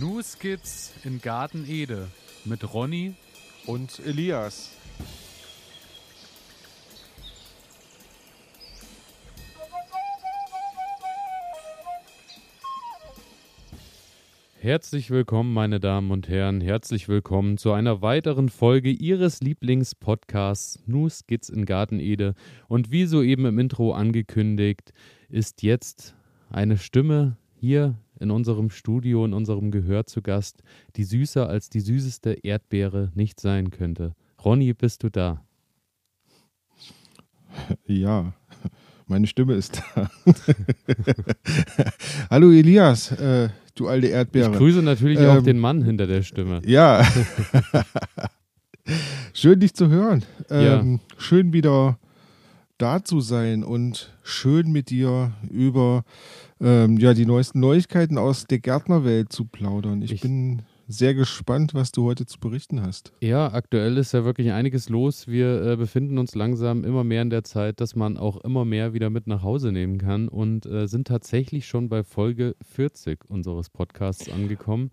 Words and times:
New 0.00 0.22
Skits 0.22 0.92
in 1.04 1.20
Garten 1.20 1.66
Ede 1.68 2.08
mit 2.44 2.74
Ronny 2.74 3.14
und 3.66 4.00
Elias. 4.04 4.70
Herzlich 14.58 15.10
willkommen, 15.10 15.52
meine 15.54 15.78
Damen 15.78 16.10
und 16.10 16.28
Herren. 16.28 16.60
Herzlich 16.60 17.06
willkommen 17.08 17.56
zu 17.56 17.72
einer 17.72 18.02
weiteren 18.02 18.48
Folge 18.48 18.90
Ihres 18.90 19.42
Lieblingspodcasts 19.42 20.80
New 20.86 21.08
Skits 21.08 21.48
in 21.50 21.66
Garten 21.66 22.00
Ede. 22.00 22.34
Und 22.66 22.90
wie 22.90 23.04
soeben 23.06 23.44
im 23.46 23.60
Intro 23.60 23.92
angekündigt, 23.92 24.92
ist 25.28 25.62
jetzt 25.62 26.16
eine 26.50 26.78
Stimme 26.78 27.36
hier 27.60 27.96
in 28.20 28.30
unserem 28.30 28.70
Studio, 28.70 29.24
in 29.24 29.32
unserem 29.32 29.70
Gehör 29.70 30.06
zu 30.06 30.22
Gast, 30.22 30.62
die 30.96 31.04
süßer 31.04 31.48
als 31.48 31.68
die 31.70 31.80
süßeste 31.80 32.32
Erdbeere 32.42 33.10
nicht 33.14 33.40
sein 33.40 33.70
könnte. 33.70 34.14
Ronny, 34.44 34.72
bist 34.74 35.02
du 35.02 35.10
da? 35.10 35.44
Ja, 37.86 38.32
meine 39.06 39.26
Stimme 39.26 39.54
ist 39.54 39.82
da. 39.94 40.10
Hallo 42.30 42.50
Elias, 42.50 43.12
äh, 43.12 43.50
du 43.74 43.86
alte 43.86 44.08
Erdbeere. 44.08 44.50
Ich 44.52 44.56
grüße 44.56 44.82
natürlich 44.82 45.20
ähm, 45.20 45.28
auch 45.28 45.42
den 45.42 45.58
Mann 45.58 45.82
hinter 45.82 46.06
der 46.06 46.22
Stimme. 46.22 46.62
Ja. 46.66 47.06
schön 49.32 49.60
dich 49.60 49.74
zu 49.74 49.88
hören. 49.88 50.24
Ähm, 50.50 50.92
ja. 50.94 51.00
Schön 51.18 51.52
wieder 51.52 51.98
da 52.78 53.04
zu 53.04 53.20
sein 53.20 53.62
und 53.62 54.12
schön 54.22 54.72
mit 54.72 54.90
dir 54.90 55.32
über 55.50 56.04
ähm, 56.64 56.96
ja, 56.96 57.12
die 57.12 57.26
neuesten 57.26 57.60
Neuigkeiten 57.60 58.16
aus 58.16 58.46
der 58.46 58.58
Gärtnerwelt 58.58 59.30
zu 59.30 59.44
plaudern. 59.44 60.00
Ich, 60.00 60.12
ich, 60.12 60.20
bin 60.22 60.62
sehr 60.88 61.14
gespannt, 61.14 61.74
was 61.74 61.92
du 61.92 62.04
heute 62.04 62.24
zu 62.24 62.40
berichten 62.40 62.80
hast. 62.80 63.12
Ja, 63.20 63.52
aktuell 63.52 63.98
ist 63.98 64.12
ja 64.12 64.24
wirklich 64.24 64.50
einiges 64.50 64.88
los. 64.88 65.28
Wir 65.28 65.62
äh, 65.62 65.76
befinden 65.76 66.16
uns 66.16 66.34
langsam 66.34 66.82
immer 66.82 67.04
mehr 67.04 67.20
in 67.20 67.28
der 67.28 67.44
Zeit, 67.44 67.80
dass 67.80 67.94
man 67.94 68.16
auch 68.16 68.38
immer 68.38 68.64
mehr 68.64 68.94
wieder 68.94 69.10
mit 69.10 69.26
nach 69.26 69.42
Hause 69.42 69.72
nehmen 69.72 69.98
kann 69.98 70.28
und 70.28 70.64
äh, 70.64 70.88
sind 70.88 71.06
tatsächlich 71.06 71.66
schon 71.66 71.90
bei 71.90 72.02
Folge 72.02 72.56
40 72.62 73.28
unseres 73.28 73.68
Podcasts 73.68 74.30
angekommen. 74.30 74.90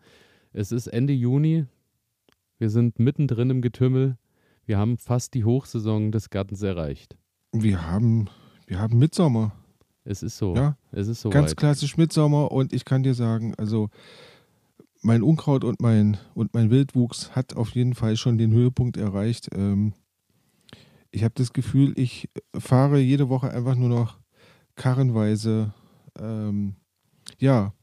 Es 0.51 0.73
ist 0.73 0.87
Ende 0.87 1.13
Juni. 1.13 1.65
Wir 2.57 2.69
sind 2.69 2.99
mittendrin 2.99 3.49
im 3.49 3.61
Getümmel. 3.61 4.17
Wir 4.65 4.77
haben 4.77 4.97
fast 4.97 5.33
die 5.35 5.45
Hochsaison 5.45 6.11
des 6.11 6.29
Gartens 6.29 6.61
erreicht. 6.61 7.15
Wir 7.53 7.89
haben, 7.89 8.29
wir 8.67 8.79
haben 8.79 8.99
Mitsommer. 8.99 9.53
Es 10.03 10.23
ist 10.23 10.37
so. 10.37 10.55
Ja, 10.55 10.77
es 10.91 11.07
ist 11.07 11.21
so. 11.21 11.29
Ganz 11.29 11.51
weit. 11.51 11.57
klassisch 11.57 11.97
Mitsommer 11.97 12.51
und 12.51 12.73
ich 12.73 12.85
kann 12.85 13.03
dir 13.03 13.13
sagen, 13.13 13.53
also 13.57 13.89
mein 15.01 15.23
Unkraut 15.23 15.63
und 15.63 15.81
mein, 15.81 16.17
und 16.35 16.53
mein 16.53 16.69
Wildwuchs 16.69 17.35
hat 17.35 17.55
auf 17.55 17.69
jeden 17.71 17.95
Fall 17.95 18.17
schon 18.17 18.37
den 18.37 18.51
Höhepunkt 18.51 18.97
erreicht. 18.97 19.49
Ähm, 19.53 19.93
ich 21.11 21.23
habe 21.23 21.33
das 21.35 21.53
Gefühl, 21.53 21.93
ich 21.97 22.29
fahre 22.57 22.99
jede 22.99 23.29
Woche 23.29 23.51
einfach 23.51 23.75
nur 23.75 23.89
noch 23.89 24.19
karrenweise, 24.75 25.73
ähm, 26.19 26.75
ja, 27.39 27.73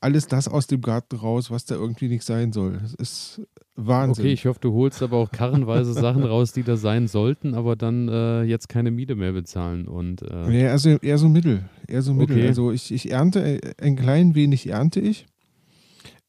alles 0.00 0.26
das 0.26 0.48
aus 0.48 0.66
dem 0.66 0.80
Garten 0.80 1.16
raus, 1.16 1.50
was 1.50 1.64
da 1.64 1.74
irgendwie 1.74 2.08
nicht 2.08 2.24
sein 2.24 2.52
soll. 2.52 2.78
Das 2.78 2.94
ist 2.94 3.42
Wahnsinn. 3.76 4.24
Okay, 4.24 4.32
ich 4.32 4.46
hoffe, 4.46 4.58
du 4.60 4.72
holst 4.72 5.02
aber 5.02 5.18
auch 5.18 5.30
karrenweise 5.30 5.92
Sachen 5.92 6.24
raus, 6.24 6.52
die 6.52 6.62
da 6.62 6.76
sein 6.76 7.08
sollten, 7.08 7.54
aber 7.54 7.76
dann 7.76 8.08
äh, 8.08 8.42
jetzt 8.42 8.68
keine 8.68 8.90
Miete 8.90 9.14
mehr 9.14 9.32
bezahlen. 9.32 9.86
Und, 9.86 10.22
äh 10.22 10.62
ja, 10.62 10.70
also 10.70 10.90
eher 10.90 11.18
so 11.18 11.28
mittel. 11.28 11.68
Eher 11.86 12.02
so 12.02 12.14
mittel. 12.14 12.36
Okay. 12.36 12.48
Also 12.48 12.72
ich, 12.72 12.90
ich 12.90 13.10
ernte, 13.10 13.40
äh, 13.40 13.74
ein 13.78 13.96
klein 13.96 14.34
wenig 14.34 14.68
ernte 14.68 15.00
ich. 15.00 15.26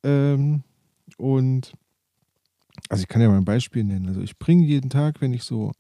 Ähm, 0.03 0.63
und 1.17 1.73
also 2.89 3.02
ich 3.02 3.07
kann 3.07 3.21
ja 3.21 3.30
mal 3.30 3.37
ein 3.37 3.45
Beispiel 3.45 3.83
nennen. 3.83 4.07
Also 4.07 4.21
ich 4.21 4.37
bringe 4.37 4.65
jeden 4.65 4.89
Tag, 4.89 5.21
wenn 5.21 5.33
ich 5.33 5.43
so 5.43 5.71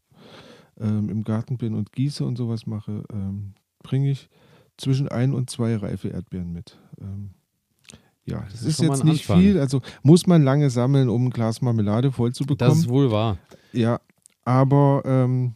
ähm, 0.79 1.09
im 1.09 1.23
Garten 1.23 1.57
bin 1.57 1.73
und 1.75 1.91
gieße 1.91 2.25
und 2.25 2.37
sowas 2.37 2.65
mache, 2.65 3.03
ähm, 3.11 3.53
bringe 3.83 4.11
ich 4.11 4.29
zwischen 4.77 5.07
ein 5.07 5.33
und 5.33 5.49
zwei 5.49 5.75
reife 5.75 6.09
Erdbeeren 6.09 6.53
mit. 6.53 6.79
Ähm, 7.01 7.31
ja, 8.27 8.41
das, 8.41 8.53
das 8.53 8.61
ist, 8.61 8.67
ist 8.67 8.81
jetzt 8.81 9.03
nicht 9.03 9.29
Anfang. 9.29 9.41
viel. 9.41 9.59
Also 9.59 9.81
muss 10.03 10.27
man 10.27 10.43
lange 10.43 10.69
sammeln, 10.69 11.09
um 11.09 11.25
ein 11.25 11.29
Glas 11.29 11.61
Marmelade 11.61 12.11
voll 12.11 12.33
zu 12.33 12.43
bekommen. 12.45 12.69
Das 12.69 12.77
ist 12.77 12.89
wohl 12.89 13.09
wahr. 13.09 13.37
Ja, 13.71 13.99
aber 14.43 15.01
ähm, 15.05 15.55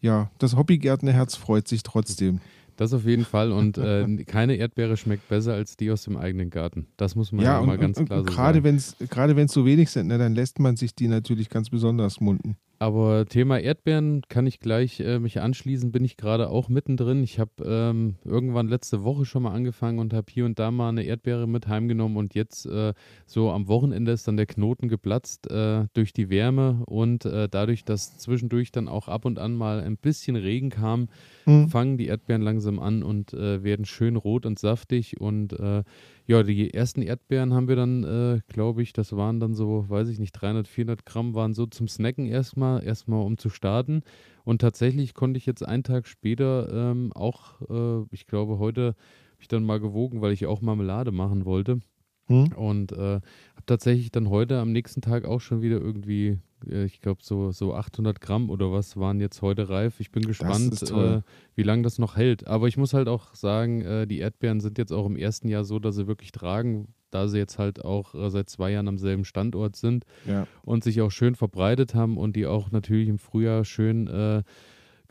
ja, 0.00 0.30
das 0.38 0.56
Hobbygärtnerherz 0.56 1.36
freut 1.36 1.68
sich 1.68 1.82
trotzdem. 1.82 2.40
Das 2.76 2.92
auf 2.92 3.04
jeden 3.04 3.24
Fall. 3.24 3.52
Und 3.52 3.78
äh, 3.78 4.06
keine 4.26 4.56
Erdbeere 4.56 4.96
schmeckt 4.96 5.28
besser 5.28 5.54
als 5.54 5.76
die 5.76 5.90
aus 5.90 6.02
dem 6.04 6.16
eigenen 6.16 6.50
Garten. 6.50 6.86
Das 6.96 7.14
muss 7.14 7.32
man 7.32 7.44
ja, 7.44 7.60
ja 7.60 7.66
mal 7.66 7.78
ganz 7.78 7.98
und, 7.98 8.06
klar 8.06 8.20
und, 8.20 8.28
so 8.28 8.34
gerade 8.34 8.60
sagen. 8.60 9.08
Gerade 9.08 9.36
wenn 9.36 9.46
es 9.46 9.52
so 9.52 9.64
wenig 9.64 9.90
sind, 9.90 10.08
ne, 10.08 10.18
dann 10.18 10.34
lässt 10.34 10.58
man 10.58 10.76
sich 10.76 10.94
die 10.94 11.08
natürlich 11.08 11.48
ganz 11.48 11.70
besonders 11.70 12.20
munden. 12.20 12.56
Aber 12.82 13.26
Thema 13.26 13.60
Erdbeeren 13.60 14.22
kann 14.28 14.44
ich 14.44 14.58
gleich 14.58 14.98
äh, 14.98 15.20
mich 15.20 15.40
anschließen, 15.40 15.92
bin 15.92 16.04
ich 16.04 16.16
gerade 16.16 16.50
auch 16.50 16.68
mittendrin. 16.68 17.22
Ich 17.22 17.38
habe 17.38 17.52
ähm, 17.64 18.16
irgendwann 18.24 18.66
letzte 18.66 19.04
Woche 19.04 19.24
schon 19.24 19.44
mal 19.44 19.52
angefangen 19.52 20.00
und 20.00 20.12
habe 20.12 20.26
hier 20.28 20.44
und 20.44 20.58
da 20.58 20.72
mal 20.72 20.88
eine 20.88 21.04
Erdbeere 21.04 21.46
mit 21.46 21.68
heimgenommen 21.68 22.16
und 22.16 22.34
jetzt 22.34 22.66
äh, 22.66 22.92
so 23.24 23.52
am 23.52 23.68
Wochenende 23.68 24.10
ist 24.10 24.26
dann 24.26 24.36
der 24.36 24.46
Knoten 24.46 24.88
geplatzt 24.88 25.48
äh, 25.48 25.84
durch 25.94 26.12
die 26.12 26.28
Wärme 26.28 26.82
und 26.86 27.24
äh, 27.24 27.48
dadurch, 27.48 27.84
dass 27.84 28.18
zwischendurch 28.18 28.72
dann 28.72 28.88
auch 28.88 29.06
ab 29.06 29.26
und 29.26 29.38
an 29.38 29.54
mal 29.54 29.78
ein 29.78 29.96
bisschen 29.96 30.34
Regen 30.34 30.70
kam, 30.70 31.08
mhm. 31.46 31.68
fangen 31.68 31.98
die 31.98 32.06
Erdbeeren 32.06 32.42
langsam 32.42 32.80
an 32.80 33.04
und 33.04 33.32
äh, 33.32 33.62
werden 33.62 33.84
schön 33.84 34.16
rot 34.16 34.44
und 34.44 34.58
saftig 34.58 35.20
und 35.20 35.52
äh, 35.52 35.84
ja, 36.26 36.42
die 36.42 36.72
ersten 36.72 37.02
Erdbeeren 37.02 37.52
haben 37.52 37.68
wir 37.68 37.76
dann, 37.76 38.04
äh, 38.04 38.40
glaube 38.48 38.82
ich, 38.82 38.92
das 38.92 39.16
waren 39.16 39.40
dann 39.40 39.54
so, 39.54 39.88
weiß 39.88 40.08
ich 40.08 40.18
nicht, 40.18 40.32
300, 40.32 40.68
400 40.68 41.04
Gramm 41.06 41.34
waren 41.34 41.54
so 41.54 41.66
zum 41.66 41.88
Snacken 41.88 42.26
erstmal, 42.26 42.84
erstmal 42.84 43.24
um 43.24 43.38
zu 43.38 43.50
starten. 43.50 44.02
Und 44.44 44.60
tatsächlich 44.60 45.14
konnte 45.14 45.38
ich 45.38 45.46
jetzt 45.46 45.66
einen 45.66 45.84
Tag 45.84 46.06
später 46.06 46.68
ähm, 46.72 47.12
auch, 47.14 47.60
äh, 47.70 48.06
ich 48.10 48.26
glaube, 48.26 48.58
heute 48.58 48.88
habe 48.88 49.40
ich 49.40 49.48
dann 49.48 49.64
mal 49.64 49.80
gewogen, 49.80 50.20
weil 50.20 50.32
ich 50.32 50.46
auch 50.46 50.60
Marmelade 50.60 51.12
machen 51.12 51.44
wollte. 51.44 51.80
Hm? 52.26 52.52
Und 52.52 52.92
äh, 52.92 52.96
habe 52.96 53.66
tatsächlich 53.66 54.10
dann 54.10 54.30
heute 54.30 54.58
am 54.58 54.72
nächsten 54.72 55.00
Tag 55.00 55.24
auch 55.24 55.40
schon 55.40 55.62
wieder 55.62 55.80
irgendwie 55.80 56.38
äh, 56.70 56.84
ich 56.84 57.00
glaube, 57.00 57.20
so, 57.22 57.50
so 57.52 57.74
800 57.74 58.20
Gramm 58.20 58.50
oder 58.50 58.72
was 58.72 58.96
waren 58.96 59.20
jetzt 59.20 59.42
heute 59.42 59.68
reif. 59.68 60.00
Ich 60.00 60.10
bin 60.10 60.24
gespannt, 60.24 60.82
äh, 60.82 61.22
wie 61.54 61.62
lange 61.62 61.82
das 61.82 61.98
noch 61.98 62.16
hält. 62.16 62.46
Aber 62.46 62.68
ich 62.68 62.76
muss 62.76 62.94
halt 62.94 63.08
auch 63.08 63.34
sagen, 63.34 63.82
äh, 63.82 64.06
die 64.06 64.18
Erdbeeren 64.18 64.60
sind 64.60 64.78
jetzt 64.78 64.92
auch 64.92 65.06
im 65.06 65.16
ersten 65.16 65.48
Jahr 65.48 65.64
so, 65.64 65.78
dass 65.78 65.96
sie 65.96 66.06
wirklich 66.06 66.32
tragen, 66.32 66.88
da 67.10 67.28
sie 67.28 67.38
jetzt 67.38 67.58
halt 67.58 67.84
auch 67.84 68.14
äh, 68.14 68.30
seit 68.30 68.48
zwei 68.48 68.70
Jahren 68.70 68.88
am 68.88 68.98
selben 68.98 69.24
Standort 69.24 69.76
sind 69.76 70.04
ja. 70.26 70.46
und 70.62 70.84
sich 70.84 71.00
auch 71.00 71.10
schön 71.10 71.34
verbreitet 71.34 71.94
haben 71.94 72.16
und 72.16 72.36
die 72.36 72.46
auch 72.46 72.70
natürlich 72.70 73.08
im 73.08 73.18
Frühjahr 73.18 73.64
schön 73.64 74.06
äh, 74.06 74.42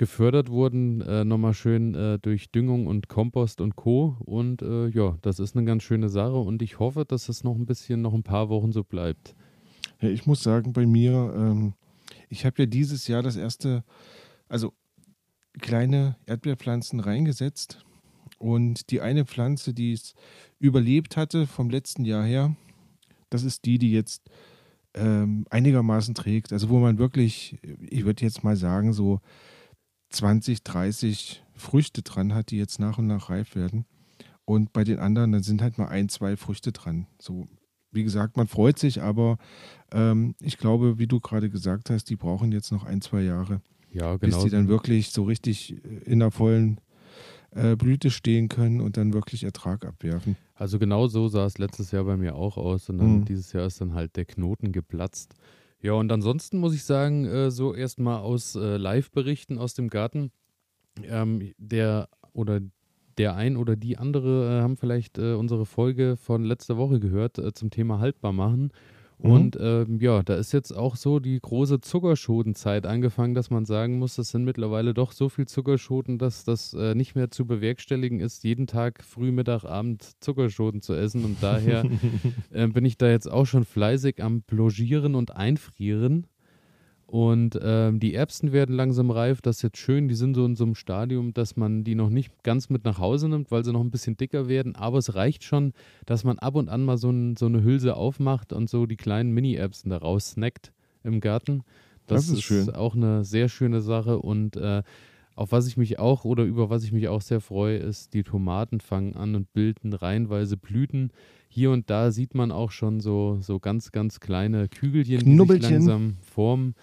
gefördert 0.01 0.50
wurden, 0.50 1.01
äh, 1.01 1.23
nochmal 1.23 1.53
schön 1.53 1.94
äh, 1.94 2.17
durch 2.17 2.50
Düngung 2.50 2.88
und 2.88 3.07
Kompost 3.07 3.62
und 3.62 3.75
Co. 3.75 4.17
Und 4.25 4.63
äh, 4.63 4.88
ja, 4.88 5.16
das 5.22 5.38
ist 5.38 5.56
eine 5.56 5.63
ganz 5.63 5.84
schöne 5.84 6.09
Sache 6.09 6.38
und 6.38 6.63
ich 6.63 6.79
hoffe, 6.79 7.06
dass 7.06 7.29
es 7.29 7.44
noch 7.44 7.53
ein 7.53 7.67
bisschen, 7.67 8.01
noch 8.01 8.16
ein 8.16 8.23
paar 8.23 8.50
Wochen 8.50 8.72
so 8.72 8.84
bleibt. 8.84 9.35
Ja, 10.01 10.09
ich 10.09 10.25
muss 10.25 10.41
sagen, 10.41 10.73
bei 10.73 10.88
mir, 10.88 11.31
ähm, 11.38 11.73
ich 12.29 12.47
habe 12.47 12.63
ja 12.63 12.66
dieses 12.66 13.07
Jahr 13.07 13.22
das 13.22 13.35
erste, 13.35 13.84
also 14.50 14.73
kleine 15.59 16.16
Erdbeerpflanzen 16.25 17.00
reingesetzt. 17.00 17.85
Und 18.39 18.89
die 18.89 19.01
eine 19.01 19.25
Pflanze, 19.25 19.72
die 19.72 19.94
es 19.94 20.16
überlebt 20.57 21.16
hatte 21.16 21.45
vom 21.45 21.69
letzten 21.69 22.06
Jahr 22.06 22.25
her, 22.25 22.56
das 23.29 23.44
ist 23.44 23.66
die, 23.66 23.78
die 23.78 23.91
jetzt 23.91 24.31
ähm, 24.95 25.45
einigermaßen 25.51 26.16
trägt. 26.16 26.53
Also 26.53 26.69
wo 26.69 26.79
man 26.79 26.97
wirklich, 26.97 27.59
ich 27.88 28.03
würde 28.03 28.25
jetzt 28.25 28.44
mal 28.44 28.56
sagen, 28.56 28.94
so 28.94 29.22
20, 30.12 30.64
30 30.64 31.44
Früchte 31.56 32.02
dran 32.02 32.34
hat, 32.34 32.52
die 32.52 32.58
jetzt 32.58 32.80
nach 32.80 32.98
und 32.98 33.08
nach 33.08 33.30
reif 33.30 33.56
werden. 33.56 33.86
Und 34.46 34.74
bei 34.74 34.84
den 34.84 35.00
anderen, 35.00 35.31
dann 35.31 35.44
sind 35.44 35.62
halt 35.62 35.78
mal 35.78 35.88
ein, 35.88 36.10
zwei 36.10 36.36
Früchte 36.36 36.72
dran. 36.72 37.08
So 37.19 37.48
wie 37.92 38.04
gesagt, 38.04 38.38
man 38.38 38.48
freut 38.48 38.80
sich, 38.80 39.02
aber 39.02 39.38
ähm, 39.92 40.36
ich 40.40 40.58
glaube, 40.58 40.98
wie 40.98 41.08
du 41.08 41.19
gerade 41.19 41.50
gesagt 41.50 41.90
hast, 41.90 42.06
die 42.06 42.16
brauchen 42.16 42.52
jetzt 42.52 42.72
noch 42.72 42.86
ein, 42.86 43.02
zwei 43.02 43.22
Jahre, 43.22 43.62
ja, 43.92 44.16
genau. 44.16 44.19
bis 44.19 44.44
die 44.44 44.50
dann 44.50 44.68
wirklich 44.68 45.12
so 45.12 45.24
richtig 45.24 45.75
in 46.06 46.19
der 46.19 46.31
vollen 46.31 46.80
äh, 47.52 47.75
Blüte 47.75 48.10
stehen 48.10 48.48
können 48.48 48.80
und 48.80 48.98
dann 48.98 49.14
wirklich 49.14 49.44
Ertrag 49.44 49.86
abwerfen. 49.86 50.38
Also 50.56 50.80
genau 50.80 51.07
so 51.07 51.28
sah 51.28 51.46
es 51.46 51.57
letztes 51.57 51.92
Jahr 51.92 52.06
bei 52.06 52.16
mir 52.16 52.36
auch 52.36 52.57
aus 52.57 52.90
und 52.90 52.98
dann 53.00 53.19
mhm. 53.19 53.25
dieses 53.25 53.52
Jahr 53.52 53.66
ist 53.66 53.81
dann 53.81 53.94
halt 53.94 54.16
der 54.16 54.25
Knoten 54.25 54.72
geplatzt. 54.72 55.36
Ja, 55.81 55.94
und 55.94 56.12
ansonsten 56.12 56.60
muss 56.60 56.75
ich 56.75 56.83
sagen, 56.83 57.25
äh, 57.25 57.50
so 57.50 57.74
erstmal 57.74 58.19
aus 58.19 58.56
äh, 58.56 58.78
Live-Berichten 58.78 59.57
aus 59.57 59.74
dem 59.74 59.89
Garten, 59.89 60.31
ähm, 61.04 61.54
der 61.57 62.07
oder 62.33 62.62
der 63.18 63.36
ein 63.36 63.57
oder 63.57 63.75
die 63.75 63.98
andere 63.98 64.60
äh, 64.60 64.62
haben 64.62 64.78
vielleicht 64.78 65.18
äh, 65.18 65.33
unsere 65.33 65.66
Folge 65.66 66.18
von 66.18 66.44
letzter 66.44 66.78
Woche 66.78 67.00
gehört 67.00 67.39
äh, 67.39 67.54
zum 67.54 67.72
Thema 67.72 68.00
haltbar 68.00 68.31
machen. 68.31 68.72
Mhm. 69.23 69.31
Und 69.31 69.57
ähm, 69.59 70.00
ja, 70.00 70.23
da 70.23 70.35
ist 70.35 70.51
jetzt 70.51 70.75
auch 70.75 70.95
so 70.95 71.19
die 71.19 71.39
große 71.39 71.81
Zuckerschotenzeit 71.81 72.85
angefangen, 72.85 73.33
dass 73.33 73.50
man 73.50 73.65
sagen 73.65 74.00
muss, 74.00 74.15
das 74.15 74.29
sind 74.29 74.44
mittlerweile 74.44 74.94
doch 74.94 75.12
so 75.12 75.29
viel 75.29 75.47
Zuckerschoten, 75.47 76.18
dass 76.18 76.44
das 76.44 76.73
äh, 76.73 76.95
nicht 76.95 77.15
mehr 77.15 77.31
zu 77.31 77.45
bewerkstelligen 77.45 78.19
ist, 78.19 78.44
jeden 78.44 78.68
Tag 78.68 79.03
früh, 79.03 79.31
Mittag, 79.31 79.63
Abend 79.63 80.03
Zuckerschoten 80.21 80.81
zu 80.81 80.94
essen. 80.94 81.23
Und 81.25 81.38
daher 81.41 81.85
äh, 82.51 82.68
bin 82.68 82.85
ich 82.85 82.97
da 82.97 83.09
jetzt 83.09 83.31
auch 83.31 83.45
schon 83.45 83.65
fleißig 83.65 84.23
am 84.23 84.41
Blogieren 84.41 85.15
und 85.15 85.35
Einfrieren. 85.35 86.27
Und 87.12 87.60
ähm, 87.62 88.00
die 88.00 88.13
Erbsen 88.13 88.54
werden 88.54 88.74
langsam 88.74 89.12
reif. 89.12 89.42
Das 89.42 89.58
ist 89.58 89.63
jetzt 89.63 89.80
schön. 89.80 90.08
Die 90.08 90.16
sind 90.16 90.34
so 90.34 90.46
in 90.46 90.56
so 90.56 90.63
einem 90.63 90.75
Stadium, 90.75 91.34
dass 91.34 91.58
man 91.58 91.84
die 91.84 91.94
noch 91.94 92.10
nicht 92.10 92.31
ganz 92.42 92.69
mit 92.69 92.86
nach 92.86 93.00
Hause 93.00 93.28
nimmt, 93.28 93.52
weil 93.52 93.66
sie 93.66 93.74
noch 93.74 93.81
ein 93.81 93.92
bisschen 93.92 94.16
dicker 94.16 94.48
werden. 94.48 94.78
Aber 94.78 94.98
es 94.98 95.13
reicht 95.13 95.44
schon, 95.44 95.74
dass 96.06 96.24
man 96.24 96.40
ab 96.40 96.56
und 96.56 96.69
an 96.69 96.86
mal 96.86 96.98
so, 96.98 97.10
ein, 97.10 97.36
so 97.36 97.48
eine 97.48 97.66
Hülse 97.66 97.98
aufmacht 97.98 98.54
und 98.54 98.69
so 98.69 98.86
die 98.86 98.96
kleinen 98.96 99.34
Mini-Erbsen 99.34 99.90
daraus 99.90 100.31
snackt 100.31 100.72
im 101.04 101.19
Garten. 101.19 101.63
Das, 102.08 102.28
das 102.28 102.38
ist, 102.38 102.50
ist 102.50 102.75
auch 102.75 102.96
eine 102.96 103.25
sehr 103.25 103.50
schöne 103.50 103.81
Sache. 103.81 104.18
Und 104.19 104.56
äh, 104.56 104.81
auf 105.36 105.52
was 105.52 105.68
ich 105.68 105.75
mich 105.75 106.00
auch 106.00 106.24
oder 106.24 106.46
über 106.46 106.69
was 106.69 106.86
ich 106.86 106.94
mich 106.94 107.10
auch 107.10 107.22
sehr 107.22 107.42
freue, 107.42 107.75
ist, 107.75 108.14
die 108.14 108.24
Tomaten 108.24 108.80
fangen 108.80 109.18
an 109.18 109.36
und 109.36 109.52
bilden 109.52 109.92
reihenweise 109.92 110.56
Blüten. 110.56 111.12
Hier 111.50 111.72
und 111.72 111.90
da 111.90 112.12
sieht 112.12 112.36
man 112.36 112.54
auch 112.54 112.72
schon 112.72 113.02
so, 113.02 113.40
so 113.42 113.60
ganz, 113.60 113.92
ganz 113.92 114.22
kleine 114.22 114.69
Kügelchen, 114.69 115.19
die 115.25 115.54
sich 115.54 115.62
langsam 115.72 116.16
formen. 116.22 116.74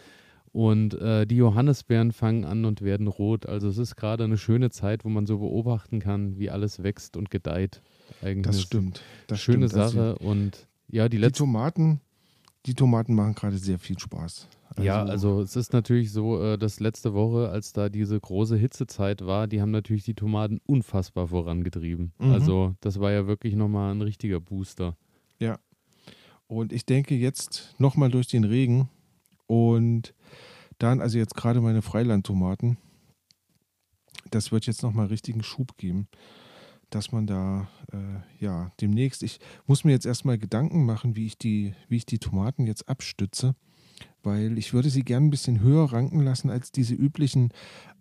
Und 0.53 0.95
äh, 0.95 1.27
die 1.27 1.37
Johannisbeeren 1.37 2.13
fangen 2.13 2.45
an 2.45 2.65
und 2.65 2.83
werden 2.83 3.07
rot. 3.07 3.47
Also 3.47 3.69
es 3.69 3.79
ist 3.79 3.97
gerade 3.97 4.25
eine 4.25 4.39
schöne 4.39 4.71
Zeit, 4.71 5.05
wo 5.05 5.09
man 5.09 5.27
so 5.27 5.39
beobachten 5.39 6.01
kann, 6.01 6.39
wie 6.39 6.51
alles 6.51 6.83
wächst 6.83 7.17
und 7.17 7.31
gedeiht. 7.31 7.83
Eigentlich 8.23 8.47
das 8.47 8.63
stimmt. 8.63 9.03
Das 9.27 9.41
schöne 9.41 9.69
stimmt. 9.69 9.91
Sache. 9.91 10.17
Also, 10.19 10.27
und 10.27 10.69
ja, 10.89 11.09
die, 11.09 11.21
die 11.21 11.31
Tomaten, 11.31 12.01
die 12.67 12.75
Tomaten 12.75 13.15
machen 13.15 13.35
gerade 13.35 13.59
sehr 13.59 13.79
viel 13.79 13.99
Spaß. 13.99 14.49
Also, 14.71 14.83
ja, 14.83 15.03
also 15.03 15.41
es 15.41 15.57
ist 15.57 15.73
natürlich 15.73 16.13
so, 16.13 16.43
äh, 16.43 16.59
dass 16.59 16.81
letzte 16.81 17.13
Woche, 17.13 17.51
als 17.51 17.73
da 17.73 17.89
diese 17.89 18.19
große 18.19 18.57
Hitzezeit 18.57 19.27
war, 19.27 19.47
die 19.47 19.61
haben 19.61 19.71
natürlich 19.71 20.05
die 20.05 20.15
Tomaten 20.15 20.61
unfassbar 20.67 21.29
vorangetrieben. 21.29 22.13
Mhm. 22.19 22.33
Also 22.33 22.75
das 22.81 23.01
war 23.01 23.11
ja 23.11 23.27
wirklich 23.27 23.55
nochmal 23.55 23.95
ein 23.95 24.03
richtiger 24.03 24.41
Booster. 24.41 24.97
Ja. 25.39 25.59
Und 26.47 26.73
ich 26.73 26.87
denke 26.87 27.15
jetzt 27.15 27.75
nochmal 27.79 28.11
durch 28.11 28.29
den 28.29 28.45
Regen 28.45 28.89
und 29.49 30.15
dann, 30.79 31.01
also 31.01 31.19
jetzt 31.19 31.35
gerade 31.35 31.61
meine 31.61 31.83
Freilandtomaten, 31.83 32.77
das 34.31 34.53
wird 34.53 34.67
jetzt 34.67 34.83
nochmal 34.83 35.07
richtigen 35.07 35.43
Schub 35.43 35.77
geben, 35.79 36.07
dass 36.91 37.13
man 37.13 37.27
da, 37.27 37.69
äh, 37.93 38.45
ja, 38.45 38.71
demnächst, 38.81 39.23
ich 39.23 39.41
muss 39.67 39.85
mir 39.85 39.93
jetzt 39.93 40.07
erstmal 40.07 40.39
Gedanken 40.39 40.85
machen, 40.85 41.17
wie 41.17 41.27
ich 41.27 41.39
die, 41.39 41.75
wie 41.89 41.97
ich 41.97 42.07
die 42.07 42.19
Tomaten 42.19 42.67
jetzt 42.67 42.89
abstütze, 42.89 43.57
weil 44.23 44.59
ich 44.59 44.73
würde 44.73 44.91
sie 44.91 45.03
gern 45.03 45.25
ein 45.25 45.31
bisschen 45.31 45.61
höher 45.61 45.93
ranken 45.93 46.21
lassen 46.21 46.51
als 46.51 46.71
diese 46.71 46.95
üblichen, 46.95 47.53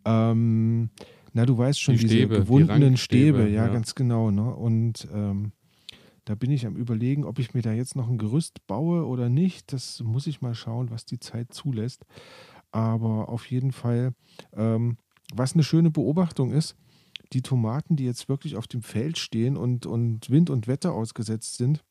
ähm, 0.06 0.90
na, 1.34 1.46
du 1.46 1.58
weißt 1.58 1.82
schon, 1.82 1.96
die 1.96 2.02
diese 2.02 2.16
Stäbe, 2.16 2.40
gewundenen 2.40 2.94
die 2.94 2.98
Stäbe, 2.98 3.44
ja, 3.44 3.66
ja, 3.66 3.68
ganz 3.68 3.96
genau, 3.96 4.32
ne? 4.32 4.54
Und 4.54 5.08
ähm, 5.14 5.52
da 6.28 6.36
bin 6.36 6.52
ich 6.52 6.66
am 6.66 6.76
Überlegen, 6.76 7.24
ob 7.24 7.40
ich 7.40 7.54
mir 7.54 7.62
da 7.62 7.72
jetzt 7.72 7.96
noch 7.96 8.10
ein 8.10 8.18
Gerüst 8.18 8.68
baue 8.68 9.06
oder 9.06 9.30
nicht. 9.30 9.72
Das 9.72 10.04
muss 10.04 10.28
ich 10.28 10.42
mal 10.42 10.56
schauen, 10.56 10.92
was 10.92 11.06
die 11.06 11.20
Zeit 11.20 11.54
zulässt. 11.54 12.06
Aber 12.70 13.30
auf 13.30 13.50
jeden 13.50 13.72
Fall, 13.72 14.14
ähm, 14.52 14.98
was 15.34 15.54
eine 15.54 15.64
schöne 15.64 15.90
Beobachtung 15.90 16.52
ist, 16.52 16.76
die 17.32 17.42
Tomaten, 17.42 17.96
die 17.96 18.04
jetzt 18.04 18.28
wirklich 18.28 18.58
auf 18.58 18.68
dem 18.68 18.82
Feld 18.82 19.18
stehen 19.18 19.56
und, 19.56 19.86
und 19.86 20.30
Wind 20.30 20.50
und 20.50 20.68
Wetter 20.68 20.92
ausgesetzt 20.92 21.56
sind, 21.56 21.86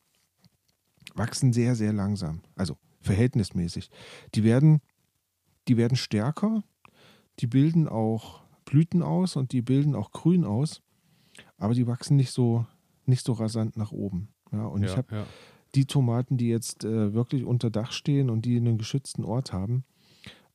wachsen 1.14 1.54
sehr, 1.54 1.74
sehr 1.74 1.94
langsam. 1.94 2.42
Also 2.56 2.76
verhältnismäßig. 3.00 3.88
Die 4.34 4.44
werden, 4.44 4.82
die 5.66 5.78
werden 5.78 5.96
stärker, 5.96 6.62
die 7.38 7.46
bilden 7.46 7.88
auch 7.88 8.42
Blüten 8.66 9.02
aus 9.02 9.34
und 9.34 9.52
die 9.52 9.62
bilden 9.62 9.94
auch 9.94 10.12
Grün 10.12 10.44
aus, 10.44 10.82
aber 11.56 11.72
die 11.72 11.86
wachsen 11.86 12.16
nicht 12.16 12.32
so, 12.32 12.66
nicht 13.08 13.24
so 13.24 13.32
rasant 13.32 13.76
nach 13.76 13.92
oben. 13.92 14.28
Ja, 14.52 14.66
und 14.66 14.82
Ja, 14.82 14.88
ich 14.88 14.96
habe 14.96 15.16
ja. 15.16 15.26
die 15.74 15.86
Tomaten, 15.86 16.36
die 16.36 16.48
jetzt 16.48 16.84
äh, 16.84 17.14
wirklich 17.14 17.44
unter 17.44 17.70
Dach 17.70 17.92
stehen 17.92 18.30
und 18.30 18.44
die 18.44 18.56
einen 18.56 18.78
geschützten 18.78 19.24
Ort 19.24 19.52
haben, 19.52 19.84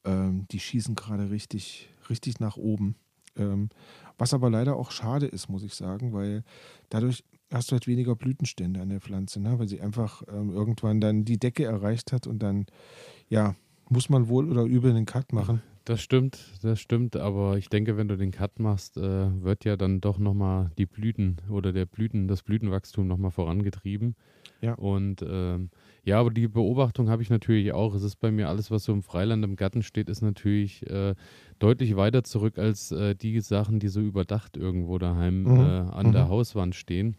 ähm, 0.03 0.48
die 0.51 0.59
schießen 0.59 0.95
gerade 0.95 1.30
richtig, 1.30 1.89
richtig 2.09 2.39
nach 2.39 2.57
oben. 2.57 2.95
Ähm, 3.36 3.69
was 4.18 4.33
aber 4.33 4.50
leider 4.50 4.75
auch 4.75 4.92
schade 4.92 5.25
ist, 5.25 5.50
muss 5.50 5.63
ich 5.63 5.74
sagen, 5.74 6.13
weil 6.13 6.44
dadurch 6.89 7.24
hast 7.51 7.69
du 7.69 7.74
halt 7.74 7.88
weniger 7.88 8.15
Blütenstände 8.15 8.81
an 8.81 8.89
der 8.89 9.01
Pflanze, 9.01 9.39
ne? 9.39 9.59
weil 9.59 9.68
sie 9.68 9.81
einfach 9.81 10.24
ähm, 10.27 10.51
irgendwann 10.51 11.01
dann 11.01 11.25
die 11.25 11.38
Decke 11.38 11.65
erreicht 11.65 12.12
hat 12.12 12.27
und 12.27 12.39
dann, 12.39 12.65
ja, 13.30 13.56
muss 13.89 14.09
man 14.09 14.27
wohl 14.30 14.50
oder 14.50 14.63
übel 14.63 14.92
einen 14.92 15.06
Cut 15.06 15.33
machen. 15.33 15.62
Das 15.83 16.00
stimmt, 16.01 16.39
das 16.62 16.80
stimmt, 16.80 17.16
aber 17.16 17.57
ich 17.57 17.68
denke, 17.68 17.98
wenn 17.98 18.07
du 18.07 18.16
den 18.16 18.31
Cut 18.31 18.60
machst, 18.60 18.98
äh, 18.98 19.44
wird 19.44 19.66
ja 19.66 19.78
dann 19.78 20.00
doch 20.00 20.19
nochmal 20.19 20.69
die 20.78 20.86
Blüten 20.86 21.38
oder 21.50 21.74
der 21.74 21.88
Blüten, 21.88 22.28
das 22.28 22.44
Blütenwachstum 22.44 23.07
nochmal 23.07 23.31
vorangetrieben. 23.31 24.16
Ja. 24.62 24.75
Und 24.75 25.25
ähm, 25.28 25.72
ja, 26.04 26.19
aber 26.19 26.30
die 26.30 26.48
Beobachtung 26.48 27.10
habe 27.10 27.24
ich 27.24 27.31
natürlich 27.31 27.74
auch. 27.74 27.95
Es 27.95 28.04
ist 28.04 28.18
bei 28.18 28.31
mir 28.31 28.48
alles, 28.48 28.69
was 28.69 28.83
so 28.83 28.94
im 28.94 29.01
Freiland 29.01 29.44
im 29.44 29.56
Garten 29.56 29.81
steht, 29.81 30.07
ist 30.07 30.22
natürlich 30.22 30.88
äh, 30.88 31.16
deutlich 31.57 31.95
weiter 31.95 32.24
zurück 32.24 32.60
als 32.60 32.92
äh, 32.92 33.16
die 33.16 33.39
Sachen, 33.42 33.80
die 33.80 33.88
so 33.88 34.01
überdacht 34.01 34.57
irgendwo 34.57 35.00
daheim 35.00 35.44
Mhm, 35.44 35.57
äh, 35.57 35.62
an 35.62 36.12
der 36.12 36.25
mhm. 36.25 36.30
Hauswand 36.30 36.75
stehen. 36.75 37.18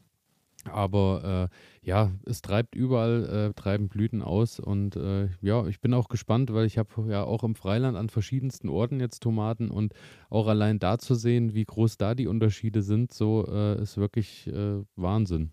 Aber 0.64 1.49
äh, 1.50 1.87
ja, 1.87 2.12
es 2.25 2.41
treibt 2.41 2.76
überall, 2.76 3.50
äh, 3.50 3.55
treiben 3.55 3.88
Blüten 3.88 4.23
aus 4.23 4.61
und 4.61 4.94
äh, 4.94 5.29
ja, 5.41 5.67
ich 5.67 5.81
bin 5.81 5.93
auch 5.93 6.09
gespannt, 6.09 6.53
weil 6.53 6.67
ich 6.67 6.79
habe 6.79 6.91
ja 7.11 7.25
auch 7.25 7.43
im 7.43 7.56
Freiland 7.56 7.97
an 7.97 8.09
verschiedensten 8.09 8.69
Orten 8.69 9.00
jetzt 9.00 9.20
Tomaten 9.25 9.70
und 9.70 9.93
auch 10.31 10.47
allein 10.47 10.79
da 10.79 10.99
zu 10.99 11.14
sehen, 11.17 11.55
wie 11.55 11.64
groß 11.64 11.97
da 11.97 12.14
die 12.14 12.29
Unterschiede 12.29 12.82
sind, 12.82 13.12
so 13.12 13.44
äh, 13.49 13.82
ist 13.82 13.97
wirklich 13.97 14.47
äh, 14.47 14.82
Wahnsinn, 14.94 15.50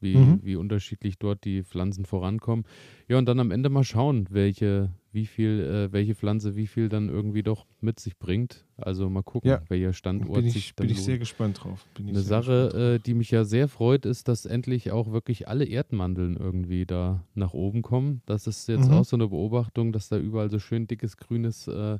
wie, 0.00 0.28
Mhm. 0.28 0.40
wie 0.42 0.56
unterschiedlich 0.56 1.18
dort 1.18 1.44
die 1.44 1.62
Pflanzen 1.64 2.04
vorankommen. 2.04 2.66
Ja, 3.08 3.16
und 3.18 3.26
dann 3.26 3.40
am 3.40 3.50
Ende 3.50 3.70
mal 3.70 3.84
schauen, 3.84 4.26
welche, 4.30 4.92
wie 5.12 5.26
viel, 5.26 5.60
äh, 5.60 5.92
welche 5.92 6.14
Pflanze 6.14 6.54
wie 6.56 6.66
viel 6.66 6.88
dann 6.88 7.08
irgendwie 7.08 7.42
doch 7.42 7.66
mit 7.80 7.98
sich 8.00 8.16
bringt. 8.18 8.64
Also 8.76 9.08
mal 9.10 9.22
gucken, 9.22 9.50
Ja. 9.50 9.60
welcher 9.68 9.92
Standort 9.92 10.36
Bin 10.36 10.44
sich 10.48 10.56
ich, 10.68 10.74
dann 10.74 10.86
bin 10.86 10.92
ich 10.92 10.98
lohnt. 10.98 11.06
sehr 11.06 11.18
gespannt 11.18 11.64
drauf. 11.64 11.86
Eine 11.98 12.20
Sache, 12.20 12.96
äh, 12.96 13.02
die 13.04 13.14
mich 13.14 13.30
ja 13.30 13.44
sehr 13.44 13.68
freut, 13.68 14.06
ist, 14.06 14.28
dass 14.28 14.46
endlich 14.46 14.90
auch 14.92 15.12
wirklich 15.12 15.48
alle 15.48 15.64
Erdmandeln 15.64 16.36
irgendwie 16.36 16.86
da 16.86 17.24
nach 17.34 17.52
oben 17.54 17.82
kommen. 17.82 18.22
Das 18.26 18.46
ist 18.46 18.68
jetzt 18.68 18.88
Mhm. 18.88 18.94
auch 18.94 19.04
so 19.04 19.16
eine 19.16 19.28
Beobachtung, 19.28 19.92
dass 19.92 20.08
da 20.08 20.18
überall 20.18 20.50
so 20.50 20.58
schön 20.58 20.86
dickes, 20.86 21.16
grünes, 21.16 21.66
äh, 21.68 21.98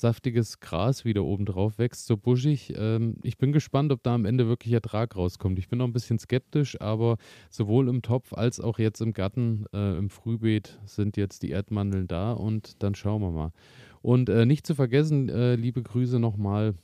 saftiges 0.00 0.60
Gras 0.60 1.04
wieder 1.04 1.24
oben 1.24 1.44
drauf 1.44 1.78
wächst, 1.78 2.06
so 2.06 2.16
buschig. 2.16 2.72
Ähm, 2.76 3.16
ich 3.22 3.38
bin 3.38 3.52
gespannt, 3.52 3.92
ob 3.92 4.02
da 4.02 4.14
am 4.14 4.24
Ende 4.24 4.48
wirklich 4.48 4.72
Ertrag 4.72 5.16
rauskommt. 5.16 5.58
Ich 5.58 5.68
bin 5.68 5.78
noch 5.78 5.86
ein 5.86 5.92
bisschen 5.92 6.18
skeptisch, 6.18 6.80
aber 6.80 7.16
sowohl 7.50 7.88
im 7.88 8.02
Topf 8.02 8.32
als 8.32 8.60
auch 8.60 8.78
jetzt 8.78 9.00
im 9.00 9.12
Garten, 9.12 9.66
äh, 9.72 9.96
im 9.96 10.10
Frühbeet 10.10 10.78
sind 10.86 11.16
jetzt 11.16 11.42
die 11.42 11.50
Erdmandeln 11.50 12.08
da 12.08 12.32
und 12.32 12.82
dann 12.82 12.94
schauen 12.94 13.22
wir 13.22 13.30
mal. 13.30 13.52
Und 14.02 14.28
äh, 14.28 14.46
nicht 14.46 14.66
zu 14.66 14.74
vergessen, 14.74 15.28
äh, 15.28 15.56
liebe 15.56 15.82
Grüße 15.82 16.18
nochmal 16.18 16.74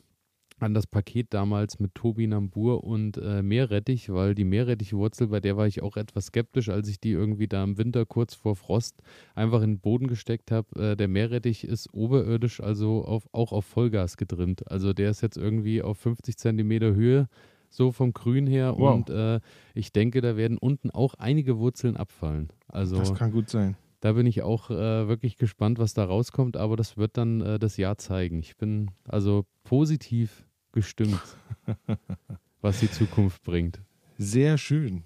an 0.58 0.74
das 0.74 0.86
Paket 0.86 1.34
damals 1.34 1.78
mit 1.78 1.94
Tobi 1.94 2.26
Nambur 2.26 2.84
und 2.84 3.18
äh, 3.18 3.42
Meerrettich, 3.42 4.10
weil 4.10 4.34
die 4.34 4.44
Meerrettichwurzel, 4.44 5.28
bei 5.28 5.40
der 5.40 5.56
war 5.56 5.66
ich 5.66 5.82
auch 5.82 5.96
etwas 5.96 6.26
skeptisch, 6.26 6.68
als 6.68 6.88
ich 6.88 6.98
die 6.98 7.10
irgendwie 7.10 7.46
da 7.46 7.62
im 7.62 7.76
Winter 7.76 8.06
kurz 8.06 8.34
vor 8.34 8.56
Frost 8.56 9.02
einfach 9.34 9.62
in 9.62 9.72
den 9.72 9.80
Boden 9.80 10.06
gesteckt 10.06 10.50
habe. 10.50 10.92
Äh, 10.92 10.96
der 10.96 11.08
Meerrettich 11.08 11.64
ist 11.64 11.92
oberirdisch, 11.92 12.60
also 12.60 13.04
auf, 13.04 13.28
auch 13.32 13.52
auf 13.52 13.66
Vollgas 13.66 14.16
getrimmt. 14.16 14.70
Also 14.70 14.92
der 14.92 15.10
ist 15.10 15.20
jetzt 15.20 15.36
irgendwie 15.36 15.82
auf 15.82 15.98
50 15.98 16.38
Zentimeter 16.38 16.94
Höhe, 16.94 17.28
so 17.68 17.92
vom 17.92 18.12
Grün 18.12 18.46
her. 18.46 18.74
Wow. 18.78 18.94
Und 18.94 19.10
äh, 19.10 19.40
ich 19.74 19.92
denke, 19.92 20.22
da 20.22 20.36
werden 20.36 20.56
unten 20.56 20.90
auch 20.90 21.14
einige 21.14 21.58
Wurzeln 21.58 21.96
abfallen. 21.96 22.48
Also 22.68 22.96
Das 22.96 23.14
kann 23.14 23.30
gut 23.30 23.50
sein. 23.50 23.76
Da 24.06 24.12
bin 24.12 24.24
ich 24.24 24.42
auch 24.42 24.70
äh, 24.70 25.08
wirklich 25.08 25.36
gespannt, 25.36 25.80
was 25.80 25.92
da 25.92 26.04
rauskommt, 26.04 26.56
aber 26.56 26.76
das 26.76 26.96
wird 26.96 27.16
dann 27.16 27.40
äh, 27.40 27.58
das 27.58 27.76
Jahr 27.76 27.98
zeigen. 27.98 28.38
Ich 28.38 28.56
bin 28.56 28.92
also 29.08 29.46
positiv 29.64 30.46
gestimmt, 30.70 31.18
was 32.60 32.78
die 32.78 32.88
Zukunft 32.88 33.42
bringt. 33.42 33.82
Sehr 34.16 34.58
schön. 34.58 35.02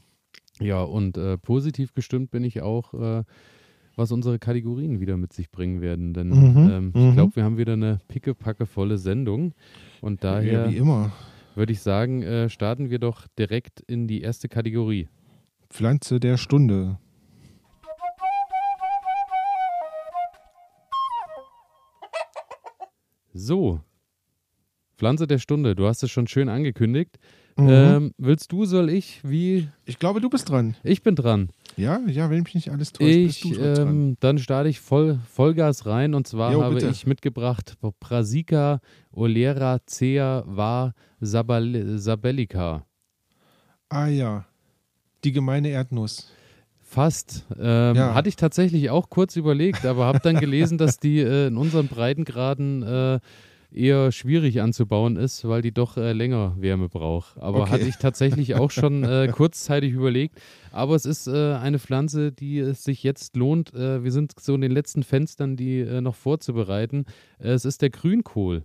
Ja, 0.60 0.82
und 0.82 1.16
äh, 1.16 1.38
positiv 1.38 1.94
gestimmt 1.94 2.30
bin 2.30 2.44
ich 2.44 2.60
auch, 2.60 2.92
äh, 2.92 3.24
was 3.96 4.12
unsere 4.12 4.38
Kategorien 4.38 5.00
wieder 5.00 5.16
mit 5.16 5.32
sich 5.32 5.50
bringen 5.50 5.80
werden. 5.80 6.12
Denn 6.12 6.28
Mhm, 6.28 6.68
ähm, 6.70 6.92
mhm. 6.94 7.08
ich 7.08 7.14
glaube, 7.14 7.36
wir 7.36 7.44
haben 7.44 7.56
wieder 7.56 7.72
eine 7.72 8.00
pickepackevolle 8.08 8.98
Sendung. 8.98 9.54
Und 10.02 10.22
Ja, 10.22 10.34
daher 10.34 10.70
wie 10.70 10.76
immer. 10.76 11.10
würde 11.54 11.72
ich 11.72 11.80
sagen, 11.80 12.22
äh, 12.22 12.50
starten 12.50 12.90
wir 12.90 12.98
doch 12.98 13.26
direkt 13.38 13.80
in 13.80 14.06
die 14.06 14.20
erste 14.20 14.50
Kategorie. 14.50 15.08
Pflanze 15.70 16.20
der 16.20 16.36
Stunde. 16.36 16.98
So, 23.32 23.80
Pflanze 24.98 25.26
der 25.26 25.38
Stunde. 25.38 25.74
Du 25.74 25.86
hast 25.86 26.02
es 26.02 26.10
schon 26.10 26.26
schön 26.26 26.48
angekündigt. 26.48 27.18
Mhm. 27.56 27.68
Ähm, 27.68 28.14
willst 28.18 28.52
du, 28.52 28.64
soll 28.64 28.90
ich? 28.90 29.20
Wie? 29.22 29.68
ich 29.84 29.98
glaube, 29.98 30.20
du 30.20 30.28
bist 30.30 30.48
dran. 30.48 30.76
Ich 30.82 31.02
bin 31.02 31.14
dran. 31.16 31.50
Ja, 31.76 32.00
ja, 32.06 32.28
wenn 32.30 32.42
mich 32.42 32.54
nicht 32.54 32.70
alles 32.70 32.92
täuscht, 32.92 33.08
Ich, 33.08 33.26
bist 33.42 33.44
du 33.44 33.54
dran. 33.54 33.88
ähm, 33.88 34.16
dann 34.20 34.38
starte 34.38 34.68
ich 34.68 34.80
voll, 34.80 35.18
Vollgas 35.30 35.86
rein 35.86 36.14
und 36.14 36.26
zwar 36.26 36.52
Jo, 36.52 36.62
habe 36.62 36.74
bitte. 36.76 36.88
ich 36.88 37.06
mitgebracht 37.06 37.74
Brassica 38.00 38.80
oleracea 39.12 40.42
var 40.46 40.94
sabal- 41.20 41.98
sabellica. 41.98 42.84
Ah 43.88 44.06
ja, 44.06 44.44
die 45.24 45.32
gemeine 45.32 45.68
Erdnuss. 45.68 46.30
Fast. 46.90 47.46
Ähm, 47.56 47.94
Ja. 47.94 48.14
Hatte 48.14 48.28
ich 48.28 48.34
tatsächlich 48.34 48.90
auch 48.90 49.10
kurz 49.10 49.36
überlegt, 49.36 49.86
aber 49.86 50.06
habe 50.06 50.18
dann 50.18 50.40
gelesen, 50.40 50.76
dass 50.76 50.98
die 50.98 51.20
äh, 51.20 51.46
in 51.46 51.56
unseren 51.56 51.86
Breitengraden 51.86 52.82
äh, 52.82 53.20
eher 53.72 54.10
schwierig 54.10 54.60
anzubauen 54.60 55.14
ist, 55.14 55.46
weil 55.46 55.62
die 55.62 55.70
doch 55.70 55.96
äh, 55.96 56.12
länger 56.12 56.56
Wärme 56.58 56.88
braucht. 56.88 57.38
Aber 57.38 57.60
Okay. 57.60 57.70
hatte 57.70 57.86
ich 57.86 57.98
tatsächlich 57.98 58.56
auch 58.56 58.72
schon 58.72 59.04
äh, 59.04 59.28
kurzzeitig 59.32 59.92
überlegt. 59.92 60.40
Aber 60.72 60.96
es 60.96 61.06
ist 61.06 61.28
äh, 61.28 61.52
eine 61.54 61.78
Pflanze, 61.78 62.32
die 62.32 62.58
es 62.58 62.82
sich 62.82 63.04
jetzt 63.04 63.36
lohnt. 63.36 63.72
Äh, 63.72 64.02
wir 64.02 64.10
sind 64.10 64.32
so 64.40 64.56
in 64.56 64.60
den 64.60 64.72
letzten 64.72 65.04
Fenstern, 65.04 65.54
die 65.56 65.84
noch 66.00 66.16
vorzubereiten. 66.16 67.04
Es 67.38 67.64
ist 67.64 67.82
der 67.82 67.90
Grünkohl. 67.90 68.64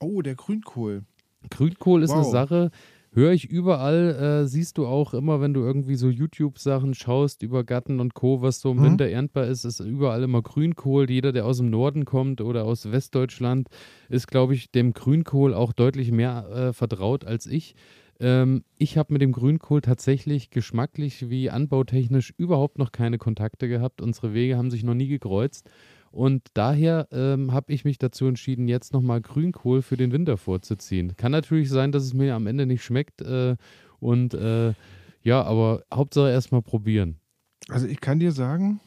Oh, 0.00 0.22
der 0.22 0.34
Grünkohl. 0.34 1.02
Grünkohl 1.50 2.02
ist 2.02 2.10
eine 2.10 2.22
Wow. 2.24 2.32
Sache, 2.32 2.70
höre 3.12 3.32
ich 3.32 3.48
überall, 3.50 4.42
äh, 4.44 4.46
siehst 4.46 4.78
du 4.78 4.86
auch 4.86 5.14
immer, 5.14 5.40
wenn 5.40 5.54
du 5.54 5.60
irgendwie 5.60 5.96
so 5.96 6.08
YouTube-Sachen 6.08 6.94
schaust 6.94 7.42
über 7.42 7.64
Gatten 7.64 8.00
und 8.00 8.14
Co., 8.14 8.42
was 8.42 8.60
so 8.60 8.70
im 8.72 8.78
Mhm. 8.78 8.82
Winter 8.82 9.08
erntbar 9.08 9.46
ist, 9.46 9.64
ist 9.64 9.80
überall 9.80 10.22
immer 10.22 10.42
Grünkohl. 10.42 11.10
Jeder, 11.10 11.32
der 11.32 11.46
aus 11.46 11.58
dem 11.58 11.70
Norden 11.70 12.04
kommt 12.04 12.40
oder 12.40 12.64
aus 12.64 12.90
Westdeutschland, 12.90 13.68
ist, 14.08 14.28
glaube 14.28 14.54
ich, 14.54 14.70
dem 14.70 14.92
Grünkohl 14.92 15.54
auch 15.54 15.72
deutlich 15.72 16.12
mehr 16.12 16.48
äh, 16.50 16.72
vertraut 16.72 17.24
als 17.24 17.46
ich. 17.46 17.74
Ähm, 18.20 18.64
ich 18.76 18.98
habe 18.98 19.12
mit 19.12 19.22
dem 19.22 19.32
Grünkohl 19.32 19.80
tatsächlich 19.80 20.50
geschmacklich 20.50 21.30
wie 21.30 21.50
anbautechnisch 21.50 22.32
überhaupt 22.36 22.78
noch 22.78 22.92
keine 22.92 23.18
Kontakte 23.18 23.68
gehabt. 23.68 24.00
Unsere 24.02 24.34
Wege 24.34 24.56
haben 24.56 24.70
sich 24.70 24.82
noch 24.84 24.94
nie 24.94 25.08
gekreuzt. 25.08 25.70
Und 26.18 26.48
daher 26.54 27.06
ähm, 27.12 27.52
habe 27.52 27.72
ich 27.72 27.84
mich 27.84 27.96
dazu 27.96 28.26
entschieden, 28.26 28.66
jetzt 28.66 28.92
nochmal 28.92 29.20
Grünkohl 29.20 29.82
für 29.82 29.96
den 29.96 30.10
Winter 30.10 30.36
vorzuziehen. 30.36 31.16
Kann 31.16 31.30
natürlich 31.30 31.68
sein, 31.68 31.92
dass 31.92 32.02
es 32.02 32.12
mir 32.12 32.34
am 32.34 32.48
Ende 32.48 32.66
nicht 32.66 32.82
schmeckt. 32.82 33.22
Äh, 33.22 33.54
und 34.00 34.34
äh, 34.34 34.74
ja, 35.22 35.44
aber 35.44 35.84
Hauptsache 35.94 36.28
erstmal 36.28 36.60
probieren. 36.60 37.20
Also 37.68 37.86
ich 37.86 38.00
kann 38.00 38.18
dir 38.18 38.32
sagen, 38.32 38.80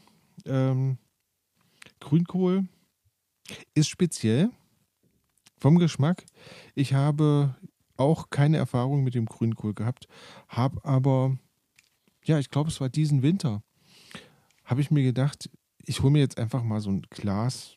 ähm, 0.44 0.98
Grünkohl 2.02 2.66
ist 3.76 3.88
speziell 3.88 4.50
vom 5.58 5.80
Geschmack. 5.80 6.26
Ich 6.76 6.94
habe 6.96 7.56
auch 7.96 8.30
keine 8.30 8.58
Erfahrung 8.58 9.06
mit 9.06 9.16
dem 9.16 9.26
Grünkohl 9.26 9.74
gehabt, 9.74 10.10
habe 10.50 10.84
aber, 10.84 11.38
ja, 12.26 12.40
ich 12.40 12.50
glaube, 12.50 12.72
es 12.72 12.82
war 12.82 12.90
diesen 12.90 13.22
Winter, 13.24 13.64
habe 14.66 14.82
ich 14.82 14.92
mir 14.92 15.04
gedacht, 15.04 15.50
ich 15.86 16.02
hole 16.02 16.12
mir 16.12 16.20
jetzt 16.20 16.38
einfach 16.38 16.64
mal 16.64 16.82
so 16.82 16.90
ein 16.92 17.02
Glas 17.10 17.76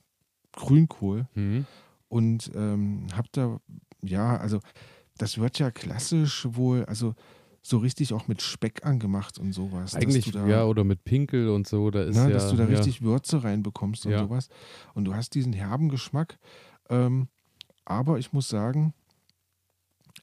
Grünkohl 0.53 1.27
Mhm. 1.35 1.67
und 2.09 2.51
ähm, 2.55 3.07
habe 3.15 3.29
da, 3.33 3.61
ja, 4.03 4.37
also 4.37 4.61
das 5.19 5.39
wird 5.39 5.59
ja 5.59 5.71
klassisch 5.71 6.47
wohl, 6.51 6.85
also 6.85 7.15
so 7.63 7.79
richtig 7.79 8.13
auch 8.13 8.29
mit 8.29 8.43
Speck 8.43 8.85
angemacht 8.85 9.39
und 9.39 9.53
sowas. 9.53 9.95
Eigentlich, 9.95 10.31
da, 10.33 10.47
ja, 10.47 10.65
oder 10.65 10.85
mit 10.85 11.03
Pinkel 11.05 11.49
und 11.49 11.67
so, 11.67 11.91
da 11.91 12.03
ist 12.03 12.15
ne, 12.17 12.25
ja. 12.25 12.29
dass 12.31 12.51
du 12.51 12.57
da 12.57 12.65
ja, 12.65 12.69
richtig 12.71 13.01
Würze 13.03 13.43
reinbekommst 13.43 14.05
und 14.07 14.13
Ja. 14.13 14.19
sowas. 14.19 14.49
Und 14.95 15.07
du 15.07 15.15
hast 15.15 15.35
diesen 15.35 15.53
herben 15.55 15.89
Geschmack. 15.89 16.39
Ähm, 16.91 17.29
aber 17.87 18.19
ich 18.19 18.33
muss 18.35 18.49
sagen, 18.49 18.93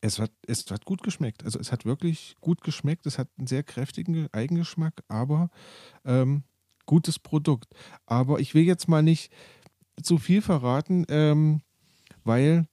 es 0.01 0.19
hat, 0.19 0.31
es 0.47 0.69
hat 0.71 0.85
gut 0.85 1.03
geschmeckt. 1.03 1.43
Also 1.43 1.59
es 1.59 1.71
hat 1.71 1.85
wirklich 1.85 2.35
gut 2.41 2.61
geschmeckt. 2.61 3.05
Es 3.05 3.17
hat 3.17 3.27
einen 3.38 3.47
sehr 3.47 3.63
kräftigen 3.63 4.13
Ge- 4.13 4.29
Eigengeschmack, 4.31 5.03
aber 5.07 5.50
ähm, 6.05 6.43
gutes 6.91 7.19
Produkt. 7.19 7.74
Aber 8.05 8.41
ich 8.41 8.53
will 8.53 8.63
jetzt 8.63 8.89
mal 8.89 9.01
nicht 9.01 9.31
zu 10.03 10.17
viel 10.17 10.41
verraten, 10.41 11.05
ähm, 11.07 11.62
weil 12.25 12.67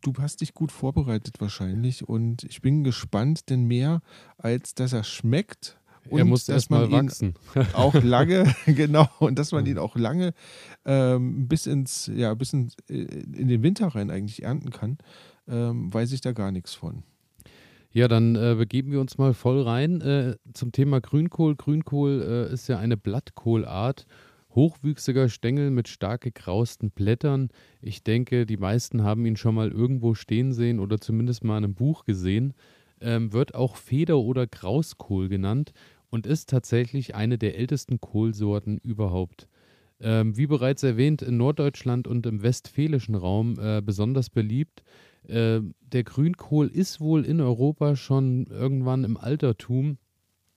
du 0.00 0.14
hast 0.18 0.40
dich 0.40 0.54
gut 0.54 0.72
vorbereitet 0.72 1.38
wahrscheinlich. 1.38 2.08
Und 2.08 2.44
ich 2.44 2.62
bin 2.62 2.82
gespannt, 2.82 3.50
denn 3.50 3.64
mehr 3.64 4.00
als 4.38 4.74
dass 4.74 4.94
er 4.94 5.04
schmeckt. 5.04 5.78
er 6.04 6.22
und 6.22 6.30
muss 6.30 6.46
dass 6.46 6.54
erstmal 6.54 6.90
wachsen. 6.90 7.34
auch 7.74 7.92
lange, 7.92 8.54
genau, 8.66 9.06
und 9.18 9.38
dass 9.38 9.52
man 9.52 9.66
ihn 9.66 9.76
auch 9.76 9.96
lange 9.96 10.32
ähm, 10.86 11.46
bis 11.46 11.66
ins, 11.66 12.10
ja, 12.14 12.32
bis 12.32 12.54
ins, 12.54 12.74
äh, 12.88 13.02
in 13.02 13.48
den 13.48 13.62
Winter 13.62 13.88
rein 13.88 14.10
eigentlich 14.10 14.44
ernten 14.44 14.70
kann, 14.70 14.96
ähm, 15.46 15.92
weiß 15.92 16.12
ich 16.12 16.22
da 16.22 16.32
gar 16.32 16.52
nichts 16.52 16.72
von. 16.72 17.02
Ja, 17.90 18.06
dann 18.06 18.36
äh, 18.36 18.54
begeben 18.56 18.92
wir 18.92 19.00
uns 19.00 19.16
mal 19.16 19.32
voll 19.32 19.62
rein 19.62 20.00
äh, 20.02 20.36
zum 20.52 20.72
Thema 20.72 21.00
Grünkohl. 21.00 21.56
Grünkohl 21.56 22.48
äh, 22.50 22.52
ist 22.52 22.68
ja 22.68 22.78
eine 22.78 22.98
Blattkohlart, 22.98 24.06
hochwüchsiger 24.54 25.28
Stängel 25.30 25.70
mit 25.70 25.88
stark 25.88 26.20
gekrausten 26.22 26.90
Blättern. 26.90 27.48
Ich 27.80 28.02
denke, 28.02 28.44
die 28.44 28.58
meisten 28.58 29.02
haben 29.04 29.24
ihn 29.24 29.36
schon 29.36 29.54
mal 29.54 29.70
irgendwo 29.70 30.14
stehen 30.14 30.52
sehen 30.52 30.80
oder 30.80 31.00
zumindest 31.00 31.44
mal 31.44 31.56
in 31.58 31.64
einem 31.64 31.74
Buch 31.74 32.04
gesehen. 32.04 32.52
Ähm, 33.00 33.32
wird 33.32 33.54
auch 33.54 33.76
Feder- 33.76 34.18
oder 34.18 34.46
Grauskohl 34.46 35.28
genannt 35.28 35.72
und 36.10 36.26
ist 36.26 36.50
tatsächlich 36.50 37.14
eine 37.14 37.38
der 37.38 37.56
ältesten 37.56 38.00
Kohlsorten 38.00 38.78
überhaupt. 38.78 39.48
Ähm, 40.00 40.36
wie 40.36 40.46
bereits 40.46 40.82
erwähnt, 40.82 41.22
in 41.22 41.38
Norddeutschland 41.38 42.06
und 42.06 42.26
im 42.26 42.42
westfälischen 42.42 43.14
Raum 43.14 43.58
äh, 43.58 43.80
besonders 43.80 44.30
beliebt. 44.30 44.82
Äh, 45.28 45.60
der 45.80 46.04
Grünkohl 46.04 46.68
ist 46.68 47.00
wohl 47.00 47.24
in 47.24 47.40
Europa 47.40 47.96
schon 47.96 48.46
irgendwann 48.46 49.04
im 49.04 49.16
Altertum 49.16 49.98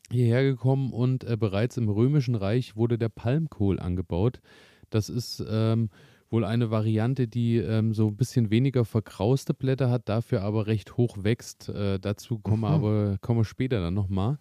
hierher 0.09 0.43
gekommen 0.43 0.91
und 0.91 1.23
äh, 1.23 1.37
bereits 1.37 1.77
im 1.77 1.89
Römischen 1.89 2.35
Reich 2.35 2.75
wurde 2.75 2.97
der 2.97 3.09
Palmkohl 3.09 3.79
angebaut. 3.79 4.41
Das 4.89 5.09
ist 5.09 5.43
ähm, 5.49 5.89
wohl 6.29 6.43
eine 6.45 6.71
Variante, 6.71 7.27
die 7.27 7.57
ähm, 7.57 7.93
so 7.93 8.07
ein 8.07 8.17
bisschen 8.17 8.49
weniger 8.51 8.85
verkrauste 8.85 9.53
Blätter 9.53 9.89
hat, 9.89 10.09
dafür 10.09 10.41
aber 10.41 10.67
recht 10.67 10.97
hoch 10.97 11.17
wächst. 11.21 11.69
Äh, 11.69 11.99
dazu 11.99 12.39
kommen 12.39 12.61
wir 12.61 12.69
Mhm. 12.69 12.75
aber 12.75 13.17
kommen 13.21 13.39
wir 13.39 13.45
später 13.45 13.81
dann 13.81 13.93
nochmal. 13.93 14.37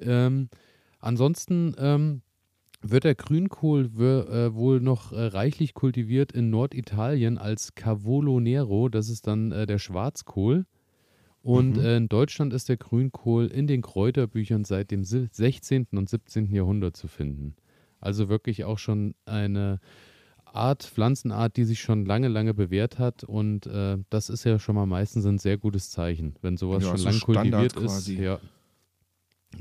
Ähm, 0.00 0.48
ansonsten 1.00 1.74
ähm, 1.78 2.22
wird 2.86 3.04
der 3.04 3.14
Grünkohl 3.14 3.86
äh, 3.98 4.54
wohl 4.54 4.80
noch 4.80 5.12
äh, 5.12 5.24
reichlich 5.26 5.74
kultiviert 5.74 6.32
in 6.32 6.50
Norditalien 6.50 7.38
als 7.38 7.74
Cavolo 7.74 8.40
Nero. 8.40 8.88
Das 8.88 9.08
ist 9.08 9.26
dann 9.26 9.52
äh, 9.52 9.66
der 9.66 9.78
Schwarzkohl. 9.78 10.66
Und 11.42 11.76
Mhm. 11.76 11.84
in 11.84 12.08
Deutschland 12.08 12.52
ist 12.52 12.68
der 12.68 12.76
Grünkohl 12.78 13.46
in 13.48 13.66
den 13.66 13.82
Kräuterbüchern 13.82 14.64
seit 14.64 14.90
dem 14.90 15.04
si- 15.04 15.28
16. 15.30 15.96
und 15.98 16.08
17. 16.08 16.54
Jahrhundert 16.54 16.96
zu 16.96 17.06
finden. 17.08 17.54
Also 18.00 18.28
wirklich 18.28 18.64
auch 18.64 18.78
schon 18.78 19.14
eine 19.26 19.80
Art, 20.44 20.84
Pflanzenart, 20.84 21.56
die 21.56 21.64
sich 21.64 21.80
schon 21.80 22.06
lange, 22.06 22.28
lange 22.28 22.54
bewährt 22.54 22.98
hat. 22.98 23.24
Und 23.24 23.66
äh, 23.66 23.98
das 24.08 24.30
ist 24.30 24.44
ja 24.44 24.58
schon 24.58 24.74
mal 24.74 24.86
meistens 24.86 25.26
ein 25.26 25.38
sehr 25.38 25.58
gutes 25.58 25.90
Zeichen, 25.90 26.36
wenn 26.42 26.56
sowas 26.56 26.82
Ja, 26.82 26.90
schon 26.90 26.98
so 26.98 27.04
lang 27.06 27.14
Standard 27.14 27.34
kultiviert 27.44 27.74
quasi. 27.76 28.14
ist. 28.14 28.20
Ja, 28.20 28.38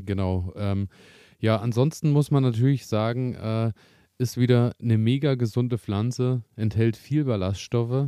genau. 0.05 0.53
Ähm, 0.55 0.87
ja, 1.43 1.57
ansonsten 1.57 2.11
muss 2.11 2.31
man 2.31 2.41
natürlich 2.41 2.87
sagen, 2.87 3.35
äh, 3.35 3.73
ist 4.17 4.37
wieder 4.37 4.71
eine 4.81 4.97
mega 4.97 5.35
gesunde 5.35 5.77
Pflanze, 5.77 6.41
enthält 6.55 6.95
viel 6.95 7.25
Ballaststoffe, 7.25 8.07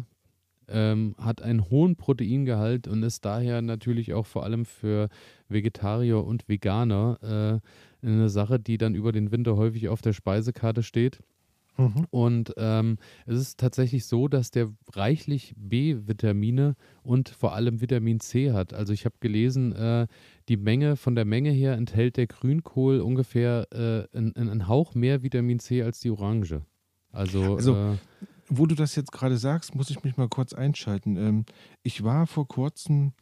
ähm, 0.69 1.15
hat 1.19 1.41
einen 1.41 1.69
hohen 1.69 1.97
Proteingehalt 1.97 2.87
und 2.87 3.03
ist 3.03 3.25
daher 3.25 3.61
natürlich 3.61 4.13
auch 4.13 4.25
vor 4.25 4.45
allem 4.45 4.63
für 4.63 5.09
Vegetarier 5.49 6.23
und 6.23 6.47
Veganer 6.47 7.61
äh, 8.01 8.07
eine 8.07 8.29
Sache, 8.29 8.57
die 8.57 8.77
dann 8.77 8.95
über 8.95 9.11
den 9.11 9.33
Winter 9.33 9.57
häufig 9.57 9.89
auf 9.89 10.01
der 10.01 10.13
Speisekarte 10.13 10.81
steht. 10.81 11.19
Mhm. 11.77 12.08
Und 12.10 12.53
ähm, 12.58 12.98
es 13.25 13.39
ist 13.39 13.60
tatsächlich 13.60 14.05
so, 14.05 14.27
dass 14.27 14.51
der 14.51 14.72
reichlich 14.94 15.53
B-Vitamine 15.58 16.75
und 17.03 17.29
vor 17.29 17.53
allem 17.53 17.82
Vitamin 17.82 18.20
C 18.20 18.51
hat. 18.51 18.74
Also 18.74 18.94
ich 18.94 19.05
habe 19.05 19.15
gelesen, 19.20 19.74
äh, 19.74 20.08
die 20.48 20.58
Menge 20.58 20.96
von 20.96 21.15
der 21.15 21.25
Menge 21.25 21.51
her 21.51 21.74
enthält 21.74 22.17
der 22.17 22.27
Grünkohl 22.27 23.01
ungefähr 23.01 23.67
äh, 23.72 24.17
einen, 24.17 24.36
einen 24.36 24.67
Hauch 24.67 24.96
mehr 24.96 25.24
Vitamin 25.24 25.60
C 25.60 25.84
als 25.84 26.00
die 26.00 26.12
Orange. 26.12 26.62
Also, 27.12 27.55
Also, 27.55 27.75
äh, 27.75 27.98
Wo 28.48 28.65
du 28.67 28.75
das 28.75 28.96
jetzt 28.96 29.12
gerade 29.12 29.38
sagst, 29.38 29.74
muss 29.75 29.89
ich 29.89 30.03
mich 30.03 30.17
mal 30.17 30.29
kurz 30.29 30.53
einschalten. 30.53 31.17
Ähm, 31.17 31.46
ich 31.84 32.03
war 32.03 32.27
vor 32.27 32.48
kurzem 32.48 33.13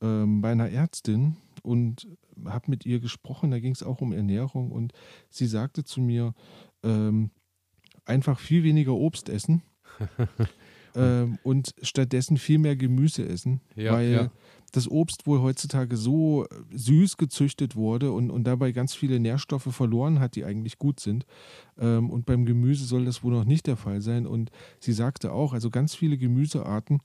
ähm, 0.00 0.40
bei 0.40 0.52
einer 0.52 0.70
Ärztin 0.70 1.36
und 1.62 2.08
habe 2.44 2.70
mit 2.70 2.86
ihr 2.86 3.00
gesprochen. 3.00 3.50
Da 3.50 3.58
ging 3.58 3.72
es 3.72 3.82
auch 3.82 4.00
um 4.00 4.12
Ernährung 4.12 4.70
und 4.70 4.92
sie 5.28 5.46
sagte 5.46 5.82
zu 5.84 6.00
mir, 6.00 6.34
ähm, 6.82 7.30
einfach 8.08 8.38
viel 8.38 8.64
weniger 8.64 8.94
Obst 8.94 9.28
essen 9.28 9.62
ähm, 10.94 11.38
und 11.42 11.74
stattdessen 11.82 12.36
viel 12.36 12.58
mehr 12.58 12.76
Gemüse 12.76 13.26
essen, 13.28 13.60
Ja, 13.76 13.92
weil 13.92 14.10
ja. 14.10 14.30
das 14.72 14.90
Obst 14.90 15.26
wohl 15.26 15.40
heutzutage 15.40 15.96
so 15.96 16.46
süß 16.72 17.16
gezüchtet 17.16 17.76
wurde 17.76 18.12
und, 18.12 18.30
und 18.30 18.44
dabei 18.44 18.72
ganz 18.72 18.94
viele 18.94 19.20
Nährstoffe 19.20 19.74
verloren 19.74 20.20
hat, 20.20 20.36
die 20.36 20.44
eigentlich 20.44 20.78
gut 20.78 21.00
sind. 21.00 21.26
Ähm, 21.78 22.10
und 22.10 22.26
beim 22.26 22.44
Gemüse 22.44 22.84
soll 22.84 23.04
das 23.04 23.22
wohl 23.22 23.32
noch 23.32 23.44
nicht 23.44 23.66
der 23.66 23.76
Fall 23.76 24.00
sein. 24.00 24.26
Und 24.26 24.50
sie 24.80 24.92
sagte 24.92 25.32
auch, 25.32 25.52
also 25.52 25.70
ganz 25.70 25.94
viele 25.94 26.18
Gemüsearten 26.18 27.00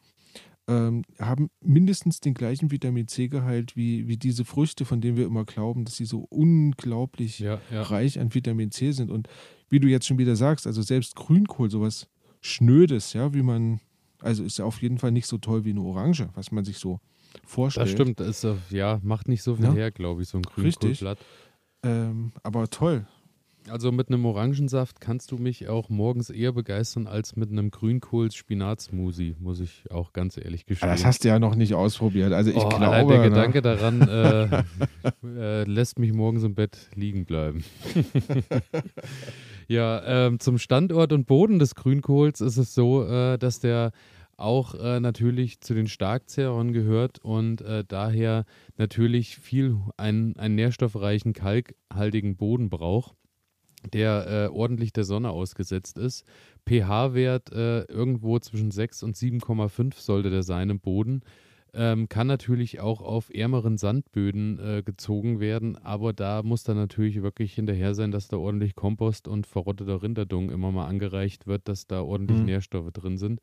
ähm, 0.67 1.03
haben 1.19 1.49
mindestens 1.61 2.19
den 2.21 2.33
gleichen 2.33 2.71
Vitamin 2.71 3.07
C-Gehalt 3.07 3.75
wie, 3.75 4.07
wie 4.07 4.17
diese 4.17 4.45
Früchte, 4.45 4.85
von 4.85 5.01
denen 5.01 5.17
wir 5.17 5.25
immer 5.25 5.43
glauben, 5.45 5.83
dass 5.85 5.97
sie 5.97 6.05
so 6.05 6.25
unglaublich 6.29 7.39
Ja, 7.39 7.59
ja. 7.71 7.81
reich 7.83 8.19
an 8.19 8.33
Vitamin 8.33 8.71
C 8.71 8.91
sind. 8.91 9.11
Und 9.11 9.27
wie 9.69 9.79
du 9.79 9.87
jetzt 9.87 10.05
schon 10.07 10.17
wieder 10.17 10.35
sagst, 10.35 10.65
also 10.67 10.81
selbst 10.81 11.15
Grünkohl, 11.15 11.69
sowas 11.69 12.07
Schnödes, 12.41 13.13
ja, 13.13 13.33
wie 13.33 13.41
man, 13.41 13.79
also 14.19 14.43
ist 14.43 14.57
ja 14.59 14.65
auf 14.65 14.81
jeden 14.81 14.97
Fall 14.97 15.11
nicht 15.11 15.27
so 15.27 15.37
toll 15.37 15.65
wie 15.65 15.71
eine 15.71 15.81
Orange, 15.81 16.29
was 16.35 16.51
man 16.51 16.63
sich 16.65 16.77
so 16.77 16.99
vorstellt. 17.45 17.87
Das 17.87 17.91
stimmt, 17.91 18.19
das 18.19 18.43
ist, 18.43 18.71
ja, 18.71 18.99
macht 19.03 19.27
nicht 19.27 19.43
so 19.43 19.55
viel 19.55 19.65
Ja. 19.65 19.73
her, 19.73 19.91
glaube 19.91 20.21
ich, 20.21 20.29
so 20.29 20.37
ein 20.37 20.45
Richtig. 20.57 20.99
Grünkohlblatt. 20.99 21.17
Ähm, 21.83 22.31
aber 22.43 22.69
toll. 22.69 23.05
Also 23.69 23.91
mit 23.91 24.09
einem 24.09 24.25
Orangensaft 24.25 24.99
kannst 24.99 25.31
du 25.31 25.37
mich 25.37 25.69
auch 25.69 25.89
morgens 25.89 26.29
eher 26.29 26.51
begeistern 26.51 27.07
als 27.07 27.35
mit 27.35 27.49
einem 27.49 27.71
Grünkohl-Spinat-Smoothie, 27.71 29.35
muss 29.39 29.59
ich 29.59 29.89
auch 29.91 30.13
ganz 30.13 30.37
ehrlich 30.37 30.65
gestehen. 30.65 30.89
Aber 30.89 30.95
das 30.95 31.05
hast 31.05 31.23
du 31.23 31.29
ja 31.29 31.39
noch 31.39 31.55
nicht 31.55 31.73
ausprobiert. 31.73 32.33
Also 32.33 32.51
ich 32.51 32.57
oh, 32.57 32.69
glaube, 32.69 32.87
allein 32.87 33.07
der 33.07 33.17
ne? 33.19 33.29
Gedanke 33.29 33.61
daran 33.61 34.01
äh, 34.01 34.63
äh, 35.63 35.63
lässt 35.63 35.99
mich 35.99 36.13
morgens 36.13 36.43
im 36.43 36.55
Bett 36.55 36.89
liegen 36.95 37.25
bleiben. 37.25 37.63
ja, 39.67 40.27
ähm, 40.27 40.39
zum 40.39 40.57
Standort 40.57 41.13
und 41.13 41.25
Boden 41.25 41.59
des 41.59 41.75
Grünkohls 41.75 42.41
ist 42.41 42.57
es 42.57 42.73
so, 42.73 43.05
äh, 43.05 43.37
dass 43.37 43.59
der 43.59 43.91
auch 44.35 44.75
äh, 44.75 44.99
natürlich 44.99 45.61
zu 45.61 45.73
den 45.73 45.87
Starkzehrern 45.87 46.73
gehört 46.73 47.19
und 47.19 47.61
äh, 47.61 47.83
daher 47.87 48.45
natürlich 48.77 49.37
viel 49.37 49.77
einen, 49.97 50.37
einen 50.37 50.55
nährstoffreichen, 50.55 51.33
kalkhaltigen 51.33 52.35
Boden 52.35 52.69
braucht, 52.69 53.15
der 53.91 54.49
äh, 54.51 54.55
ordentlich 54.55 54.93
der 54.93 55.03
Sonne 55.03 55.29
ausgesetzt 55.31 55.97
ist. 55.97 56.25
pH-Wert 56.67 57.51
äh, 57.51 57.83
irgendwo 57.83 58.39
zwischen 58.39 58.71
6 58.71 59.03
und 59.03 59.15
7,5 59.15 59.95
sollte 59.99 60.29
der 60.29 60.43
sein 60.43 60.69
im 60.69 60.79
Boden. 60.79 61.21
Ähm, 61.75 62.07
kann 62.07 62.27
natürlich 62.27 62.81
auch 62.81 63.01
auf 63.01 63.33
ärmeren 63.33 63.79
Sandböden 63.79 64.59
äh, 64.59 64.83
gezogen 64.83 65.39
werden, 65.39 65.75
aber 65.75 66.13
da 66.13 66.43
muss 66.43 66.63
dann 66.63 66.77
natürlich 66.77 67.23
wirklich 67.23 67.55
hinterher 67.55 67.95
sein, 67.95 68.11
dass 68.11 68.27
da 68.27 68.37
ordentlich 68.37 68.75
Kompost 68.75 69.27
und 69.27 69.47
verrotteter 69.47 70.03
Rinderdung 70.03 70.51
immer 70.51 70.71
mal 70.71 70.85
angereicht 70.85 71.47
wird, 71.47 71.67
dass 71.67 71.87
da 71.87 72.03
ordentlich 72.03 72.41
Mhm. 72.41 72.45
Nährstoffe 72.45 72.91
drin 72.91 73.17
sind. 73.17 73.41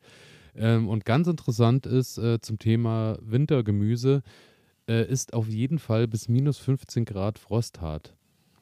Ähm, 0.55 0.87
und 0.87 1.03
ganz 1.05 1.27
interessant 1.27 1.85
ist 1.85 2.17
äh, 2.19 2.39
zum 2.39 2.57
Thema 2.57 3.17
Wintergemüse, 3.21 4.21
äh, 4.87 5.05
ist 5.09 5.33
auf 5.33 5.49
jeden 5.49 5.79
Fall 5.79 6.07
bis 6.07 6.29
minus 6.29 6.57
15 6.57 7.03
Grad 7.05 7.37
frosthart 7.37 8.15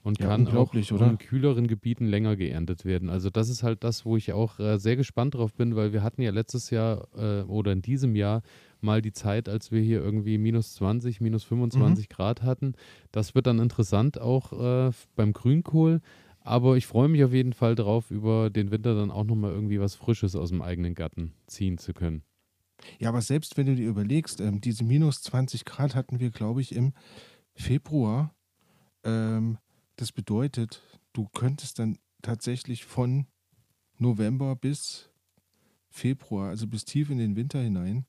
und 0.04 0.20
Ja, 0.20 0.28
kann 0.28 0.48
auch 0.48 0.74
in 0.74 1.18
kühleren 1.18 1.68
Gebieten 1.68 2.06
länger 2.06 2.36
geerntet 2.36 2.86
werden. 2.86 3.10
Also 3.10 3.30
das 3.30 3.50
ist 3.50 3.64
halt 3.64 3.84
das, 3.84 4.06
wo 4.06 4.16
ich 4.18 4.32
auch 4.32 4.60
äh, 4.60 4.78
sehr 4.78 4.96
gespannt 4.96 5.36
drauf 5.36 5.54
bin, 5.54 5.76
weil 5.76 5.92
wir 5.94 6.04
hatten 6.04 6.22
ja 6.22 6.32
letztes 6.32 6.70
Jahr 6.70 7.08
äh, 7.16 7.42
oder 7.44 7.72
in 7.74 7.82
diesem 7.82 8.16
Jahr 8.16 8.42
mal 8.82 9.02
die 9.02 9.12
Zeit, 9.12 9.50
als 9.50 9.72
wir 9.72 9.82
hier 9.82 10.00
irgendwie 10.00 10.38
minus 10.38 10.74
20, 10.76 11.20
minus 11.22 11.44
25 11.44 12.08
Grad 12.10 12.44
hatten. 12.44 12.74
Das 13.12 13.36
wird 13.36 13.48
dann 13.48 13.60
interessant 13.60 14.20
auch 14.20 14.54
äh, 14.54 14.92
beim 15.16 15.34
Grünkohl. 15.34 16.02
Aber 16.42 16.78
ich 16.78 16.88
freue 16.88 17.10
mich 17.10 17.24
auf 17.24 17.34
jeden 17.34 17.54
Fall 17.54 17.76
drauf, 17.76 18.10
über 18.10 18.50
den 18.50 18.72
Winter 18.72 18.96
dann 18.96 19.12
auch 19.12 19.26
nochmal 19.26 19.52
irgendwie 19.52 19.80
was 19.80 19.96
Frisches 19.96 20.36
aus 20.36 20.50
dem 20.50 20.62
eigenen 20.62 20.96
Garten 20.96 21.34
ziehen 21.48 21.78
zu 21.78 21.94
können. 21.94 22.24
Ja, 22.98 23.10
aber 23.10 23.22
selbst 23.22 23.58
wenn 23.58 23.66
du 23.66 23.76
dir 23.76 23.88
überlegst, 23.90 24.40
ähm, 24.40 24.62
diese 24.62 24.86
minus 24.86 25.22
20 25.22 25.66
Grad 25.66 25.96
hatten 25.96 26.20
wir, 26.20 26.32
glaube 26.32 26.62
ich, 26.62 26.74
im 26.74 26.94
Februar. 27.54 28.34
Ähm, 29.04 29.58
das 30.02 30.12
bedeutet, 30.12 30.82
du 31.14 31.28
könntest 31.34 31.80
dann 31.80 31.98
tatsächlich 32.22 32.86
von 32.86 33.28
November 33.98 34.56
bis 34.56 35.10
Februar, 35.90 36.50
also 36.50 36.68
bis 36.68 36.86
tief 36.86 37.10
in 37.10 37.18
den 37.18 37.36
Winter 37.36 37.60
hinein, 37.60 38.06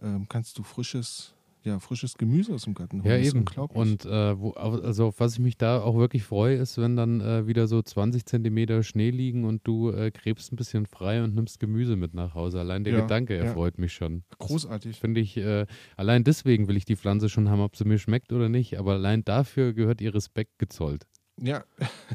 ähm, 0.00 0.28
kannst 0.28 0.58
du 0.58 0.62
frisches, 0.62 1.34
ja, 1.64 1.80
frisches 1.80 2.14
Gemüse 2.14 2.54
aus 2.54 2.62
dem 2.64 2.74
Garten 2.74 3.02
holen. 3.02 3.10
Ja, 3.10 3.18
eben. 3.18 3.44
Und 3.70 4.04
äh, 4.04 4.38
wo, 4.38 4.50
also 4.50 5.06
auf 5.06 5.18
was 5.18 5.32
ich 5.32 5.38
mich 5.40 5.56
da 5.56 5.80
auch 5.80 5.96
wirklich 5.96 6.22
freue, 6.22 6.56
ist, 6.56 6.78
wenn 6.78 6.94
dann 6.94 7.20
äh, 7.20 7.46
wieder 7.46 7.66
so 7.66 7.82
20 7.82 8.24
Zentimeter 8.26 8.82
Schnee 8.82 9.10
liegen 9.10 9.44
und 9.44 9.66
du 9.66 9.90
äh, 9.90 10.10
gräbst 10.12 10.52
ein 10.52 10.56
bisschen 10.56 10.86
frei 10.86 11.24
und 11.24 11.34
nimmst 11.34 11.58
Gemüse 11.58 11.96
mit 11.96 12.14
nach 12.14 12.34
Hause. 12.34 12.60
Allein 12.60 12.84
der 12.84 12.92
Ja, 12.92 13.00
Gedanke 13.00 13.36
ja. 13.36 13.44
erfreut 13.44 13.78
mich 13.78 13.94
schon. 13.94 14.22
Großartig. 14.38 15.00
Finde 15.00 15.20
ich, 15.20 15.36
äh, 15.38 15.66
allein 15.96 16.22
deswegen 16.22 16.68
will 16.68 16.76
ich 16.76 16.84
die 16.84 16.96
Pflanze 16.96 17.28
schon 17.28 17.48
haben, 17.48 17.60
ob 17.60 17.74
sie 17.76 17.84
mir 17.84 17.98
schmeckt 17.98 18.32
oder 18.32 18.48
nicht, 18.48 18.78
aber 18.78 18.92
allein 18.92 19.24
dafür 19.24 19.72
gehört 19.72 20.00
ihr 20.00 20.14
Respekt 20.14 20.58
gezollt. 20.58 21.06
Ja, 21.38 21.64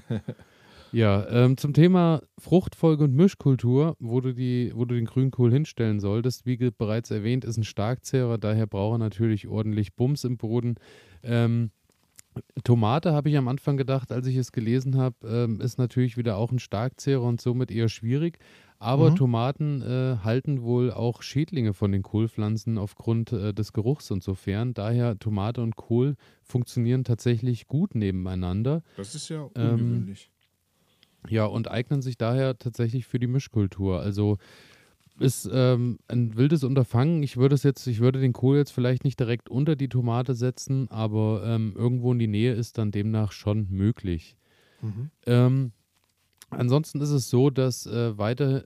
Ja, 0.93 1.25
ähm, 1.29 1.55
zum 1.55 1.73
Thema 1.73 2.21
Fruchtfolge 2.37 3.05
und 3.05 3.15
Mischkultur, 3.15 3.95
wo 3.99 4.19
du, 4.19 4.33
die, 4.33 4.73
wo 4.75 4.83
du 4.83 4.93
den 4.95 5.05
Grünkohl 5.05 5.49
hinstellen 5.49 6.01
solltest, 6.01 6.45
wie 6.45 6.57
bereits 6.57 7.11
erwähnt, 7.11 7.45
ist 7.45 7.55
ein 7.55 7.63
Starkzehrer, 7.63 8.37
daher 8.37 8.67
braucht 8.67 8.95
er 8.95 8.97
natürlich 8.97 9.47
ordentlich 9.47 9.95
Bums 9.95 10.25
im 10.25 10.35
Boden. 10.35 10.75
Ähm, 11.23 11.71
Tomate 12.65 13.13
habe 13.13 13.29
ich 13.29 13.37
am 13.37 13.47
Anfang 13.47 13.77
gedacht, 13.77 14.11
als 14.11 14.27
ich 14.27 14.35
es 14.35 14.51
gelesen 14.51 14.97
habe, 14.97 15.15
ähm, 15.25 15.61
ist 15.61 15.77
natürlich 15.77 16.17
wieder 16.17 16.35
auch 16.35 16.51
ein 16.51 16.59
Starkzehrer 16.59 17.23
und 17.23 17.39
somit 17.39 17.71
eher 17.71 17.87
schwierig. 17.87 18.39
Aber 18.81 19.11
Mhm. 19.11 19.15
Tomaten 19.15 19.81
äh, 19.83 20.17
halten 20.23 20.63
wohl 20.63 20.91
auch 20.91 21.21
Schädlinge 21.21 21.73
von 21.73 21.91
den 21.91 22.01
Kohlpflanzen 22.01 22.79
aufgrund 22.79 23.31
äh, 23.31 23.53
des 23.53 23.73
Geruchs 23.73 24.09
und 24.09 24.23
so 24.23 24.33
fern. 24.33 24.73
Daher 24.73 25.19
Tomate 25.19 25.61
und 25.61 25.75
Kohl 25.75 26.15
funktionieren 26.41 27.03
tatsächlich 27.03 27.67
gut 27.67 27.93
nebeneinander. 27.93 28.81
das 28.97 29.13
ist 29.13 29.29
ja 29.29 29.47
Ähm, 29.55 29.77
ungewöhnlich. 29.77 30.31
Ja, 31.29 31.45
und 31.45 31.69
eignen 31.69 32.01
sich 32.01 32.17
daher 32.17 32.57
tatsächlich 32.57 33.05
für 33.05 33.19
die 33.19 33.27
Mischkultur. 33.27 33.99
Also 33.99 34.39
ist 35.19 35.47
ähm, 35.53 35.99
ein 36.07 36.35
wildes 36.35 36.63
Unterfangen. 36.63 37.21
Ich 37.21 37.37
würde 37.37 37.53
es 37.53 37.61
jetzt, 37.61 37.85
ich 37.85 37.99
würde 37.99 38.19
den 38.19 38.33
Kohl 38.33 38.57
jetzt 38.57 38.71
vielleicht 38.71 39.03
nicht 39.03 39.19
direkt 39.19 39.49
unter 39.49 39.75
die 39.75 39.89
Tomate 39.89 40.33
setzen, 40.33 40.89
aber 40.89 41.43
ähm, 41.45 41.73
irgendwo 41.75 42.11
in 42.13 42.19
die 42.19 42.27
Nähe 42.27 42.53
ist 42.53 42.79
dann 42.79 42.89
demnach 42.89 43.31
schon 43.31 43.67
möglich. 43.69 44.35
Mhm. 44.81 45.11
Ähm, 45.27 45.71
ansonsten 46.51 47.01
ist 47.01 47.09
es 47.09 47.29
so, 47.29 47.49
dass 47.49 47.85
äh, 47.85 48.17
weiter 48.17 48.63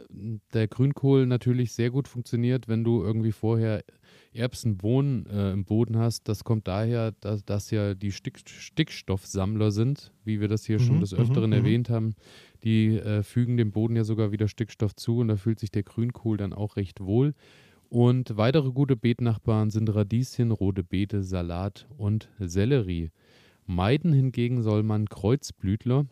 der 0.53 0.67
Grünkohl 0.67 1.25
natürlich 1.25 1.73
sehr 1.73 1.89
gut 1.89 2.07
funktioniert, 2.07 2.67
wenn 2.67 2.83
du 2.83 3.01
irgendwie 3.01 3.31
vorher 3.31 3.83
Erbsenbohnen 4.33 5.25
äh, 5.27 5.51
im 5.51 5.65
Boden 5.65 5.97
hast. 5.97 6.27
Das 6.27 6.43
kommt 6.43 6.67
daher, 6.67 7.13
dass, 7.21 7.45
dass 7.45 7.71
ja 7.71 7.95
die 7.95 8.11
Stick 8.11 8.39
Stickstoffsammler 8.45 9.71
sind, 9.71 10.11
wie 10.23 10.41
wir 10.41 10.47
das 10.47 10.65
hier 10.65 10.79
schon 10.79 10.97
Mhm, 10.97 11.01
des 11.01 11.13
mhm, 11.13 11.19
Öfteren 11.19 11.49
mhm. 11.51 11.55
erwähnt 11.55 11.89
haben. 11.89 12.15
Die 12.63 12.97
äh, 12.97 13.23
fügen 13.23 13.57
dem 13.57 13.71
Boden 13.71 13.95
ja 13.95 14.03
sogar 14.03 14.31
wieder 14.31 14.47
Stickstoff 14.47 14.95
zu 14.95 15.19
und 15.19 15.29
da 15.29 15.37
fühlt 15.37 15.59
sich 15.59 15.71
der 15.71 15.83
Grünkohl 15.83 16.37
dann 16.37 16.53
auch 16.53 16.75
recht 16.75 16.99
wohl. 16.99 17.33
Und 17.89 18.35
weitere 18.35 18.71
gute 18.71 18.95
Beetnachbarn 18.95 19.69
sind 19.69 19.93
Radieschen, 19.93 20.51
rote 20.51 20.83
Beete, 20.83 21.23
Salat 21.23 21.87
und 21.97 22.29
Sellerie. 22.39 23.11
Meiden 23.67 24.11
hingegen 24.13 24.61
soll 24.61 24.83
man 24.83 25.07
Kreuzblütler, 25.07 26.05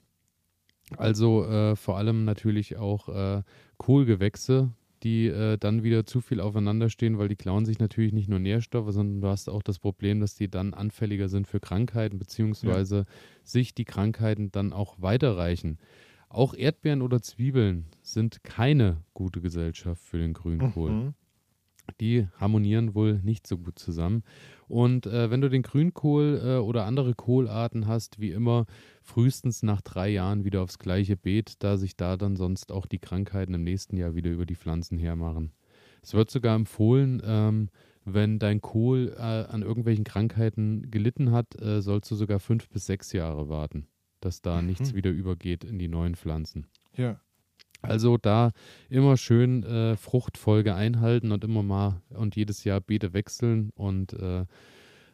also 0.98 1.46
äh, 1.46 1.76
vor 1.76 1.98
allem 1.98 2.26
natürlich 2.26 2.78
auch 2.78 3.10
äh, 3.10 3.43
Kohlgewächse, 3.78 4.72
die 5.04 5.28
äh, 5.28 5.58
dann 5.58 5.84
wieder 5.84 6.06
zu 6.06 6.22
viel 6.22 6.39
aufeinander 6.39 6.89
stehen, 6.89 7.17
weil 7.17 7.28
die 7.28 7.36
klauen 7.36 7.65
sich 7.65 7.80
natürlich 7.80 8.13
nicht 8.13 8.30
nur 8.30 8.39
Nährstoffe, 8.39 8.91
sondern 8.91 9.22
du 9.22 9.28
hast 9.28 9.50
auch 9.50 9.63
das 9.63 9.80
Problem, 9.80 10.19
dass 10.22 10.36
die 10.36 10.50
dann 10.50 10.74
anfälliger 10.74 11.28
sind 11.28 11.48
für 11.48 11.60
Krankheiten, 11.60 12.19
beziehungsweise 12.19 13.06
sich 13.43 13.74
die 13.74 13.86
Krankheiten 13.86 14.52
dann 14.52 14.72
auch 14.72 14.96
weiterreichen. 15.02 15.78
Auch 16.30 16.54
Erdbeeren 16.56 17.02
oder 17.02 17.22
Zwiebeln 17.22 17.86
sind 18.02 18.43
keine 18.43 19.04
gute 19.13 19.41
Gesellschaft 19.41 20.02
für 20.02 20.17
den 20.17 20.34
Grünkohl 20.34 20.91
Mhm. 20.91 21.13
die 22.00 22.28
harmonieren 22.39 22.96
wohl 22.96 23.19
nicht 23.24 23.46
so 23.46 23.58
gut 23.58 23.78
zusammen. 23.78 24.24
Und 24.73 25.05
äh, 25.05 25.29
wenn 25.29 25.39
du 25.39 25.51
den 25.51 25.62
Grünkohl 25.62 26.41
äh, 26.43 26.57
oder 26.57 26.86
andere 26.86 27.13
Kohlarten 27.13 27.86
hast, 27.86 28.19
wie 28.19 28.31
immer, 28.31 28.65
frühestens 29.03 29.62
nach 29.62 29.81
drei 29.81 30.09
Jahren 30.09 30.45
wieder 30.45 30.63
aufs 30.63 30.79
gleiche 30.79 31.15
Beet, 31.15 31.57
da 31.59 31.77
sich 31.77 31.95
da 31.95 32.17
dann 32.17 32.36
sonst 32.36 32.71
auch 32.71 32.88
die 32.88 32.97
Krankheiten 32.97 33.53
im 33.53 33.63
nächsten 33.63 33.97
Jahr 33.97 34.15
wieder 34.15 34.31
über 34.31 34.47
die 34.47 34.55
Pflanzen 34.55 34.97
hermachen. 34.97 35.51
Es 36.01 36.15
wird 36.15 36.31
sogar 36.31 36.55
empfohlen, 36.55 37.21
ähm, 37.23 37.69
wenn 38.03 38.39
dein 38.39 38.62
Kohl 38.62 39.13
äh, 39.15 39.21
an 39.21 39.62
irgendwelchen 39.62 40.05
Krankheiten 40.05 40.89
gelitten 40.89 41.31
hat, 41.31 41.53
äh, 41.62 41.79
sollst 41.83 42.09
du 42.09 42.15
sogar 42.15 42.39
fünf 42.39 42.67
bis 42.69 42.88
sechs 42.88 43.13
Jahre 43.13 43.49
warten, 43.49 43.86
dass 44.21 44.41
da 44.41 44.63
nichts 44.63 44.91
Mhm. 44.91 44.95
wieder 44.95 45.12
übergeht 45.12 45.63
in 45.63 45.77
die 45.77 45.88
neuen 45.88 46.15
Pflanzen. 46.15 46.65
Ja. 46.97 47.21
Also 47.84 48.17
da 48.17 48.52
immer 48.89 49.17
schön 49.17 49.63
äh, 49.63 49.98
Fruchtfolge 49.98 50.74
einhalten 50.74 51.32
und 51.32 51.43
immer 51.43 51.63
mal 51.63 52.02
und 52.10 52.36
jedes 52.36 52.63
Jahr 52.63 52.80
Beete 52.80 53.13
wechseln 53.13 53.72
und 53.76 54.13
äh, 54.13 54.46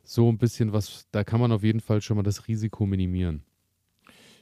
so 0.03 0.29
ein 0.29 0.37
bisschen 0.37 0.71
was, 0.71 1.07
da 1.11 1.23
kann 1.23 1.39
man 1.39 1.51
auf 1.51 1.63
jeden 1.63 1.79
Fall 1.79 2.01
schon 2.01 2.17
mal 2.17 2.23
das 2.23 2.47
Risiko 2.47 2.85
minimieren. 2.85 3.43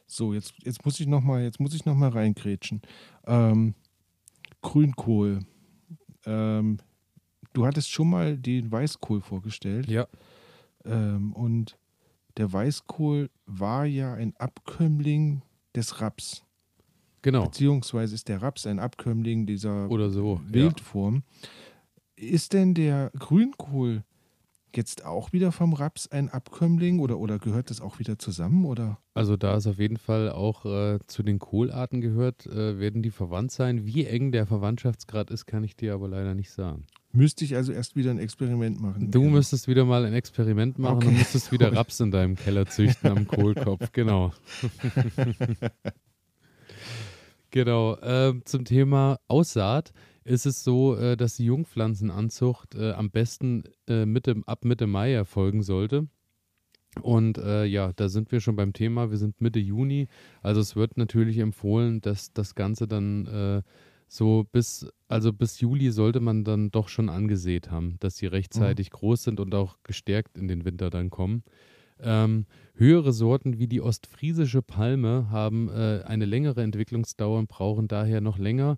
So, 0.06 0.34
jetzt, 0.34 0.54
jetzt 0.64 0.86
muss 0.86 1.00
ich 1.00 1.08
nochmal, 1.08 1.44
jetzt 1.44 1.60
muss 1.60 1.74
ich 1.74 1.86
noch 1.86 1.96
mal 1.96 2.10
reingrätschen. 2.10 2.82
Ähm, 3.26 3.76
Grünkohl. 4.62 5.40
Ähm, 6.26 6.78
du 7.54 7.66
hattest 7.66 7.92
schon 7.92 8.10
mal 8.10 8.38
den 8.38 8.72
Weißkohl 8.72 9.22
vorgestellt. 9.22 9.88
Ja. 9.88 10.08
Ähm, 10.86 11.34
und 11.34 11.78
der 12.38 12.52
Weißkohl 12.52 13.30
war 13.46 13.86
ja 13.86 14.14
ein 14.14 14.36
Abkömmling 14.38 15.42
des 15.76 16.02
Raps. 16.02 16.47
Genau. 17.28 17.44
Beziehungsweise 17.44 18.16
ist 18.16 18.30
der 18.30 18.42
Raps 18.42 18.66
ein 18.66 18.80
Abkömmling 18.80 19.46
dieser 19.46 19.92
Oder 19.92 20.10
so. 20.10 20.40
Ja. 20.48 20.54
Wildform. 20.54 21.24
ist 22.16 22.54
denn 22.54 22.74
der 22.74 23.12
Grünkohl 23.20 24.06
jetzt 24.74 25.04
auch 25.04 25.34
wieder 25.34 25.52
vom 25.52 25.74
Raps 25.74 26.08
ein 26.08 26.30
Abkömmling 26.30 27.00
oder, 27.00 27.18
oder 27.18 27.38
gehört 27.38 27.70
das 27.70 27.82
auch 27.82 28.00
wieder 28.00 28.18
zusammen? 28.18 28.64
Oder? 28.64 29.00
Also 29.14 29.36
da 29.36 29.58
es 29.58 29.68
auf 29.68 29.78
jeden 29.78 29.98
Fall 29.98 30.32
auch 30.32 30.64
äh, 30.66 31.00
zu 31.08 31.22
den 31.22 31.38
Kohlarten 31.38 32.00
gehört, 32.00 32.46
äh, 32.46 32.80
werden 32.80 33.04
die 33.04 33.12
verwandt 33.12 33.52
sein. 33.52 33.86
Wie 33.86 34.06
eng 34.06 34.32
der 34.32 34.46
Verwandtschaftsgrad 34.46 35.30
ist, 35.30 35.46
kann 35.48 35.66
ich 35.66 35.76
dir 35.76 35.96
aber 35.96 36.08
leider 36.08 36.34
nicht 36.34 36.52
sagen. 36.52 36.86
Müsste 37.12 37.44
ich 37.44 37.58
also 37.58 37.74
erst 37.74 37.98
wieder 37.98 38.12
ein 38.12 38.20
Experiment 38.20 38.80
machen. 38.80 39.12
Du 39.12 39.24
müsstest 39.24 39.68
wieder 39.68 39.84
mal 39.84 40.06
ein 40.06 40.14
Experiment 40.14 40.80
machen 40.80 40.96
okay. 40.96 41.08
und 41.08 41.18
müsstest 41.18 41.52
wieder 41.52 41.74
Raps 41.76 42.00
in 42.00 42.12
deinem 42.12 42.36
Keller 42.36 42.68
züchten 42.68 43.12
am 43.12 43.28
Kohlkopf, 43.28 43.92
genau. 43.92 44.32
genau. 47.58 47.96
Äh, 47.96 48.36
zum 48.46 48.66
Thema 48.66 49.20
Aussaat 49.28 49.92
ist 50.24 50.46
es 50.46 50.64
so, 50.64 50.96
äh, 50.96 51.18
dass 51.18 51.38
die 51.38 51.46
Jungpflanzenanzucht 51.46 52.76
äh, 52.76 52.92
am 52.92 53.10
besten 53.10 53.64
äh, 53.88 54.06
Mitte, 54.06 54.36
ab 54.46 54.64
Mitte 54.64 54.86
Mai 54.86 55.14
erfolgen 55.14 55.64
sollte. 55.64 56.08
Und 57.02 57.40
äh, 57.40 57.66
ja, 57.66 57.94
da 57.94 58.10
sind 58.10 58.32
wir 58.32 58.42
schon 58.42 58.56
beim 58.56 58.74
Thema. 58.74 59.10
Wir 59.10 59.18
sind 59.18 59.42
Mitte 59.42 59.60
Juni. 59.60 60.08
Also 60.44 60.62
es 60.62 60.76
wird 60.76 60.98
natürlich 60.98 61.40
empfohlen, 61.40 62.00
dass 62.02 62.32
das 62.32 62.54
Ganze 62.54 62.88
dann 62.88 63.26
äh, 63.26 63.62
so 64.08 64.46
bis, 64.52 64.88
also 65.08 65.34
bis 65.34 65.60
Juli 65.60 65.92
sollte 65.92 66.20
man 66.20 66.44
dann 66.44 66.70
doch 66.70 66.90
schon 66.90 67.10
angesät 67.10 67.72
haben, 67.72 67.98
dass 68.00 68.18
sie 68.18 68.28
rechtzeitig 68.28 68.92
mhm. 68.92 68.98
groß 68.98 69.24
sind 69.24 69.40
und 69.40 69.54
auch 69.56 69.78
gestärkt 69.82 70.38
in 70.38 70.48
den 70.48 70.64
Winter 70.64 70.92
dann 70.92 71.10
kommen. 71.10 71.44
Ähm, 72.02 72.46
höhere 72.76 73.12
Sorten 73.12 73.60
wie 73.60 73.68
die 73.68 73.82
ostfriesische 73.82 74.62
Palme 74.62 75.28
haben 75.32 75.70
äh, 75.70 76.04
eine 76.06 76.26
längere 76.26 76.62
Entwicklungsdauer 76.64 77.40
und 77.40 77.48
brauchen 77.48 77.88
daher 77.88 78.22
noch 78.22 78.38
länger 78.38 78.78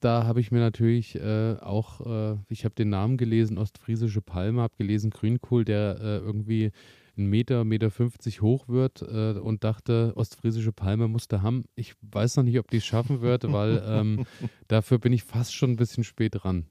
da 0.00 0.24
habe 0.24 0.40
ich 0.40 0.50
mir 0.50 0.60
natürlich 0.60 1.16
äh, 1.16 1.56
auch, 1.60 2.06
äh, 2.06 2.36
ich 2.48 2.64
habe 2.64 2.74
den 2.74 2.90
Namen 2.90 3.16
gelesen, 3.16 3.58
ostfriesische 3.58 4.20
Palme, 4.20 4.62
habe 4.62 4.74
gelesen 4.76 5.10
Grünkohl, 5.10 5.64
der 5.64 5.98
äh, 6.00 6.18
irgendwie 6.18 6.70
einen 7.16 7.28
Meter, 7.28 7.64
Meter 7.64 7.90
50 7.90 8.42
hoch 8.42 8.68
wird 8.68 9.02
äh, 9.02 9.32
und 9.32 9.64
dachte, 9.64 10.12
ostfriesische 10.14 10.72
Palme 10.72 11.08
musste 11.08 11.42
haben. 11.42 11.64
Ich 11.74 11.94
weiß 12.02 12.36
noch 12.36 12.44
nicht, 12.44 12.58
ob 12.58 12.70
die 12.70 12.76
es 12.76 12.86
schaffen 12.86 13.22
wird, 13.22 13.50
weil 13.52 13.82
ähm, 13.84 14.24
dafür 14.68 14.98
bin 14.98 15.12
ich 15.12 15.24
fast 15.24 15.54
schon 15.54 15.70
ein 15.70 15.76
bisschen 15.76 16.04
spät 16.04 16.36
dran. 16.36 16.66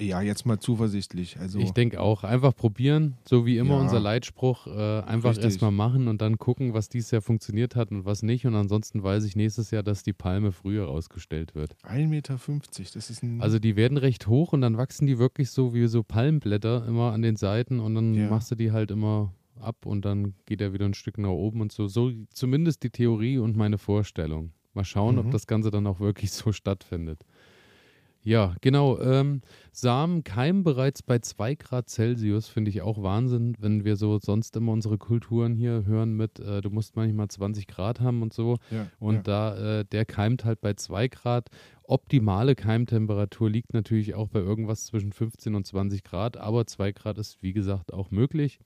Ja, 0.00 0.22
jetzt 0.22 0.46
mal 0.46 0.58
zuversichtlich. 0.58 1.38
Also 1.38 1.58
ich 1.58 1.72
denke 1.72 2.00
auch, 2.00 2.24
einfach 2.24 2.54
probieren, 2.56 3.16
so 3.24 3.44
wie 3.44 3.58
immer 3.58 3.74
ja, 3.74 3.80
unser 3.80 4.00
Leitspruch, 4.00 4.66
äh, 4.66 5.00
einfach 5.02 5.36
erstmal 5.36 5.70
machen 5.70 6.08
und 6.08 6.22
dann 6.22 6.38
gucken, 6.38 6.72
was 6.74 6.88
dieses 6.88 7.10
Jahr 7.10 7.22
funktioniert 7.22 7.76
hat 7.76 7.90
und 7.90 8.04
was 8.04 8.22
nicht. 8.22 8.46
Und 8.46 8.54
ansonsten 8.54 9.02
weiß 9.02 9.24
ich 9.24 9.36
nächstes 9.36 9.70
Jahr, 9.70 9.82
dass 9.82 10.02
die 10.02 10.12
Palme 10.12 10.52
früher 10.52 10.88
ausgestellt 10.88 11.54
wird. 11.54 11.76
1,50 11.84 12.08
Meter, 12.08 12.38
das 12.94 13.10
ist 13.10 13.22
ein. 13.22 13.40
Also 13.42 13.58
die 13.58 13.76
werden 13.76 13.98
recht 13.98 14.26
hoch 14.26 14.52
und 14.52 14.62
dann 14.62 14.76
wachsen 14.76 15.06
die 15.06 15.18
wirklich 15.18 15.50
so 15.50 15.74
wie 15.74 15.86
so 15.86 16.02
Palmblätter 16.02 16.86
immer 16.86 17.12
an 17.12 17.22
den 17.22 17.36
Seiten 17.36 17.80
und 17.80 17.94
dann 17.94 18.14
ja. 18.14 18.30
machst 18.30 18.50
du 18.50 18.54
die 18.54 18.72
halt 18.72 18.90
immer 18.90 19.34
ab 19.60 19.84
und 19.84 20.04
dann 20.04 20.34
geht 20.46 20.60
er 20.60 20.72
wieder 20.72 20.86
ein 20.86 20.94
Stück 20.94 21.18
nach 21.18 21.28
oben 21.28 21.60
und 21.60 21.72
so. 21.72 21.86
So 21.86 22.10
zumindest 22.32 22.82
die 22.82 22.90
Theorie 22.90 23.38
und 23.38 23.56
meine 23.56 23.78
Vorstellung. 23.78 24.52
Mal 24.72 24.84
schauen, 24.84 25.16
mhm. 25.16 25.22
ob 25.22 25.30
das 25.32 25.46
Ganze 25.46 25.70
dann 25.70 25.86
auch 25.86 26.00
wirklich 26.00 26.30
so 26.32 26.52
stattfindet. 26.52 27.24
Ja, 28.22 28.54
genau. 28.60 29.00
Ähm, 29.00 29.40
Samen 29.72 30.24
keimen 30.24 30.62
bereits 30.62 31.02
bei 31.02 31.20
2 31.20 31.54
Grad 31.54 31.88
Celsius, 31.88 32.48
finde 32.48 32.70
ich 32.70 32.82
auch 32.82 33.02
Wahnsinn, 33.02 33.56
wenn 33.58 33.84
wir 33.84 33.96
so 33.96 34.18
sonst 34.18 34.56
immer 34.56 34.72
unsere 34.72 34.98
Kulturen 34.98 35.54
hier 35.54 35.84
hören 35.86 36.14
mit, 36.14 36.38
äh, 36.38 36.60
du 36.60 36.68
musst 36.68 36.96
manchmal 36.96 37.28
20 37.28 37.66
Grad 37.66 38.00
haben 38.00 38.20
und 38.20 38.34
so. 38.34 38.58
Ja, 38.70 38.86
und 38.98 39.14
ja. 39.14 39.22
da, 39.22 39.80
äh, 39.80 39.84
der 39.86 40.04
keimt 40.04 40.44
halt 40.44 40.60
bei 40.60 40.74
2 40.74 41.08
Grad. 41.08 41.48
Optimale 41.82 42.54
Keimtemperatur 42.54 43.48
liegt 43.48 43.72
natürlich 43.72 44.14
auch 44.14 44.28
bei 44.28 44.40
irgendwas 44.40 44.84
zwischen 44.84 45.12
15 45.12 45.54
und 45.54 45.66
20 45.66 46.04
Grad, 46.04 46.36
aber 46.36 46.66
2 46.66 46.92
Grad 46.92 47.16
ist, 47.16 47.42
wie 47.42 47.54
gesagt, 47.54 47.92
auch 47.92 48.10
möglich. 48.10 48.60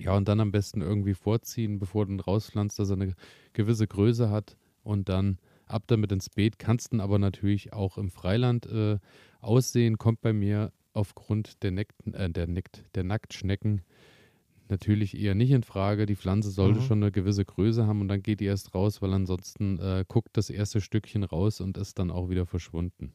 Ja, 0.00 0.16
und 0.16 0.26
dann 0.26 0.40
am 0.40 0.50
besten 0.50 0.80
irgendwie 0.80 1.14
vorziehen, 1.14 1.78
bevor 1.78 2.06
du 2.06 2.12
ihn 2.12 2.20
rauspflanzt, 2.20 2.78
dass 2.80 2.90
er 2.90 2.96
eine 2.96 3.14
gewisse 3.52 3.86
Größe 3.86 4.28
hat 4.30 4.56
und 4.82 5.08
dann 5.08 5.38
ab 5.74 5.84
damit 5.86 6.12
ins 6.12 6.30
Beet, 6.30 6.58
kannst 6.58 6.92
du 6.92 7.00
aber 7.00 7.18
natürlich 7.18 7.72
auch 7.72 7.98
im 7.98 8.10
Freiland 8.10 8.66
äh, 8.66 8.98
aussehen, 9.40 9.98
kommt 9.98 10.20
bei 10.20 10.32
mir 10.32 10.72
aufgrund 10.92 11.62
der, 11.62 11.72
Nekten, 11.72 12.14
äh, 12.14 12.30
der, 12.30 12.46
Nekt, 12.46 12.84
der 12.94 13.04
Nacktschnecken 13.04 13.82
natürlich 14.68 15.18
eher 15.18 15.34
nicht 15.34 15.50
in 15.50 15.62
Frage. 15.62 16.06
Die 16.06 16.16
Pflanze 16.16 16.50
sollte 16.50 16.80
mhm. 16.80 16.84
schon 16.84 17.02
eine 17.02 17.12
gewisse 17.12 17.44
Größe 17.44 17.86
haben 17.86 18.00
und 18.00 18.08
dann 18.08 18.22
geht 18.22 18.40
die 18.40 18.46
erst 18.46 18.74
raus, 18.74 19.02
weil 19.02 19.12
ansonsten 19.12 19.78
äh, 19.78 20.04
guckt 20.08 20.36
das 20.36 20.48
erste 20.48 20.80
Stückchen 20.80 21.24
raus 21.24 21.60
und 21.60 21.76
ist 21.76 21.98
dann 21.98 22.10
auch 22.10 22.30
wieder 22.30 22.46
verschwunden. 22.46 23.12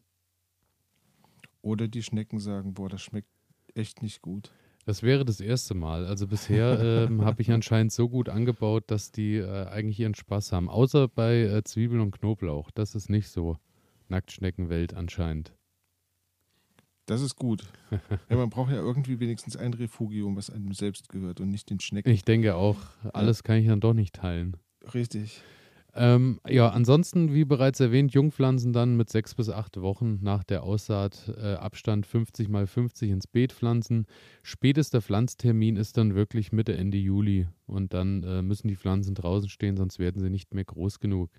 Oder 1.61 1.87
die 1.87 2.03
Schnecken 2.03 2.39
sagen, 2.39 2.73
boah, 2.73 2.89
das 2.89 3.01
schmeckt 3.01 3.29
echt 3.73 4.01
nicht 4.01 4.21
gut. 4.21 4.51
Das 4.89 5.03
wäre 5.03 5.23
das 5.23 5.39
erste 5.39 5.75
Mal. 5.75 6.07
Also 6.07 6.25
bisher 6.25 6.79
ähm, 7.07 7.23
habe 7.23 7.43
ich 7.43 7.51
anscheinend 7.51 7.91
so 7.91 8.09
gut 8.09 8.27
angebaut, 8.27 8.85
dass 8.87 9.11
die 9.11 9.35
äh, 9.35 9.67
eigentlich 9.67 9.99
ihren 9.99 10.15
Spaß 10.15 10.51
haben. 10.51 10.67
Außer 10.67 11.07
bei 11.07 11.41
äh, 11.41 11.63
Zwiebeln 11.63 12.01
und 12.01 12.09
Knoblauch. 12.09 12.71
Das 12.71 12.95
ist 12.95 13.07
nicht 13.07 13.27
so 13.29 13.57
Nacktschneckenwelt 14.07 14.95
anscheinend. 14.95 15.53
Das 17.05 17.21
ist 17.21 17.35
gut. 17.35 17.71
ja, 18.31 18.35
man 18.35 18.49
braucht 18.49 18.71
ja 18.71 18.77
irgendwie 18.77 19.19
wenigstens 19.19 19.55
ein 19.55 19.75
Refugium, 19.75 20.35
was 20.35 20.49
einem 20.49 20.73
selbst 20.73 21.07
gehört 21.09 21.39
und 21.39 21.49
nicht 21.49 21.69
den 21.69 21.79
Schnecken. 21.79 22.09
Ich 22.09 22.25
denke 22.25 22.55
auch, 22.55 22.77
alles 23.13 23.37
ja. 23.37 23.43
kann 23.43 23.57
ich 23.57 23.67
dann 23.67 23.81
doch 23.81 23.93
nicht 23.93 24.15
teilen. 24.15 24.57
Richtig. 24.91 25.43
Ähm, 26.01 26.39
ja, 26.47 26.69
ansonsten, 26.69 27.33
wie 27.33 27.43
bereits 27.43 27.81
erwähnt, 27.81 28.13
Jungpflanzen 28.13 28.71
dann 28.71 28.95
mit 28.95 29.09
sechs 29.09 29.35
bis 29.35 29.49
acht 29.49 29.81
Wochen 29.81 30.19
nach 30.21 30.45
der 30.45 30.63
Aussaat 30.63 31.29
äh, 31.37 31.55
Abstand 31.55 32.05
50 32.05 32.47
mal 32.47 32.67
50 32.67 33.11
ins 33.11 33.27
Beet 33.27 33.51
pflanzen. 33.51 34.05
Spätester 34.41 35.01
Pflanztermin 35.01 35.75
ist 35.75 35.97
dann 35.97 36.15
wirklich 36.15 36.53
Mitte, 36.53 36.77
Ende 36.77 36.97
Juli 36.97 37.47
und 37.65 37.93
dann 37.93 38.23
äh, 38.23 38.41
müssen 38.41 38.69
die 38.69 38.77
Pflanzen 38.77 39.13
draußen 39.13 39.49
stehen, 39.49 39.75
sonst 39.75 39.99
werden 39.99 40.21
sie 40.21 40.29
nicht 40.29 40.53
mehr 40.53 40.63
groß 40.63 41.01
genug. 41.01 41.31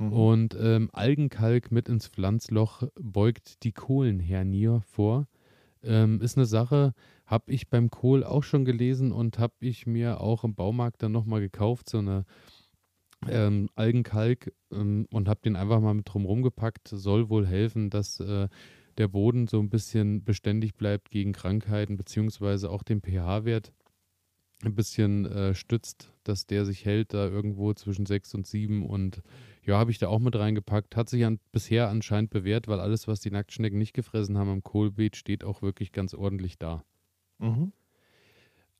Mhm. 0.00 0.12
Und 0.12 0.56
ähm, 0.60 0.90
Algenkalk 0.92 1.70
mit 1.70 1.88
ins 1.88 2.08
Pflanzloch 2.08 2.82
beugt 3.00 3.62
die 3.62 3.72
Kohlenhernie 3.72 4.80
vor. 4.90 5.28
Ähm, 5.84 6.20
ist 6.20 6.36
eine 6.36 6.46
Sache, 6.46 6.94
habe 7.26 7.52
ich 7.52 7.70
beim 7.70 7.90
Kohl 7.90 8.24
auch 8.24 8.42
schon 8.42 8.64
gelesen 8.64 9.12
und 9.12 9.38
habe 9.38 9.54
ich 9.60 9.86
mir 9.86 10.20
auch 10.20 10.42
im 10.42 10.56
Baumarkt 10.56 11.00
dann 11.04 11.12
nochmal 11.12 11.40
gekauft, 11.40 11.88
so 11.88 11.98
eine 11.98 12.24
ähm, 13.30 13.68
Algenkalk 13.74 14.52
ähm, 14.72 15.06
und 15.12 15.28
habe 15.28 15.40
den 15.44 15.56
einfach 15.56 15.80
mal 15.80 15.94
mit 15.94 16.08
drumherum 16.08 16.42
gepackt. 16.42 16.88
Soll 16.88 17.28
wohl 17.28 17.46
helfen, 17.46 17.90
dass 17.90 18.20
äh, 18.20 18.48
der 18.98 19.08
Boden 19.08 19.46
so 19.46 19.58
ein 19.60 19.70
bisschen 19.70 20.24
beständig 20.24 20.74
bleibt 20.74 21.10
gegen 21.10 21.32
Krankheiten, 21.32 21.96
beziehungsweise 21.96 22.70
auch 22.70 22.82
den 22.82 23.00
pH-Wert 23.00 23.72
ein 24.64 24.74
bisschen 24.74 25.26
äh, 25.26 25.54
stützt, 25.54 26.12
dass 26.22 26.46
der 26.46 26.64
sich 26.64 26.84
hält, 26.84 27.12
da 27.12 27.26
irgendwo 27.26 27.72
zwischen 27.74 28.06
6 28.06 28.34
und 28.34 28.46
7. 28.46 28.84
Und 28.84 29.22
ja, 29.62 29.78
habe 29.78 29.90
ich 29.90 29.98
da 29.98 30.08
auch 30.08 30.20
mit 30.20 30.36
reingepackt. 30.36 30.96
Hat 30.96 31.08
sich 31.08 31.24
an, 31.24 31.40
bisher 31.52 31.88
anscheinend 31.88 32.30
bewährt, 32.30 32.68
weil 32.68 32.80
alles, 32.80 33.08
was 33.08 33.20
die 33.20 33.30
Nacktschnecken 33.30 33.78
nicht 33.78 33.94
gefressen 33.94 34.38
haben 34.38 34.50
am 34.50 34.62
Kohlbeet, 34.62 35.16
steht 35.16 35.44
auch 35.44 35.62
wirklich 35.62 35.92
ganz 35.92 36.14
ordentlich 36.14 36.58
da. 36.58 36.84
Mhm. 37.38 37.72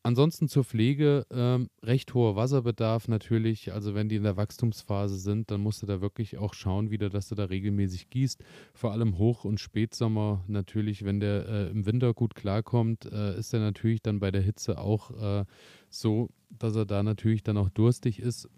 Ansonsten 0.07 0.49
zur 0.49 0.65
Pflege 0.65 1.27
ähm, 1.31 1.71
recht 1.83 2.13
hoher 2.13 2.37
Wasserbedarf 2.37 3.09
natürlich. 3.09 3.73
Also 3.73 3.95
wenn 3.95 4.11
die 4.11 4.17
in 4.17 4.23
der 4.23 4.37
Wachstumsphase 4.37 5.17
sind, 5.17 5.51
dann 5.51 5.63
musst 5.63 5.81
du 5.81 5.87
da 5.87 6.03
wirklich 6.03 6.37
auch 6.37 6.53
schauen 6.53 6.91
wieder, 6.91 7.09
dass 7.09 7.31
du 7.31 7.35
da 7.35 7.47
regelmäßig 7.47 8.11
gießt. 8.11 8.45
Vor 8.75 8.93
allem 8.93 9.17
Hoch- 9.17 9.47
und 9.47 9.61
Spätsommer 9.61 10.45
natürlich, 10.47 11.07
wenn 11.07 11.21
der 11.21 11.49
äh, 11.49 11.71
im 11.71 11.87
Winter 11.87 12.13
gut 12.13 12.35
klarkommt, 12.35 13.07
äh, 13.07 13.39
ist 13.39 13.55
er 13.55 13.61
natürlich 13.61 14.03
dann 14.03 14.21
bei 14.21 14.31
der 14.31 14.43
Hitze 14.43 14.79
auch 14.79 15.11
äh, 15.41 15.47
so, 15.89 16.29
dass 16.51 16.77
er 16.77 16.85
da 16.85 17.03
natürlich 17.03 17.43
dann 17.43 17.57
auch 17.57 17.71
durstig 17.71 18.21
ist 18.21 18.51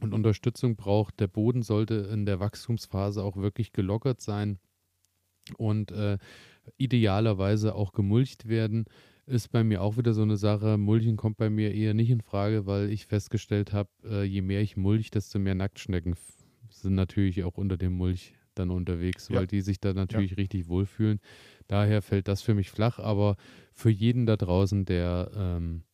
und 0.00 0.12
Unterstützung 0.12 0.76
braucht. 0.76 1.20
Der 1.20 1.28
Boden 1.28 1.62
sollte 1.62 1.94
in 2.12 2.26
der 2.26 2.38
Wachstumsphase 2.38 3.24
auch 3.24 3.38
wirklich 3.38 3.72
gelockert 3.72 4.20
sein 4.20 4.58
und 5.56 5.90
äh, 5.90 6.18
idealerweise 6.76 7.74
auch 7.74 7.92
gemulcht 7.92 8.46
werden 8.46 8.84
ist 9.30 9.48
bei 9.48 9.64
mir 9.64 9.82
auch 9.82 9.96
wieder 9.96 10.12
so 10.12 10.22
eine 10.22 10.36
Sache. 10.36 10.76
Mulchen 10.76 11.16
kommt 11.16 11.36
bei 11.36 11.50
mir 11.50 11.72
eher 11.72 11.94
nicht 11.94 12.10
in 12.10 12.20
Frage, 12.20 12.66
weil 12.66 12.90
ich 12.90 13.06
festgestellt 13.06 13.72
habe, 13.72 13.88
äh, 14.04 14.24
je 14.24 14.42
mehr 14.42 14.60
ich 14.60 14.76
mulch, 14.76 15.10
desto 15.10 15.38
mehr 15.38 15.54
Nacktschnecken 15.54 16.16
sind 16.68 16.94
natürlich 16.94 17.44
auch 17.44 17.56
unter 17.56 17.76
dem 17.76 17.92
Mulch 17.92 18.34
dann 18.54 18.70
unterwegs, 18.70 19.28
ja. 19.28 19.36
weil 19.36 19.46
die 19.46 19.60
sich 19.60 19.80
da 19.80 19.92
natürlich 19.92 20.32
ja. 20.32 20.36
richtig 20.36 20.68
wohlfühlen. 20.68 21.20
Daher 21.68 22.02
fällt 22.02 22.28
das 22.28 22.42
für 22.42 22.54
mich 22.54 22.70
flach, 22.70 22.98
aber 22.98 23.36
für 23.72 23.90
jeden 23.90 24.26
da 24.26 24.36
draußen, 24.36 24.84
der 24.84 25.30
ähm, 25.34 25.84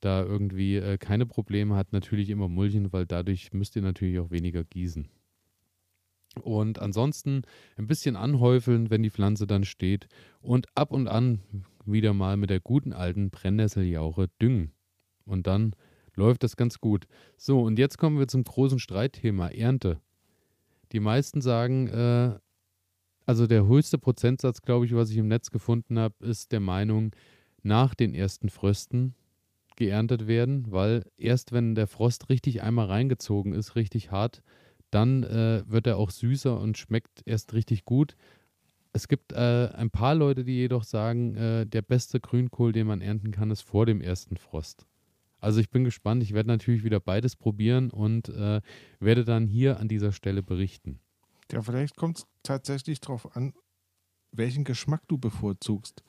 da 0.00 0.22
irgendwie 0.22 0.76
äh, 0.76 0.96
keine 0.98 1.26
Probleme 1.26 1.76
hat, 1.76 1.92
natürlich 1.92 2.30
immer 2.30 2.48
mulchen, 2.48 2.92
weil 2.92 3.06
dadurch 3.06 3.52
müsst 3.52 3.76
ihr 3.76 3.82
natürlich 3.82 4.18
auch 4.18 4.30
weniger 4.30 4.64
gießen. 4.64 5.08
Und 6.42 6.78
ansonsten 6.78 7.42
ein 7.76 7.86
bisschen 7.86 8.16
anhäufeln, 8.16 8.88
wenn 8.88 9.02
die 9.02 9.10
Pflanze 9.10 9.46
dann 9.46 9.64
steht. 9.64 10.06
Und 10.40 10.66
ab 10.76 10.92
und 10.92 11.08
an 11.08 11.40
wieder 11.92 12.12
mal 12.14 12.36
mit 12.36 12.50
der 12.50 12.60
guten 12.60 12.92
alten 12.92 13.30
Brennnesseljauche 13.30 14.28
düngen. 14.40 14.72
Und 15.24 15.46
dann 15.46 15.74
läuft 16.14 16.42
das 16.42 16.56
ganz 16.56 16.80
gut. 16.80 17.06
So, 17.36 17.62
und 17.62 17.78
jetzt 17.78 17.98
kommen 17.98 18.18
wir 18.18 18.28
zum 18.28 18.44
großen 18.44 18.78
Streitthema 18.78 19.48
Ernte. 19.48 20.00
Die 20.92 21.00
meisten 21.00 21.40
sagen, 21.40 21.88
äh, 21.88 22.38
also 23.26 23.46
der 23.46 23.66
höchste 23.66 23.98
Prozentsatz, 23.98 24.62
glaube 24.62 24.86
ich, 24.86 24.94
was 24.94 25.10
ich 25.10 25.16
im 25.16 25.28
Netz 25.28 25.50
gefunden 25.50 25.98
habe, 25.98 26.14
ist 26.24 26.52
der 26.52 26.60
Meinung, 26.60 27.12
nach 27.62 27.94
den 27.94 28.14
ersten 28.14 28.48
Frösten 28.48 29.14
geerntet 29.76 30.26
werden, 30.26 30.70
weil 30.70 31.04
erst 31.16 31.52
wenn 31.52 31.74
der 31.74 31.86
Frost 31.86 32.28
richtig 32.28 32.62
einmal 32.62 32.86
reingezogen 32.86 33.52
ist, 33.52 33.76
richtig 33.76 34.10
hart, 34.10 34.42
dann 34.90 35.22
äh, 35.22 35.62
wird 35.66 35.86
er 35.86 35.96
auch 35.96 36.10
süßer 36.10 36.58
und 36.58 36.76
schmeckt 36.76 37.22
erst 37.24 37.52
richtig 37.54 37.84
gut. 37.84 38.16
Es 38.92 39.06
gibt 39.06 39.32
äh, 39.32 39.70
ein 39.74 39.90
paar 39.90 40.14
Leute, 40.14 40.44
die 40.44 40.54
jedoch 40.56 40.84
sagen, 40.84 41.36
äh, 41.36 41.66
der 41.66 41.82
beste 41.82 42.20
Grünkohl, 42.20 42.72
den 42.72 42.86
man 42.86 43.00
ernten 43.00 43.30
kann, 43.30 43.50
ist 43.50 43.62
vor 43.62 43.86
dem 43.86 44.00
ersten 44.00 44.36
Frost. 44.36 44.86
Also 45.38 45.60
ich 45.60 45.70
bin 45.70 45.84
gespannt. 45.84 46.22
Ich 46.22 46.32
werde 46.32 46.48
natürlich 46.48 46.84
wieder 46.84 47.00
beides 47.00 47.36
probieren 47.36 47.90
und 47.90 48.28
äh, 48.28 48.60
werde 48.98 49.24
dann 49.24 49.46
hier 49.46 49.80
an 49.80 49.88
dieser 49.88 50.12
Stelle 50.12 50.42
berichten. 50.42 51.00
Ja, 51.50 51.62
vielleicht 51.62 51.96
kommt 51.96 52.18
es 52.18 52.26
tatsächlich 52.42 53.00
darauf 53.00 53.36
an, 53.36 53.54
welchen 54.32 54.64
Geschmack 54.64 55.02
du 55.08 55.18
bevorzugst. 55.18 56.02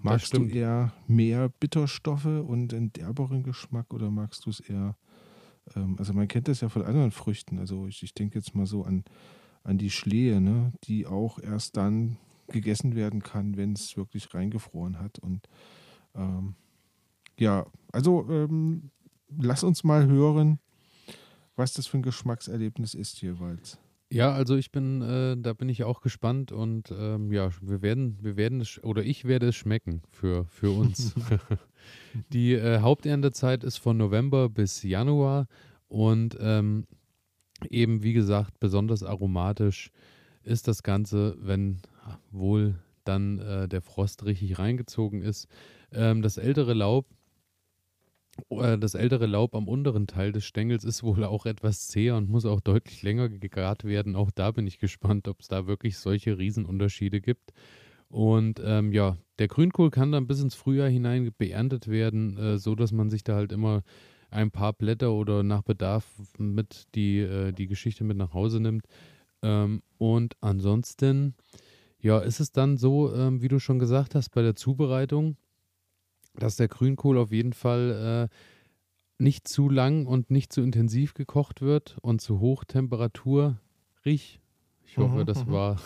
Magst 0.00 0.36
du 0.36 0.44
eher 0.44 0.92
mehr 1.08 1.48
Bitterstoffe 1.48 2.24
und 2.26 2.72
einen 2.72 2.92
derberen 2.92 3.42
Geschmack 3.42 3.92
oder 3.92 4.10
magst 4.10 4.46
du 4.46 4.50
es 4.50 4.60
eher, 4.60 4.96
ähm, 5.74 5.96
also 5.98 6.12
man 6.12 6.28
kennt 6.28 6.46
das 6.46 6.60
ja 6.60 6.68
von 6.68 6.84
anderen 6.84 7.10
Früchten, 7.10 7.58
also 7.58 7.88
ich, 7.88 8.04
ich 8.04 8.14
denke 8.14 8.38
jetzt 8.38 8.54
mal 8.54 8.66
so 8.66 8.84
an, 8.84 9.04
an 9.68 9.76
die 9.76 9.90
Schlehe, 9.90 10.40
ne, 10.40 10.72
die 10.84 11.06
auch 11.06 11.38
erst 11.38 11.76
dann 11.76 12.16
gegessen 12.48 12.96
werden 12.96 13.22
kann, 13.22 13.58
wenn 13.58 13.74
es 13.74 13.96
wirklich 13.98 14.32
reingefroren 14.32 14.98
hat 14.98 15.18
und 15.18 15.46
ähm, 16.14 16.54
ja, 17.38 17.66
also 17.92 18.26
ähm, 18.30 18.90
lass 19.36 19.62
uns 19.62 19.84
mal 19.84 20.06
hören, 20.06 20.58
was 21.54 21.74
das 21.74 21.86
für 21.86 21.98
ein 21.98 22.02
Geschmackserlebnis 22.02 22.94
ist 22.94 23.20
jeweils. 23.20 23.78
Ja, 24.10 24.32
also 24.32 24.56
ich 24.56 24.72
bin, 24.72 25.02
äh, 25.02 25.36
da 25.36 25.52
bin 25.52 25.68
ich 25.68 25.84
auch 25.84 26.00
gespannt 26.00 26.50
und 26.50 26.90
ähm, 26.90 27.30
ja, 27.30 27.50
wir 27.60 27.82
werden, 27.82 28.16
wir 28.22 28.38
werden 28.38 28.62
es, 28.62 28.82
oder 28.82 29.04
ich 29.04 29.26
werde 29.26 29.48
es 29.48 29.56
schmecken 29.56 30.00
für, 30.08 30.46
für 30.46 30.70
uns. 30.70 31.14
Die 32.32 32.54
äh, 32.54 32.80
Haupterntezeit 32.80 33.64
ist 33.64 33.76
von 33.76 33.98
November 33.98 34.48
bis 34.48 34.82
Januar 34.82 35.46
und 35.88 36.38
ähm, 36.40 36.86
eben, 37.70 38.02
wie 38.02 38.12
gesagt, 38.12 38.58
besonders 38.60 39.02
aromatisch 39.02 39.90
ist 40.42 40.68
das 40.68 40.82
Ganze, 40.82 41.36
wenn 41.40 41.80
wohl 42.30 42.76
dann 43.04 43.38
äh, 43.38 43.68
der 43.68 43.80
Frost 43.80 44.24
richtig 44.24 44.58
reingezogen 44.58 45.22
ist. 45.22 45.48
Ähm, 45.92 46.22
das 46.22 46.36
ältere 46.36 46.74
Laub 46.74 47.06
äh, 48.50 48.78
das 48.78 48.94
ältere 48.94 49.26
Laub 49.26 49.54
am 49.54 49.68
unteren 49.68 50.06
Teil 50.06 50.32
des 50.32 50.44
Stängels 50.44 50.84
ist 50.84 51.02
wohl 51.02 51.24
auch 51.24 51.46
etwas 51.46 51.88
zäher 51.88 52.16
und 52.16 52.28
muss 52.28 52.44
auch 52.44 52.60
deutlich 52.60 53.02
länger 53.02 53.28
gegart 53.28 53.84
werden. 53.84 54.16
Auch 54.16 54.30
da 54.30 54.50
bin 54.50 54.66
ich 54.66 54.78
gespannt, 54.78 55.28
ob 55.28 55.40
es 55.40 55.48
da 55.48 55.66
wirklich 55.66 55.98
solche 55.98 56.38
Riesenunterschiede 56.38 57.20
gibt. 57.20 57.52
Und 58.08 58.60
ähm, 58.64 58.92
ja, 58.92 59.18
der 59.38 59.48
Grünkohl 59.48 59.90
kann 59.90 60.12
dann 60.12 60.26
bis 60.26 60.40
ins 60.40 60.54
Frühjahr 60.54 60.88
hinein 60.88 61.30
beerntet 61.36 61.88
werden, 61.88 62.38
äh, 62.38 62.58
so 62.58 62.74
dass 62.74 62.92
man 62.92 63.10
sich 63.10 63.22
da 63.22 63.34
halt 63.34 63.52
immer 63.52 63.82
ein 64.30 64.50
paar 64.50 64.72
Blätter 64.72 65.12
oder 65.12 65.42
nach 65.42 65.62
Bedarf 65.62 66.06
mit 66.38 66.86
die, 66.94 67.18
äh, 67.18 67.52
die 67.52 67.66
Geschichte 67.66 68.04
mit 68.04 68.16
nach 68.16 68.34
Hause 68.34 68.60
nimmt. 68.60 68.86
Ähm, 69.42 69.82
und 69.98 70.36
ansonsten, 70.40 71.34
ja, 72.00 72.18
ist 72.18 72.40
es 72.40 72.52
dann 72.52 72.76
so, 72.76 73.14
ähm, 73.14 73.42
wie 73.42 73.48
du 73.48 73.58
schon 73.58 73.78
gesagt 73.78 74.14
hast, 74.14 74.30
bei 74.30 74.42
der 74.42 74.56
Zubereitung, 74.56 75.36
dass 76.34 76.56
der 76.56 76.68
Grünkohl 76.68 77.18
auf 77.18 77.32
jeden 77.32 77.52
Fall 77.52 78.28
äh, 78.30 78.34
nicht 79.18 79.48
zu 79.48 79.68
lang 79.68 80.06
und 80.06 80.30
nicht 80.30 80.52
zu 80.52 80.60
intensiv 80.60 81.14
gekocht 81.14 81.60
wird 81.60 81.98
und 82.02 82.20
zu 82.20 82.40
hochtemperatur 82.40 83.58
riecht. 84.04 84.40
Ich 84.84 84.96
hoffe, 84.96 85.18
mhm, 85.18 85.26
das 85.26 85.44
mhm. 85.44 85.52
war. 85.52 85.80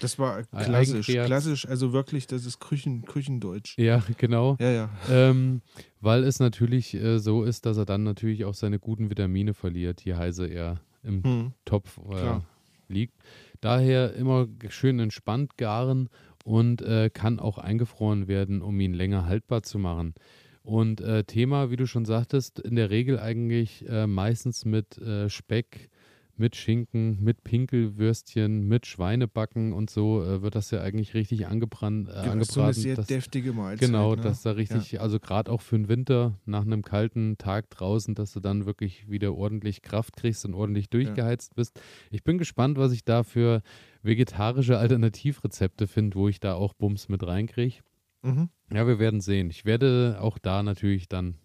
Das 0.00 0.18
war 0.18 0.42
klassisch, 0.44 1.06
klassisch, 1.06 1.66
also 1.66 1.92
wirklich, 1.92 2.26
das 2.26 2.44
ist 2.44 2.60
Küchen, 2.60 3.04
Küchendeutsch. 3.04 3.78
Ja, 3.78 4.02
genau. 4.16 4.56
Ja, 4.60 4.70
ja. 4.70 4.90
Ähm, 5.10 5.62
weil 6.00 6.24
es 6.24 6.38
natürlich 6.38 6.94
äh, 6.94 7.18
so 7.18 7.44
ist, 7.44 7.66
dass 7.66 7.76
er 7.76 7.86
dann 7.86 8.02
natürlich 8.02 8.44
auch 8.44 8.54
seine 8.54 8.78
guten 8.78 9.10
Vitamine 9.10 9.54
verliert, 9.54 10.02
je 10.02 10.14
heißer 10.14 10.48
er 10.48 10.80
im 11.02 11.22
hm. 11.22 11.52
Topf 11.64 11.98
äh, 12.10 12.40
liegt. 12.88 13.14
Daher 13.60 14.14
immer 14.14 14.48
schön 14.68 14.98
entspannt 14.98 15.56
garen 15.56 16.08
und 16.44 16.82
äh, 16.82 17.10
kann 17.10 17.40
auch 17.40 17.58
eingefroren 17.58 18.28
werden, 18.28 18.62
um 18.62 18.78
ihn 18.80 18.94
länger 18.94 19.26
haltbar 19.26 19.62
zu 19.62 19.78
machen. 19.78 20.14
Und 20.62 21.00
äh, 21.00 21.24
Thema, 21.24 21.70
wie 21.70 21.76
du 21.76 21.86
schon 21.86 22.04
sagtest, 22.04 22.58
in 22.58 22.74
der 22.74 22.90
Regel 22.90 23.20
eigentlich 23.20 23.88
äh, 23.88 24.06
meistens 24.06 24.64
mit 24.64 24.98
äh, 24.98 25.30
Speck, 25.30 25.90
mit 26.38 26.56
Schinken, 26.56 27.22
mit 27.22 27.44
Pinkelwürstchen, 27.44 28.68
mit 28.68 28.86
Schweinebacken 28.86 29.72
und 29.72 29.90
so 29.90 30.22
äh, 30.22 30.42
wird 30.42 30.54
das 30.54 30.70
ja 30.70 30.80
eigentlich 30.80 31.14
richtig 31.14 31.46
angebrannt, 31.46 32.08
äh, 32.08 32.12
ja, 32.12 32.18
angebraten. 32.32 32.44
So 32.44 32.62
eine 32.62 32.74
sehr 32.74 32.96
dass, 32.96 33.06
deftige 33.06 33.52
Mahlzeit. 33.52 33.88
Genau, 33.88 34.14
ne? 34.14 34.22
dass 34.22 34.42
da 34.42 34.52
richtig, 34.52 34.92
ja. 34.92 35.00
also 35.00 35.18
gerade 35.18 35.50
auch 35.50 35.62
für 35.62 35.76
den 35.76 35.88
Winter 35.88 36.38
nach 36.44 36.62
einem 36.62 36.82
kalten 36.82 37.38
Tag 37.38 37.70
draußen, 37.70 38.14
dass 38.14 38.32
du 38.32 38.40
dann 38.40 38.66
wirklich 38.66 39.08
wieder 39.08 39.34
ordentlich 39.34 39.82
Kraft 39.82 40.16
kriegst 40.16 40.44
und 40.44 40.54
ordentlich 40.54 40.90
durchgeheizt 40.90 41.52
ja. 41.52 41.56
bist. 41.56 41.80
Ich 42.10 42.22
bin 42.22 42.38
gespannt, 42.38 42.78
was 42.78 42.92
ich 42.92 43.04
da 43.04 43.22
für 43.22 43.62
vegetarische 44.02 44.78
Alternativrezepte 44.78 45.86
finde, 45.86 46.16
wo 46.16 46.28
ich 46.28 46.40
da 46.40 46.54
auch 46.54 46.74
Bums 46.74 47.08
mit 47.08 47.26
reinkriege. 47.26 47.76
Mhm. 48.22 48.50
Ja, 48.72 48.86
wir 48.86 48.98
werden 48.98 49.20
sehen. 49.20 49.50
Ich 49.50 49.64
werde 49.64 50.18
auch 50.20 50.38
da 50.38 50.62
natürlich 50.62 51.08
dann 51.08 51.36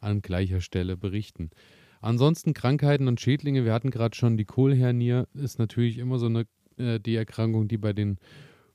an 0.00 0.22
gleicher 0.22 0.60
Stelle 0.60 0.96
berichten. 0.96 1.50
Ansonsten 2.00 2.54
Krankheiten 2.54 3.08
und 3.08 3.20
Schädlinge, 3.20 3.64
wir 3.64 3.72
hatten 3.72 3.90
gerade 3.90 4.16
schon 4.16 4.36
die 4.36 4.44
Kohlhernie, 4.44 5.24
ist 5.34 5.58
natürlich 5.58 5.98
immer 5.98 6.18
so 6.18 6.26
eine 6.26 6.46
äh, 6.76 7.00
die 7.00 7.14
Erkrankung, 7.14 7.68
die 7.68 7.78
bei 7.78 7.92
den 7.92 8.18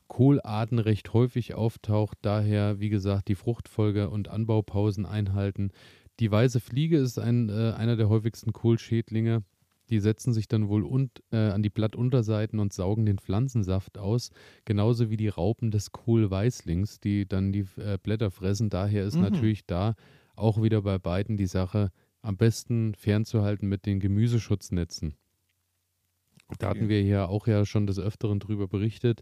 Kohlarten 0.08 0.80
recht 0.80 1.14
häufig 1.14 1.56
auftaucht. 1.56 2.18
Daher, 2.22 2.80
wie 2.80 2.90
gesagt, 2.90 3.28
die 3.28 3.36
Fruchtfolge 3.36 4.10
und 4.10 4.28
Anbaupausen 4.28 5.06
einhalten. 5.06 5.72
Die 6.20 6.30
weiße 6.30 6.60
Fliege 6.60 6.98
ist 6.98 7.18
ein, 7.18 7.50
äh, 7.50 7.74
einer 7.78 7.96
der 7.96 8.10
häufigsten 8.10 8.54
Kohlschädlinge. 8.54 9.44
Die 9.90 10.00
setzen 10.00 10.34
sich 10.34 10.48
dann 10.48 10.68
wohl 10.70 10.84
und, 10.84 11.24
äh, 11.32 11.38
an 11.38 11.64
die 11.64 11.70
Blattunterseiten 11.70 12.60
und 12.60 12.74
saugen 12.74 13.06
den 13.06 13.20
Pflanzensaft 13.20 13.98
aus, 13.98 14.32
genauso 14.64 15.10
wie 15.10 15.18
die 15.18 15.28
Raupen 15.28 15.72
des 15.72 15.92
Kohlweißlings, 15.92 17.00
die 17.00 17.28
dann 17.28 17.52
die 17.52 17.66
äh, 17.78 17.98
Blätter 18.02 18.32
fressen. 18.32 18.70
Daher 18.70 19.04
ist 19.04 19.16
mhm. 19.16 19.24
natürlich 19.24 19.66
da 19.66 19.96
auch 20.36 20.62
wieder 20.62 20.82
bei 20.82 20.98
beiden 20.98 21.38
die 21.38 21.46
Sache 21.46 21.92
am 22.22 22.38
besten 22.38 22.94
fernzuhalten 22.96 23.68
mit 23.68 23.86
den 23.86 24.00
Gemüseschutznetzen. 24.00 25.16
Okay. 26.48 26.58
Da 26.60 26.70
hatten 26.70 26.90
wir 26.90 27.02
hier 27.02 27.30
auch 27.30 27.48
ja 27.48 27.66
schon 27.66 27.88
des 27.88 28.00
Öfteren 28.00 28.40
drüber 28.40 28.68
berichtet. 28.68 29.22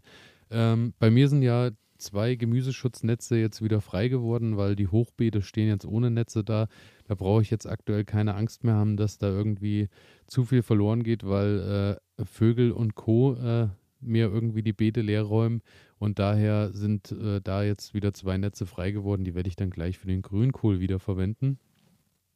Ähm, 0.50 0.94
bei 0.98 1.10
mir 1.10 1.28
sind 1.28 1.42
ja 1.42 1.70
zwei 1.98 2.34
Gemüseschutznetze 2.34 3.36
jetzt 3.36 3.62
wieder 3.62 3.80
frei 3.80 4.08
geworden, 4.08 4.56
weil 4.56 4.74
die 4.74 4.88
Hochbeete 4.88 5.42
stehen 5.42 5.68
jetzt 5.68 5.86
ohne 5.86 6.10
Netze 6.10 6.42
da. 6.42 6.66
Da 7.06 7.14
brauche 7.14 7.42
ich 7.42 7.50
jetzt 7.50 7.66
aktuell 7.66 8.04
keine 8.04 8.34
Angst 8.34 8.64
mehr 8.64 8.74
haben, 8.74 8.96
dass 8.96 9.18
da 9.18 9.28
irgendwie 9.28 9.88
zu 10.26 10.44
viel 10.44 10.62
verloren 10.62 11.02
geht, 11.02 11.24
weil 11.24 11.98
äh, 12.18 12.24
Vögel 12.24 12.72
und 12.72 12.94
Co. 12.94 13.34
Äh, 13.34 13.68
mir 14.00 14.28
irgendwie 14.28 14.62
die 14.62 14.72
Beete 14.72 15.02
leer 15.02 15.22
räumen. 15.22 15.62
Und 15.98 16.18
daher 16.18 16.72
sind 16.72 17.12
äh, 17.12 17.40
da 17.42 17.62
jetzt 17.62 17.94
wieder 17.94 18.12
zwei 18.12 18.38
Netze 18.38 18.66
frei 18.66 18.90
geworden. 18.90 19.24
Die 19.24 19.34
werde 19.34 19.48
ich 19.48 19.56
dann 19.56 19.70
gleich 19.70 19.98
für 19.98 20.06
den 20.06 20.22
Grünkohl 20.22 20.80
wieder 20.80 20.98
verwenden. 20.98 21.58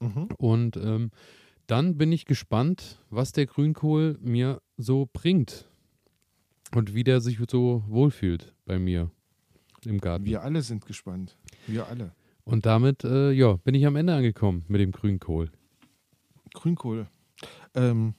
Mhm. 0.05 0.29
Und 0.39 0.77
ähm, 0.77 1.11
dann 1.67 1.97
bin 1.97 2.13
ich 2.13 2.25
gespannt, 2.25 3.01
was 3.11 3.33
der 3.33 3.47
Grünkohl 3.47 4.19
mir 4.21 4.61
so 4.77 5.09
bringt 5.13 5.69
und 6.75 6.95
wie 6.95 7.05
der 7.05 7.21
sich 7.21 7.39
so 7.49 7.85
wohlfühlt 7.87 8.55
bei 8.65 8.79
mir 8.79 9.11
im 9.85 10.01
Garten. 10.01 10.25
Wir 10.25 10.43
alle 10.43 10.63
sind 10.63 10.85
gespannt. 10.85 11.37
Wir 11.67 11.87
alle. 11.87 12.13
Und 12.45 12.67
damit, 12.67 13.05
äh, 13.05 13.31
ja, 13.33 13.55
bin 13.57 13.75
ich 13.75 13.87
am 13.87 13.97
Ende 13.97 14.15
angekommen 14.15 14.65
mit 14.69 14.81
dem 14.81 14.93
Grünkohl. 14.93 15.51
Grünkohl. 16.53 17.09
Ähm, 17.75 18.15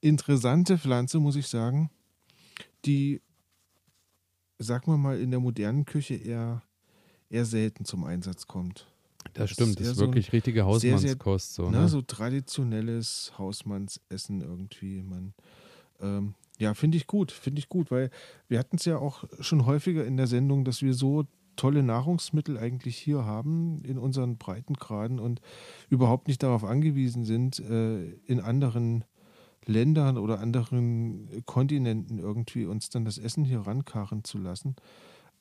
interessante 0.00 0.78
Pflanze, 0.78 1.18
muss 1.18 1.36
ich 1.36 1.48
sagen, 1.48 1.90
die, 2.84 3.20
sagen 4.58 4.92
wir 4.92 4.96
mal, 4.96 5.20
in 5.20 5.30
der 5.30 5.40
modernen 5.40 5.84
Küche 5.84 6.14
eher, 6.14 6.62
eher 7.28 7.44
selten 7.44 7.84
zum 7.84 8.04
Einsatz 8.04 8.46
kommt. 8.46 8.86
Das, 9.34 9.50
stimmt, 9.50 9.80
das 9.80 9.88
ist 9.88 9.98
wirklich 9.98 10.26
so 10.26 10.32
richtige 10.32 10.64
Hausmannskost. 10.64 11.54
Sehr, 11.54 11.64
sehr, 11.64 11.72
so, 11.72 11.78
ne? 11.78 11.88
so 11.88 12.02
traditionelles 12.02 13.32
Hausmannsessen 13.38 14.40
irgendwie. 14.40 15.02
Man, 15.02 15.34
ähm, 16.00 16.34
ja, 16.58 16.74
finde 16.74 16.96
ich 16.96 17.06
gut, 17.06 17.32
finde 17.32 17.58
ich 17.58 17.68
gut, 17.68 17.90
weil 17.90 18.10
wir 18.48 18.58
hatten 18.58 18.76
es 18.76 18.84
ja 18.84 18.98
auch 18.98 19.24
schon 19.40 19.66
häufiger 19.66 20.04
in 20.04 20.16
der 20.16 20.26
Sendung, 20.26 20.64
dass 20.64 20.82
wir 20.82 20.94
so 20.94 21.26
tolle 21.56 21.82
Nahrungsmittel 21.82 22.56
eigentlich 22.58 22.96
hier 22.96 23.24
haben 23.24 23.82
in 23.84 23.98
unseren 23.98 24.38
Breitengraden 24.38 25.18
und 25.18 25.40
überhaupt 25.88 26.28
nicht 26.28 26.42
darauf 26.42 26.64
angewiesen 26.64 27.24
sind, 27.24 27.58
äh, 27.58 28.10
in 28.26 28.40
anderen 28.40 29.04
Ländern 29.66 30.16
oder 30.16 30.40
anderen 30.40 31.42
Kontinenten 31.44 32.18
irgendwie 32.18 32.64
uns 32.64 32.88
dann 32.88 33.04
das 33.04 33.18
Essen 33.18 33.44
hier 33.44 33.60
rankarren 33.60 34.24
zu 34.24 34.38
lassen, 34.38 34.74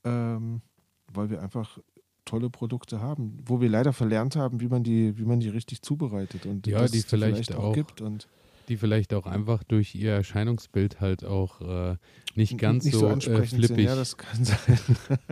ähm, 0.03 0.61
weil 1.07 1.29
wir 1.29 1.41
einfach 1.41 1.79
tolle 2.29 2.49
Produkte 2.49 3.01
haben, 3.01 3.39
wo 3.45 3.59
wir 3.59 3.69
leider 3.69 3.91
verlernt 3.91 4.35
haben, 4.35 4.61
wie 4.61 4.67
man 4.67 4.83
die, 4.83 5.17
wie 5.17 5.25
man 5.25 5.39
die 5.39 5.49
richtig 5.49 5.81
zubereitet 5.81 6.45
und 6.45 6.67
ja, 6.67 6.87
die 6.87 7.01
vielleicht, 7.01 7.45
vielleicht 7.45 7.55
auch, 7.55 7.73
gibt 7.73 8.01
und 8.01 8.27
die 8.69 8.77
vielleicht 8.77 9.15
auch 9.15 9.25
einfach 9.25 9.63
durch 9.63 9.95
ihr 9.95 10.11
Erscheinungsbild 10.11 11.01
halt 11.01 11.25
auch 11.25 11.61
äh, 11.61 11.95
nicht 12.35 12.59
ganz 12.59 12.85
nicht 12.85 12.93
so, 12.93 12.99
so 12.99 13.07
äh, 13.07 13.13
ansprechend 13.13 13.49
sind. 13.49 13.65
flippig. 13.65 13.85
Ja, 13.85 13.95
das 13.95 14.15
kann 14.15 14.45
sein. 14.45 14.79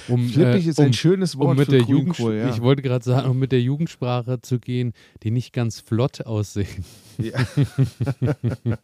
um, 0.07 0.29
flippig 0.29 0.65
äh, 0.65 0.69
ist 0.69 0.79
um, 0.79 0.86
ein 0.86 0.93
schönes 0.93 1.38
Wort 1.38 1.51
um 1.51 1.57
mit 1.57 1.65
für 1.65 1.71
der 1.71 1.81
Jugend, 1.81 2.17
ja. 2.17 2.49
Ich 2.49 2.62
wollte 2.62 2.81
gerade 2.81 3.03
sagen, 3.03 3.29
um 3.29 3.38
mit 3.38 3.51
der 3.51 3.62
Jugendsprache 3.62 4.39
zu 4.41 4.59
gehen, 4.59 4.93
die 5.23 5.31
nicht 5.31 5.51
ganz 5.51 5.81
flott 5.81 6.25
aussehen. 6.25 6.86
Ja. 7.17 7.38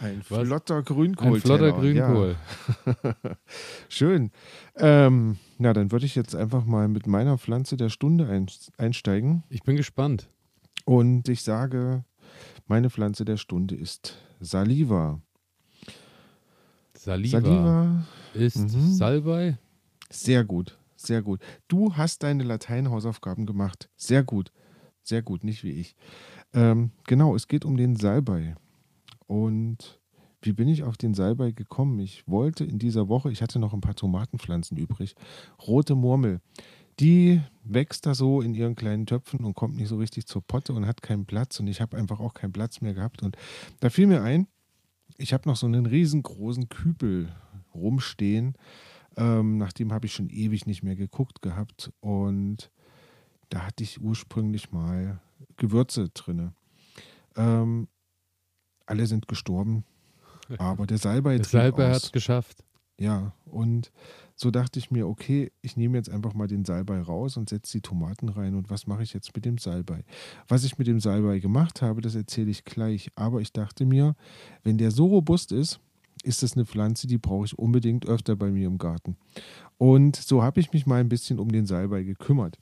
Ein 0.00 0.22
Was? 0.28 0.46
flotter 0.46 0.82
Grünkohl. 0.82 1.34
Ein 1.34 1.40
flotter 1.40 1.72
Grünkohl. 1.72 2.36
Ja. 2.86 3.36
Schön. 3.88 4.30
Ähm, 4.76 5.38
na, 5.58 5.72
dann 5.72 5.90
würde 5.90 6.06
ich 6.06 6.14
jetzt 6.14 6.34
einfach 6.36 6.64
mal 6.64 6.88
mit 6.88 7.06
meiner 7.06 7.36
Pflanze 7.38 7.76
der 7.76 7.88
Stunde 7.88 8.28
ein, 8.28 8.46
einsteigen. 8.76 9.42
Ich 9.48 9.62
bin 9.62 9.76
gespannt. 9.76 10.28
Und 10.84 11.28
ich 11.28 11.42
sage, 11.42 12.04
meine 12.66 12.90
Pflanze 12.90 13.24
der 13.24 13.36
Stunde 13.36 13.74
ist 13.74 14.18
Saliva. 14.40 15.20
Saliva, 16.96 17.40
Saliva, 17.40 18.04
ist 18.34 18.56
Mhm. 18.56 18.92
Salbei. 18.94 19.58
sehr 20.10 20.44
gut, 20.44 20.78
sehr 20.96 21.22
gut. 21.22 21.40
Du 21.68 21.96
hast 21.96 22.22
deine 22.22 22.42
Lateinhausaufgaben 22.44 23.46
gemacht. 23.46 23.88
Sehr 23.96 24.22
gut, 24.24 24.52
sehr 25.02 25.22
gut, 25.22 25.44
nicht 25.44 25.62
wie 25.64 25.72
ich. 25.72 25.94
Ähm, 26.52 26.90
genau, 27.06 27.34
es 27.36 27.46
geht 27.46 27.64
um 27.64 27.76
den 27.76 27.94
Salbei. 27.96 28.56
Und 29.28 30.00
wie 30.42 30.52
bin 30.52 30.68
ich 30.68 30.82
auf 30.82 30.96
den 30.96 31.14
Salbei 31.14 31.52
gekommen? 31.52 32.00
Ich 32.00 32.26
wollte 32.26 32.64
in 32.64 32.78
dieser 32.78 33.08
Woche, 33.08 33.30
ich 33.30 33.42
hatte 33.42 33.58
noch 33.58 33.74
ein 33.74 33.80
paar 33.80 33.94
Tomatenpflanzen 33.94 34.76
übrig, 34.76 35.14
rote 35.66 35.94
Murmel. 35.94 36.40
Die 36.98 37.40
wächst 37.62 38.06
da 38.06 38.14
so 38.14 38.40
in 38.40 38.54
ihren 38.54 38.74
kleinen 38.74 39.06
Töpfen 39.06 39.44
und 39.44 39.54
kommt 39.54 39.76
nicht 39.76 39.88
so 39.88 39.98
richtig 39.98 40.26
zur 40.26 40.42
Potte 40.42 40.72
und 40.72 40.86
hat 40.86 41.02
keinen 41.02 41.26
Platz. 41.26 41.60
Und 41.60 41.68
ich 41.68 41.80
habe 41.80 41.96
einfach 41.96 42.18
auch 42.18 42.34
keinen 42.34 42.52
Platz 42.52 42.80
mehr 42.80 42.94
gehabt. 42.94 43.22
Und 43.22 43.36
da 43.80 43.90
fiel 43.90 44.08
mir 44.08 44.22
ein, 44.22 44.48
ich 45.16 45.32
habe 45.32 45.48
noch 45.48 45.56
so 45.56 45.66
einen 45.66 45.86
riesengroßen 45.86 46.68
Kübel 46.68 47.32
rumstehen. 47.74 48.54
Ähm, 49.16 49.58
nach 49.58 49.72
dem 49.72 49.92
habe 49.92 50.06
ich 50.06 50.14
schon 50.14 50.30
ewig 50.30 50.66
nicht 50.66 50.82
mehr 50.82 50.96
geguckt 50.96 51.42
gehabt. 51.42 51.92
Und 52.00 52.70
da 53.50 53.66
hatte 53.66 53.84
ich 53.84 54.00
ursprünglich 54.00 54.72
mal 54.72 55.20
Gewürze 55.56 56.08
drinne. 56.08 56.52
Ähm, 57.36 57.88
alle 58.88 59.06
sind 59.06 59.28
gestorben, 59.28 59.84
aber 60.58 60.86
der 60.86 60.98
Salbei 60.98 61.36
Der 61.36 61.44
Salbei 61.44 61.90
hat 61.90 62.02
es 62.02 62.12
geschafft. 62.12 62.64
Ja, 63.00 63.32
und 63.44 63.92
so 64.34 64.50
dachte 64.50 64.78
ich 64.80 64.90
mir, 64.90 65.06
okay, 65.06 65.52
ich 65.62 65.76
nehme 65.76 65.96
jetzt 65.96 66.10
einfach 66.10 66.34
mal 66.34 66.48
den 66.48 66.64
Salbei 66.64 67.00
raus 67.00 67.36
und 67.36 67.48
setze 67.48 67.78
die 67.78 67.80
Tomaten 67.80 68.28
rein. 68.28 68.56
Und 68.56 68.70
was 68.70 68.88
mache 68.88 69.04
ich 69.04 69.12
jetzt 69.12 69.34
mit 69.36 69.44
dem 69.44 69.58
Salbei? 69.58 70.04
Was 70.48 70.64
ich 70.64 70.78
mit 70.78 70.88
dem 70.88 70.98
Salbei 70.98 71.38
gemacht 71.38 71.80
habe, 71.80 72.00
das 72.00 72.16
erzähle 72.16 72.50
ich 72.50 72.64
gleich. 72.64 73.10
Aber 73.14 73.40
ich 73.40 73.52
dachte 73.52 73.86
mir, 73.86 74.16
wenn 74.64 74.78
der 74.78 74.90
so 74.90 75.06
robust 75.06 75.52
ist, 75.52 75.78
ist 76.24 76.42
das 76.42 76.54
eine 76.54 76.66
Pflanze, 76.66 77.06
die 77.06 77.18
brauche 77.18 77.46
ich 77.46 77.58
unbedingt 77.58 78.06
öfter 78.06 78.34
bei 78.34 78.50
mir 78.50 78.66
im 78.66 78.78
Garten. 78.78 79.16
Und 79.76 80.16
so 80.16 80.42
habe 80.42 80.58
ich 80.58 80.72
mich 80.72 80.86
mal 80.86 81.00
ein 81.00 81.08
bisschen 81.08 81.38
um 81.38 81.50
den 81.52 81.66
Salbei 81.66 82.02
gekümmert. 82.02 82.58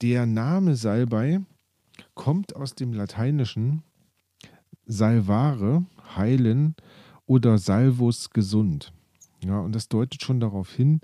Der 0.00 0.24
Name 0.24 0.76
Salbei 0.76 1.40
kommt 2.14 2.56
aus 2.56 2.74
dem 2.74 2.94
Lateinischen 2.94 3.82
salvare, 4.86 5.84
heilen 6.16 6.74
oder 7.26 7.58
salvus 7.58 8.30
gesund. 8.30 8.92
Ja, 9.44 9.60
und 9.60 9.74
das 9.74 9.88
deutet 9.88 10.22
schon 10.22 10.40
darauf 10.40 10.72
hin, 10.72 11.00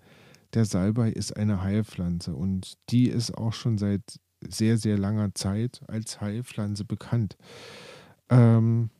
der 0.55 0.64
Salbei 0.64 1.11
ist 1.11 1.37
eine 1.37 1.62
Heilpflanze 1.62 2.35
und 2.35 2.75
die 2.90 3.09
ist 3.09 3.37
auch 3.37 3.53
schon 3.53 3.79
seit 3.79 4.21
sehr, 4.40 4.77
sehr 4.77 4.99
langer 4.99 5.35
Zeit 5.35 5.83
als 5.88 6.21
Heilpflanze 6.21 6.85
bekannt. 6.85 7.37
Ähm, 8.29 8.90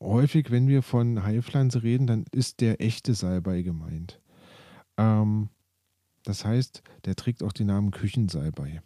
häufig, 0.00 0.50
wenn 0.50 0.68
wir 0.68 0.82
von 0.82 1.22
Heilpflanze 1.22 1.82
reden, 1.82 2.06
dann 2.06 2.24
ist 2.32 2.60
der 2.60 2.80
echte 2.80 3.14
Salbei 3.14 3.62
gemeint. 3.62 4.20
Ähm, 4.96 5.48
das 6.24 6.44
heißt, 6.44 6.82
der 7.04 7.16
trägt 7.16 7.42
auch 7.42 7.52
den 7.52 7.68
Namen 7.68 7.90
Küchensalbei. 7.90 8.82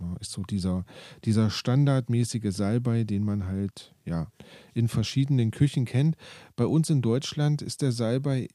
Ja, 0.00 0.16
ist 0.20 0.32
so 0.32 0.42
dieser, 0.42 0.84
dieser 1.24 1.50
standardmäßige 1.50 2.54
Salbei, 2.54 3.04
den 3.04 3.24
man 3.24 3.46
halt 3.46 3.94
ja 4.04 4.28
in 4.74 4.88
verschiedenen 4.88 5.50
Küchen 5.50 5.84
kennt. 5.86 6.16
Bei 6.54 6.66
uns 6.66 6.88
in 6.88 7.02
Deutschland 7.02 7.62
ist 7.62 7.82
der 7.82 7.92
Salbei 7.92 8.48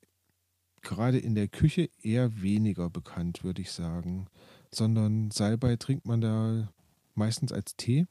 gerade 0.82 1.18
in 1.18 1.36
der 1.36 1.48
Küche 1.48 1.90
eher 2.02 2.42
weniger 2.42 2.90
bekannt, 2.90 3.44
würde 3.44 3.62
ich 3.62 3.72
sagen. 3.72 4.28
Sondern 4.74 5.32
Salbei 5.32 5.76
trinkt 5.76 6.06
man 6.06 6.22
da 6.22 6.70
meistens 7.16 7.52
als 7.52 7.76
Tee. 7.76 8.06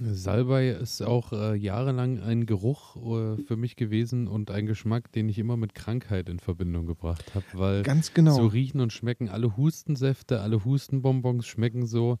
Salbei 0.00 0.70
ist 0.70 1.02
auch 1.02 1.32
äh, 1.32 1.54
jahrelang 1.54 2.20
ein 2.20 2.46
Geruch 2.46 2.96
äh, 2.96 3.42
für 3.42 3.56
mich 3.56 3.76
gewesen 3.76 4.26
und 4.26 4.50
ein 4.50 4.66
Geschmack, 4.66 5.12
den 5.12 5.28
ich 5.28 5.38
immer 5.38 5.56
mit 5.56 5.74
Krankheit 5.74 6.28
in 6.28 6.40
Verbindung 6.40 6.86
gebracht 6.86 7.34
habe, 7.34 7.44
weil 7.52 7.82
Ganz 7.82 8.12
genau. 8.12 8.34
so 8.34 8.46
riechen 8.46 8.80
und 8.80 8.92
schmecken 8.92 9.28
alle 9.28 9.56
Hustensäfte, 9.56 10.40
alle 10.40 10.64
Hustenbonbons 10.64 11.46
schmecken 11.46 11.86
so, 11.86 12.18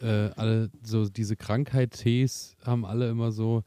äh, 0.00 0.30
alle 0.36 0.70
so 0.82 1.08
diese 1.08 1.36
Krankheit-Tees 1.36 2.56
haben 2.64 2.84
alle 2.84 3.10
immer 3.10 3.32
so, 3.32 3.62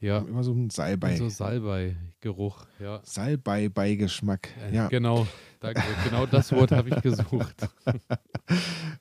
ja, 0.00 0.18
Immer 0.18 0.42
so 0.42 0.52
ein 0.52 0.68
Salbei. 0.70 1.14
so 1.16 1.28
Salbei-Geruch, 1.28 2.66
ja. 2.80 3.00
Salbei-Beigeschmack. 3.04 4.48
Äh, 4.70 4.74
Ja. 4.74 4.88
Genau, 4.88 5.26
danke. 5.60 5.80
genau 6.04 6.26
das 6.26 6.50
Wort 6.52 6.72
habe 6.72 6.88
ich 6.90 7.00
gesucht. 7.02 7.68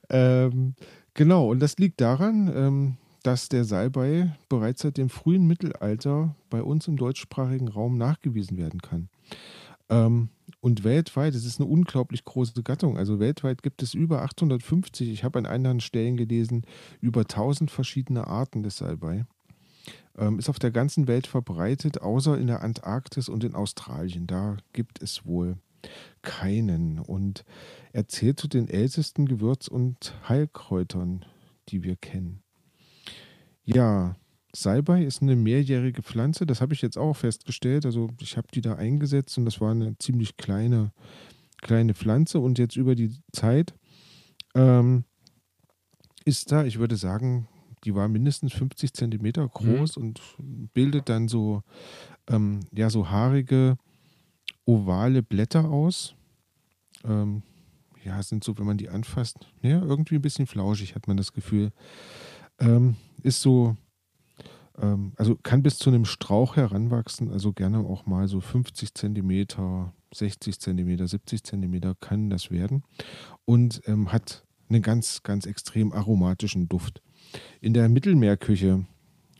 Ähm, 0.09 0.75
genau, 1.13 1.49
und 1.49 1.59
das 1.61 1.77
liegt 1.77 2.01
daran, 2.01 2.51
ähm, 2.53 2.97
dass 3.23 3.49
der 3.49 3.63
Salbei 3.65 4.35
bereits 4.49 4.81
seit 4.81 4.97
dem 4.97 5.09
frühen 5.09 5.47
Mittelalter 5.47 6.35
bei 6.49 6.61
uns 6.61 6.87
im 6.87 6.97
deutschsprachigen 6.97 7.67
Raum 7.69 7.97
nachgewiesen 7.97 8.57
werden 8.57 8.81
kann. 8.81 9.09
Ähm, 9.91 10.29
und 10.61 10.83
weltweit, 10.83 11.35
es 11.35 11.45
ist 11.45 11.59
eine 11.59 11.69
unglaublich 11.69 12.23
große 12.23 12.63
Gattung, 12.63 12.97
also 12.97 13.19
weltweit 13.19 13.61
gibt 13.61 13.81
es 13.81 13.93
über 13.93 14.21
850, 14.21 15.09
ich 15.09 15.23
habe 15.23 15.39
an 15.39 15.45
anderen 15.45 15.81
Stellen 15.81 16.17
gelesen, 16.17 16.65
über 17.01 17.21
1000 17.21 17.69
verschiedene 17.69 18.27
Arten 18.27 18.63
des 18.63 18.77
Salbei. 18.77 19.25
Ähm, 20.17 20.39
ist 20.39 20.49
auf 20.49 20.59
der 20.59 20.71
ganzen 20.71 21.07
Welt 21.07 21.27
verbreitet, 21.27 22.01
außer 22.01 22.37
in 22.37 22.47
der 22.47 22.61
Antarktis 22.61 23.27
und 23.27 23.43
in 23.43 23.55
Australien. 23.55 24.27
Da 24.27 24.57
gibt 24.73 25.01
es 25.01 25.25
wohl 25.25 25.57
keinen. 26.21 26.99
Und 26.99 27.43
er 27.91 28.07
zählt 28.07 28.39
zu 28.39 28.47
den 28.47 28.67
ältesten 28.67 29.25
Gewürz- 29.25 29.67
und 29.67 30.13
Heilkräutern, 30.27 31.25
die 31.69 31.83
wir 31.83 31.95
kennen. 31.95 32.43
Ja, 33.63 34.15
Salbei 34.53 35.03
ist 35.03 35.21
eine 35.21 35.35
mehrjährige 35.35 36.03
Pflanze, 36.03 36.45
das 36.45 36.61
habe 36.61 36.73
ich 36.73 36.81
jetzt 36.81 36.97
auch 36.97 37.15
festgestellt. 37.15 37.85
Also 37.85 38.09
ich 38.19 38.37
habe 38.37 38.47
die 38.53 38.61
da 38.61 38.75
eingesetzt 38.75 39.37
und 39.37 39.45
das 39.45 39.61
war 39.61 39.71
eine 39.71 39.97
ziemlich 39.97 40.37
kleine, 40.37 40.91
kleine 41.61 41.93
Pflanze. 41.93 42.39
Und 42.39 42.59
jetzt 42.59 42.75
über 42.75 42.95
die 42.95 43.13
Zeit 43.31 43.73
ähm, 44.55 45.05
ist 46.25 46.51
da, 46.51 46.65
ich 46.65 46.79
würde 46.79 46.97
sagen, 46.97 47.47
die 47.83 47.95
war 47.95 48.07
mindestens 48.07 48.53
50 48.53 48.93
Zentimeter 48.93 49.47
groß 49.47 49.97
und 49.97 50.21
bildet 50.73 51.09
dann 51.09 51.27
so, 51.27 51.63
ähm, 52.27 52.59
ja, 52.71 52.89
so 52.89 53.09
haarige, 53.09 53.77
ovale 54.65 55.23
Blätter 55.23 55.69
aus. 55.69 56.15
Ähm, 57.03 57.41
ja, 58.03 58.21
sind 58.21 58.43
so, 58.43 58.57
wenn 58.57 58.65
man 58.65 58.77
die 58.77 58.89
anfasst, 58.89 59.47
ja, 59.61 59.81
irgendwie 59.81 60.15
ein 60.15 60.21
bisschen 60.21 60.47
flauschig, 60.47 60.95
hat 60.95 61.07
man 61.07 61.17
das 61.17 61.33
Gefühl. 61.33 61.71
Ähm, 62.59 62.95
ist 63.23 63.41
so, 63.41 63.77
also 65.15 65.35
kann 65.35 65.63
bis 65.63 65.77
zu 65.77 65.89
einem 65.89 66.05
Strauch 66.05 66.55
heranwachsen, 66.55 67.31
also 67.31 67.53
gerne 67.53 67.79
auch 67.79 68.05
mal 68.05 68.27
so 68.27 68.41
50 68.41 68.93
Zentimeter, 68.93 69.93
60 70.13 70.59
Zentimeter, 70.59 71.07
70 71.07 71.43
Zentimeter 71.43 71.95
kann 71.99 72.29
das 72.29 72.49
werden 72.49 72.83
und 73.45 73.81
ähm, 73.85 74.11
hat 74.11 74.43
einen 74.69 74.81
ganz, 74.81 75.23
ganz 75.23 75.45
extrem 75.45 75.91
aromatischen 75.91 76.67
Duft. 76.67 77.01
In 77.59 77.73
der 77.73 77.89
Mittelmeerküche, 77.89 78.85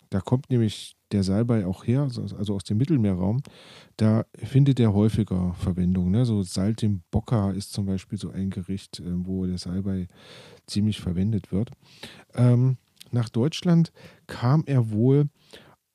da 0.10 0.20
kommt 0.22 0.50
nämlich 0.50 0.96
der 1.12 1.24
Salbei 1.24 1.66
auch 1.66 1.86
her, 1.86 2.02
also 2.04 2.56
aus 2.56 2.64
dem 2.64 2.78
Mittelmeerraum, 2.78 3.42
da 3.98 4.26
findet 4.36 4.80
er 4.80 4.94
häufiger 4.94 5.54
Verwendung. 5.56 6.12
Ne? 6.12 6.26
So 6.26 6.44
Saltimbocca 6.44 7.52
ist 7.52 7.74
zum 7.74 7.86
Beispiel 7.86 8.18
so 8.18 8.30
ein 8.30 8.50
Gericht, 8.50 9.00
äh, 9.00 9.26
wo 9.26 9.46
der 9.46 9.58
Salbei 9.58 10.08
ziemlich 10.68 11.02
verwendet 11.02 11.52
wird. 11.52 11.72
Ähm, 12.34 12.78
nach 13.14 13.30
Deutschland 13.30 13.92
kam 14.28 14.64
er 14.66 14.92
wohl 14.92 15.30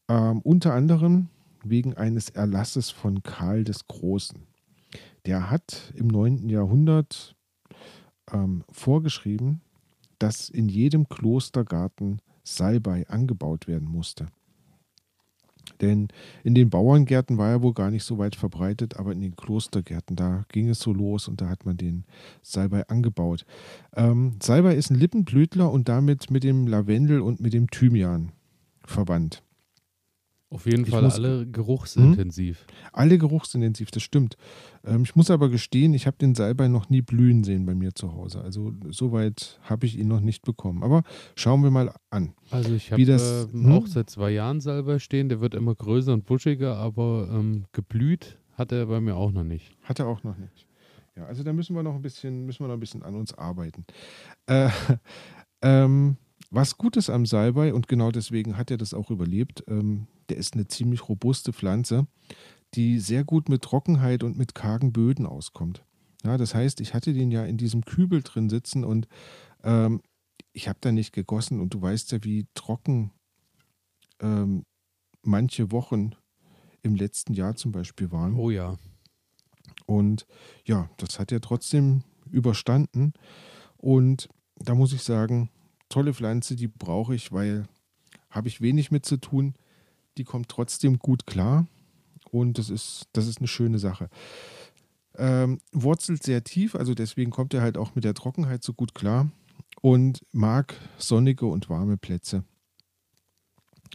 ähm, 0.09 0.41
unter 0.43 0.75
anderem 0.75 1.29
wegen 1.65 1.95
eines 1.95 2.31
Erlasses 2.31 2.91
von 2.91 3.23
Karl 3.23 3.65
des 3.65 3.87
Großen. 3.87 4.47
Der 5.27 5.51
hat 5.51 5.93
im 5.95 6.07
9. 6.07 6.49
Jahrhundert 6.49 7.35
ähm, 8.33 8.65
vorgeschrieben, 8.71 9.61
dass 10.19 10.49
in 10.49 10.69
jedem 10.69 11.09
Klostergarten 11.09 12.21
Salbei 12.45 13.09
angebaut 13.09 13.67
werden 13.67 13.89
musste. 13.89 14.27
Denn 15.81 16.09
in 16.45 16.55
den 16.55 16.71
Bauerngärten 16.71 17.39
war 17.39 17.51
er 17.51 17.63
wohl 17.63 17.75
gar 17.75 17.91
nicht 17.91 18.05
so 18.05 18.19
weit 18.19 18.37
verbreitet, 18.37 18.97
aber 18.97 19.13
in 19.13 19.21
den 19.21 19.37
Klostergärten, 19.37 20.17
da 20.17 20.45
ging 20.49 20.69
es 20.69 20.81
so 20.81 20.93
los 20.93 21.29
und 21.29 21.41
da 21.41 21.49
hat 21.49 21.67
man 21.67 21.77
den 21.77 22.05
Salbei 22.43 22.87
angebaut. 22.89 23.45
Ähm, 23.95 24.37
Salbei 24.43 24.75
ist 24.75 24.91
ein 24.91 24.99
Lippenblütler 24.99 25.71
und 25.71 25.89
damit 25.89 26.31
mit 26.31 26.45
dem 26.45 26.67
Lavendel 26.67 27.21
und 27.21 27.41
mit 27.41 27.53
dem 27.53 27.71
Thymian 27.71 28.33
verwandt. 28.85 29.43
Auf 30.49 30.65
jeden 30.67 30.85
Ich 30.85 30.91
Fall 30.91 31.03
muss- 31.03 31.15
alle 31.17 31.45
geruchsintensiv. 31.47 32.67
Alle 32.93 33.19
geruchsintensiv, 33.19 33.91
das 33.91 34.03
stimmt. 34.05 34.37
Ähm, 34.85 35.03
ich 35.03 35.17
muss 35.17 35.31
aber 35.31 35.49
gestehen, 35.49 35.93
ich 35.93 36.07
habe 36.07 36.17
den 36.19 36.37
Salbei 36.37 36.69
noch 36.69 36.89
nie 36.89 37.03
blühen 37.03 37.43
sehen 37.43 37.67
bei 37.67 37.75
mir 37.75 37.95
zu 37.95 38.13
Hause. 38.13 38.43
Also 38.43 38.73
soweit 38.91 39.59
habe 39.63 39.87
ich 39.87 39.99
ihn 39.99 40.07
noch 40.07 40.21
nicht 40.21 40.45
bekommen. 40.45 40.85
Aber 40.85 41.03
schauen 41.35 41.65
wir 41.65 41.71
mal 41.73 41.93
an. 42.11 42.35
Also 42.51 42.75
ich 42.75 42.93
habe 42.93 43.03
ähm, 43.03 43.49
hm? 43.53 43.73
auch 43.73 43.87
seit 43.89 44.09
zwei 44.09 44.31
Jahren 44.31 44.61
Salbei 44.61 45.01
stehen. 45.01 45.29
Der 45.29 45.41
wird 45.41 45.55
immer 45.55 45.75
größer 45.75 46.13
und 46.13 46.27
buschiger, 46.27 46.77
aber 46.77 47.29
ähm, 47.33 47.65
geblüht 47.73 48.39
hat 48.55 48.71
er 48.71 48.87
bei 48.87 49.01
mir 49.01 49.17
auch 49.17 49.33
noch 49.33 49.45
nicht. 49.45 49.77
Hat 49.83 49.99
er 49.99 50.07
auch 50.07 50.23
noch 50.23 50.39
nicht. 50.39 50.67
Ja, 51.17 51.25
also 51.25 51.43
da 51.43 51.53
müssen 51.53 51.75
wir 51.75 51.83
noch 51.83 51.95
ein 51.95 52.03
bisschen, 52.03 52.47
müssen 52.47 52.61
wir 52.63 52.69
noch 52.69 52.75
ein 52.75 52.81
bisschen 52.81 53.03
an 53.03 53.17
uns 53.17 53.35
arbeiten. 53.35 53.85
Äh, 54.47 54.69
ähm, 55.63 56.17
was 56.57 56.79
gut 56.79 56.97
ist 56.97 57.11
am 57.11 57.27
Salbei, 57.27 57.75
und 57.75 57.87
genau 57.87 58.11
deswegen 58.11 58.57
hat 58.57 58.71
er 58.71 58.79
das 58.79 58.95
auch 58.95 59.11
überlebt, 59.11 59.63
ähm, 59.69 60.07
der 60.31 60.39
ist 60.39 60.55
eine 60.55 60.67
ziemlich 60.67 61.07
robuste 61.07 61.53
Pflanze, 61.53 62.07
die 62.73 62.99
sehr 62.99 63.25
gut 63.25 63.51
mit 63.51 63.61
Trockenheit 63.61 64.23
und 64.23 64.39
mit 64.39 64.55
kargen 64.55 64.91
Böden 64.91 65.27
auskommt. 65.27 65.85
Ja, 66.25 66.39
das 66.39 66.55
heißt, 66.55 66.81
ich 66.81 66.95
hatte 66.95 67.13
den 67.13 67.31
ja 67.31 67.45
in 67.45 67.59
diesem 67.59 67.85
Kübel 67.85 68.23
drin 68.23 68.49
sitzen 68.49 68.85
und 68.85 69.07
ähm, 69.65 70.01
ich 70.55 70.67
habe 70.67 70.79
da 70.81 70.93
nicht 70.93 71.13
gegossen 71.13 71.61
und 71.61 71.75
du 71.75 71.83
weißt 71.83 72.13
ja, 72.13 72.25
wie 72.25 72.47
trocken 72.55 73.13
ähm, 74.21 74.65
manche 75.23 75.71
Wochen 75.73 76.13
im 76.83 76.95
letzten 76.95 77.35
Jahr 77.35 77.55
zum 77.57 77.71
Beispiel 77.71 78.11
waren. 78.13 78.35
Oh 78.35 78.49
ja. 78.49 78.79
Und 79.85 80.27
ja, 80.65 80.89
das 80.97 81.19
hat 81.19 81.33
er 81.33 81.43
trotzdem 81.43 82.03
überstanden. 82.31 83.13
Und 83.77 84.31
da 84.59 84.75
muss 84.75 84.95
ich 84.95 85.03
sagen, 85.03 85.51
tolle 85.89 86.15
Pflanze, 86.15 86.57
die 86.57 86.69
brauche 86.69 87.15
ich, 87.15 87.33
weil 87.33 87.67
habe 88.31 88.49
ich 88.49 88.61
wenig 88.61 88.91
mit 88.91 89.07
zu 89.07 89.17
tun. 89.17 89.55
Die 90.19 90.25
kommt 90.25 90.49
trotzdem 90.49 90.99
gut 90.99 91.27
klar. 91.27 91.67
Und 92.31 92.59
das 92.59 92.71
ist, 92.71 93.09
das 93.13 93.27
ist 93.27 93.39
eine 93.39 93.49
schöne 93.49 93.79
Sache. 93.79 94.09
Ähm, 95.17 95.61
wurzelt 95.73 96.23
sehr 96.23 96.45
tief, 96.45 96.75
also 96.75 96.95
deswegen 96.95 97.31
kommt 97.31 97.55
er 97.55 97.63
halt 97.63 97.79
auch 97.79 97.95
mit 97.95 98.05
der 98.05 98.13
Trockenheit 98.13 98.63
so 98.63 98.75
gut 98.75 98.95
klar 98.95 99.31
und 99.81 100.21
mag 100.33 100.75
sonnige 100.99 101.47
und 101.47 101.71
warme 101.71 101.97
Plätze. 101.97 102.45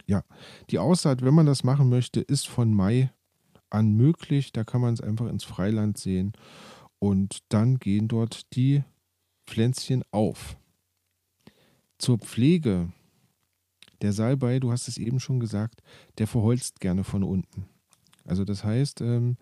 Ja, 0.06 0.24
die 0.70 0.78
Aussaat, 0.78 1.22
wenn 1.22 1.34
man 1.34 1.46
das 1.46 1.62
machen 1.62 1.88
möchte, 1.88 2.20
ist 2.20 2.48
von 2.48 2.74
Mai 2.74 3.12
an 3.70 3.92
möglich. 3.92 4.52
Da 4.52 4.64
kann 4.64 4.80
man 4.80 4.94
es 4.94 5.00
einfach 5.00 5.28
ins 5.28 5.44
Freiland 5.44 5.96
sehen 5.96 6.32
und 6.98 7.38
dann 7.50 7.78
gehen 7.78 8.08
dort 8.08 8.54
die 8.54 8.82
Pflänzchen 9.46 10.02
auf. 10.10 10.56
Zur 12.02 12.18
Pflege. 12.18 12.92
Der 14.00 14.12
Salbei, 14.12 14.58
du 14.58 14.72
hast 14.72 14.88
es 14.88 14.98
eben 14.98 15.20
schon 15.20 15.38
gesagt, 15.38 15.84
der 16.18 16.26
verholzt 16.26 16.80
gerne 16.80 17.04
von 17.04 17.22
unten. 17.22 17.66
Also 18.24 18.44
das 18.44 18.64
heißt, 18.64 19.00
ähm, 19.02 19.36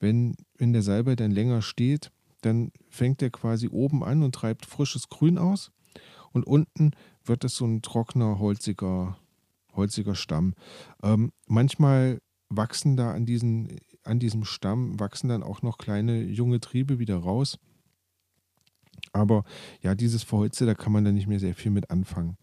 wenn, 0.00 0.34
wenn 0.58 0.72
der 0.72 0.82
Salbei 0.82 1.14
dann 1.14 1.30
länger 1.30 1.62
steht, 1.62 2.10
dann 2.40 2.72
fängt 2.90 3.22
er 3.22 3.30
quasi 3.30 3.68
oben 3.68 4.02
an 4.02 4.24
und 4.24 4.34
treibt 4.34 4.66
frisches 4.66 5.10
Grün 5.10 5.38
aus 5.38 5.70
und 6.32 6.44
unten 6.44 6.90
wird 7.24 7.44
es 7.44 7.54
so 7.54 7.66
ein 7.66 7.82
trockener, 7.82 8.40
holziger, 8.40 9.16
holziger 9.72 10.16
Stamm. 10.16 10.54
Ähm, 11.04 11.30
manchmal 11.46 12.18
wachsen 12.48 12.96
da 12.96 13.12
an, 13.12 13.26
diesen, 13.26 13.76
an 14.02 14.18
diesem 14.18 14.42
Stamm, 14.42 14.98
wachsen 14.98 15.28
dann 15.28 15.44
auch 15.44 15.62
noch 15.62 15.78
kleine 15.78 16.20
junge 16.20 16.58
Triebe 16.58 16.98
wieder 16.98 17.18
raus. 17.18 17.60
Aber 19.12 19.44
ja, 19.82 19.94
dieses 19.94 20.22
Verholze, 20.22 20.64
da 20.66 20.74
kann 20.74 20.92
man 20.92 21.04
dann 21.04 21.14
nicht 21.14 21.26
mehr 21.26 21.40
sehr 21.40 21.54
viel 21.54 21.70
mit 21.70 21.90
anfangen. 21.90 22.36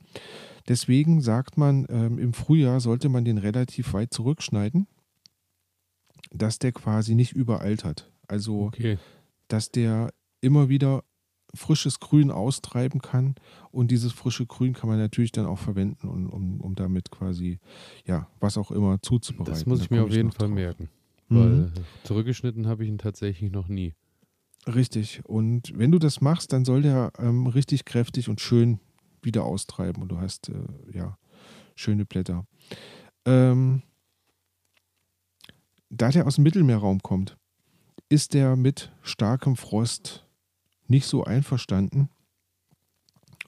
Deswegen 0.68 1.22
sagt 1.22 1.58
man, 1.58 1.88
ähm, 1.90 2.20
im 2.20 2.34
Frühjahr 2.34 2.80
sollte 2.80 3.10
man 3.10 3.26
den 3.26 3.38
relativ 3.40 3.94
weit 3.94 4.14
zurückschneiden, 4.14 4.88
dass 6.32 6.60
der 6.60 6.72
quasi 6.72 7.16
nicht 7.16 7.34
überaltert. 7.34 8.12
Also, 8.28 8.66
Okay. 8.66 8.98
dass 9.48 9.72
der 9.72 10.14
immer 10.42 10.70
wieder 10.70 11.04
frisches 11.56 12.00
Grün 12.00 12.30
austreiben 12.30 13.02
kann. 13.02 13.34
Und 13.72 13.90
dieses 13.90 14.12
frische 14.14 14.46
Grün 14.46 14.74
kann 14.74 14.88
man 14.88 15.00
natürlich 15.00 15.32
dann 15.32 15.48
auch 15.48 15.58
verwenden, 15.58 16.08
um, 16.08 16.30
um, 16.30 16.62
um 16.62 16.76
damit 16.76 17.10
quasi, 17.10 17.58
ja, 18.06 18.28
was 18.40 18.56
auch 18.60 18.70
immer 18.70 19.02
zuzubereiten. 19.02 19.52
Das 19.54 19.66
muss 19.66 19.80
Da 19.80 19.86
ich 19.86 19.90
mir 19.90 19.98
komme 19.98 20.10
auf 20.10 20.16
jeden 20.16 20.32
Fall 20.32 20.48
drauf. 20.48 20.56
merken. 20.56 20.90
Mhm. 21.30 21.36
Weil 21.40 21.72
zurückgeschnitten 22.04 22.68
habe 22.68 22.84
ich 22.84 22.90
ihn 22.90 23.00
tatsächlich 23.00 23.52
noch 23.52 23.68
nie. 23.68 23.96
Richtig. 24.68 25.22
Und 25.26 25.78
wenn 25.78 25.92
du 25.92 26.00
das 26.00 26.22
machst, 26.22 26.54
dann 26.54 26.66
soll 26.66 26.82
der 26.82 27.12
ähm, 27.18 27.48
richtig 27.48 27.86
kräftig 27.86 28.30
und 28.30 28.42
schön 28.42 28.80
wieder 29.22 29.44
austreiben 29.44 30.02
und 30.02 30.10
du 30.10 30.20
hast 30.20 30.50
äh, 30.50 30.64
ja 30.94 31.18
schöne 31.76 32.06
Blätter. 32.06 32.46
Ähm, 33.26 33.82
da 35.90 36.10
der 36.10 36.28
aus 36.28 36.36
dem 36.36 36.44
Mittelmeerraum 36.44 37.02
kommt, 37.02 37.38
ist 38.10 38.34
der 38.34 38.56
mit 38.56 38.92
starkem 39.02 39.56
Frost 39.56 40.26
nicht 40.88 41.06
so 41.06 41.24
einverstanden 41.24 42.10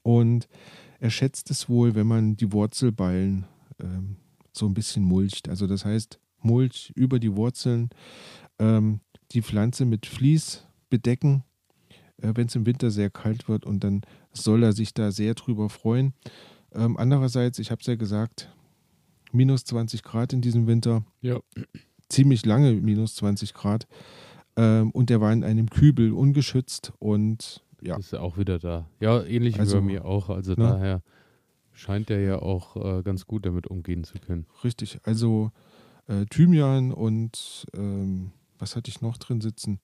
und 0.04 0.48
er 1.00 1.10
schätzt 1.10 1.50
es 1.52 1.70
wohl, 1.70 1.96
wenn 1.96 2.08
man 2.08 2.36
die 2.36 2.52
Wurzelballen 2.52 3.46
ähm, 3.80 4.18
so 4.52 4.68
ein 4.68 4.74
bisschen 4.74 5.04
mulcht. 5.04 5.50
Also 5.50 5.68
das 5.68 5.86
heißt, 5.86 6.20
Mulch 6.40 6.92
über 6.96 7.20
die 7.20 7.36
Wurzeln, 7.36 7.90
ähm, 8.60 9.02
die 9.32 9.42
Pflanze 9.42 9.86
mit 9.86 10.06
Vlies 10.06 10.68
bedecken, 10.92 11.44
äh, 12.18 12.32
wenn 12.36 12.46
es 12.46 12.56
im 12.56 12.68
Winter 12.68 12.92
sehr 12.92 13.10
kalt 13.10 13.50
wird 13.50 13.66
und 13.66 13.84
dann 13.84 14.02
soll 14.32 14.62
er 14.62 14.74
sich 14.74 14.94
da 14.94 15.12
sehr 15.12 15.34
drüber 15.34 15.70
freuen. 15.70 16.14
Ähm, 16.74 16.98
andererseits, 16.98 17.58
ich 17.58 17.72
habe 17.72 17.82
es 17.82 17.88
ja 17.88 17.96
gesagt, 17.96 18.54
minus 19.32 19.64
20 19.66 20.04
Grad 20.04 20.34
in 20.34 20.42
diesem 20.42 20.68
Winter, 20.68 21.04
Ja. 21.22 21.40
ziemlich 22.10 22.46
lange 22.46 22.74
minus 22.74 23.16
20 23.16 23.54
Grad 23.56 23.88
ähm, 24.58 24.92
und 24.92 25.10
der 25.10 25.20
war 25.22 25.34
in 25.34 25.44
einem 25.44 25.70
Kübel 25.70 26.12
ungeschützt 26.14 26.94
und 27.00 27.64
ja, 27.84 27.98
Ist 27.98 28.14
ja 28.14 28.20
auch 28.20 28.38
wieder 28.38 28.60
da. 28.60 28.86
Ja, 29.00 29.24
ähnlich 29.24 29.60
Also, 29.60 29.78
wie 29.78 29.80
bei 29.80 29.86
mir 29.88 30.06
auch. 30.06 30.30
Also 30.30 30.52
ne? 30.52 30.58
daher 30.68 31.02
scheint 31.72 32.12
er 32.12 32.20
ja 32.22 32.40
auch 32.40 32.76
äh, 32.76 33.02
ganz 33.02 33.26
gut 33.26 33.44
damit 33.46 33.66
umgehen 33.66 34.04
zu 34.04 34.20
können. 34.20 34.46
richtig. 34.64 35.00
Also 35.04 35.52
äh, 36.08 36.26
Thymian 36.26 36.92
und 36.92 37.66
ähm, 37.76 38.32
was 38.60 38.76
hatte 38.76 38.90
ich 38.92 39.02
noch 39.02 39.18
drin 39.18 39.42
sitzen? 39.42 39.80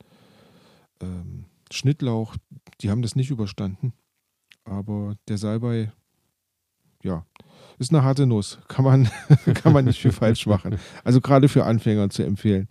Ähm, 1.01 1.45
Schnittlauch, 1.71 2.35
die 2.81 2.89
haben 2.89 3.01
das 3.01 3.15
nicht 3.15 3.29
überstanden. 3.29 3.93
Aber 4.63 5.15
der 5.27 5.37
Salbei, 5.37 5.91
ja, 7.03 7.25
ist 7.79 7.93
eine 7.93 8.03
harte 8.03 8.25
Nuss. 8.25 8.59
Kann 8.67 8.85
man, 8.85 9.09
kann 9.53 9.73
man 9.73 9.85
nicht 9.85 10.01
viel 10.01 10.11
falsch 10.11 10.45
machen. 10.45 10.77
Also 11.03 11.21
gerade 11.21 11.47
für 11.47 11.65
Anfänger 11.65 12.09
zu 12.09 12.23
empfehlen. 12.23 12.67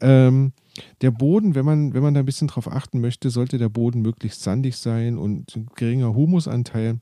Ähm, 0.00 0.52
der 1.00 1.10
Boden, 1.10 1.54
wenn 1.54 1.64
man, 1.64 1.94
wenn 1.94 2.02
man 2.02 2.14
da 2.14 2.20
ein 2.20 2.26
bisschen 2.26 2.48
drauf 2.48 2.70
achten 2.70 3.00
möchte, 3.00 3.30
sollte 3.30 3.58
der 3.58 3.68
Boden 3.68 4.00
möglichst 4.00 4.42
sandig 4.42 4.76
sein 4.76 5.18
und 5.18 5.54
ein 5.56 5.68
geringer 5.74 6.14
Humusanteil. 6.14 7.00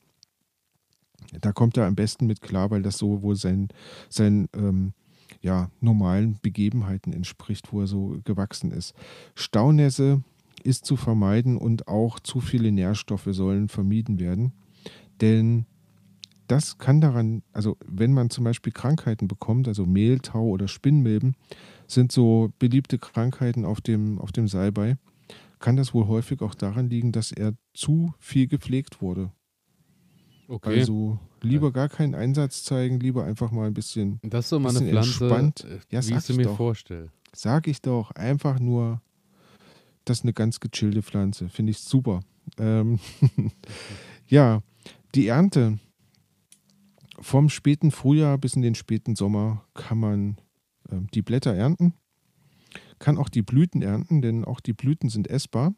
Da 1.41 1.53
kommt 1.53 1.77
er 1.77 1.87
am 1.87 1.95
besten 1.95 2.27
mit 2.27 2.41
klar, 2.41 2.71
weil 2.71 2.83
das 2.83 2.99
so 2.99 3.23
wohl 3.23 3.37
sein, 3.37 3.69
sein 4.09 4.49
ähm, 4.55 4.93
ja, 5.41 5.71
normalen 5.81 6.39
Begebenheiten 6.41 7.13
entspricht, 7.13 7.73
wo 7.73 7.81
er 7.81 7.87
so 7.87 8.19
gewachsen 8.25 8.71
ist. 8.71 8.95
Staunässe 9.35 10.23
ist 10.63 10.85
zu 10.85 10.97
vermeiden 10.97 11.57
und 11.57 11.89
auch 11.89 12.21
zu 12.21 12.41
viele 12.41 12.73
Nährstoffe 12.73 13.29
sollen 13.31 13.69
vermieden 13.69 14.19
werden. 14.19 14.53
Denn 15.21 15.67
das 16.49 16.79
kann 16.79 17.01
daran, 17.01 17.43
also 17.53 17.77
wenn 17.87 18.13
man 18.13 18.31
zum 18.31 18.45
Beispiel 18.45 18.73
Krankheiten 18.73 19.29
bekommt, 19.29 19.67
also 19.69 19.85
Mehltau 19.85 20.45
oder 20.45 20.69
Spinnmilben, 20.69 21.35
sind 21.89 22.13
so 22.13 22.53
beliebte 22.59 22.99
Krankheiten 22.99 23.65
auf 23.65 23.81
dem, 23.81 24.19
auf 24.21 24.33
dem 24.33 24.47
Salbei, 24.49 24.97
kann 25.59 25.77
das 25.77 25.95
wohl 25.95 26.07
häufig 26.07 26.43
auch 26.43 26.55
daran 26.55 26.89
liegen, 26.89 27.13
dass 27.13 27.33
er 27.33 27.55
zu 27.75 28.13
viel 28.19 28.47
gepflegt 28.47 29.01
wurde. 29.01 29.33
Okay. 30.49 30.81
Also 30.81 31.19
lieber 31.43 31.73
gar 31.73 31.89
keinen 31.89 32.15
Einsatz 32.15 32.63
zeigen, 32.63 33.01
lieber 33.01 33.25
einfach 33.25 33.51
mal 33.51 33.67
ein 33.67 33.75
bisschen, 33.75 34.21
das 34.23 34.45
ist 34.47 34.51
so 34.51 34.61
mal 34.61 34.69
eine 34.71 34.81
bisschen 34.81 34.91
Pflanze, 34.91 35.25
entspannt. 35.25 35.65
äh, 35.65 35.81
Ja, 35.97 36.07
wie 36.07 36.15
ich 36.15 36.21
sie 36.23 36.35
mir 36.35 36.45
doch. 36.45 36.57
vorstelle. 36.57 37.11
sag 37.35 37.67
ich 37.67 37.83
doch, 37.83 38.13
einfach 38.13 38.61
nur, 38.61 39.01
das 40.07 40.19
ist 40.19 40.25
eine 40.25 40.33
ganz 40.33 40.61
gechillte 40.61 41.03
Pflanze. 41.03 41.49
Finde 41.49 41.73
ich 41.73 41.79
super. 41.81 42.21
Ähm, 42.59 42.99
ja, 44.29 44.63
die 45.15 45.27
Ernte 45.27 45.79
vom 47.21 47.49
späten 47.49 47.91
Frühjahr 47.91 48.39
bis 48.39 48.55
in 48.55 48.63
den 48.63 48.75
späten 48.75 49.17
Sommer 49.17 49.65
kann 49.75 49.99
man 49.99 50.37
ähm, 50.91 51.09
die 51.13 51.23
Blätter 51.23 51.55
ernten, 51.55 51.95
kann 52.99 53.19
auch 53.19 53.29
die 53.29 53.43
Blüten 53.43 53.83
ernten, 53.83 54.23
denn 54.23 54.45
auch 54.45 54.61
die 54.61 54.75
Blüten 54.75 55.09
sind 55.09 55.29
essbar. 55.29 55.75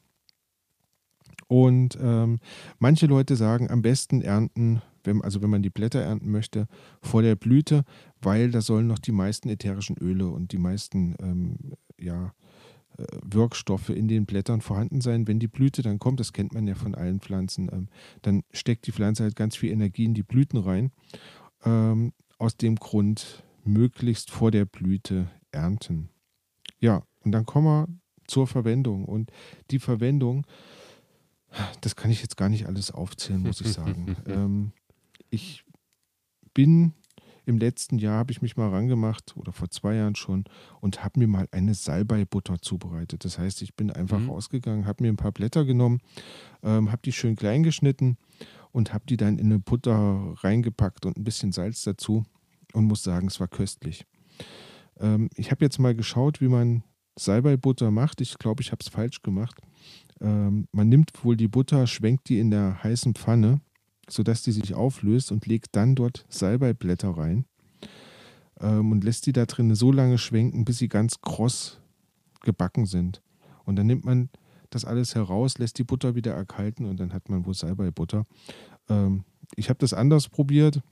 Und 1.46 1.96
ähm, 2.00 2.38
manche 2.78 3.06
Leute 3.06 3.34
sagen, 3.34 3.70
am 3.70 3.80
besten 3.80 4.20
ernten, 4.20 4.82
wenn, 5.04 5.22
also 5.22 5.40
wenn 5.40 5.48
man 5.48 5.62
die 5.62 5.70
Blätter 5.70 6.02
ernten 6.02 6.30
möchte, 6.30 6.66
vor 7.00 7.22
der 7.22 7.36
Blüte, 7.36 7.84
weil 8.20 8.50
da 8.50 8.60
sollen 8.60 8.86
noch 8.86 8.98
die 8.98 9.12
meisten 9.12 9.48
ätherischen 9.48 9.96
Öle 9.96 10.28
und 10.28 10.52
die 10.52 10.58
meisten 10.58 11.14
ähm, 11.20 11.72
ja, 11.98 12.26
äh, 12.26 12.30
Wirkstoffe 13.22 13.90
in 13.90 14.08
den 14.08 14.26
Blättern 14.26 14.60
vorhanden 14.60 15.00
sein. 15.00 15.28
Wenn 15.28 15.38
die 15.38 15.48
Blüte 15.48 15.82
dann 15.82 15.98
kommt, 15.98 16.20
das 16.20 16.32
kennt 16.32 16.52
man 16.54 16.66
ja 16.66 16.74
von 16.74 16.94
allen 16.94 17.20
Pflanzen, 17.20 17.68
ähm, 17.72 17.88
dann 18.22 18.42
steckt 18.52 18.86
die 18.86 18.92
Pflanze 18.92 19.22
halt 19.22 19.36
ganz 19.36 19.56
viel 19.56 19.70
Energie 19.70 20.04
in 20.04 20.14
die 20.14 20.22
Blüten 20.22 20.58
rein. 20.58 20.90
Ähm, 21.64 22.12
aus 22.38 22.56
dem 22.56 22.76
Grund 22.76 23.44
möglichst 23.64 24.30
vor 24.30 24.50
der 24.50 24.64
Blüte 24.64 25.28
ernten. 25.50 26.08
Ja, 26.80 27.02
und 27.24 27.32
dann 27.32 27.46
kommen 27.46 27.66
wir 27.66 27.88
zur 28.26 28.46
Verwendung. 28.46 29.04
Und 29.04 29.30
die 29.70 29.78
Verwendung, 29.78 30.46
das 31.80 31.96
kann 31.96 32.10
ich 32.10 32.22
jetzt 32.22 32.36
gar 32.36 32.48
nicht 32.48 32.66
alles 32.66 32.90
aufzählen, 32.90 33.42
muss 33.42 33.60
ich 33.60 33.72
sagen. 33.72 34.16
ähm, 34.26 34.72
ich 35.30 35.64
bin 36.54 36.94
im 37.48 37.56
letzten 37.56 37.96
Jahr 37.96 38.18
habe 38.18 38.30
ich 38.30 38.42
mich 38.42 38.58
mal 38.58 38.68
rangemacht 38.68 39.34
oder 39.34 39.52
vor 39.52 39.70
zwei 39.70 39.94
Jahren 39.94 40.14
schon 40.14 40.44
und 40.82 41.02
habe 41.02 41.18
mir 41.18 41.28
mal 41.28 41.48
eine 41.50 41.72
Salbeibutter 41.72 42.60
zubereitet. 42.60 43.24
Das 43.24 43.38
heißt, 43.38 43.62
ich 43.62 43.74
bin 43.74 43.90
einfach 43.90 44.18
mhm. 44.18 44.28
rausgegangen, 44.28 44.84
habe 44.84 45.02
mir 45.02 45.08
ein 45.08 45.16
paar 45.16 45.32
Blätter 45.32 45.64
genommen, 45.64 46.00
ähm, 46.62 46.92
habe 46.92 47.00
die 47.02 47.12
schön 47.12 47.36
klein 47.36 47.62
geschnitten 47.62 48.18
und 48.70 48.92
habe 48.92 49.04
die 49.08 49.16
dann 49.16 49.38
in 49.38 49.46
eine 49.46 49.58
Butter 49.60 50.34
reingepackt 50.40 51.06
und 51.06 51.16
ein 51.16 51.24
bisschen 51.24 51.50
Salz 51.50 51.84
dazu 51.84 52.26
und 52.74 52.84
muss 52.84 53.02
sagen, 53.02 53.28
es 53.28 53.40
war 53.40 53.48
köstlich. 53.48 54.04
Ähm, 55.00 55.30
ich 55.34 55.50
habe 55.50 55.64
jetzt 55.64 55.78
mal 55.78 55.94
geschaut, 55.94 56.42
wie 56.42 56.48
man 56.48 56.82
Salbeibutter 57.18 57.90
macht. 57.90 58.20
Ich 58.20 58.36
glaube, 58.36 58.60
ich 58.60 58.72
habe 58.72 58.80
es 58.82 58.88
falsch 58.88 59.22
gemacht. 59.22 59.58
Ähm, 60.20 60.68
man 60.72 60.90
nimmt 60.90 61.24
wohl 61.24 61.36
die 61.36 61.48
Butter, 61.48 61.86
schwenkt 61.86 62.28
die 62.28 62.40
in 62.40 62.50
der 62.50 62.84
heißen 62.84 63.14
Pfanne 63.14 63.62
sodass 64.08 64.42
die 64.42 64.52
sich 64.52 64.74
auflöst 64.74 65.32
und 65.32 65.46
legt 65.46 65.76
dann 65.76 65.94
dort 65.94 66.24
Salbeiblätter 66.28 67.10
rein 67.10 67.44
ähm, 68.60 68.92
und 68.92 69.04
lässt 69.04 69.26
die 69.26 69.32
da 69.32 69.46
drin 69.46 69.74
so 69.74 69.92
lange 69.92 70.18
schwenken, 70.18 70.64
bis 70.64 70.78
sie 70.78 70.88
ganz 70.88 71.20
kross 71.20 71.80
gebacken 72.42 72.86
sind. 72.86 73.22
Und 73.64 73.76
dann 73.76 73.86
nimmt 73.86 74.04
man 74.04 74.30
das 74.70 74.84
alles 74.84 75.14
heraus, 75.14 75.58
lässt 75.58 75.78
die 75.78 75.84
Butter 75.84 76.14
wieder 76.14 76.32
erkalten 76.32 76.86
und 76.86 77.00
dann 77.00 77.12
hat 77.12 77.28
man 77.28 77.46
wohl 77.46 77.54
Salbeibutter. 77.54 78.24
Ähm, 78.88 79.24
ich 79.56 79.68
habe 79.68 79.78
das 79.78 79.94
anders 79.94 80.28
probiert, 80.28 80.82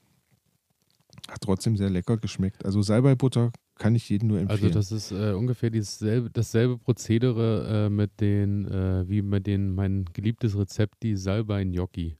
hat 1.28 1.40
trotzdem 1.42 1.76
sehr 1.76 1.90
lecker 1.90 2.16
geschmeckt. 2.16 2.64
Also 2.64 2.82
Salbeibutter 2.82 3.52
kann 3.78 3.94
ich 3.94 4.08
jedem 4.08 4.28
nur 4.28 4.38
also 4.38 4.52
empfehlen. 4.52 4.76
Also 4.76 4.94
das 4.94 5.10
ist 5.10 5.12
äh, 5.12 5.32
ungefähr 5.32 5.70
dieselbe, 5.70 6.30
dasselbe 6.30 6.78
Prozedere 6.78 7.86
äh, 7.86 7.90
mit 7.90 8.20
den, 8.20 8.66
äh, 8.66 9.08
wie 9.08 9.22
mit 9.22 9.46
den, 9.46 9.74
mein 9.74 10.06
geliebtes 10.12 10.56
Rezept, 10.56 11.02
die 11.02 11.16
Salbei-Gnocchi. 11.16 12.16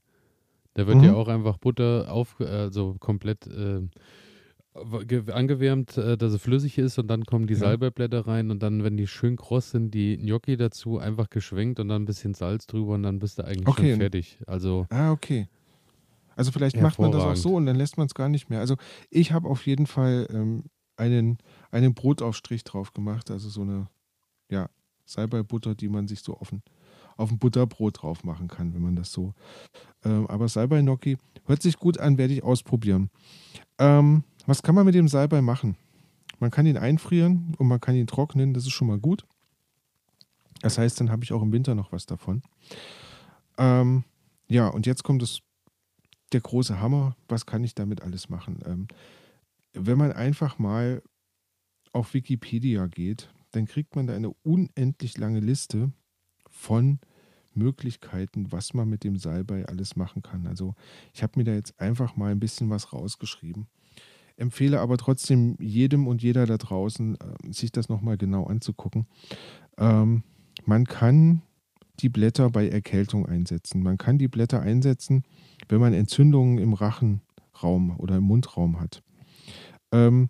Da 0.77 0.85
wird 0.85 0.97
mhm. 0.97 1.05
ja 1.05 1.13
auch 1.15 1.27
einfach 1.27 1.57
Butter 1.57 2.05
auf, 2.11 2.39
also 2.39 2.97
komplett 2.99 3.47
äh, 3.47 3.81
angewärmt, 5.31 5.97
äh, 5.97 6.19
dass 6.19 6.33
es 6.33 6.39
flüssig 6.39 6.77
ist 6.77 6.99
und 6.99 7.07
dann 7.07 7.25
kommen 7.25 7.47
die 7.47 7.55
ja. 7.55 7.61
Salbeiblätter 7.61 8.27
rein 8.27 8.51
und 8.51 8.61
dann, 8.61 8.83
wenn 8.83 8.95
die 8.95 9.07
schön 9.07 9.37
kross 9.37 9.71
sind, 9.71 9.95
die 9.95 10.17
Gnocchi 10.17 10.55
dazu 10.55 10.99
einfach 10.99 11.31
geschwenkt 11.31 11.79
und 11.79 11.87
dann 11.87 12.03
ein 12.03 12.05
bisschen 12.05 12.35
Salz 12.35 12.67
drüber 12.67 12.93
und 12.93 13.01
dann 13.01 13.17
bist 13.17 13.39
du 13.39 13.45
eigentlich 13.45 13.67
okay. 13.67 13.89
schon 13.89 14.01
fertig. 14.01 14.37
Also 14.45 14.85
ah, 14.91 15.11
okay. 15.11 15.47
Also 16.35 16.51
vielleicht 16.51 16.79
macht 16.79 16.99
man 16.99 17.11
das 17.11 17.23
auch 17.23 17.35
so 17.35 17.55
und 17.55 17.65
dann 17.65 17.75
lässt 17.75 17.97
man 17.97 18.05
es 18.05 18.13
gar 18.13 18.29
nicht 18.29 18.51
mehr. 18.51 18.59
Also 18.59 18.75
ich 19.09 19.31
habe 19.31 19.49
auf 19.49 19.65
jeden 19.65 19.87
Fall 19.87 20.27
ähm, 20.29 20.65
einen, 20.95 21.39
einen 21.71 21.95
Brotaufstrich 21.95 22.63
drauf 22.63 22.93
gemacht, 22.93 23.31
also 23.31 23.49
so 23.49 23.63
eine 23.63 23.87
ja, 24.51 24.69
Salbeibutter, 25.05 25.73
die 25.73 25.89
man 25.89 26.07
sich 26.07 26.19
so 26.19 26.37
offen 26.37 26.61
auf 27.17 27.31
ein 27.31 27.39
Butterbrot 27.39 28.01
drauf 28.01 28.23
machen 28.23 28.47
kann, 28.47 28.73
wenn 28.73 28.81
man 28.81 28.95
das 28.95 29.11
so. 29.11 29.33
Ähm, 30.05 30.27
aber 30.27 30.47
Salbei-Gnocchi 30.47 31.17
hört 31.45 31.61
sich 31.61 31.77
gut 31.77 31.99
an, 31.99 32.17
werde 32.17 32.33
ich 32.33 32.43
ausprobieren. 32.43 33.09
Ähm, 33.79 34.23
was 34.45 34.63
kann 34.63 34.75
man 34.75 34.85
mit 34.85 34.95
dem 34.95 35.07
Salbei 35.07 35.41
machen? 35.41 35.75
Man 36.39 36.51
kann 36.51 36.65
ihn 36.65 36.77
einfrieren 36.77 37.55
und 37.57 37.67
man 37.67 37.81
kann 37.81 37.95
ihn 37.95 38.07
trocknen, 38.07 38.53
das 38.53 38.65
ist 38.65 38.71
schon 38.71 38.87
mal 38.87 38.99
gut. 38.99 39.25
Das 40.61 40.77
heißt, 40.77 40.99
dann 40.99 41.11
habe 41.11 41.23
ich 41.23 41.33
auch 41.33 41.41
im 41.41 41.51
Winter 41.51 41.75
noch 41.75 41.91
was 41.91 42.05
davon. 42.05 42.41
Ähm, 43.57 44.03
ja, 44.47 44.67
und 44.67 44.85
jetzt 44.85 45.03
kommt 45.03 45.21
das, 45.21 45.39
der 46.31 46.41
große 46.41 46.79
Hammer. 46.79 47.15
Was 47.27 47.45
kann 47.45 47.63
ich 47.63 47.75
damit 47.75 48.01
alles 48.01 48.29
machen? 48.29 48.59
Ähm, 48.65 48.87
wenn 49.73 49.97
man 49.97 50.11
einfach 50.11 50.59
mal 50.59 51.01
auf 51.93 52.13
Wikipedia 52.13 52.87
geht, 52.87 53.29
dann 53.51 53.65
kriegt 53.65 53.95
man 53.95 54.07
da 54.07 54.15
eine 54.15 54.33
unendlich 54.43 55.17
lange 55.17 55.39
Liste 55.39 55.91
von 56.49 56.99
Möglichkeiten, 57.57 58.51
was 58.51 58.73
man 58.73 58.87
mit 58.87 59.03
dem 59.03 59.17
Salbei 59.17 59.65
alles 59.65 59.95
machen 59.95 60.21
kann. 60.21 60.47
Also 60.47 60.75
ich 61.13 61.23
habe 61.23 61.33
mir 61.35 61.43
da 61.43 61.53
jetzt 61.53 61.79
einfach 61.79 62.15
mal 62.15 62.31
ein 62.31 62.39
bisschen 62.39 62.69
was 62.69 62.93
rausgeschrieben. 62.93 63.67
Empfehle 64.37 64.79
aber 64.79 64.97
trotzdem 64.97 65.57
jedem 65.59 66.07
und 66.07 66.21
jeder 66.21 66.45
da 66.45 66.57
draußen, 66.57 67.15
äh, 67.15 67.51
sich 67.51 67.71
das 67.71 67.89
nochmal 67.89 68.17
genau 68.17 68.45
anzugucken. 68.45 69.07
Ähm, 69.77 70.23
man 70.65 70.85
kann 70.85 71.41
die 71.99 72.09
Blätter 72.09 72.49
bei 72.51 72.69
Erkältung 72.69 73.25
einsetzen. 73.25 73.81
Man 73.81 73.97
kann 73.97 74.19
die 74.19 74.27
Blätter 74.27 74.61
einsetzen, 74.61 75.23
wenn 75.67 75.79
man 75.79 75.93
Entzündungen 75.93 76.59
im 76.59 76.73
Rachenraum 76.73 77.97
oder 77.97 78.17
im 78.17 78.23
Mundraum 78.23 78.79
hat. 78.79 79.01
Ähm, 79.91 80.29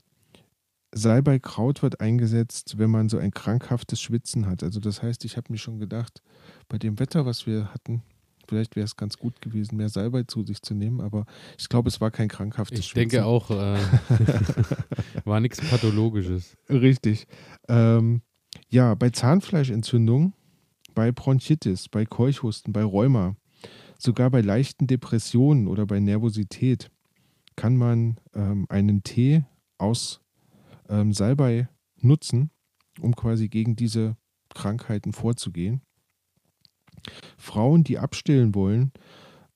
Salbeikraut 0.93 1.83
wird 1.83 1.99
eingesetzt, 2.01 2.77
wenn 2.77 2.89
man 2.89 3.09
so 3.09 3.17
ein 3.17 3.31
krankhaftes 3.31 4.01
Schwitzen 4.01 4.47
hat. 4.47 4.63
Also 4.63 4.79
das 4.79 5.01
heißt, 5.01 5.25
ich 5.25 5.37
habe 5.37 5.51
mir 5.51 5.57
schon 5.57 5.79
gedacht, 5.79 6.21
bei 6.69 6.77
dem 6.77 6.99
Wetter, 6.99 7.25
was 7.25 7.45
wir 7.45 7.73
hatten, 7.73 8.03
vielleicht 8.47 8.75
wäre 8.75 8.85
es 8.85 8.95
ganz 8.95 9.17
gut 9.17 9.41
gewesen, 9.41 9.77
mehr 9.77 9.89
Salbei 9.89 10.23
zu 10.23 10.43
sich 10.45 10.61
zu 10.61 10.73
nehmen, 10.73 11.01
aber 11.01 11.25
ich 11.57 11.67
glaube, 11.67 11.89
es 11.89 11.99
war 11.99 12.11
kein 12.11 12.29
krankhaftes 12.29 12.79
ich 12.79 12.87
Schwitzen. 12.87 13.07
Ich 13.07 13.11
denke 13.11 13.25
auch, 13.25 13.51
äh, 13.51 13.77
war 15.25 15.39
nichts 15.39 15.59
Pathologisches. 15.61 16.55
Richtig. 16.69 17.27
Ähm, 17.67 18.21
ja, 18.69 18.95
bei 18.95 19.09
Zahnfleischentzündung, 19.09 20.33
bei 20.95 21.11
Bronchitis, 21.11 21.89
bei 21.89 22.05
Keuchhusten, 22.05 22.73
bei 22.73 22.83
Rheuma, 22.83 23.35
sogar 23.99 24.29
bei 24.29 24.41
leichten 24.41 24.87
Depressionen 24.87 25.67
oder 25.67 25.85
bei 25.85 25.99
Nervosität 25.99 26.89
kann 27.55 27.75
man 27.75 28.19
ähm, 28.33 28.65
einen 28.69 29.03
Tee 29.03 29.43
aus 29.77 30.21
ähm, 30.89 31.13
Salbei 31.13 31.69
nutzen, 32.01 32.51
um 32.99 33.15
quasi 33.15 33.49
gegen 33.49 33.75
diese 33.75 34.17
Krankheiten 34.49 35.13
vorzugehen. 35.13 35.81
Frauen, 37.37 37.83
die 37.83 37.99
abstillen 37.99 38.55
wollen, 38.55 38.91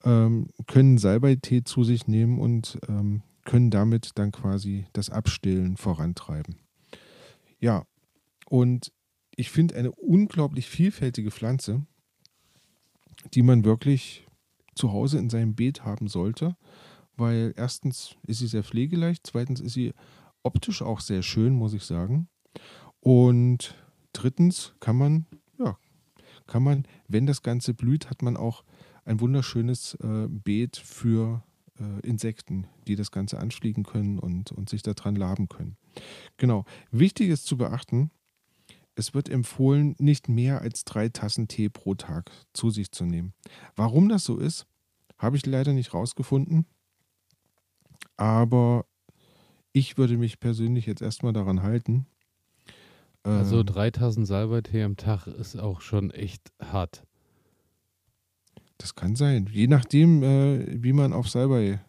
ähm, 0.03 0.49
können 0.67 0.97
Salbeitee 0.97 1.63
zu 1.63 1.83
sich 1.83 2.07
nehmen 2.07 2.39
und 2.39 2.79
ähm, 2.87 3.23
können 3.45 3.71
damit 3.71 4.11
dann 4.15 4.31
quasi 4.31 4.85
das 4.93 5.09
Abstillen 5.09 5.77
vorantreiben. 5.77 6.57
Ja, 7.59 7.85
und 8.47 8.91
ich 9.35 9.49
finde 9.49 9.75
eine 9.75 9.91
unglaublich 9.91 10.67
vielfältige 10.67 11.31
Pflanze, 11.31 11.85
die 13.33 13.41
man 13.41 13.63
wirklich 13.63 14.27
zu 14.75 14.91
Hause 14.91 15.19
in 15.19 15.29
seinem 15.29 15.55
Beet 15.55 15.83
haben 15.83 16.07
sollte, 16.07 16.55
weil 17.15 17.53
erstens 17.55 18.15
ist 18.25 18.39
sie 18.39 18.47
sehr 18.47 18.63
pflegeleicht, 18.63 19.27
zweitens 19.27 19.59
ist 19.59 19.73
sie 19.73 19.93
optisch 20.43 20.81
auch 20.81 20.99
sehr 20.99 21.21
schön, 21.21 21.53
muss 21.53 21.73
ich 21.73 21.83
sagen. 21.83 22.27
Und 22.99 23.75
drittens 24.13 24.73
kann 24.79 24.97
man, 24.97 25.25
ja, 25.57 25.77
kann 26.47 26.63
man, 26.63 26.85
wenn 27.07 27.25
das 27.25 27.41
Ganze 27.41 27.73
blüht, 27.73 28.09
hat 28.09 28.21
man 28.21 28.37
auch 28.37 28.63
ein 29.05 29.19
wunderschönes 29.19 29.95
äh, 29.95 30.27
Beet 30.29 30.77
für 30.77 31.43
äh, 31.79 32.07
Insekten, 32.07 32.67
die 32.87 32.95
das 32.95 33.11
Ganze 33.11 33.39
anfliegen 33.39 33.83
können 33.83 34.19
und, 34.19 34.51
und 34.51 34.69
sich 34.69 34.83
daran 34.83 35.15
laben 35.15 35.49
können. 35.49 35.77
Genau. 36.37 36.65
Wichtig 36.91 37.29
ist 37.29 37.45
zu 37.45 37.57
beachten, 37.57 38.11
es 38.95 39.13
wird 39.13 39.29
empfohlen, 39.29 39.95
nicht 39.99 40.29
mehr 40.29 40.61
als 40.61 40.83
drei 40.83 41.09
Tassen 41.09 41.47
Tee 41.47 41.69
pro 41.69 41.95
Tag 41.95 42.29
zu 42.53 42.69
sich 42.69 42.91
zu 42.91 43.05
nehmen. 43.05 43.33
Warum 43.75 44.09
das 44.09 44.23
so 44.25 44.37
ist, 44.37 44.67
habe 45.17 45.37
ich 45.37 45.45
leider 45.45 45.73
nicht 45.73 45.93
rausgefunden. 45.93 46.65
Aber 48.17 48.85
ich 49.73 49.97
würde 49.97 50.17
mich 50.17 50.39
persönlich 50.39 50.85
jetzt 50.85 51.01
erstmal 51.01 51.33
daran 51.33 51.61
halten. 51.61 52.05
Also 53.23 53.59
ähm, 53.59 53.65
3000 53.67 54.27
Salbeitee 54.27 54.83
am 54.83 54.97
Tag 54.97 55.27
ist 55.27 55.55
auch 55.57 55.81
schon 55.81 56.11
echt 56.11 56.51
hart. 56.59 57.03
Das 58.77 58.95
kann 58.95 59.15
sein. 59.15 59.47
Je 59.51 59.67
nachdem, 59.67 60.23
äh, 60.23 60.83
wie 60.83 60.93
man 60.93 61.13
auf 61.13 61.29
Salbei 61.29 61.79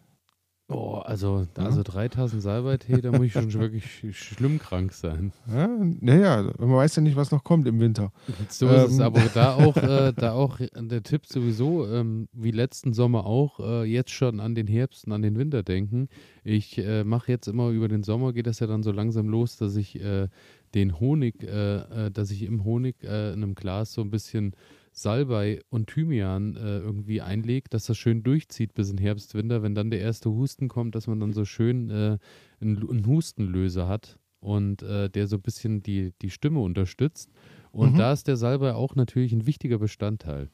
Oh, 0.73 0.95
also, 0.95 1.45
ja. 1.57 1.63
also 1.65 1.83
3000 1.83 2.41
Salbeitee, 2.41 2.99
da 3.01 3.11
muss 3.11 3.27
ich 3.27 3.33
schon 3.33 3.53
wirklich 3.53 4.17
schlimm 4.17 4.57
krank 4.57 4.91
sein. 4.91 5.31
Ja, 5.47 5.67
naja, 5.67 6.51
man 6.57 6.73
weiß 6.73 6.95
ja 6.95 7.01
nicht, 7.03 7.15
was 7.15 7.31
noch 7.31 7.43
kommt 7.43 7.67
im 7.67 7.79
Winter. 7.79 8.11
So 8.49 8.67
ähm. 8.67 8.85
ist 8.85 8.93
es, 8.93 8.99
aber 8.99 9.21
da 9.33 9.55
auch, 9.55 9.77
äh, 9.77 10.13
da 10.15 10.33
auch 10.33 10.57
der 10.75 11.03
Tipp 11.03 11.27
sowieso, 11.27 11.87
ähm, 11.87 12.27
wie 12.33 12.51
letzten 12.51 12.93
Sommer 12.93 13.25
auch, 13.25 13.59
äh, 13.59 13.83
jetzt 13.83 14.11
schon 14.11 14.39
an 14.39 14.55
den 14.55 14.67
Herbst 14.67 15.05
und 15.05 15.13
an 15.13 15.21
den 15.21 15.37
Winter 15.37 15.61
denken. 15.61 16.09
Ich 16.43 16.77
äh, 16.79 17.03
mache 17.03 17.31
jetzt 17.31 17.47
immer 17.47 17.69
über 17.69 17.87
den 17.87 18.03
Sommer, 18.03 18.33
geht 18.33 18.47
das 18.47 18.59
ja 18.59 18.67
dann 18.67 18.81
so 18.81 18.91
langsam 18.91 19.29
los, 19.29 19.57
dass 19.57 19.75
ich 19.75 20.01
äh, 20.01 20.27
den 20.73 20.99
Honig, 20.99 21.43
äh, 21.43 22.07
äh, 22.07 22.11
dass 22.11 22.31
ich 22.31 22.43
im 22.43 22.63
Honig 22.63 22.95
in 23.03 23.09
einem 23.09 23.53
Glas 23.53 23.93
so 23.93 24.01
ein 24.01 24.09
bisschen 24.09 24.55
Salbei 24.93 25.59
und 25.69 25.87
Thymian 25.87 26.55
äh, 26.55 26.77
irgendwie 26.77 27.21
einlegt, 27.21 27.73
dass 27.73 27.85
das 27.85 27.97
schön 27.97 28.23
durchzieht 28.23 28.73
bis 28.73 28.91
in 28.91 28.97
Herbst, 28.97 29.33
Winter, 29.33 29.63
wenn 29.63 29.75
dann 29.75 29.89
der 29.89 29.99
erste 29.99 30.29
Husten 30.29 30.67
kommt, 30.67 30.95
dass 30.95 31.07
man 31.07 31.19
dann 31.19 31.33
so 31.33 31.45
schön 31.45 31.89
äh, 31.89 32.17
einen, 32.61 32.89
einen, 32.89 33.05
Hustenlöser 33.07 33.87
hat 33.87 34.19
und 34.39 34.83
äh, 34.83 35.09
der 35.09 35.27
so 35.27 35.37
ein 35.37 35.41
bisschen 35.41 35.81
die, 35.81 36.13
die 36.21 36.29
Stimme 36.29 36.59
unterstützt. 36.59 37.31
Und 37.71 37.93
mhm. 37.93 37.97
da 37.97 38.13
ist 38.13 38.27
der 38.27 38.37
Salbei 38.37 38.75
auch 38.75 38.95
natürlich 38.95 39.33
ein 39.33 39.47
wichtiger 39.47 39.79
Bestandteil. 39.79 40.49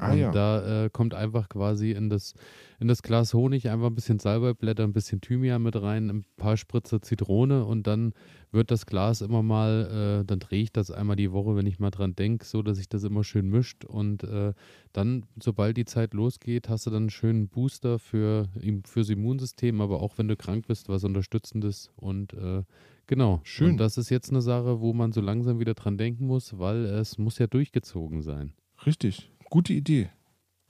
Ah 0.00 0.12
und 0.12 0.18
ja. 0.18 0.30
da 0.30 0.84
äh, 0.84 0.90
kommt 0.90 1.14
einfach 1.14 1.48
quasi 1.48 1.92
in 1.92 2.08
das, 2.08 2.34
in 2.80 2.88
das 2.88 3.02
Glas 3.02 3.34
Honig 3.34 3.68
einfach 3.68 3.86
ein 3.86 3.94
bisschen 3.94 4.18
Salbeiblätter, 4.18 4.84
ein 4.84 4.92
bisschen 4.92 5.20
Thymian 5.20 5.62
mit 5.62 5.80
rein, 5.80 6.08
ein 6.10 6.24
paar 6.36 6.56
Spritzer 6.56 7.02
Zitrone 7.02 7.64
und 7.64 7.86
dann 7.86 8.12
wird 8.50 8.70
das 8.70 8.86
Glas 8.86 9.20
immer 9.22 9.42
mal, 9.42 10.20
äh, 10.20 10.24
dann 10.24 10.38
drehe 10.38 10.62
ich 10.62 10.72
das 10.72 10.90
einmal 10.90 11.16
die 11.16 11.32
Woche, 11.32 11.56
wenn 11.56 11.66
ich 11.66 11.78
mal 11.78 11.90
dran 11.90 12.14
denke, 12.14 12.44
so 12.44 12.62
dass 12.62 12.76
sich 12.76 12.88
das 12.88 13.04
immer 13.04 13.24
schön 13.24 13.48
mischt 13.48 13.84
und 13.84 14.24
äh, 14.24 14.52
dann, 14.92 15.24
sobald 15.40 15.76
die 15.76 15.84
Zeit 15.84 16.14
losgeht, 16.14 16.68
hast 16.68 16.86
du 16.86 16.90
dann 16.90 17.04
einen 17.04 17.10
schönen 17.10 17.48
Booster 17.48 17.98
für, 17.98 18.48
fürs 18.84 19.08
Immunsystem, 19.08 19.80
aber 19.80 20.00
auch 20.02 20.18
wenn 20.18 20.28
du 20.28 20.36
krank 20.36 20.66
bist, 20.66 20.88
was 20.88 21.04
Unterstützendes 21.04 21.90
und 21.96 22.34
äh, 22.34 22.62
genau. 23.06 23.40
Schön. 23.44 23.72
Und 23.72 23.76
das 23.78 23.96
ist 23.96 24.10
jetzt 24.10 24.30
eine 24.30 24.42
Sache, 24.42 24.80
wo 24.80 24.92
man 24.92 25.12
so 25.12 25.20
langsam 25.20 25.58
wieder 25.58 25.74
dran 25.74 25.96
denken 25.96 26.26
muss, 26.26 26.58
weil 26.58 26.84
es 26.84 27.18
muss 27.18 27.38
ja 27.38 27.46
durchgezogen 27.46 28.22
sein. 28.22 28.52
Richtig. 28.84 29.31
Gute 29.52 29.74
Idee. 29.74 30.08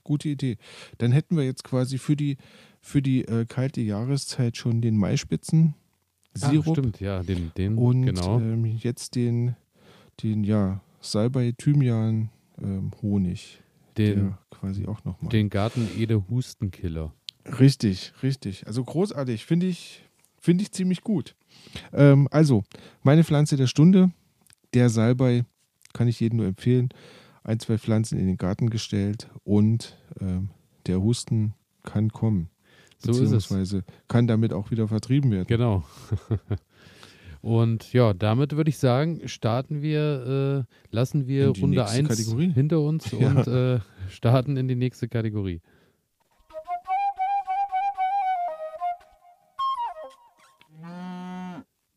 Gute 0.03 0.27
Idee. 0.27 0.57
Dann 0.97 1.13
hätten 1.13 1.37
wir 1.37 1.45
jetzt 1.45 1.63
quasi 1.63 1.97
für 1.97 2.17
die, 2.17 2.35
für 2.81 3.01
die 3.01 3.23
äh, 3.23 3.45
kalte 3.45 3.79
Jahreszeit 3.79 4.57
schon 4.57 4.81
den 4.81 4.97
Maispitzen, 4.97 5.73
Ah, 6.41 6.49
Sirup 6.49 6.75
stimmt, 6.77 6.99
ja, 6.99 7.23
den, 7.23 7.53
den 7.55 7.77
und 7.77 8.07
genau. 8.07 8.39
ähm, 8.41 8.65
jetzt 8.65 9.15
den, 9.15 9.55
den 10.21 10.43
ja, 10.43 10.81
Salbei, 10.99 11.53
Thymian, 11.57 12.29
ähm, 12.61 12.91
Honig. 13.01 13.61
den, 13.97 14.33
quasi 14.51 14.85
auch 14.85 15.05
nochmal. 15.05 15.31
den 15.31 15.49
Garten 15.49 15.87
Ede 15.97 16.27
Hustenkiller. 16.29 17.13
Richtig, 17.45 18.11
richtig. 18.21 18.67
Also 18.67 18.83
großartig. 18.83 19.45
Finde 19.45 19.67
ich, 19.67 20.03
finde 20.37 20.63
ich 20.63 20.73
ziemlich 20.73 21.03
gut. 21.03 21.35
Ähm, 21.93 22.27
also, 22.31 22.65
meine 23.01 23.23
Pflanze 23.23 23.55
der 23.55 23.67
Stunde, 23.67 24.11
der 24.73 24.89
Salbei, 24.89 25.45
kann 25.93 26.09
ich 26.09 26.19
jedem 26.19 26.37
nur 26.37 26.47
empfehlen. 26.47 26.89
Ein, 27.43 27.59
zwei 27.59 27.77
Pflanzen 27.77 28.17
in 28.19 28.27
den 28.27 28.37
Garten 28.37 28.69
gestellt 28.69 29.29
und 29.43 29.97
ähm, 30.21 30.49
der 30.87 31.01
Husten 31.01 31.53
kann 31.83 32.09
kommen. 32.11 32.49
So 32.99 33.11
ist 33.11 33.17
es. 33.19 33.23
Beziehungsweise 33.31 33.83
kann 34.07 34.27
damit 34.27 34.53
auch 34.53 34.71
wieder 34.71 34.87
vertrieben 34.87 35.31
werden. 35.31 35.47
Genau. 35.47 35.83
Und 37.41 37.91
ja, 37.91 38.13
damit 38.13 38.55
würde 38.55 38.69
ich 38.69 38.77
sagen, 38.77 39.27
starten 39.27 39.81
wir, 39.81 40.65
äh, 40.69 40.95
lassen 40.95 41.27
wir 41.27 41.49
Runde 41.49 41.79
nächste 41.79 41.97
1 41.97 42.07
Kategorie. 42.07 42.53
hinter 42.53 42.79
uns 42.79 43.11
Ja. 43.19 43.31
und 43.31 43.47
äh, 43.47 43.79
starten 44.07 44.55
in 44.55 44.69
die 44.69 44.75
nächste 44.77 45.09
Kategorie. 45.09 45.59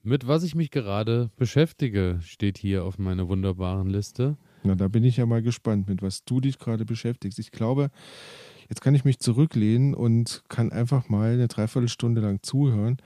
Mit 0.02 0.26
was 0.26 0.42
ich 0.42 0.54
mich 0.54 0.70
gerade 0.70 1.30
beschäftige, 1.36 2.18
steht 2.22 2.58
hier 2.58 2.84
auf 2.84 2.98
meiner 2.98 3.28
wunderbaren 3.28 3.88
Liste. 3.88 4.36
Na, 4.66 4.74
da 4.74 4.88
bin 4.88 5.04
ich 5.04 5.16
ja 5.16 5.26
mal 5.26 5.42
gespannt, 5.42 5.88
mit 5.88 6.02
was 6.02 6.24
du 6.24 6.40
dich 6.40 6.58
gerade 6.58 6.84
beschäftigst. 6.84 7.38
Ich 7.38 7.52
glaube, 7.52 7.90
jetzt 8.68 8.80
kann 8.80 8.94
ich 8.94 9.04
mich 9.04 9.18
zurücklehnen 9.20 9.94
und 9.94 10.42
kann 10.48 10.72
einfach 10.72 11.08
mal 11.08 11.34
eine 11.34 11.48
Dreiviertelstunde 11.48 12.20
lang 12.20 12.40
zuhören, 12.42 12.96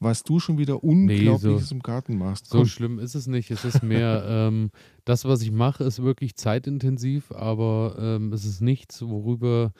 was 0.00 0.24
du 0.24 0.40
schon 0.40 0.58
wieder 0.58 0.82
Unglaubliches 0.82 1.70
im 1.70 1.80
Garten 1.80 2.18
machst. 2.18 2.48
So 2.48 2.58
Komm, 2.58 2.66
schlimm 2.66 2.98
ist 2.98 3.14
es 3.14 3.26
nicht. 3.26 3.50
Es 3.50 3.64
ist 3.64 3.82
mehr, 3.82 4.24
ähm, 4.28 4.70
das, 5.04 5.24
was 5.24 5.40
ich 5.42 5.52
mache, 5.52 5.84
ist 5.84 6.02
wirklich 6.02 6.34
zeitintensiv, 6.34 7.30
aber 7.32 7.96
ähm, 7.98 8.32
es 8.32 8.44
ist 8.44 8.60
nichts, 8.60 9.02
worüber 9.02 9.72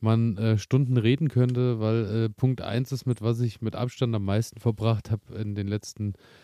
man 0.00 0.36
äh, 0.36 0.58
Stunden 0.58 0.96
reden 0.96 1.28
könnte, 1.28 1.78
weil 1.78 2.24
äh, 2.24 2.28
Punkt 2.28 2.60
1 2.60 2.90
ist, 2.90 3.06
mit 3.06 3.22
was 3.22 3.38
ich 3.40 3.60
mit 3.60 3.76
Abstand 3.76 4.14
am 4.16 4.24
meisten 4.24 4.58
verbracht 4.58 5.12
habe 5.12 5.34
in 5.36 5.54
den 5.54 5.68
letzten 5.68 6.14
Stunden, 6.14 6.42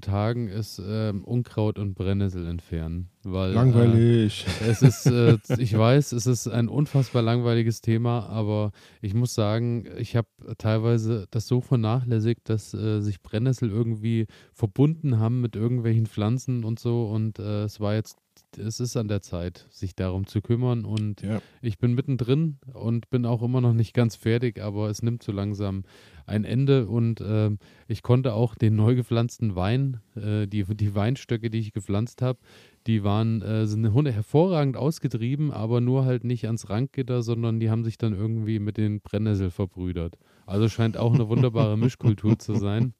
Tagen, 0.00 0.48
ist 0.48 0.80
ähm, 0.84 1.24
Unkraut 1.24 1.78
und 1.78 1.94
Brennnessel 1.94 2.46
entfernen. 2.46 3.08
Weil, 3.22 3.50
Äh, 3.50 3.54
langweilig. 3.54 4.46
es 4.66 4.82
ist, 4.82 5.06
äh, 5.06 5.38
ich 5.58 5.76
weiß, 5.76 6.12
es 6.12 6.26
ist 6.26 6.48
ein 6.48 6.68
unfassbar 6.68 7.22
langweiliges 7.22 7.80
Thema, 7.80 8.26
aber 8.26 8.72
ich 9.00 9.14
muss 9.14 9.34
sagen, 9.34 9.86
ich 9.98 10.16
habe 10.16 10.28
teilweise 10.58 11.26
das 11.30 11.46
so 11.46 11.60
vernachlässigt, 11.60 12.48
dass 12.48 12.74
äh, 12.74 13.00
sich 13.00 13.22
Brennnessel 13.22 13.70
irgendwie 13.70 14.26
verbunden 14.52 15.18
haben 15.18 15.40
mit 15.40 15.54
irgendwelchen 15.54 16.06
Pflanzen 16.06 16.64
und 16.64 16.78
so 16.78 17.06
und 17.06 17.38
äh, 17.38 17.64
es 17.64 17.78
war 17.78 17.94
jetzt, 17.94 18.18
es 18.58 18.80
ist 18.80 18.96
an 18.96 19.08
der 19.08 19.22
Zeit, 19.22 19.66
sich 19.70 19.94
darum 19.94 20.26
zu 20.26 20.40
kümmern 20.40 20.84
und 20.84 21.22
ja. 21.22 21.40
ich 21.60 21.78
bin 21.78 21.94
mittendrin 21.94 22.58
und 22.72 23.10
bin 23.10 23.26
auch 23.26 23.42
immer 23.42 23.60
noch 23.60 23.72
nicht 23.72 23.94
ganz 23.94 24.16
fertig, 24.16 24.60
aber 24.60 24.88
es 24.88 25.02
nimmt 25.02 25.22
so 25.22 25.32
langsam 25.32 25.84
ein 26.26 26.44
Ende 26.44 26.86
und 26.86 27.20
ähm, 27.24 27.58
ich 27.88 28.02
konnte 28.02 28.34
auch 28.34 28.54
den 28.54 28.76
neu 28.76 28.94
gepflanzten 28.94 29.56
Wein, 29.56 30.00
äh, 30.16 30.46
die, 30.46 30.64
die 30.64 30.94
Weinstöcke, 30.94 31.50
die 31.50 31.58
ich 31.58 31.72
gepflanzt 31.72 32.22
habe, 32.22 32.38
die 32.86 33.04
waren 33.04 33.42
äh, 33.42 33.66
sind 33.66 33.84
hervorragend 33.84 34.76
ausgetrieben, 34.76 35.50
aber 35.50 35.80
nur 35.80 36.04
halt 36.04 36.24
nicht 36.24 36.46
ans 36.46 36.68
Ranggitter, 36.68 37.22
sondern 37.22 37.60
die 37.60 37.70
haben 37.70 37.84
sich 37.84 37.98
dann 37.98 38.12
irgendwie 38.12 38.58
mit 38.58 38.76
den 38.76 39.00
Brennnessel 39.00 39.50
verbrüdert. 39.50 40.18
Also 40.46 40.68
scheint 40.68 40.96
auch 40.96 41.14
eine 41.14 41.28
wunderbare 41.28 41.76
Mischkultur 41.78 42.38
zu 42.38 42.54
sein. 42.54 42.94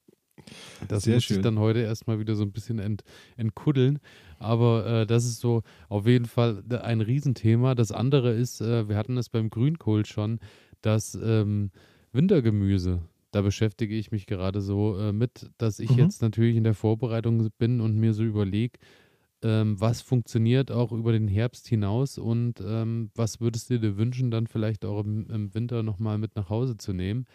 Das 0.87 1.03
Sehr 1.03 1.15
muss 1.15 1.29
ich 1.29 1.35
schön. 1.35 1.43
dann 1.43 1.59
heute 1.59 1.79
erstmal 1.79 2.19
wieder 2.19 2.35
so 2.35 2.43
ein 2.43 2.51
bisschen 2.51 2.79
ent, 2.79 3.03
entkuddeln. 3.37 3.99
Aber 4.39 4.85
äh, 4.85 5.05
das 5.07 5.25
ist 5.25 5.39
so 5.39 5.63
auf 5.89 6.07
jeden 6.07 6.25
Fall 6.25 6.63
ein 6.81 7.01
Riesenthema. 7.01 7.75
Das 7.75 7.91
andere 7.91 8.33
ist, 8.33 8.61
äh, 8.61 8.87
wir 8.89 8.97
hatten 8.97 9.17
es 9.17 9.29
beim 9.29 9.49
Grünkohl 9.49 10.05
schon, 10.05 10.39
das 10.81 11.15
ähm, 11.21 11.71
Wintergemüse. 12.11 13.01
Da 13.31 13.41
beschäftige 13.41 13.95
ich 13.95 14.11
mich 14.11 14.25
gerade 14.27 14.61
so 14.61 14.97
äh, 14.99 15.11
mit, 15.11 15.49
dass 15.57 15.79
ich 15.79 15.89
Mhm. 15.89 15.95
jetzt 15.95 16.21
natürlich 16.21 16.55
in 16.55 16.63
der 16.63 16.75
Vorbereitung 16.75 17.49
bin 17.57 17.81
und 17.81 17.95
mir 17.97 18.13
so 18.13 18.23
überlege, 18.23 18.77
ähm, 19.43 19.79
was 19.79 20.01
funktioniert 20.01 20.71
auch 20.71 20.91
über 20.91 21.11
den 21.11 21.27
Herbst 21.27 21.67
hinaus 21.67 22.17
und 22.17 22.61
ähm, 22.65 23.11
was 23.15 23.41
würdest 23.41 23.69
du 23.69 23.79
dir 23.79 23.97
wünschen, 23.97 24.31
dann 24.31 24.47
vielleicht 24.47 24.85
auch 24.85 25.03
im, 25.03 25.29
im 25.29 25.53
Winter 25.53 25.83
nochmal 25.83 26.17
mit 26.17 26.35
nach 26.35 26.49
Hause 26.49 26.77
zu 26.77 26.93
nehmen. 26.93 27.25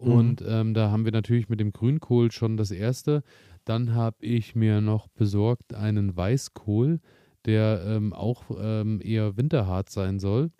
Mhm. 0.00 0.12
Und 0.12 0.44
ähm, 0.46 0.74
da 0.74 0.90
haben 0.90 1.04
wir 1.04 1.12
natürlich 1.12 1.48
mit 1.48 1.60
dem 1.60 1.72
Grünkohl 1.72 2.30
schon 2.32 2.56
das 2.56 2.70
erste. 2.70 3.22
Dann 3.64 3.94
habe 3.94 4.24
ich 4.24 4.54
mir 4.54 4.80
noch 4.80 5.08
besorgt 5.08 5.74
einen 5.74 6.16
Weißkohl, 6.16 7.00
der 7.44 7.84
ähm, 7.86 8.12
auch 8.12 8.44
ähm, 8.58 9.00
eher 9.02 9.36
winterhart 9.36 9.90
sein 9.90 10.18
soll. 10.18 10.50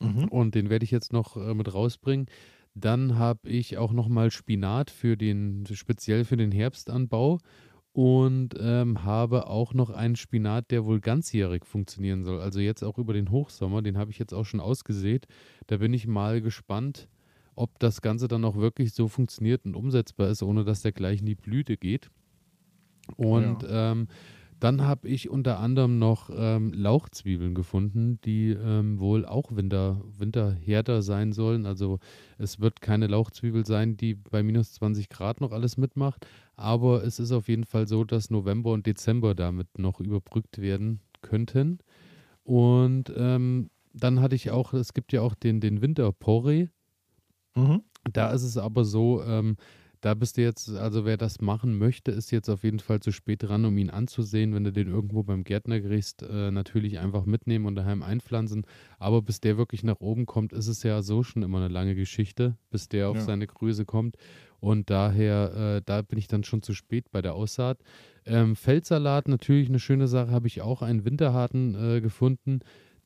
Mhm. 0.00 0.28
Und 0.28 0.54
den 0.54 0.70
werde 0.70 0.84
ich 0.84 0.90
jetzt 0.90 1.12
noch 1.12 1.36
äh, 1.36 1.54
mit 1.54 1.72
rausbringen. 1.72 2.26
Dann 2.74 3.18
habe 3.18 3.48
ich 3.48 3.76
auch 3.76 3.92
nochmal 3.92 4.30
Spinat 4.30 4.90
für 4.90 5.16
den, 5.16 5.64
speziell 5.72 6.24
für 6.24 6.36
den 6.36 6.50
Herbstanbau 6.50 7.38
und 7.92 8.54
ähm, 8.58 9.04
habe 9.04 9.46
auch 9.46 9.74
noch 9.74 9.90
einen 9.90 10.16
Spinat, 10.16 10.70
der 10.70 10.86
wohl 10.86 11.00
ganzjährig 11.00 11.66
funktionieren 11.66 12.24
soll. 12.24 12.40
Also 12.40 12.60
jetzt 12.60 12.82
auch 12.82 12.96
über 12.96 13.12
den 13.12 13.30
Hochsommer, 13.30 13.82
den 13.82 13.98
habe 13.98 14.10
ich 14.10 14.18
jetzt 14.18 14.32
auch 14.32 14.46
schon 14.46 14.60
ausgesät. 14.60 15.26
Da 15.66 15.76
bin 15.76 15.92
ich 15.92 16.06
mal 16.06 16.40
gespannt, 16.40 17.08
ob 17.54 17.78
das 17.78 18.00
Ganze 18.02 18.28
dann 18.28 18.44
auch 18.44 18.56
wirklich 18.56 18.94
so 18.94 19.08
funktioniert 19.08 19.64
und 19.64 19.74
umsetzbar 19.74 20.28
ist, 20.28 20.42
ohne 20.42 20.64
dass 20.64 20.82
der 20.82 20.92
gleich 20.92 21.20
in 21.20 21.26
die 21.26 21.34
Blüte 21.34 21.76
geht. 21.76 22.10
Und 23.16 23.66
ähm, 23.68 24.08
dann 24.62 24.82
habe 24.82 25.08
ich 25.08 25.28
unter 25.28 25.58
anderem 25.58 25.98
noch 25.98 26.30
ähm, 26.32 26.72
Lauchzwiebeln 26.72 27.52
gefunden, 27.52 28.20
die 28.24 28.50
ähm, 28.50 29.00
wohl 29.00 29.26
auch 29.26 29.56
Winter, 29.56 30.00
winterhärter 30.16 31.02
sein 31.02 31.32
sollen. 31.32 31.66
Also 31.66 31.98
es 32.38 32.60
wird 32.60 32.80
keine 32.80 33.08
Lauchzwiebel 33.08 33.66
sein, 33.66 33.96
die 33.96 34.14
bei 34.14 34.44
minus 34.44 34.74
20 34.74 35.08
Grad 35.08 35.40
noch 35.40 35.50
alles 35.50 35.78
mitmacht. 35.78 36.28
Aber 36.54 37.02
es 37.02 37.18
ist 37.18 37.32
auf 37.32 37.48
jeden 37.48 37.64
Fall 37.64 37.88
so, 37.88 38.04
dass 38.04 38.30
November 38.30 38.70
und 38.70 38.86
Dezember 38.86 39.34
damit 39.34 39.80
noch 39.80 39.98
überbrückt 39.98 40.60
werden 40.60 41.00
könnten. 41.22 41.80
Und 42.44 43.12
ähm, 43.16 43.68
dann 43.92 44.20
hatte 44.20 44.36
ich 44.36 44.52
auch, 44.52 44.74
es 44.74 44.94
gibt 44.94 45.12
ja 45.12 45.22
auch 45.22 45.34
den, 45.34 45.60
den 45.60 45.82
Winterporree. 45.82 46.68
Mhm. 47.54 47.82
Da 48.12 48.30
ist 48.32 48.42
es 48.42 48.56
aber 48.56 48.84
so, 48.84 49.22
ähm, 49.22 49.56
da 50.00 50.14
bist 50.14 50.36
du 50.36 50.42
jetzt, 50.42 50.68
also 50.70 51.04
wer 51.04 51.16
das 51.16 51.40
machen 51.40 51.78
möchte, 51.78 52.10
ist 52.10 52.32
jetzt 52.32 52.48
auf 52.48 52.64
jeden 52.64 52.80
Fall 52.80 52.98
zu 52.98 53.12
spät 53.12 53.44
dran, 53.44 53.64
um 53.64 53.78
ihn 53.78 53.88
anzusehen. 53.90 54.52
Wenn 54.52 54.64
du 54.64 54.72
den 54.72 54.88
irgendwo 54.88 55.22
beim 55.22 55.44
Gärtner 55.44 55.80
kriegst, 55.80 56.22
äh, 56.24 56.50
natürlich 56.50 56.98
einfach 56.98 57.24
mitnehmen 57.24 57.66
und 57.66 57.76
daheim 57.76 58.02
einpflanzen. 58.02 58.66
Aber 58.98 59.22
bis 59.22 59.38
der 59.40 59.56
wirklich 59.58 59.84
nach 59.84 60.00
oben 60.00 60.26
kommt, 60.26 60.52
ist 60.52 60.66
es 60.66 60.82
ja 60.82 61.02
so 61.02 61.22
schon 61.22 61.44
immer 61.44 61.58
eine 61.58 61.68
lange 61.68 61.94
Geschichte, 61.94 62.56
bis 62.70 62.88
der 62.88 63.10
auf 63.10 63.18
Ja. 63.18 63.22
seine 63.22 63.46
Größe 63.46 63.84
kommt. 63.84 64.16
Und 64.58 64.90
daher, 64.90 65.76
äh, 65.76 65.82
da 65.84 66.02
bin 66.02 66.18
ich 66.18 66.26
dann 66.26 66.42
schon 66.42 66.62
zu 66.62 66.74
spät 66.74 67.12
bei 67.12 67.22
der 67.22 67.34
Aussaat. 67.34 67.78
Ähm, 68.26 68.56
Feldsalat, 68.56 69.28
natürlich 69.28 69.68
eine 69.68 69.78
schöne 69.78 70.08
Sache, 70.08 70.32
habe 70.32 70.48
ich 70.48 70.62
auch 70.62 70.82
einen 70.82 71.04
Winterharten 71.04 71.74
äh, 71.76 72.00
gefunden, 72.00 72.58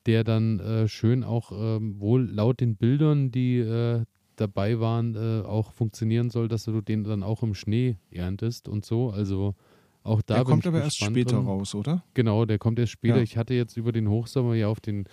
der 0.07 0.23
dann 0.23 0.59
äh, 0.59 0.87
schön 0.87 1.23
auch 1.23 1.51
ähm, 1.51 1.99
wohl 1.99 2.27
laut 2.27 2.59
den 2.59 2.75
Bildern, 2.75 3.29
die 3.31 3.59
äh, 3.59 4.03
dabei 4.39 4.79
waren, 4.79 5.15
äh, 5.15 5.45
auch 5.45 5.71
funktionieren 5.73 6.29
soll, 6.29 6.47
dass 6.47 6.63
du 6.63 6.81
den 6.81 7.03
dann 7.03 7.23
auch 7.23 7.43
im 7.43 7.53
Schnee 7.53 7.97
erntest 8.11 8.67
und 8.69 8.85
so. 8.85 9.09
Also 9.09 9.55
auch 10.03 10.21
da 10.21 10.35
Der 10.35 10.43
kommt 10.45 10.65
aber 10.65 10.81
erst 10.81 10.97
später 11.03 11.37
drin. 11.37 11.45
raus, 11.45 11.75
oder? 11.75 12.03
Genau, 12.13 12.45
der 12.45 12.57
kommt 12.59 12.79
erst 12.79 12.93
später. 12.93 13.17
Ja. 13.17 13.21
Ich 13.23 13.35
hatte 13.37 13.53
jetzt 13.53 13.75
über 13.77 13.91
den 13.91 14.09
Hochsommer 14.09 14.55
ja 14.55 14.67
auf 14.69 14.79
den 14.79 15.05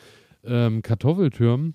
ähm, 0.44 0.82
Kartoffeltürmen 0.82 1.74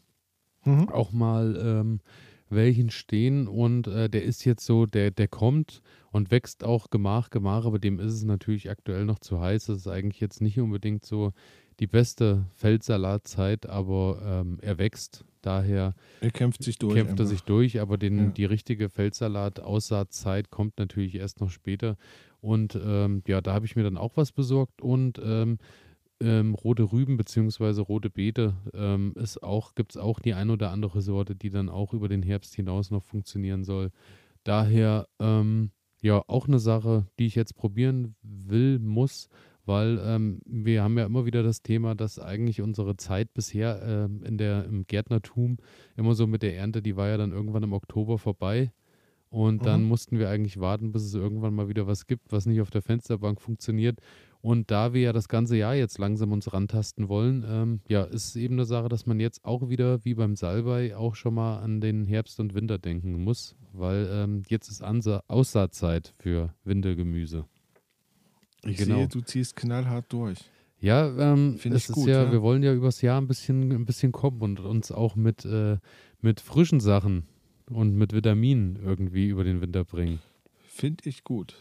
Mhm. 0.65 0.89
auch 0.89 1.13
mal 1.13 1.57
ähm, 1.61 2.01
welchen 2.49 2.89
stehen 2.89 3.47
und 3.47 3.87
äh, 3.87 4.09
der 4.09 4.23
ist 4.23 4.43
jetzt 4.43 4.65
so, 4.65 4.85
der, 4.85 5.09
der 5.11 5.29
kommt 5.29 5.81
und 6.11 6.31
wächst 6.31 6.63
auch 6.65 6.89
Gemach, 6.89 7.29
Gemach, 7.29 7.65
aber 7.65 7.79
dem 7.79 7.97
ist 7.99 8.11
es 8.13 8.23
natürlich 8.23 8.69
aktuell 8.69 9.05
noch 9.05 9.19
zu 9.19 9.39
heiß. 9.39 9.67
Das 9.67 9.77
ist 9.77 9.87
eigentlich 9.87 10.19
jetzt 10.19 10.41
nicht 10.41 10.59
unbedingt 10.59 11.05
so 11.05 11.31
die 11.79 11.87
beste 11.87 12.45
Feldsalatzeit, 12.55 13.67
aber 13.67 14.19
ähm, 14.23 14.57
er 14.61 14.77
wächst. 14.79 15.23
Daher 15.41 15.95
er 16.21 16.31
kämpft 16.31 16.63
sich 16.63 16.77
durch. 16.77 16.95
Kämpft 16.95 17.19
er 17.19 17.25
sich 17.25 17.41
durch, 17.41 17.79
aber 17.79 17.97
den, 17.97 18.17
ja. 18.17 18.25
die 18.31 18.45
richtige 18.45 18.89
Feldsalat-Aussaatzeit 18.89 20.49
kommt 20.49 20.77
natürlich 20.77 21.15
erst 21.15 21.39
noch 21.39 21.49
später. 21.49 21.97
Und 22.41 22.79
ähm, 22.81 23.23
ja, 23.27 23.41
da 23.41 23.53
habe 23.53 23.65
ich 23.65 23.75
mir 23.75 23.83
dann 23.83 23.97
auch 23.97 24.17
was 24.17 24.31
besorgt 24.31 24.81
und 24.81 25.19
ähm, 25.23 25.57
ähm, 26.21 26.53
rote 26.53 26.91
Rüben 26.91 27.17
bzw. 27.17 27.81
rote 27.81 28.09
Beete 28.09 28.53
ähm, 28.73 29.13
auch, 29.41 29.75
gibt 29.75 29.91
es 29.91 29.97
auch 29.97 30.19
die 30.19 30.33
ein 30.33 30.49
oder 30.49 30.71
andere 30.71 31.01
Sorte, 31.01 31.35
die 31.35 31.49
dann 31.49 31.69
auch 31.69 31.93
über 31.93 32.09
den 32.09 32.23
Herbst 32.23 32.55
hinaus 32.55 32.91
noch 32.91 33.03
funktionieren 33.03 33.63
soll. 33.63 33.91
Daher 34.43 35.07
ähm, 35.19 35.71
ja 36.01 36.21
auch 36.27 36.47
eine 36.47 36.59
Sache, 36.59 37.07
die 37.19 37.25
ich 37.25 37.35
jetzt 37.35 37.55
probieren 37.55 38.15
will, 38.21 38.79
muss, 38.79 39.29
weil 39.69 40.01
ähm, 40.03 40.41
wir 40.47 40.81
haben 40.81 40.97
ja 40.97 41.05
immer 41.05 41.27
wieder 41.27 41.43
das 41.43 41.61
Thema, 41.61 41.93
dass 41.93 42.17
eigentlich 42.17 42.59
unsere 42.59 42.97
Zeit 42.97 43.35
bisher 43.35 43.79
äh, 43.83 44.27
in 44.27 44.39
der, 44.39 44.65
im 44.65 44.87
Gärtnertum 44.87 45.57
immer 45.95 46.15
so 46.15 46.25
mit 46.25 46.41
der 46.41 46.57
Ernte, 46.57 46.81
die 46.81 46.97
war 46.97 47.07
ja 47.07 47.17
dann 47.17 47.31
irgendwann 47.31 47.61
im 47.61 47.73
Oktober 47.73 48.17
vorbei. 48.17 48.71
Und 49.29 49.67
dann 49.67 49.83
mhm. 49.83 49.89
mussten 49.89 50.17
wir 50.17 50.27
eigentlich 50.27 50.59
warten, 50.59 50.91
bis 50.91 51.03
es 51.03 51.13
irgendwann 51.13 51.53
mal 51.53 51.69
wieder 51.69 51.85
was 51.85 52.07
gibt, 52.07 52.31
was 52.31 52.47
nicht 52.47 52.61
auf 52.61 52.71
der 52.71 52.81
Fensterbank 52.81 53.39
funktioniert. 53.39 53.99
Und 54.41 54.71
da 54.71 54.93
wir 54.93 55.01
ja 55.01 55.13
das 55.13 55.27
ganze 55.27 55.55
Jahr 55.55 55.75
jetzt 55.75 55.99
langsam 55.99 56.31
uns 56.31 56.51
rantasten 56.51 57.07
wollen, 57.07 57.45
ähm, 57.47 57.81
ja, 57.87 58.05
ist 58.05 58.29
es 58.29 58.35
eben 58.37 58.55
eine 58.55 58.65
Sache, 58.65 58.89
dass 58.89 59.05
man 59.05 59.19
jetzt 59.19 59.45
auch 59.45 59.69
wieder, 59.69 60.03
wie 60.03 60.15
beim 60.15 60.35
Salbei, 60.35 60.97
auch 60.97 61.13
schon 61.13 61.35
mal 61.35 61.59
an 61.59 61.79
den 61.79 62.07
Herbst 62.07 62.39
und 62.39 62.55
Winter 62.55 62.79
denken 62.79 63.23
muss, 63.23 63.55
weil 63.71 64.09
ähm, 64.11 64.41
jetzt 64.47 64.67
ist 64.67 64.81
Ansa 64.81 65.21
Aussaatzeit 65.27 66.15
für 66.17 66.55
Wintergemüse. 66.63 67.45
Ich 68.65 68.77
genau. 68.77 68.97
sehe, 68.97 69.07
du 69.07 69.21
ziehst 69.21 69.55
knallhart 69.55 70.11
durch. 70.11 70.39
Ja, 70.81 71.07
ähm, 71.17 71.57
Finde 71.57 71.77
ich 71.77 71.87
gut, 71.87 72.07
ja, 72.07 72.23
ja, 72.23 72.31
wir 72.31 72.41
wollen 72.41 72.63
ja 72.63 72.73
übers 72.73 73.01
Jahr 73.01 73.19
ein 73.19 73.27
bisschen, 73.27 73.71
ein 73.71 73.85
bisschen 73.85 74.11
kommen 74.11 74.41
und 74.41 74.59
uns 74.59 74.91
auch 74.91 75.15
mit, 75.15 75.43
äh, 75.45 75.77
mit 76.21 76.39
frischen 76.39 76.79
Sachen 76.79 77.23
und 77.69 77.95
mit 77.95 78.13
Vitaminen 78.13 78.79
irgendwie 78.83 79.27
über 79.27 79.43
den 79.43 79.61
Winter 79.61 79.83
bringen. 79.83 80.19
Finde 80.67 81.09
ich 81.09 81.23
gut. 81.23 81.55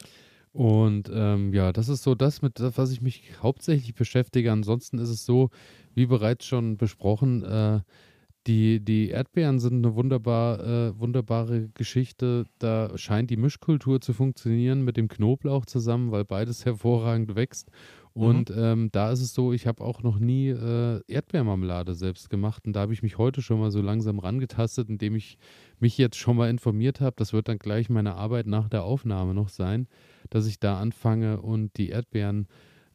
Und 0.52 1.10
ähm, 1.12 1.52
ja, 1.52 1.72
das 1.72 1.88
ist 1.88 2.02
so 2.02 2.14
das, 2.14 2.42
mit 2.42 2.60
was 2.60 2.90
ich 2.90 3.00
mich 3.00 3.22
hauptsächlich 3.42 3.94
beschäftige. 3.94 4.52
Ansonsten 4.52 4.98
ist 4.98 5.10
es 5.10 5.26
so, 5.26 5.50
wie 5.94 6.06
bereits 6.06 6.46
schon 6.46 6.76
besprochen, 6.76 7.44
äh, 7.44 7.80
die, 8.48 8.80
die 8.80 9.10
Erdbeeren 9.10 9.60
sind 9.60 9.84
eine 9.84 9.94
wunderbar, 9.94 10.60
äh, 10.60 10.98
wunderbare 10.98 11.68
Geschichte. 11.74 12.46
Da 12.58 12.96
scheint 12.96 13.30
die 13.30 13.36
Mischkultur 13.36 14.00
zu 14.00 14.12
funktionieren 14.12 14.82
mit 14.82 14.96
dem 14.96 15.06
Knoblauch 15.06 15.66
zusammen, 15.66 16.10
weil 16.10 16.24
beides 16.24 16.64
hervorragend 16.64 17.36
wächst. 17.36 17.70
Mhm. 18.14 18.22
Und 18.22 18.50
mhm. 18.50 18.56
ähm, 18.58 18.88
da 18.90 19.12
ist 19.12 19.20
es 19.20 19.34
so, 19.34 19.52
ich 19.52 19.66
habe 19.68 19.84
auch 19.84 20.02
noch 20.02 20.18
nie 20.18 20.48
äh, 20.48 21.00
Erdbeermarmelade 21.06 21.94
selbst 21.94 22.30
gemacht. 22.30 22.66
Und 22.66 22.72
da 22.74 22.80
habe 22.80 22.92
ich 22.92 23.02
mich 23.02 23.18
heute 23.18 23.42
schon 23.42 23.60
mal 23.60 23.70
so 23.70 23.80
langsam 23.80 24.18
rangetastet, 24.18 24.88
indem 24.88 25.14
ich 25.14 25.38
mich 25.78 25.96
jetzt 25.96 26.16
schon 26.16 26.36
mal 26.36 26.50
informiert 26.50 27.00
habe. 27.00 27.14
Das 27.16 27.32
wird 27.32 27.48
dann 27.48 27.58
gleich 27.58 27.88
meine 27.88 28.16
Arbeit 28.16 28.46
nach 28.46 28.68
der 28.68 28.82
Aufnahme 28.82 29.34
noch 29.34 29.48
sein 29.48 29.86
dass 30.30 30.46
ich 30.46 30.58
da 30.60 30.78
anfange 30.78 31.40
und 31.40 31.76
die 31.76 31.88
Erdbeeren 31.88 32.46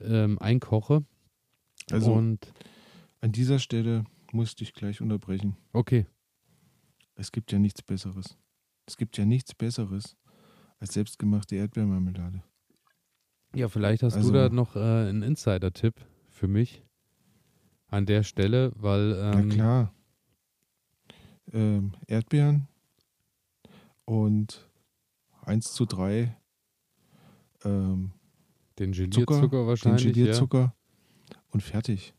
ähm, 0.01 0.39
einkoche. 0.39 1.03
Also 1.91 2.13
und 2.13 2.53
an 3.21 3.31
dieser 3.31 3.59
Stelle 3.59 4.05
musste 4.33 4.63
ich 4.63 4.73
gleich 4.73 5.01
unterbrechen. 5.01 5.55
Okay. 5.71 6.05
Es 7.15 7.31
gibt 7.31 7.51
ja 7.51 7.59
nichts 7.59 7.81
Besseres. 7.81 8.37
Es 8.85 8.97
gibt 8.97 9.17
ja 9.17 9.25
nichts 9.25 9.53
Besseres 9.53 10.17
als 10.79 10.93
selbstgemachte 10.93 11.55
Erdbeermarmelade. 11.55 12.43
Ja, 13.55 13.69
vielleicht 13.69 14.03
hast 14.03 14.15
also, 14.15 14.31
du 14.31 14.37
da 14.37 14.49
noch 14.49 14.75
äh, 14.75 14.79
einen 14.79 15.21
Insider-Tipp 15.21 15.95
für 16.29 16.47
mich 16.47 16.83
an 17.87 18.05
der 18.05 18.23
Stelle, 18.23 18.71
weil. 18.75 19.13
Ähm, 19.13 19.47
na 19.47 19.53
klar. 19.53 19.93
Ähm, 21.51 21.91
Erdbeeren 22.07 22.67
und 24.05 24.67
1 25.45 25.73
zu 25.73 25.85
3 25.85 26.35
ähm, 27.63 28.11
den 28.79 28.91
Gelierzucker 28.91 29.39
Zucker, 29.39 29.67
wahrscheinlich. 29.67 30.03
Den 30.03 30.13
Gelierzucker 30.13 30.73
ja. 31.31 31.37
und 31.49 31.61
fertig. 31.61 32.13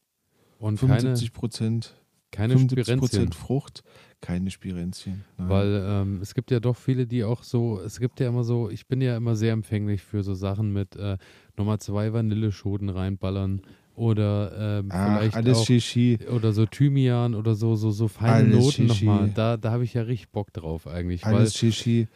Und 0.58 0.78
75 0.78 1.32
Prozent. 1.32 2.00
Keine 2.34 2.54
75 2.54 2.98
Prozent 2.98 3.34
Frucht, 3.34 3.84
keine 4.20 4.50
Spirenzchen. 4.50 5.24
Nein. 5.38 5.48
Weil 5.48 5.84
ähm, 5.86 6.18
es 6.20 6.34
gibt 6.34 6.50
ja 6.50 6.60
doch 6.60 6.76
viele, 6.76 7.06
die 7.06 7.24
auch 7.24 7.42
so, 7.42 7.80
es 7.80 8.00
gibt 8.00 8.20
ja 8.20 8.28
immer 8.28 8.42
so, 8.42 8.70
ich 8.70 8.86
bin 8.86 9.00
ja 9.00 9.16
immer 9.16 9.36
sehr 9.36 9.52
empfänglich 9.52 10.02
für 10.02 10.22
so 10.22 10.34
Sachen 10.34 10.72
mit 10.72 10.96
äh, 10.96 11.16
Nummer 11.56 11.78
zwei 11.78 12.12
Vanilleschoten 12.12 12.88
reinballern 12.88 13.62
oder 13.96 14.80
ähm, 14.80 14.88
Ach, 14.90 15.18
vielleicht 15.18 15.36
alles 15.36 15.58
auch, 15.58 15.66
Shishi. 15.66 16.18
oder 16.34 16.52
so 16.52 16.66
Thymian 16.66 17.34
oder 17.34 17.54
so 17.54 17.76
so 17.76 17.90
so 17.90 18.08
feine 18.08 18.54
alles 18.54 18.64
Noten 18.64 18.86
nochmal. 18.86 19.30
Da 19.34 19.56
da 19.56 19.70
habe 19.70 19.84
ich 19.84 19.94
ja 19.94 20.02
richtig 20.02 20.30
Bock 20.30 20.52
drauf 20.52 20.86
eigentlich. 20.88 21.24
Alles 21.24 21.54
weil, 21.54 21.70
Shishi. 21.72 22.08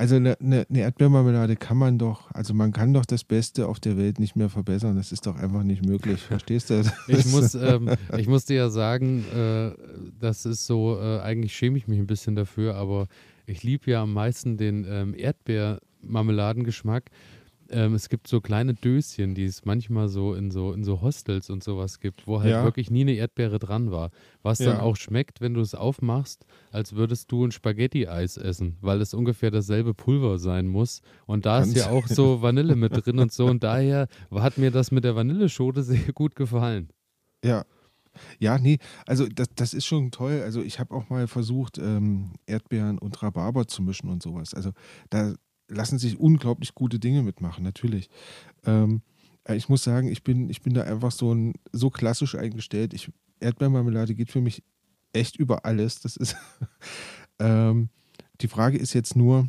Also 0.00 0.16
eine, 0.16 0.40
eine, 0.40 0.66
eine, 0.70 0.80
Erdbeermarmelade 0.80 1.56
kann 1.56 1.76
man 1.76 1.98
doch, 1.98 2.30
also 2.32 2.54
man 2.54 2.72
kann 2.72 2.94
doch 2.94 3.04
das 3.04 3.22
Beste 3.22 3.68
auf 3.68 3.80
der 3.80 3.98
Welt 3.98 4.18
nicht 4.18 4.34
mehr 4.34 4.48
verbessern. 4.48 4.96
Das 4.96 5.12
ist 5.12 5.26
doch 5.26 5.36
einfach 5.36 5.62
nicht 5.62 5.84
möglich. 5.84 6.22
Verstehst 6.22 6.70
du? 6.70 6.82
ich, 7.06 7.26
muss, 7.26 7.54
ähm, 7.54 7.90
ich 8.16 8.26
muss 8.26 8.46
dir 8.46 8.56
ja 8.56 8.70
sagen, 8.70 9.26
äh, 9.36 9.72
das 10.18 10.46
ist 10.46 10.64
so, 10.64 10.98
äh, 10.98 11.20
eigentlich 11.20 11.54
schäme 11.54 11.76
ich 11.76 11.86
mich 11.86 11.98
ein 11.98 12.06
bisschen 12.06 12.34
dafür, 12.34 12.76
aber 12.76 13.08
ich 13.44 13.62
liebe 13.62 13.90
ja 13.90 14.02
am 14.02 14.14
meisten 14.14 14.56
den 14.56 14.86
ähm, 14.88 15.14
Erdbeermarmeladengeschmack 15.14 17.10
ähm, 17.70 17.94
es 17.94 18.08
gibt 18.08 18.28
so 18.28 18.40
kleine 18.40 18.74
Döschen, 18.74 19.34
die 19.34 19.44
es 19.44 19.64
manchmal 19.64 20.08
so 20.08 20.34
in 20.34 20.50
so 20.50 20.72
in 20.72 20.84
so 20.84 21.00
Hostels 21.00 21.50
und 21.50 21.62
sowas 21.64 22.00
gibt, 22.00 22.26
wo 22.26 22.40
halt 22.40 22.50
ja. 22.50 22.64
wirklich 22.64 22.90
nie 22.90 23.02
eine 23.02 23.12
Erdbeere 23.12 23.58
dran 23.58 23.90
war. 23.90 24.10
Was 24.42 24.58
ja. 24.58 24.72
dann 24.72 24.80
auch 24.80 24.96
schmeckt, 24.96 25.40
wenn 25.40 25.54
du 25.54 25.60
es 25.60 25.74
aufmachst, 25.74 26.46
als 26.72 26.94
würdest 26.94 27.30
du 27.32 27.44
ein 27.44 27.52
Spaghetti-Eis 27.52 28.36
essen, 28.36 28.76
weil 28.80 29.00
es 29.00 29.14
ungefähr 29.14 29.50
dasselbe 29.50 29.94
Pulver 29.94 30.38
sein 30.38 30.66
muss. 30.66 31.02
Und 31.26 31.46
da 31.46 31.60
Ganz 31.60 31.74
ist 31.74 31.76
ja 31.76 31.90
auch 31.90 32.06
so 32.06 32.42
Vanille 32.42 32.76
mit 32.76 32.92
drin 33.04 33.18
und 33.18 33.32
so. 33.32 33.46
Und 33.46 33.62
daher 33.62 34.08
hat 34.32 34.58
mir 34.58 34.70
das 34.70 34.90
mit 34.90 35.04
der 35.04 35.16
Vanilleschote 35.16 35.82
sehr 35.82 36.12
gut 36.12 36.34
gefallen. 36.34 36.88
Ja, 37.44 37.64
ja, 38.38 38.58
nee, 38.58 38.78
also 39.06 39.26
das, 39.26 39.48
das 39.54 39.74
ist 39.74 39.86
schon 39.86 40.10
toll. 40.10 40.42
Also 40.42 40.62
ich 40.62 40.80
habe 40.80 40.94
auch 40.94 41.08
mal 41.10 41.26
versucht, 41.26 41.78
ähm, 41.78 42.32
Erdbeeren 42.46 42.98
und 42.98 43.22
Rhabarber 43.22 43.66
zu 43.66 43.82
mischen 43.82 44.08
und 44.08 44.22
sowas. 44.22 44.54
Also 44.54 44.72
da, 45.10 45.34
lassen 45.70 45.98
sich 45.98 46.18
unglaublich 46.18 46.74
gute 46.74 46.98
Dinge 46.98 47.22
mitmachen, 47.22 47.64
natürlich. 47.64 48.10
Ähm, 48.64 49.02
äh, 49.44 49.56
ich 49.56 49.68
muss 49.68 49.82
sagen, 49.82 50.08
ich 50.08 50.22
bin, 50.22 50.50
ich 50.50 50.62
bin 50.62 50.74
da 50.74 50.82
einfach 50.82 51.12
so, 51.12 51.32
ein, 51.32 51.54
so 51.72 51.90
klassisch 51.90 52.34
eingestellt. 52.34 52.92
Ich, 52.94 53.10
Erdbeermarmelade 53.40 54.14
geht 54.14 54.30
für 54.30 54.40
mich 54.40 54.62
echt 55.12 55.36
über 55.36 55.64
alles. 55.64 56.00
Das 56.00 56.16
ist. 56.16 56.36
ähm, 57.38 57.88
die 58.40 58.48
Frage 58.48 58.78
ist 58.78 58.94
jetzt 58.94 59.16
nur, 59.16 59.48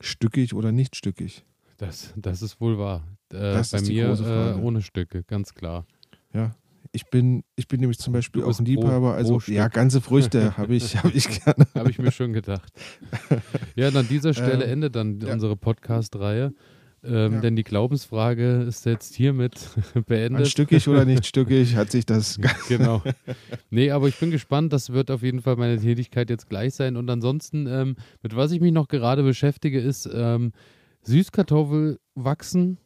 stückig 0.00 0.54
oder 0.54 0.72
nicht 0.72 0.96
stückig? 0.96 1.44
Das, 1.78 2.12
das 2.16 2.42
ist 2.42 2.60
wohl 2.60 2.78
wahr. 2.78 3.06
Äh, 3.32 3.62
bei 3.70 3.80
mir 3.82 4.08
äh, 4.08 4.60
ohne 4.60 4.82
Stücke, 4.82 5.22
ganz 5.24 5.54
klar. 5.54 5.86
Ja, 6.32 6.54
ich 6.92 7.06
bin, 7.06 7.44
ich 7.56 7.68
bin 7.68 7.80
nämlich 7.80 7.98
zum 7.98 8.12
Beispiel 8.12 8.42
auch 8.42 8.58
ein 8.58 8.64
Liebhaber, 8.64 9.14
also 9.14 9.38
pro 9.38 9.52
ja, 9.52 9.68
ganze 9.68 10.00
Früchte 10.00 10.56
habe 10.56 10.74
ich, 10.74 10.96
hab 10.96 11.14
ich 11.14 11.28
gerne. 11.28 11.66
habe 11.74 11.90
ich 11.90 11.98
mir 11.98 12.10
schon 12.10 12.32
gedacht. 12.32 12.72
Ja, 13.76 13.88
und 13.88 13.96
an 13.96 14.08
dieser 14.08 14.34
Stelle 14.34 14.64
ähm, 14.64 14.72
endet 14.72 14.96
dann 14.96 15.20
ja. 15.20 15.32
unsere 15.32 15.56
Podcast-Reihe. 15.56 16.52
Ähm, 17.02 17.34
ja. 17.34 17.40
Denn 17.40 17.56
die 17.56 17.64
Glaubensfrage 17.64 18.62
ist 18.62 18.84
jetzt 18.84 19.14
hiermit 19.14 19.54
beendet. 20.06 20.48
stückig 20.48 20.86
oder 20.88 21.04
nicht 21.04 21.24
stückig 21.24 21.76
hat 21.76 21.90
sich 21.90 22.04
das. 22.04 22.38
genau. 22.68 23.02
Nee, 23.70 23.90
aber 23.90 24.08
ich 24.08 24.18
bin 24.18 24.30
gespannt. 24.30 24.72
Das 24.72 24.90
wird 24.90 25.10
auf 25.10 25.22
jeden 25.22 25.40
Fall 25.40 25.56
meine 25.56 25.78
Tätigkeit 25.78 26.28
jetzt 26.28 26.48
gleich 26.48 26.74
sein. 26.74 26.96
Und 26.96 27.08
ansonsten, 27.08 27.66
ähm, 27.66 27.96
mit 28.22 28.36
was 28.36 28.52
ich 28.52 28.60
mich 28.60 28.72
noch 28.72 28.88
gerade 28.88 29.22
beschäftige, 29.22 29.80
ist 29.80 30.08
ähm, 30.12 30.52
Süßkartoffel 31.02 31.98
wachsen 32.14 32.76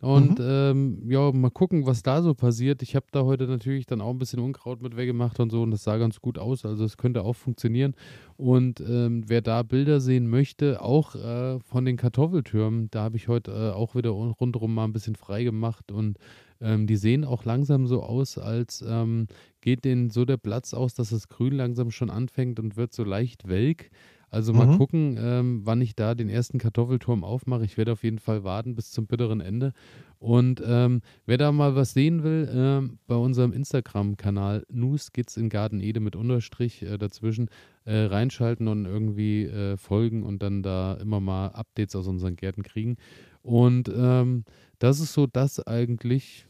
und 0.00 0.38
mhm. 0.38 0.44
ähm, 0.48 1.10
ja, 1.10 1.32
mal 1.32 1.50
gucken, 1.50 1.84
was 1.84 2.04
da 2.04 2.22
so 2.22 2.32
passiert. 2.32 2.82
Ich 2.82 2.94
habe 2.94 3.06
da 3.10 3.24
heute 3.24 3.48
natürlich 3.48 3.84
dann 3.84 4.00
auch 4.00 4.10
ein 4.10 4.18
bisschen 4.18 4.38
Unkraut 4.38 4.80
mit 4.80 4.96
weggemacht 4.96 5.40
und 5.40 5.50
so 5.50 5.62
und 5.62 5.72
das 5.72 5.82
sah 5.82 5.96
ganz 5.96 6.20
gut 6.20 6.38
aus. 6.38 6.64
Also 6.64 6.84
es 6.84 6.96
könnte 6.96 7.22
auch 7.22 7.34
funktionieren. 7.34 7.94
Und 8.36 8.80
ähm, 8.80 9.24
wer 9.26 9.40
da 9.42 9.64
Bilder 9.64 10.00
sehen 10.00 10.28
möchte, 10.28 10.82
auch 10.82 11.16
äh, 11.16 11.58
von 11.60 11.84
den 11.84 11.96
Kartoffeltürmen, 11.96 12.88
da 12.92 13.02
habe 13.02 13.16
ich 13.16 13.26
heute 13.26 13.50
äh, 13.50 13.70
auch 13.72 13.96
wieder 13.96 14.10
rundherum 14.10 14.72
mal 14.72 14.84
ein 14.84 14.92
bisschen 14.92 15.16
frei 15.16 15.42
gemacht 15.42 15.90
und 15.90 16.16
ähm, 16.60 16.86
die 16.86 16.96
sehen 16.96 17.24
auch 17.24 17.44
langsam 17.44 17.88
so 17.88 18.02
aus, 18.02 18.38
als 18.38 18.84
ähm, 18.86 19.26
geht 19.60 19.84
denen 19.84 20.10
so 20.10 20.24
der 20.24 20.36
Platz 20.36 20.74
aus, 20.74 20.94
dass 20.94 21.10
das 21.10 21.28
Grün 21.28 21.54
langsam 21.54 21.90
schon 21.90 22.10
anfängt 22.10 22.60
und 22.60 22.76
wird 22.76 22.92
so 22.92 23.02
leicht 23.02 23.48
welk. 23.48 23.90
Also 24.30 24.52
mal 24.52 24.66
mhm. 24.66 24.78
gucken, 24.78 25.18
ähm, 25.20 25.60
wann 25.64 25.80
ich 25.80 25.96
da 25.96 26.14
den 26.14 26.28
ersten 26.28 26.58
Kartoffelturm 26.58 27.24
aufmache. 27.24 27.64
Ich 27.64 27.78
werde 27.78 27.92
auf 27.92 28.02
jeden 28.02 28.18
Fall 28.18 28.44
warten 28.44 28.74
bis 28.74 28.90
zum 28.90 29.06
bitteren 29.06 29.40
Ende. 29.40 29.72
Und 30.18 30.62
ähm, 30.66 31.00
wer 31.26 31.38
da 31.38 31.52
mal 31.52 31.76
was 31.76 31.92
sehen 31.92 32.22
will, 32.22 32.48
ähm, 32.52 32.98
bei 33.06 33.14
unserem 33.14 33.52
Instagram-Kanal 33.52 34.66
News 34.68 35.12
geht's 35.12 35.36
in 35.36 35.48
Garten 35.48 35.80
Ede 35.80 36.00
mit 36.00 36.16
Unterstrich 36.16 36.82
äh, 36.82 36.98
dazwischen 36.98 37.48
äh, 37.84 38.04
reinschalten 38.04 38.68
und 38.68 38.84
irgendwie 38.84 39.44
äh, 39.44 39.76
folgen 39.76 40.24
und 40.24 40.42
dann 40.42 40.62
da 40.62 40.94
immer 40.94 41.20
mal 41.20 41.48
Updates 41.48 41.96
aus 41.96 42.06
unseren 42.06 42.36
Gärten 42.36 42.62
kriegen. 42.62 42.96
Und 43.42 43.88
ähm, 43.94 44.44
das 44.78 45.00
ist 45.00 45.14
so 45.14 45.26
das 45.26 45.66
eigentlich, 45.66 46.46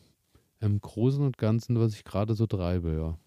im 0.61 0.81
Großen 0.81 1.25
und 1.25 1.39
Ganzen, 1.39 1.79
was 1.79 1.95
ich 1.95 2.05
gerade 2.05 2.35
so 2.35 2.47
treibe, 2.47 2.93
ja. 2.93 3.19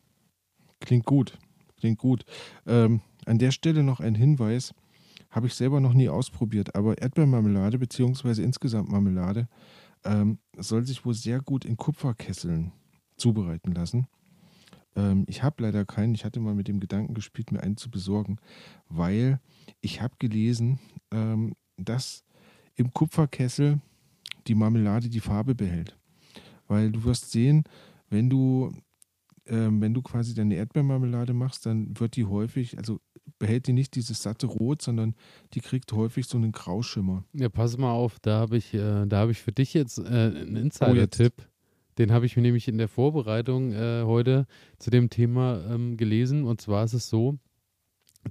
Klingt 0.82 1.06
gut. 1.06 1.38
Klingt 1.78 1.97
gut. 1.97 2.26
Ähm, 2.68 3.02
an 3.32 3.38
der 3.38 3.51
Stelle 3.51 3.82
noch 3.82 4.01
ein 4.01 4.13
Hinweis. 4.13 4.73
Habe 5.29 5.47
ich 5.47 5.53
selber 5.53 5.79
noch 5.79 5.93
nie 5.93 6.09
ausprobiert, 6.09 6.75
aber 6.75 6.97
Erdbeermarmelade 7.01 7.79
beziehungsweise 7.79 8.43
insgesamt 8.43 8.91
Marmelade 8.91 9.47
ähm, 10.03 10.39
soll 10.57 10.86
sich 10.86 11.05
wohl 11.05 11.13
sehr 11.13 11.39
gut 11.39 11.63
in 11.63 11.77
Kupferkesseln 11.77 12.73
zubereiten 13.15 13.71
lassen. 13.71 14.07
Ähm, 14.97 15.23
ich 15.29 15.43
habe 15.43 15.63
leider 15.63 15.86
keinen. 15.86 16.13
Ich 16.13 16.25
hatte 16.25 16.41
mal 16.41 16.55
mit 16.55 16.67
dem 16.67 16.82
Gedanken 16.82 17.13
gespielt, 17.13 17.53
mir 17.53 17.63
einen 17.63 17.77
zu 17.77 17.89
besorgen, 17.89 18.36
weil 18.89 19.39
ich 19.79 20.01
habe 20.01 20.15
gelesen, 20.19 20.79
ähm, 21.11 21.55
dass 21.77 22.25
im 22.75 22.91
Kupferkessel 22.93 23.79
die 24.47 24.55
Marmelade 24.55 25.07
die 25.07 25.21
Farbe 25.21 25.55
behält. 25.55 25.97
Weil 26.67 26.91
du 26.91 27.05
wirst 27.05 27.32
sehen, 27.32 27.63
wenn 28.09 28.29
du, 28.29 28.73
ähm, 29.45 29.79
wenn 29.79 29.93
du 29.93 30.01
quasi 30.01 30.34
deine 30.34 30.55
Erdbeermarmelade 30.55 31.34
machst, 31.34 31.65
dann 31.65 31.97
wird 31.97 32.17
die 32.17 32.25
häufig, 32.25 32.77
also 32.77 32.99
behält 33.41 33.65
die 33.65 33.73
nicht 33.73 33.95
dieses 33.95 34.21
satte 34.21 34.45
Rot, 34.45 34.83
sondern 34.83 35.15
die 35.55 35.61
kriegt 35.61 35.91
häufig 35.93 36.27
so 36.27 36.37
einen 36.37 36.51
Grauschimmer. 36.51 37.25
Ja, 37.33 37.49
pass 37.49 37.75
mal 37.75 37.91
auf, 37.91 38.19
da 38.19 38.39
habe 38.39 38.55
ich, 38.55 38.71
äh, 38.75 39.07
da 39.07 39.27
ich 39.27 39.41
für 39.41 39.51
dich 39.51 39.73
jetzt 39.73 39.97
äh, 39.97 40.03
einen 40.03 40.55
Insider-Tipp. 40.55 41.33
Oh, 41.39 41.43
den 41.97 42.11
habe 42.11 42.27
ich 42.27 42.35
mir 42.35 42.43
nämlich 42.43 42.67
in 42.67 42.77
der 42.77 42.87
Vorbereitung 42.87 43.73
äh, 43.73 44.03
heute 44.03 44.45
zu 44.77 44.91
dem 44.91 45.09
Thema 45.09 45.59
ähm, 45.69 45.97
gelesen. 45.97 46.45
Und 46.45 46.61
zwar 46.61 46.85
ist 46.85 46.93
es 46.93 47.09
so, 47.09 47.39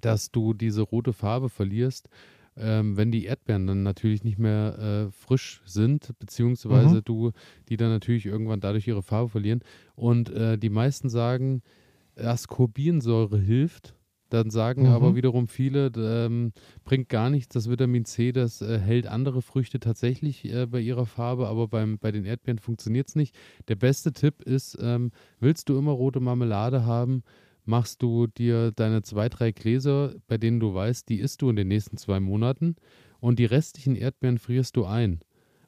dass 0.00 0.30
du 0.30 0.54
diese 0.54 0.82
rote 0.82 1.12
Farbe 1.12 1.48
verlierst, 1.48 2.08
ähm, 2.56 2.96
wenn 2.96 3.10
die 3.10 3.24
Erdbeeren 3.24 3.66
dann 3.66 3.82
natürlich 3.82 4.22
nicht 4.22 4.38
mehr 4.38 4.78
äh, 4.78 5.10
frisch 5.10 5.60
sind, 5.66 6.16
beziehungsweise 6.20 6.96
mhm. 6.96 7.04
du 7.04 7.32
die 7.68 7.76
dann 7.76 7.90
natürlich 7.90 8.26
irgendwann 8.26 8.60
dadurch 8.60 8.86
ihre 8.86 9.02
Farbe 9.02 9.28
verlieren. 9.28 9.60
Und 9.96 10.30
äh, 10.30 10.56
die 10.56 10.70
meisten 10.70 11.08
sagen, 11.08 11.62
Ascorbinsäure 12.16 13.40
hilft. 13.40 13.96
Dann 14.30 14.50
sagen 14.50 14.82
mhm. 14.82 14.88
aber 14.88 15.14
wiederum 15.14 15.48
viele, 15.48 15.92
ähm, 15.96 16.52
bringt 16.84 17.08
gar 17.08 17.30
nichts, 17.30 17.52
das 17.52 17.68
Vitamin 17.68 18.04
C, 18.04 18.32
das 18.32 18.62
äh, 18.62 18.78
hält 18.78 19.06
andere 19.06 19.42
Früchte 19.42 19.80
tatsächlich 19.80 20.44
äh, 20.44 20.66
bei 20.66 20.80
ihrer 20.80 21.06
Farbe, 21.06 21.48
aber 21.48 21.68
beim, 21.68 21.98
bei 21.98 22.12
den 22.12 22.24
Erdbeeren 22.24 22.58
funktioniert 22.58 23.08
es 23.08 23.16
nicht. 23.16 23.36
Der 23.68 23.76
beste 23.76 24.12
Tipp 24.12 24.42
ist, 24.42 24.78
ähm, 24.80 25.10
willst 25.40 25.68
du 25.68 25.76
immer 25.76 25.92
rote 25.92 26.20
Marmelade 26.20 26.86
haben, 26.86 27.22
machst 27.64 28.02
du 28.02 28.26
dir 28.26 28.72
deine 28.72 29.02
zwei, 29.02 29.28
drei 29.28 29.52
Gläser, 29.52 30.14
bei 30.28 30.38
denen 30.38 30.60
du 30.60 30.74
weißt, 30.74 31.08
die 31.08 31.18
isst 31.18 31.42
du 31.42 31.50
in 31.50 31.56
den 31.56 31.68
nächsten 31.68 31.96
zwei 31.96 32.20
Monaten 32.20 32.76
und 33.20 33.38
die 33.38 33.44
restlichen 33.44 33.96
Erdbeeren 33.96 34.38
frierst 34.38 34.76
du 34.76 34.86
ein. 34.86 35.20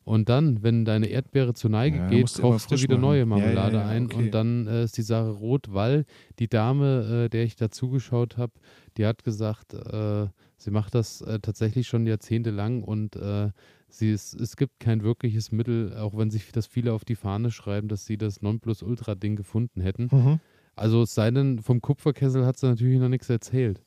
Und 0.05 0.29
dann, 0.29 0.63
wenn 0.63 0.85
deine 0.85 1.07
Erdbeere 1.07 1.55
zur 1.55 1.71
Neige 1.71 1.99
ja, 1.99 2.09
geht, 2.09 2.35
kaufst 2.35 2.71
du 2.71 2.77
wieder 2.77 2.95
machen. 2.95 3.03
neue 3.03 3.27
Marmelade 3.27 3.77
ja, 3.77 3.83
ja, 3.83 3.89
ein 3.89 4.07
okay. 4.07 4.17
und 4.17 4.31
dann 4.33 4.67
äh, 4.67 4.85
ist 4.85 4.97
die 4.97 5.03
Sache 5.03 5.31
rot, 5.31 5.73
weil 5.73 6.05
die 6.39 6.49
Dame, 6.49 7.25
äh, 7.27 7.29
der 7.29 7.45
ich 7.45 7.55
dazugeschaut 7.55 8.37
habe, 8.37 8.53
die 8.97 9.07
hat 9.07 9.23
gesagt, 9.23 9.75
äh, 9.75 10.27
sie 10.57 10.71
macht 10.71 10.95
das 10.95 11.21
äh, 11.21 11.39
tatsächlich 11.39 11.87
schon 11.87 12.07
jahrzehntelang 12.07 12.83
und 12.83 13.15
äh, 13.17 13.51
sie 13.89 14.11
ist, 14.11 14.35
es 14.35 14.57
gibt 14.57 14.81
kein 14.81 15.05
wirkliches 15.05 15.53
Mittel, 15.53 15.97
auch 15.97 16.17
wenn 16.17 16.31
sich 16.31 16.51
das 16.51 16.67
viele 16.67 16.93
auf 16.93 17.05
die 17.05 17.17
Fahne 17.17 17.51
schreiben, 17.51 17.89
dass 17.89 18.05
sie 18.05 18.17
das 18.17 18.43
Nonplusultra-Ding 18.43 19.37
gefunden 19.37 19.81
hätten. 19.81 20.09
Mhm. 20.11 20.41
Also 20.75 21.03
es 21.03 21.15
sei 21.15 21.31
denn, 21.31 21.61
vom 21.61 21.81
Kupferkessel 21.81 22.45
hat 22.45 22.59
sie 22.59 22.67
natürlich 22.67 22.99
noch 22.99 23.09
nichts 23.09 23.29
erzählt. 23.31 23.83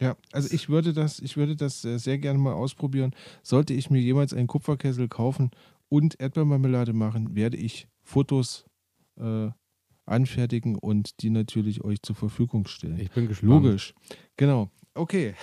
Ja, 0.00 0.16
also 0.32 0.52
ich 0.52 0.68
würde 0.68 0.92
das, 0.92 1.20
ich 1.20 1.36
würde 1.36 1.56
das 1.56 1.84
äh, 1.84 1.98
sehr 1.98 2.18
gerne 2.18 2.38
mal 2.38 2.52
ausprobieren. 2.52 3.14
Sollte 3.42 3.72
ich 3.72 3.90
mir 3.90 4.00
jemals 4.00 4.34
einen 4.34 4.46
Kupferkessel 4.46 5.08
kaufen 5.08 5.50
und 5.88 6.20
Erdbeermarmelade 6.20 6.92
machen, 6.92 7.34
werde 7.34 7.56
ich 7.56 7.88
Fotos 8.02 8.66
äh, 9.18 9.48
anfertigen 10.04 10.76
und 10.76 11.22
die 11.22 11.30
natürlich 11.30 11.82
euch 11.82 12.02
zur 12.02 12.14
Verfügung 12.14 12.66
stellen. 12.66 12.98
Ich 12.98 13.10
bin 13.10 13.28
gespannt. 13.28 13.50
Logisch. 13.50 13.94
Genau. 14.36 14.70
Okay. 14.94 15.34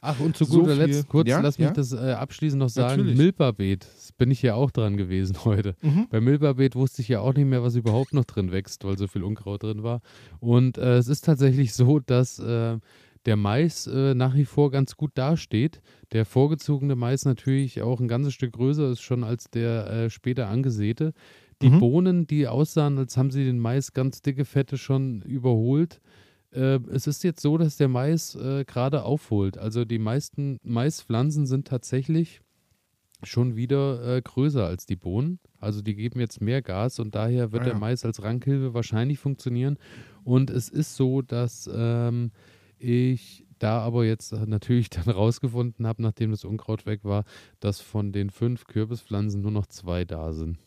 Ach, 0.00 0.20
und 0.20 0.36
zu 0.36 0.46
guter 0.48 0.76
so 0.76 0.80
Letzt, 0.80 1.08
kurz, 1.08 1.28
ja, 1.28 1.40
lass 1.40 1.58
mich 1.58 1.66
ja? 1.68 1.72
das 1.72 1.92
äh, 1.92 2.12
abschließend 2.12 2.60
noch 2.60 2.68
sagen. 2.68 3.16
Milperbeet, 3.16 3.86
bin 4.16 4.30
ich 4.30 4.42
ja 4.42 4.54
auch 4.54 4.70
dran 4.70 4.96
gewesen 4.96 5.36
heute. 5.44 5.74
Mhm. 5.82 6.06
Bei 6.10 6.20
Milperbeet 6.20 6.76
wusste 6.76 7.02
ich 7.02 7.08
ja 7.08 7.20
auch 7.20 7.34
nicht 7.34 7.46
mehr, 7.46 7.62
was 7.62 7.74
überhaupt 7.74 8.14
noch 8.14 8.24
drin 8.24 8.52
wächst, 8.52 8.84
weil 8.84 8.96
so 8.96 9.08
viel 9.08 9.24
Unkraut 9.24 9.62
drin 9.64 9.82
war. 9.82 10.00
Und 10.40 10.78
äh, 10.78 10.98
es 10.98 11.08
ist 11.08 11.24
tatsächlich 11.24 11.74
so, 11.74 11.98
dass 11.98 12.38
äh, 12.38 12.78
der 13.26 13.36
Mais 13.36 13.86
äh, 13.86 14.14
nach 14.14 14.34
wie 14.34 14.44
vor 14.44 14.70
ganz 14.70 14.96
gut 14.96 15.12
dasteht. 15.14 15.80
Der 16.12 16.24
vorgezogene 16.24 16.96
Mais 16.96 17.24
natürlich 17.24 17.82
auch 17.82 18.00
ein 18.00 18.08
ganzes 18.08 18.34
Stück 18.34 18.52
größer 18.52 18.90
ist 18.90 19.02
schon 19.02 19.24
als 19.24 19.50
der 19.50 19.90
äh, 19.90 20.10
später 20.10 20.48
angesäte. 20.48 21.12
Die 21.62 21.70
mhm. 21.70 21.78
Bohnen, 21.78 22.26
die 22.26 22.48
aussahen, 22.48 22.98
als 22.98 23.16
haben 23.16 23.30
sie 23.30 23.44
den 23.44 23.60
Mais 23.60 23.92
ganz 23.92 24.22
dicke 24.22 24.44
Fette 24.44 24.76
schon 24.76 25.22
überholt. 25.22 26.00
Äh, 26.52 26.80
es 26.90 27.06
ist 27.06 27.22
jetzt 27.22 27.40
so, 27.40 27.56
dass 27.56 27.76
der 27.76 27.88
Mais 27.88 28.34
äh, 28.34 28.64
gerade 28.64 29.04
aufholt. 29.04 29.58
Also 29.58 29.84
die 29.84 30.00
meisten 30.00 30.58
Maispflanzen 30.64 31.46
sind 31.46 31.68
tatsächlich 31.68 32.40
schon 33.22 33.54
wieder 33.54 34.16
äh, 34.16 34.20
größer 34.20 34.66
als 34.66 34.86
die 34.86 34.96
Bohnen. 34.96 35.38
Also 35.60 35.80
die 35.80 35.94
geben 35.94 36.18
jetzt 36.18 36.40
mehr 36.40 36.60
Gas 36.60 36.98
und 36.98 37.14
daher 37.14 37.52
wird 37.52 37.62
ah, 37.62 37.66
ja. 37.66 37.72
der 37.72 37.80
Mais 37.80 38.04
als 38.04 38.22
Rankhilfe 38.22 38.74
wahrscheinlich 38.74 39.20
funktionieren. 39.20 39.78
Und 40.24 40.50
es 40.50 40.68
ist 40.68 40.96
so, 40.96 41.22
dass 41.22 41.70
ähm, 41.72 42.32
ich 42.82 43.46
da 43.58 43.80
aber 43.80 44.04
jetzt 44.04 44.32
natürlich 44.32 44.90
dann 44.90 45.04
rausgefunden 45.08 45.86
habe, 45.86 46.02
nachdem 46.02 46.32
das 46.32 46.44
Unkraut 46.44 46.84
weg 46.86 47.04
war, 47.04 47.24
dass 47.60 47.80
von 47.80 48.12
den 48.12 48.30
fünf 48.30 48.66
Kürbispflanzen 48.66 49.40
nur 49.40 49.52
noch 49.52 49.66
zwei 49.66 50.04
da 50.04 50.32
sind. 50.32 50.58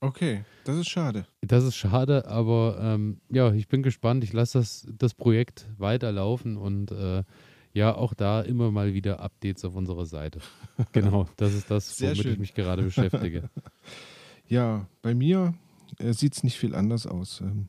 okay, 0.00 0.44
das 0.64 0.76
ist 0.76 0.88
schade. 0.88 1.26
Das 1.40 1.64
ist 1.64 1.76
schade, 1.76 2.26
aber 2.26 2.78
ähm, 2.80 3.20
ja, 3.30 3.52
ich 3.52 3.68
bin 3.68 3.82
gespannt. 3.82 4.22
Ich 4.22 4.32
lasse 4.32 4.58
das, 4.58 4.86
das 4.98 5.14
Projekt 5.14 5.66
weiterlaufen 5.78 6.56
und 6.56 6.90
äh, 6.92 7.24
ja, 7.72 7.94
auch 7.94 8.14
da 8.14 8.40
immer 8.40 8.70
mal 8.70 8.94
wieder 8.94 9.20
Updates 9.20 9.64
auf 9.64 9.74
unserer 9.74 10.06
Seite. 10.06 10.40
genau, 10.92 11.26
das 11.36 11.54
ist 11.54 11.70
das, 11.70 12.00
womit 12.00 12.18
schön. 12.18 12.32
ich 12.34 12.38
mich 12.38 12.54
gerade 12.54 12.82
beschäftige. 12.82 13.50
ja, 14.46 14.86
bei 15.02 15.14
mir 15.14 15.54
äh, 15.98 16.12
sieht 16.12 16.34
es 16.34 16.44
nicht 16.44 16.56
viel 16.56 16.74
anders 16.74 17.06
aus. 17.06 17.40
Ähm, 17.40 17.68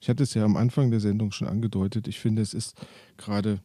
ich 0.00 0.08
hatte 0.08 0.22
es 0.22 0.34
ja 0.34 0.44
am 0.44 0.56
Anfang 0.56 0.90
der 0.90 1.00
Sendung 1.00 1.32
schon 1.32 1.48
angedeutet. 1.48 2.08
Ich 2.08 2.20
finde, 2.20 2.42
es 2.42 2.54
ist 2.54 2.74
gerade 3.16 3.60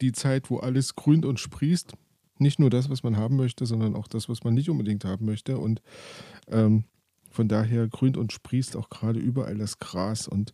die 0.00 0.12
Zeit, 0.12 0.50
wo 0.50 0.58
alles 0.58 0.94
grünt 0.94 1.24
und 1.24 1.40
sprießt. 1.40 1.94
Nicht 2.38 2.58
nur 2.58 2.70
das, 2.70 2.90
was 2.90 3.02
man 3.02 3.16
haben 3.16 3.36
möchte, 3.36 3.64
sondern 3.64 3.94
auch 3.94 4.08
das, 4.08 4.28
was 4.28 4.42
man 4.44 4.54
nicht 4.54 4.68
unbedingt 4.68 5.04
haben 5.04 5.24
möchte. 5.24 5.58
Und 5.58 5.82
ähm, 6.48 6.84
von 7.30 7.48
daher 7.48 7.88
grünt 7.88 8.16
und 8.16 8.32
sprießt 8.32 8.76
auch 8.76 8.90
gerade 8.90 9.20
überall 9.20 9.56
das 9.56 9.78
Gras 9.78 10.28
und 10.28 10.52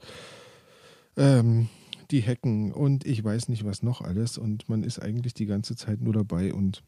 ähm, 1.16 1.68
die 2.10 2.20
Hecken 2.20 2.72
und 2.72 3.06
ich 3.06 3.22
weiß 3.22 3.48
nicht 3.48 3.64
was 3.64 3.82
noch 3.82 4.00
alles. 4.00 4.38
Und 4.38 4.68
man 4.68 4.82
ist 4.82 4.98
eigentlich 4.98 5.34
die 5.34 5.46
ganze 5.46 5.76
Zeit 5.76 6.00
nur 6.00 6.12
dabei 6.12 6.52
und 6.52 6.82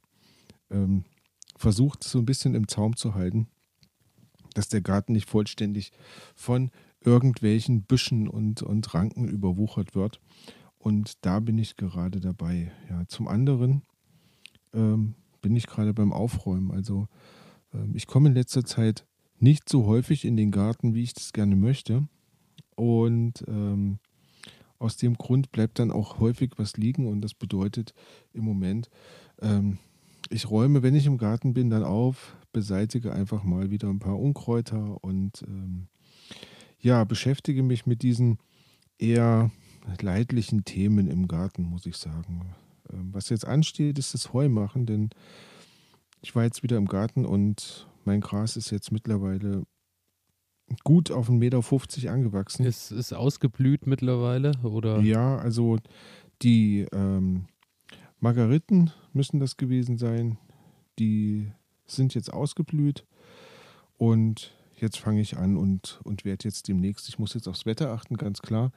ähm, 0.71 1.05
versucht 1.57 2.05
so 2.05 2.19
ein 2.19 2.27
bisschen 2.27 2.55
im 2.55 2.69
Zaum 2.69 2.97
zu 2.97 3.15
halten, 3.15 3.49
dass 4.55 4.69
der 4.69 4.81
Garten 4.81 5.13
nicht 5.13 5.29
vollständig 5.29 5.93
von 6.35 6.71
irgendwelchen 7.05 7.83
Büschen 7.83 8.29
und, 8.29 8.63
und 8.63 8.95
Ranken 8.95 9.29
überwuchert 9.29 9.95
wird. 9.95 10.21
Und 10.79 11.25
da 11.25 11.41
bin 11.41 11.59
ich 11.59 11.77
gerade 11.77 12.21
dabei. 12.21 12.73
Ja, 12.91 13.07
zum 13.07 13.29
anderen 13.29 13.83
ähm, 14.73 15.15
bin 15.41 15.55
ich 15.55 15.67
gerade 15.67 15.95
beim 15.95 16.13
Aufräumen. 16.13 16.71
Also 16.71 17.09
ähm, 17.73 17.93
ich 17.95 18.07
komme 18.07 18.29
in 18.29 18.35
letzter 18.35 18.65
Zeit 18.65 19.07
nicht 19.39 19.69
so 19.69 19.87
häufig 19.87 20.25
in 20.25 20.37
den 20.37 20.51
Garten, 20.51 20.95
wie 20.95 21.03
ich 21.03 21.15
das 21.15 21.33
gerne 21.33 21.57
möchte. 21.57 22.09
Und 22.75 23.45
ähm, 23.49 23.99
aus 24.79 24.97
dem 24.97 25.15
Grund 25.15 25.53
bleibt 25.53 25.79
dann 25.79 25.91
auch 25.91 26.19
häufig 26.19 26.53
was 26.57 26.77
liegen. 26.77 27.07
Und 27.07 27.21
das 27.21 27.35
bedeutet 27.35 27.95
im 28.33 28.45
Moment, 28.45 28.91
ähm, 29.41 29.79
ich 30.31 30.51
räume, 30.51 30.83
wenn 30.83 30.95
ich 30.95 31.07
im 31.07 31.19
Garten 31.19 31.55
bin, 31.55 31.71
dann 31.71 31.85
auf, 31.85 32.37
beseitige 32.53 33.13
einfach 33.13 33.45
mal 33.45 33.71
wieder 33.71 33.89
ein 33.89 33.99
paar 33.99 34.19
Unkräuter 34.19 35.03
und 35.05 35.43
ähm, 35.47 35.89
ja, 36.83 37.05
beschäftige 37.05 37.63
mich 37.63 37.87
mit 37.87 38.03
diesen 38.03 38.39
eher 38.99 39.51
leidlichen 40.01 40.65
Themen 40.65 41.09
im 41.09 41.29
Garten, 41.29 41.63
muss 41.63 41.87
ich 41.87 41.97
sagen. 41.97 42.55
Ähm, 42.93 43.11
was 43.13 43.31
jetzt 43.31 43.47
ansteht, 43.47 43.99
ist 43.99 44.15
das 44.15 44.33
Heumachen, 44.33 44.87
denn 44.87 45.11
ich 46.21 46.35
war 46.35 46.45
jetzt 46.45 46.63
wieder 46.63 46.77
im 46.77 46.87
Garten 46.87 47.25
und 47.25 47.89
mein 48.05 48.21
Gras 48.21 48.57
ist 48.57 48.71
jetzt 48.71 48.93
mittlerweile 48.93 49.65
gut 50.85 51.11
auf 51.11 51.29
1,50 51.29 51.33
Meter 52.01 52.13
angewachsen. 52.13 52.65
Ist 52.65 52.91
es 52.91 53.13
ausgeblüht 53.13 53.87
mittlerweile? 53.87 54.53
Oder? 54.63 55.01
Ja, 55.01 55.37
also 55.39 55.79
die 56.43 56.87
ähm, 56.93 57.47
Margariten 58.21 58.91
müssen 59.13 59.41
das 59.41 59.57
gewesen 59.57 59.99
sein. 59.99 60.39
Die 60.99 61.51
sind 61.87 62.15
jetzt 62.15 62.33
ausgeblüht 62.33 63.05
und 63.99 64.53
jetzt 64.83 64.99
fange 64.99 65.21
ich 65.21 65.39
an 65.39 65.57
und, 65.57 66.01
und 66.05 66.25
werde 66.25 66.45
jetzt 66.45 66.69
demnächst, 66.69 67.09
ich 67.09 67.19
muss 67.19 67.35
jetzt 67.35 67.49
aufs 67.49 67.67
Wetter 67.67 67.91
achten, 67.91 68.17
ganz 68.17 68.43
klar, 68.43 68.73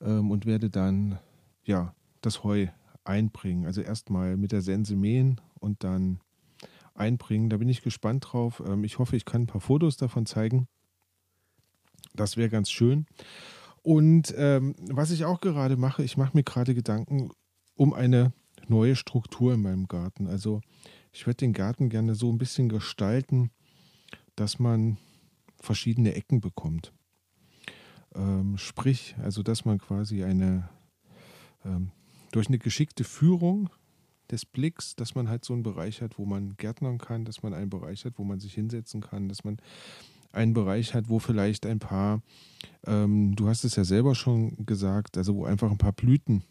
ähm, 0.00 0.30
und 0.30 0.46
werde 0.46 0.70
dann 0.70 1.18
ja 1.64 1.94
das 2.22 2.42
Heu 2.44 2.68
einbringen. 3.04 3.66
Also 3.66 3.80
erstmal 3.82 4.36
mit 4.36 4.52
der 4.52 4.62
Sense 4.62 4.96
mähen 4.96 5.40
und 5.58 5.84
dann 5.84 6.20
einbringen. 6.94 7.50
Da 7.50 7.56
bin 7.56 7.68
ich 7.68 7.82
gespannt 7.82 8.26
drauf. 8.28 8.62
Ähm, 8.66 8.84
ich 8.84 8.98
hoffe, 8.98 9.16
ich 9.16 9.24
kann 9.24 9.42
ein 9.42 9.46
paar 9.46 9.60
Fotos 9.60 9.96
davon 9.96 10.26
zeigen. 10.26 10.68
Das 12.14 12.36
wäre 12.36 12.48
ganz 12.48 12.70
schön. 12.70 13.06
Und 13.82 14.34
ähm, 14.36 14.74
was 14.90 15.10
ich 15.10 15.24
auch 15.24 15.40
gerade 15.40 15.76
mache, 15.76 16.02
ich 16.02 16.16
mache 16.16 16.36
mir 16.36 16.42
gerade 16.42 16.74
Gedanken 16.74 17.30
um 17.74 17.94
eine 17.94 18.32
neue 18.68 18.94
Struktur 18.94 19.54
in 19.54 19.62
meinem 19.62 19.88
Garten. 19.88 20.26
Also 20.26 20.60
ich 21.12 21.26
würde 21.26 21.38
den 21.38 21.52
Garten 21.52 21.88
gerne 21.88 22.14
so 22.14 22.30
ein 22.30 22.38
bisschen 22.38 22.68
gestalten, 22.68 23.50
dass 24.36 24.58
man 24.58 24.98
verschiedene 25.60 26.14
Ecken 26.14 26.40
bekommt. 26.40 26.92
Ähm, 28.14 28.58
sprich, 28.58 29.14
also 29.22 29.42
dass 29.42 29.64
man 29.64 29.78
quasi 29.78 30.24
eine 30.24 30.68
ähm, 31.64 31.92
durch 32.32 32.48
eine 32.48 32.58
geschickte 32.58 33.04
Führung 33.04 33.70
des 34.30 34.46
Blicks, 34.46 34.94
dass 34.94 35.14
man 35.14 35.28
halt 35.28 35.44
so 35.44 35.52
einen 35.52 35.62
Bereich 35.62 36.02
hat, 36.02 36.18
wo 36.18 36.24
man 36.24 36.56
gärtnern 36.56 36.98
kann, 36.98 37.24
dass 37.24 37.42
man 37.42 37.54
einen 37.54 37.70
Bereich 37.70 38.04
hat, 38.04 38.18
wo 38.18 38.24
man 38.24 38.38
sich 38.40 38.54
hinsetzen 38.54 39.00
kann, 39.00 39.28
dass 39.28 39.44
man 39.44 39.58
einen 40.32 40.54
Bereich 40.54 40.94
hat, 40.94 41.08
wo 41.08 41.18
vielleicht 41.18 41.66
ein 41.66 41.80
paar, 41.80 42.22
ähm, 42.86 43.34
du 43.34 43.48
hast 43.48 43.64
es 43.64 43.74
ja 43.74 43.84
selber 43.84 44.14
schon 44.14 44.64
gesagt, 44.64 45.16
also 45.16 45.34
wo 45.34 45.44
einfach 45.44 45.70
ein 45.70 45.78
paar 45.78 45.92
Blüten 45.92 46.44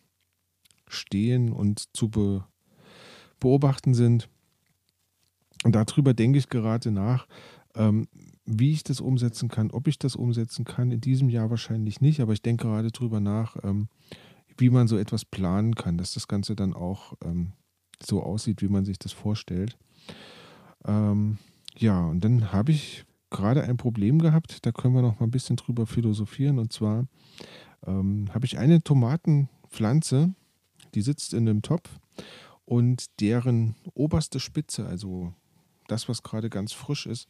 stehen 0.87 1.51
und 1.51 1.95
zu 1.95 2.09
be 2.09 2.43
beobachten 3.39 3.93
sind. 3.93 4.27
Und 5.63 5.73
darüber 5.73 6.13
denke 6.13 6.39
ich 6.39 6.49
gerade 6.49 6.91
nach, 6.91 7.25
ähm, 7.73 8.09
wie 8.51 8.71
ich 8.71 8.83
das 8.83 8.99
umsetzen 8.99 9.47
kann, 9.47 9.69
ob 9.69 9.87
ich 9.87 9.99
das 9.99 10.15
umsetzen 10.15 10.65
kann. 10.65 10.91
In 10.91 11.01
diesem 11.01 11.29
Jahr 11.29 11.49
wahrscheinlich 11.49 12.01
nicht, 12.01 12.19
aber 12.19 12.33
ich 12.33 12.41
denke 12.41 12.65
gerade 12.65 12.91
darüber 12.91 13.19
nach, 13.19 13.55
ähm, 13.63 13.87
wie 14.57 14.69
man 14.69 14.87
so 14.87 14.97
etwas 14.97 15.23
planen 15.23 15.75
kann, 15.75 15.97
dass 15.97 16.15
das 16.15 16.27
Ganze 16.27 16.55
dann 16.55 16.73
auch 16.73 17.13
ähm, 17.23 17.53
so 18.03 18.23
aussieht, 18.23 18.61
wie 18.61 18.67
man 18.67 18.85
sich 18.85 18.97
das 18.97 19.11
vorstellt. 19.11 19.77
Ähm, 20.85 21.37
ja, 21.77 22.07
und 22.07 22.23
dann 22.23 22.51
habe 22.51 22.71
ich 22.71 23.05
gerade 23.29 23.63
ein 23.63 23.77
Problem 23.77 24.19
gehabt, 24.19 24.65
da 24.65 24.71
können 24.71 24.95
wir 24.95 25.03
noch 25.03 25.19
mal 25.19 25.27
ein 25.27 25.31
bisschen 25.31 25.55
drüber 25.55 25.85
philosophieren. 25.85 26.57
Und 26.57 26.73
zwar 26.73 27.05
habe 27.85 28.45
ich 28.45 28.57
eine 28.57 28.83
Tomatenpflanze, 28.83 30.33
die 30.93 31.01
sitzt 31.01 31.33
in 31.33 31.47
einem 31.47 31.61
Topf 31.61 31.89
und 32.65 33.05
deren 33.21 33.75
oberste 33.93 34.41
Spitze, 34.41 34.85
also 34.85 35.33
das, 35.87 36.09
was 36.09 36.21
gerade 36.21 36.49
ganz 36.49 36.73
frisch 36.73 37.05
ist, 37.05 37.29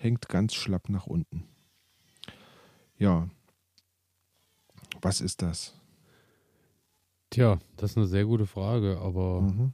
hängt 0.00 0.28
ganz 0.28 0.54
schlapp 0.54 0.88
nach 0.88 1.06
unten. 1.06 1.44
Ja, 2.98 3.28
was 5.00 5.20
ist 5.20 5.42
das? 5.42 5.74
Tja, 7.30 7.58
das 7.76 7.92
ist 7.92 7.96
eine 7.96 8.06
sehr 8.06 8.24
gute 8.24 8.46
Frage, 8.46 8.98
aber 8.98 9.42
mhm. 9.42 9.72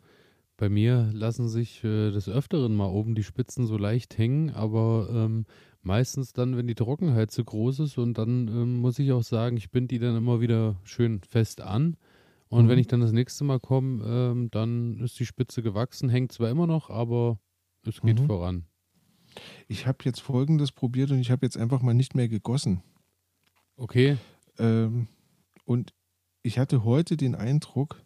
bei 0.57 0.69
mir 0.69 1.11
lassen 1.13 1.49
sich 1.49 1.83
äh, 1.85 2.11
des 2.11 2.29
Öfteren 2.29 2.75
mal 2.75 2.87
oben 2.87 3.15
die 3.15 3.25
Spitzen 3.25 3.67
so 3.67 3.79
leicht 3.79 4.19
hängen, 4.19 4.51
aber 4.51 5.09
ähm, 5.11 5.47
meistens 5.83 6.33
dann, 6.33 6.57
wenn 6.57 6.67
die 6.67 6.75
Trockenheit 6.75 7.31
zu 7.31 7.45
groß 7.45 7.81
ist 7.81 7.99
und 7.99 8.19
dann 8.19 8.49
ähm, 8.49 8.77
muss 8.81 8.99
ich 8.99 9.13
auch 9.13 9.23
sagen, 9.23 9.57
ich 9.57 9.71
binde 9.71 9.89
die 9.89 9.99
dann 9.99 10.17
immer 10.17 10.41
wieder 10.41 10.77
schön 10.85 11.23
fest 11.23 11.61
an. 11.61 11.97
Und 12.49 12.67
mhm. 12.67 12.69
wenn 12.69 12.79
ich 12.79 12.87
dann 12.87 13.01
das 13.01 13.13
nächste 13.13 13.45
Mal 13.45 13.59
komme, 13.59 14.05
ähm, 14.05 14.51
dann 14.51 15.01
ist 15.01 15.19
die 15.19 15.27
Spitze 15.27 15.63
gewachsen, 15.63 16.09
hängt 16.09 16.33
zwar 16.33 16.51
immer 16.51 16.67
noch, 16.67 16.91
aber 16.91 17.39
es 17.85 18.01
geht 18.01 18.21
mhm. 18.21 18.27
voran. 18.27 18.67
Ich 19.69 19.87
habe 19.87 19.99
jetzt 20.05 20.21
folgendes 20.21 20.73
probiert 20.73 21.11
und 21.11 21.21
ich 21.21 21.31
habe 21.31 21.47
jetzt 21.47 21.57
einfach 21.57 21.83
mal 21.83 21.95
nicht 21.95 22.15
mehr 22.15 22.29
gegossen. 22.29 22.83
Okay. 23.77 24.17
Ähm, 24.59 25.09
und 25.65 25.93
ich 26.43 26.59
hatte 26.59 26.85
heute 26.85 27.17
den 27.17 27.35
Eindruck, 27.35 28.03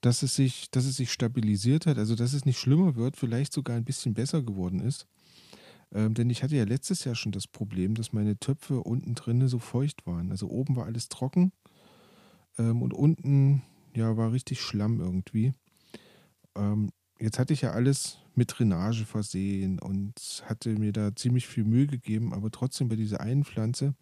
dass 0.00 0.22
es, 0.22 0.36
sich, 0.36 0.70
dass 0.70 0.84
es 0.84 0.96
sich 0.96 1.10
stabilisiert 1.10 1.86
hat, 1.86 1.98
also 1.98 2.14
dass 2.14 2.32
es 2.32 2.44
nicht 2.44 2.58
schlimmer 2.58 2.94
wird, 2.94 3.16
vielleicht 3.16 3.52
sogar 3.52 3.76
ein 3.76 3.84
bisschen 3.84 4.14
besser 4.14 4.42
geworden 4.42 4.80
ist. 4.80 5.06
Ähm, 5.92 6.14
denn 6.14 6.30
ich 6.30 6.42
hatte 6.42 6.56
ja 6.56 6.64
letztes 6.64 7.04
Jahr 7.04 7.14
schon 7.14 7.32
das 7.32 7.46
Problem, 7.46 7.94
dass 7.94 8.12
meine 8.12 8.38
Töpfe 8.38 8.82
unten 8.82 9.14
drinnen 9.14 9.48
so 9.48 9.58
feucht 9.58 10.06
waren. 10.06 10.30
Also 10.30 10.48
oben 10.48 10.76
war 10.76 10.86
alles 10.86 11.08
trocken 11.08 11.52
ähm, 12.58 12.82
und 12.82 12.92
unten 12.92 13.62
ja 13.94 14.16
war 14.16 14.32
richtig 14.32 14.60
Schlamm 14.60 15.00
irgendwie. 15.00 15.54
Ähm, 16.54 16.90
jetzt 17.18 17.38
hatte 17.38 17.52
ich 17.52 17.62
ja 17.62 17.72
alles 17.72 18.18
mit 18.34 18.54
Drainage 18.56 19.04
versehen 19.04 19.78
und 19.78 20.44
hatte 20.46 20.70
mir 20.70 20.92
da 20.92 21.14
ziemlich 21.14 21.46
viel 21.46 21.64
Mühe 21.64 21.86
gegeben, 21.86 22.34
aber 22.34 22.50
trotzdem 22.50 22.88
bei 22.88 22.96
dieser 22.96 23.20
einen 23.20 23.44
Pflanze 23.44 23.94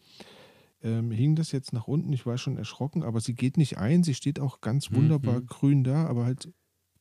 ähm, 0.82 1.10
hing 1.10 1.34
das 1.34 1.52
jetzt 1.52 1.72
nach 1.72 1.88
unten. 1.88 2.12
Ich 2.12 2.26
war 2.26 2.36
schon 2.36 2.58
erschrocken, 2.58 3.02
aber 3.02 3.20
sie 3.20 3.34
geht 3.34 3.56
nicht 3.56 3.78
ein. 3.78 4.04
Sie 4.04 4.14
steht 4.14 4.38
auch 4.38 4.60
ganz 4.60 4.92
wunderbar 4.92 5.40
mhm. 5.40 5.46
grün 5.46 5.84
da, 5.84 6.06
aber 6.06 6.24
halt 6.24 6.52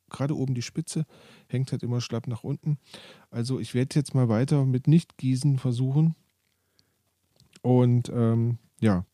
gerade 0.09 0.37
oben 0.37 0.53
die 0.53 0.61
Spitze 0.61 1.05
hängt 1.47 1.71
halt 1.71 1.83
immer 1.83 1.99
schlapp 1.99 2.27
nach 2.27 2.43
unten. 2.43 2.77
Also 3.29 3.59
ich 3.59 3.73
werde 3.73 3.95
jetzt 3.95 4.13
mal 4.15 4.29
weiter 4.29 4.65
mit 4.65 4.87
Nicht-Gießen 4.87 5.57
versuchen. 5.57 6.15
Und 7.61 8.09
ähm, 8.13 8.57
ja, 8.79 9.05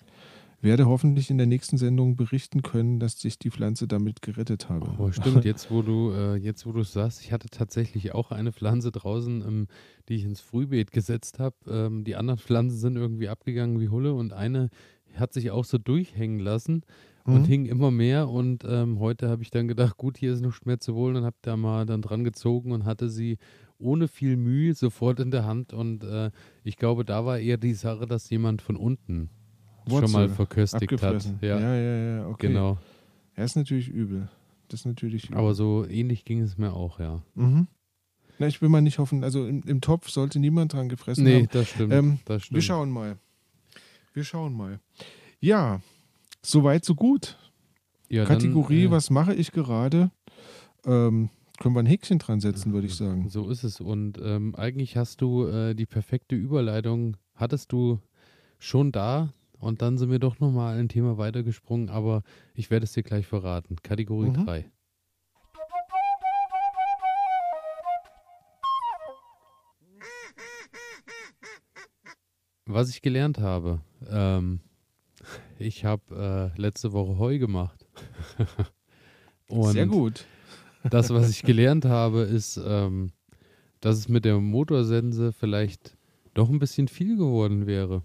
werde 0.61 0.85
hoffentlich 0.87 1.29
in 1.29 1.37
der 1.37 1.47
nächsten 1.47 1.77
Sendung 1.77 2.15
berichten 2.15 2.61
können, 2.61 2.99
dass 2.99 3.23
ich 3.23 3.39
die 3.39 3.49
Pflanze 3.49 3.87
damit 3.87 4.21
gerettet 4.21 4.69
habe. 4.69 4.93
Oh, 4.97 5.11
stimmt, 5.11 5.45
jetzt 5.45 5.71
wo 5.71 5.81
du 5.81 6.11
äh, 6.11 6.35
jetzt 6.35 6.65
wo 6.65 6.71
du 6.71 6.83
sagst, 6.83 7.21
ich 7.21 7.31
hatte 7.31 7.49
tatsächlich 7.49 8.13
auch 8.13 8.31
eine 8.31 8.51
Pflanze 8.51 8.91
draußen, 8.91 9.41
ähm, 9.41 9.67
die 10.07 10.15
ich 10.15 10.25
ins 10.25 10.41
Frühbeet 10.41 10.91
gesetzt 10.91 11.39
habe. 11.39 11.55
Ähm, 11.67 12.03
die 12.03 12.15
anderen 12.15 12.39
Pflanzen 12.39 12.77
sind 12.77 12.97
irgendwie 12.97 13.29
abgegangen 13.29 13.79
wie 13.79 13.89
Hulle 13.89 14.13
und 14.13 14.33
eine 14.33 14.69
hat 15.15 15.33
sich 15.33 15.51
auch 15.51 15.65
so 15.65 15.77
durchhängen 15.77 16.39
lassen 16.39 16.83
und 17.25 17.41
mhm. 17.41 17.45
hing 17.45 17.65
immer 17.65 17.91
mehr 17.91 18.29
und 18.29 18.63
ähm, 18.67 18.99
heute 18.99 19.29
habe 19.29 19.41
ich 19.41 19.51
dann 19.51 19.67
gedacht, 19.67 19.97
gut, 19.97 20.17
hier 20.17 20.33
ist 20.33 20.41
noch 20.41 20.65
mehr 20.65 20.79
zu 20.79 20.93
holen 20.93 21.15
und 21.15 21.25
habe 21.25 21.37
da 21.41 21.57
mal 21.57 21.85
dann 21.85 22.01
dran 22.01 22.23
gezogen 22.23 22.71
und 22.71 22.85
hatte 22.85 23.09
sie 23.09 23.37
ohne 23.77 24.07
viel 24.07 24.35
Mühe 24.35 24.73
sofort 24.73 25.19
in 25.19 25.31
der 25.31 25.45
Hand 25.45 25.73
und 25.73 26.03
äh, 26.03 26.31
ich 26.63 26.77
glaube, 26.77 27.05
da 27.05 27.25
war 27.25 27.39
eher 27.39 27.57
die 27.57 27.73
Sache, 27.73 28.05
dass 28.05 28.29
jemand 28.29 28.61
von 28.61 28.75
unten 28.75 29.29
schon 29.89 30.11
mal 30.11 30.29
verköstigt 30.29 31.01
hat. 31.01 31.25
Ja. 31.41 31.59
ja, 31.59 31.75
ja, 31.75 32.17
ja, 32.17 32.27
okay. 32.27 32.47
Genau. 32.47 32.77
Ja, 33.35 33.43
ist 33.43 33.55
natürlich 33.55 33.89
übel. 33.89 34.29
Das 34.67 34.81
ist 34.81 34.85
natürlich 34.85 35.25
übel. 35.25 35.37
Aber 35.37 35.53
so 35.53 35.85
ähnlich 35.85 36.25
ging 36.25 36.41
es 36.41 36.57
mir 36.57 36.73
auch, 36.73 36.99
ja. 36.99 37.21
Mhm. 37.35 37.67
Na, 38.37 38.47
ich 38.47 38.61
will 38.61 38.69
mal 38.69 38.81
nicht 38.81 38.99
hoffen, 38.99 39.23
also 39.23 39.45
im, 39.45 39.63
im 39.63 39.81
Topf 39.81 40.09
sollte 40.09 40.39
niemand 40.39 40.73
dran 40.73 40.87
gefressen 40.87 41.25
nee, 41.25 41.35
haben. 41.35 41.41
Nee, 41.41 41.49
das 41.51 41.69
stimmt, 41.69 41.93
ähm, 41.93 42.19
das 42.25 42.43
stimmt. 42.43 42.55
Wir 42.55 42.61
schauen 42.61 42.89
mal. 42.89 43.17
Wir 44.13 44.23
schauen 44.23 44.53
mal. 44.53 44.79
Ja, 45.41 45.81
soweit, 46.41 46.85
so 46.85 46.95
gut. 46.95 47.37
Ja, 48.07 48.25
Kategorie, 48.25 48.83
dann, 48.83 48.91
äh, 48.91 48.95
was 48.95 49.09
mache 49.09 49.33
ich 49.33 49.51
gerade? 49.51 50.11
Ähm, 50.85 51.29
können 51.59 51.75
wir 51.75 51.81
ein 51.81 51.85
Häkchen 51.85 52.19
dran 52.19 52.39
setzen, 52.39 52.71
würde 52.73 52.87
ich 52.87 52.95
sagen. 52.95 53.29
So 53.29 53.49
ist 53.49 53.63
es. 53.63 53.81
Und 53.81 54.17
ähm, 54.23 54.55
eigentlich 54.55 54.95
hast 54.95 55.21
du 55.21 55.45
äh, 55.45 55.75
die 55.75 55.85
perfekte 55.85 56.35
Überleitung, 56.35 57.17
hattest 57.35 57.71
du 57.73 57.99
schon 58.57 58.91
da 58.91 59.33
und 59.59 59.81
dann 59.81 59.97
sind 59.97 60.09
wir 60.09 60.19
doch 60.19 60.39
nochmal 60.39 60.77
ein 60.77 60.89
Thema 60.89 61.17
weitergesprungen, 61.17 61.89
aber 61.89 62.23
ich 62.55 62.71
werde 62.71 62.85
es 62.85 62.93
dir 62.93 63.03
gleich 63.03 63.27
verraten. 63.27 63.75
Kategorie 63.83 64.29
mhm. 64.29 64.45
3. 64.45 64.65
Was 72.65 72.89
ich 72.89 73.01
gelernt 73.01 73.39
habe, 73.39 73.81
ähm, 74.07 74.59
ich 75.57 75.85
habe 75.85 76.53
äh, 76.55 76.61
letzte 76.61 76.93
Woche 76.93 77.17
Heu 77.17 77.39
gemacht. 77.39 77.87
Sehr 79.49 79.87
gut. 79.87 80.25
das, 80.83 81.09
was 81.09 81.31
ich 81.31 81.41
gelernt 81.41 81.85
habe, 81.85 82.21
ist, 82.21 82.61
ähm, 82.63 83.11
dass 83.81 83.97
es 83.97 84.07
mit 84.07 84.23
der 84.23 84.39
Motorsense 84.39 85.31
vielleicht 85.33 85.97
doch 86.35 86.49
ein 86.49 86.59
bisschen 86.59 86.87
viel 86.87 87.17
geworden 87.17 87.65
wäre. 87.65 88.03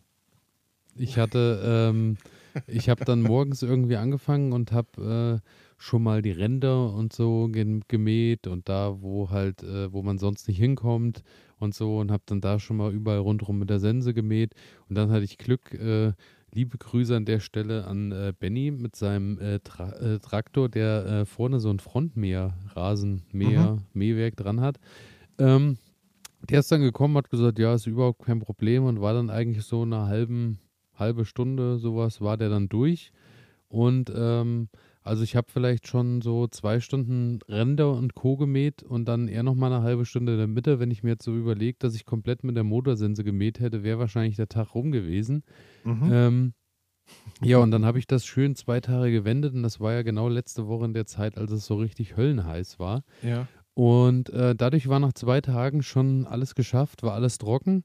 Ich 0.97 1.19
hatte, 1.19 1.63
ähm, 1.65 2.17
ich 2.67 2.89
habe 2.89 3.05
dann 3.05 3.23
morgens 3.23 3.63
irgendwie 3.63 3.97
angefangen 3.97 4.53
und 4.53 4.73
habe 4.73 5.41
äh, 5.43 5.49
schon 5.77 6.03
mal 6.03 6.23
die 6.23 6.31
Ränder 6.31 6.93
und 6.93 7.13
so 7.13 7.49
gemäht 7.51 8.47
und 8.47 8.69
da, 8.69 9.01
wo 9.01 9.31
halt, 9.31 9.63
äh, 9.63 9.93
wo 9.93 10.03
man 10.03 10.19
sonst 10.19 10.49
nicht 10.49 10.59
hinkommt 10.59 11.23
und 11.59 11.75
so 11.75 11.99
und 11.99 12.11
habe 12.11 12.23
dann 12.27 12.41
da 12.41 12.59
schon 12.59 12.77
mal 12.77 12.93
überall 12.93 13.19
rundherum 13.19 13.59
mit 13.59 13.71
der 13.71 13.81
Sense 13.81 14.15
gemäht 14.15 14.55
und 14.89 14.97
dann 14.97 15.11
hatte 15.11 15.25
ich 15.25 15.39
Glück, 15.39 15.75
äh, 15.75 16.13
liebe 16.55 16.79
Grüße 16.79 17.17
an 17.17 17.25
der 17.25 17.41
Stelle 17.41 17.85
an 17.87 18.13
äh, 18.13 18.33
Benny 18.39 18.71
mit 18.71 18.97
seinem 18.97 19.39
äh, 19.39 19.59
Tra 19.59 19.91
äh, 19.91 20.21
Traktor, 20.21 20.69
der 20.69 21.07
äh, 21.07 21.25
vorne 21.27 21.61
so 21.61 21.69
ein 21.71 21.81
Frontmäher, 21.81 22.55
Rasenmäher, 22.75 23.73
mhm. 23.73 23.79
Mähwerk 23.93 24.37
dran 24.37 24.61
hat. 24.61 24.79
Ähm, 25.39 25.77
der 26.49 26.61
ist 26.61 26.71
dann 26.71 26.83
gekommen, 26.83 27.17
hat 27.17 27.31
gesagt, 27.31 27.59
ja, 27.59 27.75
ist 27.75 27.87
überhaupt 27.87 28.25
kein 28.25 28.39
Problem 28.39 28.85
und 28.85 29.01
war 29.01 29.15
dann 29.15 29.31
eigentlich 29.31 29.65
so 29.65 29.83
eine 29.83 30.07
halben, 30.07 30.59
halbe 30.95 31.25
Stunde 31.25 31.79
sowas, 31.79 32.21
war 32.21 32.37
der 32.37 32.49
dann 32.49 32.69
durch. 32.69 33.13
Und 33.69 34.13
ähm, 34.15 34.69
also 35.03 35.23
ich 35.23 35.37
habe 35.37 35.49
vielleicht 35.51 35.87
schon 35.87 36.23
so 36.23 36.47
zwei 36.47 36.81
Stunden 36.81 37.41
Ränder 37.47 37.93
und 37.93 38.15
Co. 38.15 38.37
gemäht 38.37 38.83
und 38.83 39.07
dann 39.07 39.29
eher 39.29 39.43
noch 39.43 39.55
mal 39.55 39.71
eine 39.71 39.83
halbe 39.83 40.07
Stunde 40.07 40.33
in 40.33 40.39
der 40.39 40.47
Mitte. 40.47 40.81
Wenn 40.81 40.91
ich 40.91 41.03
mir 41.03 41.11
jetzt 41.11 41.25
so 41.25 41.35
überlege, 41.35 41.77
dass 41.79 41.95
ich 41.95 42.07
komplett 42.07 42.43
mit 42.43 42.57
der 42.57 42.65
Motorsense 42.65 43.23
gemäht 43.23 43.61
hätte, 43.61 43.83
wäre 43.83 43.99
wahrscheinlich 43.99 44.37
der 44.37 44.49
Tag 44.49 44.75
rum 44.75 44.93
gewesen. 44.93 45.45
Mhm. 45.85 46.11
Ähm, 46.11 46.55
ja, 47.43 47.59
und 47.59 47.71
dann 47.71 47.85
habe 47.85 47.99
ich 47.99 48.07
das 48.07 48.25
schön 48.25 48.55
zwei 48.55 48.81
Tage 48.81 49.13
gewendet 49.13 49.55
und 49.55 49.63
das 49.63 49.79
war 49.79 49.93
ja 49.93 50.01
genau 50.01 50.29
letzte 50.29 50.67
Woche 50.69 50.87
in 50.87 50.95
der 50.95 51.05
Zeit, 51.05 51.37
als 51.37 51.53
es 51.53 51.67
so 51.67 51.77
richtig 51.77 52.17
höllenheiß 52.17 52.79
war. 52.79 53.05
Ja. 53.23 53.47
Und 53.75 54.31
äh, 54.31 54.55
dadurch 54.55 54.89
war 54.89 55.01
nach 55.01 55.13
zwei 55.13 55.43
Tagen 55.43 55.83
schon 55.83 56.27
alles 56.27 56.55
geschafft, 56.55 57.03
war 57.03 57.13
alles 57.13 57.37
trocken. 57.37 57.85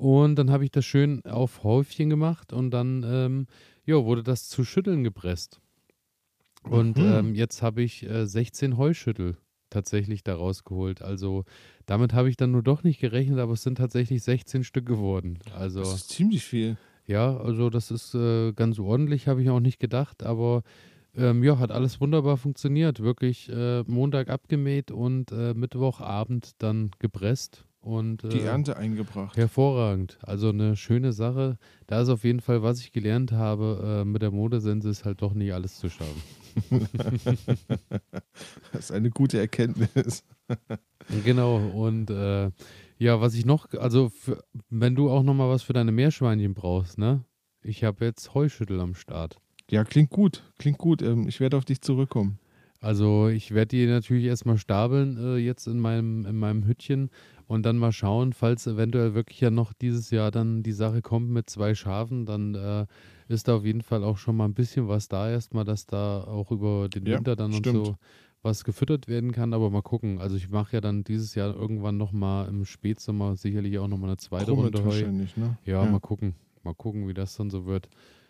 Und 0.00 0.36
dann 0.36 0.50
habe 0.50 0.64
ich 0.64 0.70
das 0.70 0.86
schön 0.86 1.22
auf 1.26 1.62
Häufchen 1.62 2.08
gemacht 2.08 2.54
und 2.54 2.70
dann 2.70 3.04
ähm, 3.06 3.46
jo, 3.84 4.06
wurde 4.06 4.22
das 4.22 4.48
zu 4.48 4.64
Schütteln 4.64 5.04
gepresst. 5.04 5.60
Und 6.62 6.96
Mhm. 6.96 7.04
ähm, 7.04 7.34
jetzt 7.34 7.60
habe 7.60 7.82
ich 7.82 8.08
äh, 8.08 8.26
16 8.26 8.78
Heuschüttel 8.78 9.36
tatsächlich 9.68 10.24
da 10.24 10.36
rausgeholt. 10.36 11.02
Also 11.02 11.44
damit 11.84 12.14
habe 12.14 12.30
ich 12.30 12.38
dann 12.38 12.50
nur 12.50 12.62
doch 12.62 12.82
nicht 12.82 12.98
gerechnet, 12.98 13.38
aber 13.38 13.52
es 13.52 13.62
sind 13.62 13.76
tatsächlich 13.76 14.22
16 14.22 14.64
Stück 14.64 14.86
geworden. 14.86 15.38
Also 15.54 15.80
Das 15.80 15.94
ist 15.96 16.08
ziemlich 16.08 16.44
viel. 16.44 16.78
ja, 17.06 17.36
also 17.36 17.68
das 17.68 17.90
ist 17.90 18.14
äh, 18.14 18.52
ganz 18.54 18.78
ordentlich, 18.78 19.28
habe 19.28 19.42
ich 19.42 19.50
auch 19.50 19.60
nicht 19.60 19.80
gedacht, 19.80 20.22
aber 20.22 20.62
ähm, 21.14 21.44
ja, 21.44 21.58
hat 21.58 21.72
alles 21.72 22.00
wunderbar 22.00 22.38
funktioniert. 22.38 23.00
Wirklich 23.00 23.50
äh, 23.50 23.82
Montag 23.86 24.30
abgemäht 24.30 24.90
und 24.92 25.30
äh, 25.30 25.52
Mittwochabend 25.52 26.52
dann 26.56 26.90
gepresst 27.00 27.66
und 27.80 28.22
Die 28.24 28.40
äh, 28.40 28.44
Ernte 28.44 28.76
eingebracht. 28.76 29.36
hervorragend. 29.36 30.18
Also 30.22 30.50
eine 30.50 30.76
schöne 30.76 31.12
Sache. 31.12 31.56
Da 31.86 32.02
ist 32.02 32.08
auf 32.08 32.24
jeden 32.24 32.40
Fall, 32.40 32.62
was 32.62 32.80
ich 32.80 32.92
gelernt 32.92 33.32
habe, 33.32 34.02
äh, 34.02 34.04
mit 34.04 34.22
der 34.22 34.30
Modesense 34.30 34.88
ist 34.90 35.04
halt 35.04 35.22
doch 35.22 35.32
nicht 35.34 35.52
alles 35.54 35.78
zu 35.78 35.88
schaffen. 35.88 36.22
Das 38.72 38.84
ist 38.84 38.92
eine 38.92 39.10
gute 39.10 39.38
Erkenntnis. 39.38 40.24
Genau, 41.24 41.56
und 41.56 42.10
äh, 42.10 42.50
ja, 42.98 43.20
was 43.20 43.34
ich 43.34 43.44
noch, 43.46 43.72
also 43.74 44.10
für, 44.10 44.44
wenn 44.68 44.94
du 44.94 45.10
auch 45.10 45.22
nochmal 45.22 45.48
was 45.48 45.62
für 45.62 45.72
deine 45.72 45.92
Meerschweinchen 45.92 46.54
brauchst, 46.54 46.98
ne? 46.98 47.24
Ich 47.62 47.82
habe 47.84 48.04
jetzt 48.04 48.34
Heuschüttel 48.34 48.78
am 48.80 48.94
Start. 48.94 49.38
Ja, 49.70 49.82
klingt 49.84 50.10
gut. 50.10 50.42
Klingt 50.58 50.78
gut. 50.78 51.02
Ähm, 51.02 51.26
Ich 51.26 51.40
werde 51.40 51.56
auf 51.56 51.64
dich 51.64 51.80
zurückkommen. 51.80 52.38
Also 52.80 53.28
ich 53.28 53.52
werde 53.52 53.68
die 53.76 53.86
natürlich 53.86 54.24
erstmal 54.26 54.58
stapeln 54.58 55.16
äh, 55.18 55.36
jetzt 55.38 55.66
in 55.66 55.80
meinem, 55.80 56.26
in 56.26 56.36
meinem 56.36 56.64
Hüttchen 56.66 57.10
und 57.50 57.66
dann 57.66 57.78
mal 57.78 57.90
schauen, 57.90 58.32
falls 58.32 58.68
eventuell 58.68 59.14
wirklich 59.14 59.40
ja 59.40 59.50
noch 59.50 59.72
dieses 59.72 60.10
Jahr 60.12 60.30
dann 60.30 60.62
die 60.62 60.70
Sache 60.70 61.02
kommt 61.02 61.30
mit 61.30 61.50
zwei 61.50 61.74
Schafen, 61.74 62.24
dann 62.24 62.54
äh, 62.54 62.86
ist 63.26 63.48
da 63.48 63.56
auf 63.56 63.64
jeden 63.64 63.82
Fall 63.82 64.04
auch 64.04 64.18
schon 64.18 64.36
mal 64.36 64.44
ein 64.44 64.54
bisschen 64.54 64.86
was 64.86 65.08
da 65.08 65.28
erstmal, 65.28 65.64
dass 65.64 65.84
da 65.84 66.22
auch 66.22 66.52
über 66.52 66.88
den 66.88 67.06
Ja, 67.06 67.18
Winter 67.18 67.34
dann 67.34 67.52
und 67.52 67.66
stimmt. 67.66 67.86
so 67.86 67.96
was 68.42 68.62
gefüttert 68.62 69.08
werden 69.08 69.32
kann, 69.32 69.52
aber 69.52 69.68
mal 69.68 69.82
gucken. 69.82 70.20
Also 70.20 70.36
ich 70.36 70.48
mache 70.48 70.76
ja 70.76 70.80
dann 70.80 71.02
dieses 71.02 71.34
Jahr 71.34 71.52
irgendwann 71.52 71.96
nochmal 71.96 72.46
im 72.48 72.64
Spätsommer 72.64 73.34
sicherlich 73.34 73.80
auch 73.80 73.88
nochmal 73.88 74.10
eine 74.10 74.16
zweite 74.18 74.44
Krummet 74.46 74.76
Runde 74.76 74.84
Heu. 74.84 75.10
ne? 75.36 75.58
Ja, 75.66 75.84
mal 75.86 75.98
gucken. 75.98 76.36
Mal 76.62 76.74
gucken, 76.74 77.08
wie 77.08 77.14
das 77.14 77.36
dann 77.36 77.50
so 77.50 77.66
wird. 77.66 77.88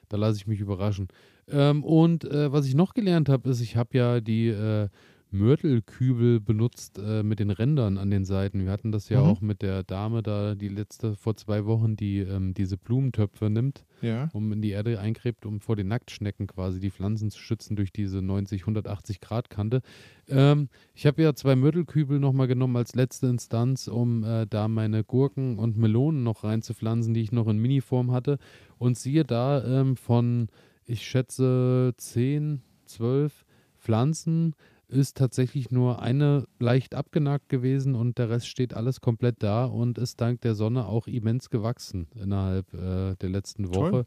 Da 0.09 0.17
lasse 0.17 0.39
ich 0.39 0.47
mich 0.47 0.61
überraschen. 0.61 1.09
Ähm, 1.47 1.85
und 1.85 2.25
äh, 2.25 2.51
was 2.53 2.65
ich 2.67 2.75
noch 2.75 2.95
gelernt 2.95 3.29
habe, 3.29 3.51
ist, 3.51 3.61
ich 3.61 3.77
habe 3.77 3.99
ja 3.99 4.21
die 4.23 4.49
äh, 4.49 4.89
Mörtelkübel 5.33 6.41
benutzt 6.41 6.99
äh, 6.99 7.23
mit 7.23 7.39
den 7.39 7.51
Rändern 7.51 7.99
an 7.99 8.11
den 8.11 8.25
Seiten. 8.25 8.65
Wir 8.65 8.73
hatten 8.73 8.93
das 8.93 9.09
ja 9.09 9.21
Mhm. 9.21 9.27
auch 9.27 9.41
mit 9.41 9.63
der 9.63 9.83
Dame 9.83 10.23
da, 10.23 10.55
die 10.55 10.69
letzte 10.69 11.15
vor 11.17 11.37
zwei 11.37 11.65
Wochen, 11.67 11.97
die 11.97 12.19
ähm, 12.19 12.55
diese 12.55 12.77
Blumentöpfe 12.77 13.49
nimmt, 13.49 13.85
Ja. 14.03 14.29
um 14.33 14.53
in 14.53 14.61
die 14.63 14.71
Erde 14.71 14.99
eingräbt, 14.99 15.47
um 15.47 15.61
vor 15.61 15.77
den 15.77 15.89
Nacktschnecken 15.89 16.47
quasi 16.47 16.81
die 16.81 16.91
Pflanzen 16.91 17.31
zu 17.31 17.39
schützen 17.39 17.77
durch 17.77 17.93
diese 17.93 18.23
90, 18.23 18.63
180 18.67 19.21
Grad 19.21 19.51
Kante. 19.51 19.83
Ähm, 20.29 20.69
ich 20.95 21.07
habe 21.07 21.23
ja 21.23 21.35
zwei 21.35 21.57
Mörtelkübel 21.57 22.19
nochmal 22.19 22.47
genommen 22.49 22.77
als 22.77 22.95
letzte 22.95 23.29
Instanz, 23.29 23.89
um 23.89 24.25
äh, 24.25 24.47
da 24.49 24.69
meine 24.69 25.05
Gurken 25.05 25.59
und 25.59 25.77
Melonen 25.77 26.23
noch 26.23 26.45
reinzupflanzen, 26.45 27.15
die 27.15 27.23
ich 27.23 27.33
noch 27.33 27.49
in 27.49 27.59
Miniform 27.59 28.11
hatte. 28.11 28.39
Und 28.79 28.99
siehe 28.99 29.25
da, 29.25 29.63
ähm, 29.65 29.97
von, 29.97 30.49
ich 30.87 31.03
schätze, 31.07 31.93
10, 31.97 32.63
12 32.87 33.45
Pflanzen 33.79 34.55
ist 34.91 35.17
tatsächlich 35.17 35.71
nur 35.71 36.03
eine 36.03 36.47
leicht 36.59 36.95
abgenagt 36.95 37.49
gewesen 37.49 37.95
und 37.95 38.19
der 38.19 38.31
Rest 38.31 38.49
steht 38.49 38.75
alles 38.75 39.01
komplett 39.01 39.43
da 39.43 39.65
und 39.65 39.99
ist 39.99 40.21
dank 40.21 40.41
der 40.43 40.55
Sonne 40.55 40.87
auch 40.87 41.07
immens 41.07 41.51
gewachsen 41.51 42.09
innerhalb 42.15 42.73
äh, 42.75 43.15
der 43.17 43.29
letzten 43.31 43.71
Toll. 43.71 43.93
Woche. 43.93 44.07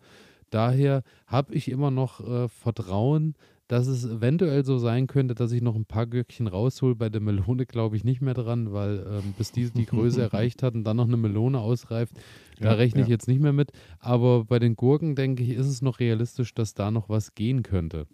Daher 0.49 1.03
habe 1.25 1.55
ich 1.55 1.69
immer 1.69 1.89
noch 1.89 2.19
äh, 2.19 2.47
Vertrauen, 2.47 3.33
dass 3.67 3.87
es 3.87 4.05
eventuell 4.05 4.63
so 4.65 4.77
sein 4.77 5.07
könnte, 5.07 5.33
dass 5.33 5.51
ich 5.51 5.61
noch 5.61 5.75
ein 5.75 5.85
paar 5.85 6.05
Gürkchen 6.05 6.47
raushol. 6.47 6.95
Bei 6.95 7.09
der 7.09 7.21
Melone 7.21 7.65
glaube 7.65 7.95
ich 7.95 8.03
nicht 8.03 8.21
mehr 8.21 8.35
dran, 8.35 8.71
weil 8.71 9.03
ähm, 9.09 9.33
bis 9.37 9.51
die 9.51 9.71
die 9.71 9.85
Größe 9.85 10.21
erreicht 10.21 10.61
hat 10.61 10.75
und 10.75 10.83
dann 10.83 10.97
noch 10.97 11.07
eine 11.07 11.17
Melone 11.17 11.59
ausreift, 11.59 12.13
da 12.59 12.69
Ja, 12.69 12.73
rechne 12.73 13.01
ich 13.01 13.07
ja. 13.07 13.13
jetzt 13.13 13.27
nicht 13.27 13.41
mehr 13.41 13.53
mit. 13.53 13.71
Aber 13.99 14.45
bei 14.45 14.59
den 14.59 14.75
Gurken, 14.75 15.15
denke 15.15 15.41
ich, 15.43 15.49
ist 15.51 15.67
es 15.67 15.81
noch 15.81 15.99
realistisch, 15.99 16.53
dass 16.53 16.73
da 16.75 16.91
noch 16.91 17.09
was 17.09 17.33
gehen 17.33 17.63
könnte. 17.63 18.05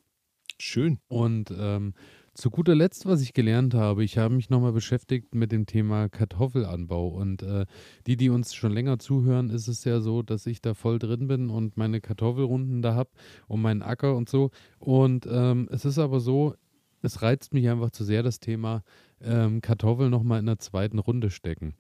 Schön. 0.60 1.00
Und 1.08 1.54
ähm, 1.58 1.94
zu 2.40 2.50
guter 2.50 2.74
Letzt, 2.74 3.06
was 3.06 3.22
ich 3.22 3.34
gelernt 3.34 3.74
habe, 3.74 4.04
ich 4.04 4.18
habe 4.18 4.34
mich 4.34 4.50
nochmal 4.50 4.72
beschäftigt 4.72 5.36
mit 5.36 5.52
dem 5.52 5.66
Thema 5.66 6.08
Kartoffelanbau. 6.08 7.10
Und 7.10 7.44
äh, 7.44 7.66
die, 8.08 8.16
die 8.16 8.30
uns 8.30 8.56
schon 8.56 8.72
länger 8.72 8.98
zuhören, 8.98 9.50
ist 9.50 9.68
es 9.68 9.84
ja 9.84 10.00
so, 10.00 10.22
dass 10.22 10.46
ich 10.46 10.62
da 10.62 10.74
voll 10.74 11.00
drin 11.00 11.28
bin 11.28 11.50
und 11.50 11.76
meine 11.76 12.00
Kartoffelrunden 12.00 12.82
da 12.82 12.96
habe 12.96 13.10
und 13.48 13.62
meinen 13.62 13.82
Acker 13.82 14.16
und 14.16 14.30
so. 14.30 14.52
Und 14.80 15.28
ähm, 15.30 15.68
es 15.70 15.84
ist 15.84 16.00
aber 16.00 16.22
so, 16.22 16.56
es 17.02 17.22
reizt 17.22 17.54
mich 17.54 17.68
einfach 17.68 17.92
zu 17.92 18.06
sehr, 18.06 18.24
das 18.24 18.40
Thema 18.40 18.84
ähm, 19.22 19.60
Kartoffeln 19.60 20.10
nochmal 20.10 20.40
in 20.40 20.46
der 20.46 20.60
zweiten 20.60 21.00
Runde 21.00 21.32
stecken. 21.32 21.76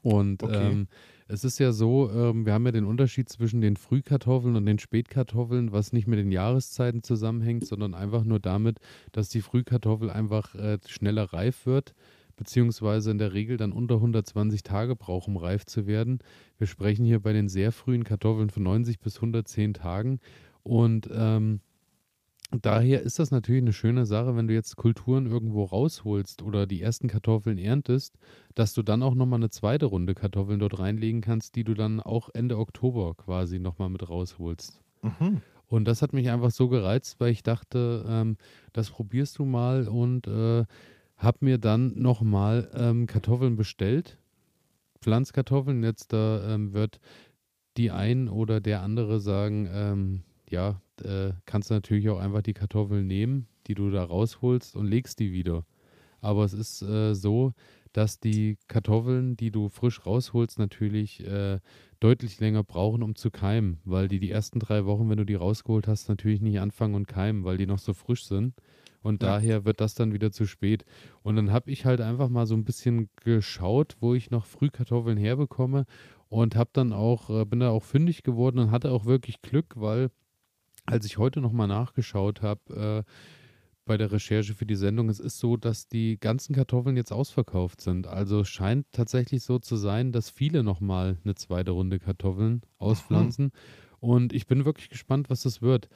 Und 0.00 0.42
Okay. 0.42 0.72
ähm, 0.72 0.88
es 1.28 1.44
ist 1.44 1.58
ja 1.58 1.72
so, 1.72 2.10
ähm, 2.10 2.46
wir 2.46 2.52
haben 2.52 2.66
ja 2.66 2.72
den 2.72 2.84
Unterschied 2.84 3.28
zwischen 3.28 3.60
den 3.60 3.76
Frühkartoffeln 3.76 4.54
und 4.56 4.66
den 4.66 4.78
Spätkartoffeln, 4.78 5.72
was 5.72 5.92
nicht 5.92 6.06
mit 6.06 6.18
den 6.18 6.30
Jahreszeiten 6.30 7.02
zusammenhängt, 7.02 7.66
sondern 7.66 7.94
einfach 7.94 8.24
nur 8.24 8.38
damit, 8.38 8.78
dass 9.12 9.28
die 9.28 9.40
Frühkartoffel 9.40 10.10
einfach 10.10 10.54
äh, 10.54 10.78
schneller 10.86 11.32
reif 11.32 11.66
wird, 11.66 11.94
beziehungsweise 12.36 13.10
in 13.10 13.18
der 13.18 13.32
Regel 13.32 13.56
dann 13.56 13.72
unter 13.72 13.96
120 13.96 14.62
Tage 14.62 14.94
braucht, 14.94 15.26
um 15.26 15.36
reif 15.36 15.64
zu 15.64 15.86
werden. 15.86 16.20
Wir 16.58 16.66
sprechen 16.66 17.04
hier 17.04 17.20
bei 17.20 17.32
den 17.32 17.48
sehr 17.48 17.72
frühen 17.72 18.04
Kartoffeln 18.04 18.50
von 18.50 18.62
90 18.62 19.00
bis 19.00 19.16
110 19.16 19.74
Tagen. 19.74 20.20
Und 20.62 21.08
ähm, 21.12 21.60
daher 22.52 23.02
ist 23.02 23.18
das 23.18 23.30
natürlich 23.30 23.62
eine 23.62 23.72
schöne 23.72 24.06
Sache, 24.06 24.36
wenn 24.36 24.46
du 24.46 24.54
jetzt 24.54 24.76
Kulturen 24.76 25.26
irgendwo 25.26 25.64
rausholst 25.64 26.42
oder 26.42 26.66
die 26.66 26.80
ersten 26.80 27.08
Kartoffeln 27.08 27.58
erntest, 27.58 28.18
dass 28.54 28.72
du 28.72 28.82
dann 28.82 29.02
auch 29.02 29.14
nochmal 29.14 29.40
eine 29.40 29.50
zweite 29.50 29.86
Runde 29.86 30.14
Kartoffeln 30.14 30.60
dort 30.60 30.78
reinlegen 30.78 31.20
kannst, 31.20 31.56
die 31.56 31.64
du 31.64 31.74
dann 31.74 32.00
auch 32.00 32.28
Ende 32.32 32.58
Oktober 32.58 33.14
quasi 33.14 33.58
nochmal 33.58 33.90
mit 33.90 34.08
rausholst. 34.08 34.80
Mhm. 35.02 35.42
Und 35.68 35.86
das 35.86 36.02
hat 36.02 36.12
mich 36.12 36.30
einfach 36.30 36.52
so 36.52 36.68
gereizt, 36.68 37.18
weil 37.18 37.32
ich 37.32 37.42
dachte, 37.42 38.04
ähm, 38.08 38.36
das 38.72 38.90
probierst 38.90 39.38
du 39.38 39.44
mal 39.44 39.88
und 39.88 40.28
äh, 40.28 40.64
habe 41.16 41.38
mir 41.40 41.58
dann 41.58 41.98
nochmal 41.98 42.70
ähm, 42.74 43.06
Kartoffeln 43.06 43.56
bestellt. 43.56 44.18
Pflanzkartoffeln. 45.00 45.82
Jetzt 45.82 46.12
da 46.12 46.54
ähm, 46.54 46.72
wird 46.72 47.00
die 47.76 47.90
ein 47.90 48.28
oder 48.28 48.60
der 48.60 48.82
andere 48.82 49.20
sagen, 49.20 49.68
ähm, 49.72 50.22
ja, 50.50 50.80
äh, 51.02 51.32
kannst 51.46 51.70
du 51.70 51.74
natürlich 51.74 52.08
auch 52.08 52.18
einfach 52.18 52.42
die 52.42 52.54
Kartoffeln 52.54 53.06
nehmen, 53.06 53.48
die 53.66 53.74
du 53.74 53.90
da 53.90 54.04
rausholst 54.04 54.76
und 54.76 54.86
legst 54.86 55.18
die 55.18 55.32
wieder. 55.32 55.64
Aber 56.20 56.44
es 56.44 56.52
ist 56.52 56.82
äh, 56.82 57.14
so, 57.14 57.52
dass 57.92 58.20
die 58.20 58.58
Kartoffeln, 58.68 59.36
die 59.36 59.50
du 59.50 59.68
frisch 59.68 60.04
rausholst, 60.04 60.58
natürlich 60.58 61.24
äh, 61.26 61.60
deutlich 62.00 62.40
länger 62.40 62.62
brauchen, 62.64 63.02
um 63.02 63.14
zu 63.14 63.30
keimen, 63.30 63.80
weil 63.84 64.08
die 64.08 64.20
die 64.20 64.30
ersten 64.30 64.58
drei 64.58 64.84
Wochen, 64.84 65.08
wenn 65.08 65.18
du 65.18 65.24
die 65.24 65.34
rausgeholt 65.34 65.88
hast, 65.88 66.08
natürlich 66.08 66.40
nicht 66.42 66.60
anfangen 66.60 66.94
und 66.94 67.08
keimen, 67.08 67.44
weil 67.44 67.56
die 67.58 67.66
noch 67.66 67.78
so 67.78 67.94
frisch 67.94 68.24
sind. 68.26 68.54
Und 69.02 69.22
Ja. 69.22 69.36
daher 69.38 69.64
wird 69.64 69.80
das 69.80 69.94
dann 69.94 70.12
wieder 70.12 70.32
zu 70.32 70.46
spät. 70.46 70.84
Und 71.22 71.36
dann 71.36 71.52
habe 71.52 71.70
ich 71.70 71.84
halt 71.86 72.00
einfach 72.00 72.28
mal 72.28 72.46
so 72.46 72.54
ein 72.54 72.64
bisschen 72.64 73.08
geschaut, 73.22 73.96
wo 74.00 74.14
ich 74.14 74.30
noch 74.30 74.46
Frühkartoffeln 74.46 75.16
herbekomme 75.16 75.84
und 76.28 76.56
habe 76.56 76.70
dann 76.72 76.92
auch, 76.92 77.30
äh, 77.30 77.44
bin 77.44 77.60
da 77.60 77.70
auch 77.70 77.84
fündig 77.84 78.22
geworden 78.24 78.58
und 78.58 78.70
hatte 78.72 78.90
auch 78.90 79.04
wirklich 79.06 79.42
Glück, 79.42 79.74
weil 79.76 80.10
als 80.86 81.04
ich 81.04 81.18
heute 81.18 81.40
nochmal 81.40 81.68
nachgeschaut 81.68 82.42
habe, 82.42 83.04
äh, 83.06 83.10
bei 83.86 83.96
der 83.96 84.10
Recherche 84.10 84.54
für 84.54 84.66
die 84.66 84.74
Sendung, 84.74 85.08
es 85.08 85.20
ist 85.20 85.38
so, 85.38 85.56
dass 85.56 85.86
die 85.86 86.18
ganzen 86.18 86.54
Kartoffeln 86.54 86.96
jetzt 86.96 87.12
ausverkauft 87.12 87.80
sind. 87.80 88.08
Also 88.08 88.40
es 88.40 88.48
scheint 88.48 88.86
tatsächlich 88.90 89.44
so 89.44 89.58
zu 89.60 89.76
sein, 89.76 90.10
dass 90.10 90.28
viele 90.28 90.64
nochmal 90.64 91.18
eine 91.24 91.36
zweite 91.36 91.70
Runde 91.70 92.00
Kartoffeln 92.00 92.62
auspflanzen. 92.78 93.52
Und 94.00 94.32
ich 94.32 94.46
bin 94.46 94.64
wirklich 94.64 94.90
gespannt, 94.90 95.30
was 95.30 95.42
das 95.42 95.62
wird. 95.62 95.88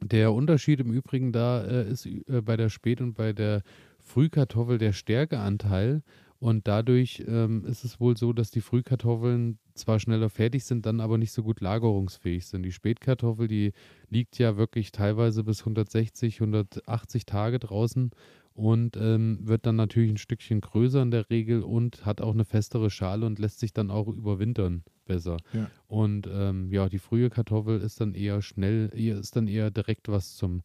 Der 0.00 0.32
Unterschied 0.32 0.80
im 0.80 0.92
Übrigen 0.92 1.32
da 1.32 1.64
äh, 1.64 1.90
ist 1.90 2.06
äh, 2.06 2.40
bei 2.42 2.56
der 2.56 2.68
Spät- 2.68 3.00
und 3.00 3.14
bei 3.14 3.32
der 3.32 3.62
Frühkartoffel 3.98 4.78
der 4.78 4.92
Stärkeanteil. 4.92 6.02
Und 6.38 6.68
dadurch 6.68 7.24
ähm, 7.26 7.64
ist 7.64 7.84
es 7.84 7.98
wohl 7.98 8.16
so, 8.16 8.32
dass 8.32 8.50
die 8.50 8.60
Frühkartoffeln 8.60 9.58
zwar 9.74 9.98
schneller 9.98 10.28
fertig 10.28 10.64
sind, 10.64 10.84
dann 10.86 11.00
aber 11.00 11.18
nicht 11.18 11.32
so 11.32 11.42
gut 11.42 11.60
lagerungsfähig 11.60 12.46
sind. 12.46 12.62
Die 12.62 12.72
Spätkartoffel, 12.72 13.48
die 13.48 13.72
liegt 14.10 14.38
ja 14.38 14.56
wirklich 14.56 14.92
teilweise 14.92 15.44
bis 15.44 15.60
160, 15.60 16.40
180 16.40 17.26
Tage 17.26 17.58
draußen 17.58 18.10
und 18.52 18.96
ähm, 18.96 19.38
wird 19.42 19.66
dann 19.66 19.76
natürlich 19.76 20.10
ein 20.10 20.16
Stückchen 20.16 20.60
größer 20.60 21.02
in 21.02 21.10
der 21.10 21.28
Regel 21.30 21.62
und 21.62 22.06
hat 22.06 22.20
auch 22.20 22.32
eine 22.32 22.44
festere 22.44 22.90
Schale 22.90 23.26
und 23.26 23.38
lässt 23.38 23.60
sich 23.60 23.72
dann 23.72 23.90
auch 23.90 24.08
überwintern 24.08 24.82
besser. 25.04 25.36
Ja. 25.52 25.70
Und 25.88 26.28
ähm, 26.30 26.72
ja, 26.72 26.88
die 26.88 26.98
frühe 26.98 27.30
Kartoffel 27.30 27.80
ist 27.80 28.00
dann 28.00 28.14
eher 28.14 28.40
schnell, 28.42 28.88
ist 28.88 29.36
dann 29.36 29.46
eher 29.46 29.70
direkt 29.70 30.08
was 30.08 30.36
zum 30.36 30.62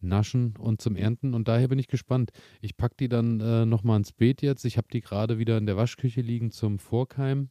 Naschen 0.00 0.54
und 0.58 0.80
zum 0.80 0.96
Ernten. 0.96 1.34
Und 1.34 1.48
daher 1.48 1.68
bin 1.68 1.78
ich 1.78 1.88
gespannt. 1.88 2.30
Ich 2.60 2.76
packe 2.76 2.96
die 2.98 3.08
dann 3.08 3.40
äh, 3.40 3.66
nochmal 3.66 3.98
ins 3.98 4.12
Beet 4.12 4.42
jetzt. 4.42 4.64
Ich 4.64 4.76
habe 4.76 4.88
die 4.92 5.00
gerade 5.00 5.38
wieder 5.38 5.58
in 5.58 5.66
der 5.66 5.76
Waschküche 5.76 6.20
liegen 6.20 6.50
zum 6.50 6.78
Vorkeim. 6.78 7.50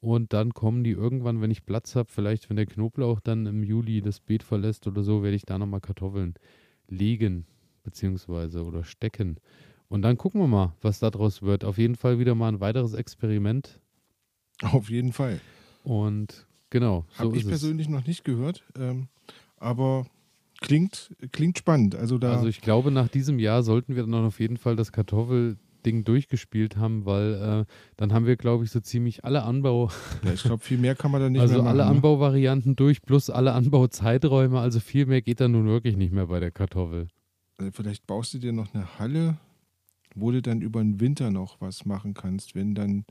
Und 0.00 0.32
dann 0.32 0.54
kommen 0.54 0.84
die 0.84 0.92
irgendwann, 0.92 1.40
wenn 1.40 1.50
ich 1.50 1.66
Platz 1.66 1.96
habe, 1.96 2.10
vielleicht 2.10 2.48
wenn 2.48 2.56
der 2.56 2.66
Knoblauch 2.66 3.20
dann 3.20 3.46
im 3.46 3.64
Juli 3.64 4.00
das 4.00 4.20
Beet 4.20 4.44
verlässt 4.44 4.86
oder 4.86 5.02
so, 5.02 5.22
werde 5.22 5.36
ich 5.36 5.44
da 5.44 5.58
nochmal 5.58 5.80
Kartoffeln 5.80 6.34
legen, 6.88 7.46
beziehungsweise 7.82 8.64
oder 8.64 8.84
stecken. 8.84 9.38
Und 9.88 10.02
dann 10.02 10.16
gucken 10.16 10.40
wir 10.40 10.46
mal, 10.46 10.74
was 10.82 11.00
daraus 11.00 11.42
wird. 11.42 11.64
Auf 11.64 11.78
jeden 11.78 11.96
Fall 11.96 12.18
wieder 12.18 12.34
mal 12.34 12.48
ein 12.48 12.60
weiteres 12.60 12.94
Experiment. 12.94 13.80
Auf 14.62 14.90
jeden 14.90 15.12
Fall. 15.12 15.40
Und 15.82 16.46
genau. 16.70 17.06
So 17.12 17.24
Habe 17.24 17.36
ich 17.36 17.42
es. 17.42 17.48
persönlich 17.48 17.88
noch 17.88 18.06
nicht 18.06 18.24
gehört, 18.24 18.64
ähm, 18.78 19.08
aber 19.56 20.06
klingt, 20.60 21.14
klingt 21.32 21.58
spannend. 21.58 21.94
Also, 21.94 22.18
da 22.18 22.32
also 22.32 22.46
ich 22.46 22.60
glaube, 22.60 22.90
nach 22.90 23.08
diesem 23.08 23.38
Jahr 23.38 23.62
sollten 23.62 23.96
wir 23.96 24.02
dann 24.02 24.14
auf 24.24 24.40
jeden 24.40 24.56
Fall 24.56 24.76
das 24.76 24.92
Kartoffelding 24.92 26.04
durchgespielt 26.04 26.76
haben, 26.76 27.04
weil 27.04 27.34
äh, 27.34 27.72
dann 27.96 28.12
haben 28.12 28.26
wir, 28.26 28.36
glaube 28.36 28.64
ich, 28.64 28.70
so 28.70 28.80
ziemlich 28.80 29.24
alle 29.24 29.42
Anbau. 29.42 29.90
Ja, 30.24 30.32
ich 30.32 30.42
glaube, 30.42 30.62
viel 30.62 30.78
mehr 30.78 30.94
kann 30.94 31.10
man 31.10 31.20
da 31.20 31.30
nicht 31.30 31.40
also 31.40 31.54
mehr 31.54 31.62
machen. 31.62 31.70
Also 31.70 31.82
alle 31.82 31.90
ne? 31.90 31.96
Anbauvarianten 31.96 32.76
durch, 32.76 33.02
plus 33.02 33.30
alle 33.30 33.52
Anbauzeiträume. 33.52 34.60
Also 34.60 34.80
viel 34.80 35.06
mehr 35.06 35.22
geht 35.22 35.40
dann 35.40 35.52
nun 35.52 35.66
wirklich 35.66 35.96
nicht 35.96 36.12
mehr 36.12 36.26
bei 36.26 36.40
der 36.40 36.50
Kartoffel. 36.50 37.08
Also 37.58 37.72
vielleicht 37.72 38.06
baust 38.06 38.34
du 38.34 38.38
dir 38.38 38.52
noch 38.52 38.72
eine 38.74 38.98
Halle, 38.98 39.38
wo 40.14 40.30
du 40.30 40.42
dann 40.42 40.60
über 40.60 40.80
den 40.80 41.00
Winter 41.00 41.30
noch 41.30 41.60
was 41.60 41.84
machen 41.84 42.14
kannst, 42.14 42.54
wenn 42.54 42.74
dann 42.74 43.04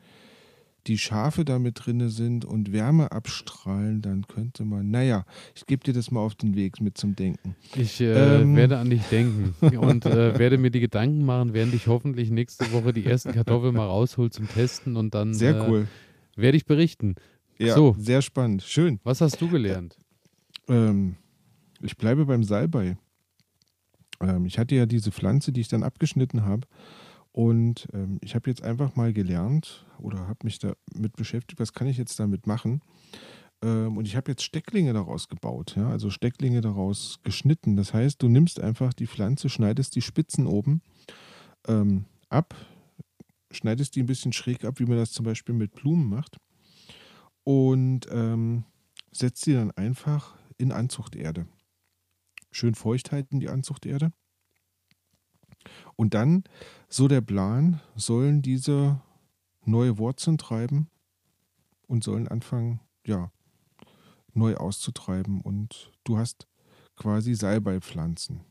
die 0.87 0.97
Schafe 0.97 1.45
da 1.45 1.59
mit 1.59 1.85
drin 1.85 2.09
sind 2.09 2.45
und 2.45 2.71
Wärme 2.71 3.11
abstrahlen, 3.11 4.01
dann 4.01 4.27
könnte 4.27 4.63
man, 4.63 4.89
naja, 4.89 5.25
ich 5.55 5.65
gebe 5.65 5.83
dir 5.83 5.93
das 5.93 6.11
mal 6.11 6.21
auf 6.21 6.35
den 6.35 6.55
Weg 6.55 6.79
mit 6.81 6.97
zum 6.97 7.15
Denken. 7.15 7.55
Ich 7.75 7.99
äh, 7.99 8.41
ähm, 8.41 8.55
werde 8.55 8.77
an 8.77 8.89
dich 8.89 9.03
denken 9.03 9.53
und 9.77 10.05
äh, 10.05 10.37
werde 10.39 10.57
mir 10.57 10.71
die 10.71 10.79
Gedanken 10.79 11.25
machen, 11.25 11.53
während 11.53 11.73
ich 11.73 11.87
hoffentlich 11.87 12.31
nächste 12.31 12.71
Woche 12.71 12.93
die 12.93 13.05
ersten 13.05 13.33
Kartoffeln 13.33 13.75
mal 13.75 13.85
raushol 13.85 14.31
zum 14.31 14.47
Testen 14.47 14.95
und 14.95 15.13
dann 15.13 15.33
sehr 15.33 15.57
äh, 15.57 15.69
cool. 15.69 15.87
werde 16.35 16.57
ich 16.57 16.65
berichten. 16.65 17.15
Ja, 17.59 17.75
so. 17.75 17.95
sehr 17.97 18.21
spannend. 18.21 18.63
Schön. 18.63 18.99
Was 19.03 19.21
hast 19.21 19.41
du 19.41 19.49
gelernt? 19.49 19.97
Ähm, 20.67 21.15
ich 21.81 21.97
bleibe 21.97 22.25
beim 22.25 22.43
Salbei. 22.43 22.97
Ähm, 24.21 24.45
ich 24.45 24.57
hatte 24.59 24.75
ja 24.75 24.85
diese 24.85 25.11
Pflanze, 25.11 25.51
die 25.51 25.61
ich 25.61 25.67
dann 25.67 25.83
abgeschnitten 25.83 26.45
habe. 26.45 26.67
Und 27.37 27.87
ähm, 27.93 28.17
ich 28.23 28.33
habe 28.33 28.49
jetzt 28.49 28.63
einfach 28.63 28.95
mal 28.95 29.13
gelernt 29.13 29.85
oder 29.99 30.27
habe 30.27 30.39
mich 30.41 30.57
damit 30.57 31.15
beschäftigt, 31.15 31.59
was 31.59 31.71
kann 31.71 31.85
ich 31.85 31.95
jetzt 31.95 32.19
damit 32.19 32.47
machen. 32.47 32.81
Ähm, 33.61 33.95
und 33.95 34.07
ich 34.07 34.15
habe 34.15 34.31
jetzt 34.31 34.41
Stecklinge 34.41 34.91
daraus 34.91 35.27
gebaut, 35.27 35.75
ja, 35.77 35.87
also 35.87 36.09
Stecklinge 36.09 36.61
daraus 36.61 37.19
geschnitten. 37.21 37.75
Das 37.75 37.93
heißt, 37.93 38.23
du 38.23 38.27
nimmst 38.27 38.59
einfach 38.59 38.91
die 38.91 39.05
Pflanze, 39.05 39.49
schneidest 39.49 39.95
die 39.95 40.01
Spitzen 40.01 40.47
oben 40.47 40.81
ähm, 41.67 42.05
ab, 42.29 42.55
schneidest 43.51 43.95
die 43.95 44.01
ein 44.01 44.07
bisschen 44.07 44.33
schräg 44.33 44.65
ab, 44.65 44.79
wie 44.79 44.87
man 44.87 44.97
das 44.97 45.11
zum 45.11 45.23
Beispiel 45.23 45.53
mit 45.53 45.75
Blumen 45.75 46.09
macht. 46.09 46.37
Und 47.43 48.07
ähm, 48.09 48.63
setzt 49.11 49.43
sie 49.43 49.53
dann 49.53 49.69
einfach 49.69 50.35
in 50.57 50.71
Anzuchterde. 50.71 51.45
Schön 52.51 52.73
feucht 52.73 53.11
halten 53.11 53.39
die 53.39 53.49
Anzuchterde. 53.49 54.11
Und 55.95 56.13
dann, 56.13 56.43
so 56.89 57.07
der 57.07 57.21
Plan, 57.21 57.81
sollen 57.95 58.41
diese 58.41 59.01
neue 59.65 59.97
Wurzeln 59.97 60.37
treiben 60.37 60.89
und 61.87 62.03
sollen 62.03 62.27
anfangen, 62.27 62.79
ja, 63.05 63.31
neu 64.33 64.55
auszutreiben. 64.55 65.41
Und 65.41 65.91
du 66.03 66.17
hast 66.17 66.47
quasi 66.95 67.35
Salbeipflanzen 67.35 68.41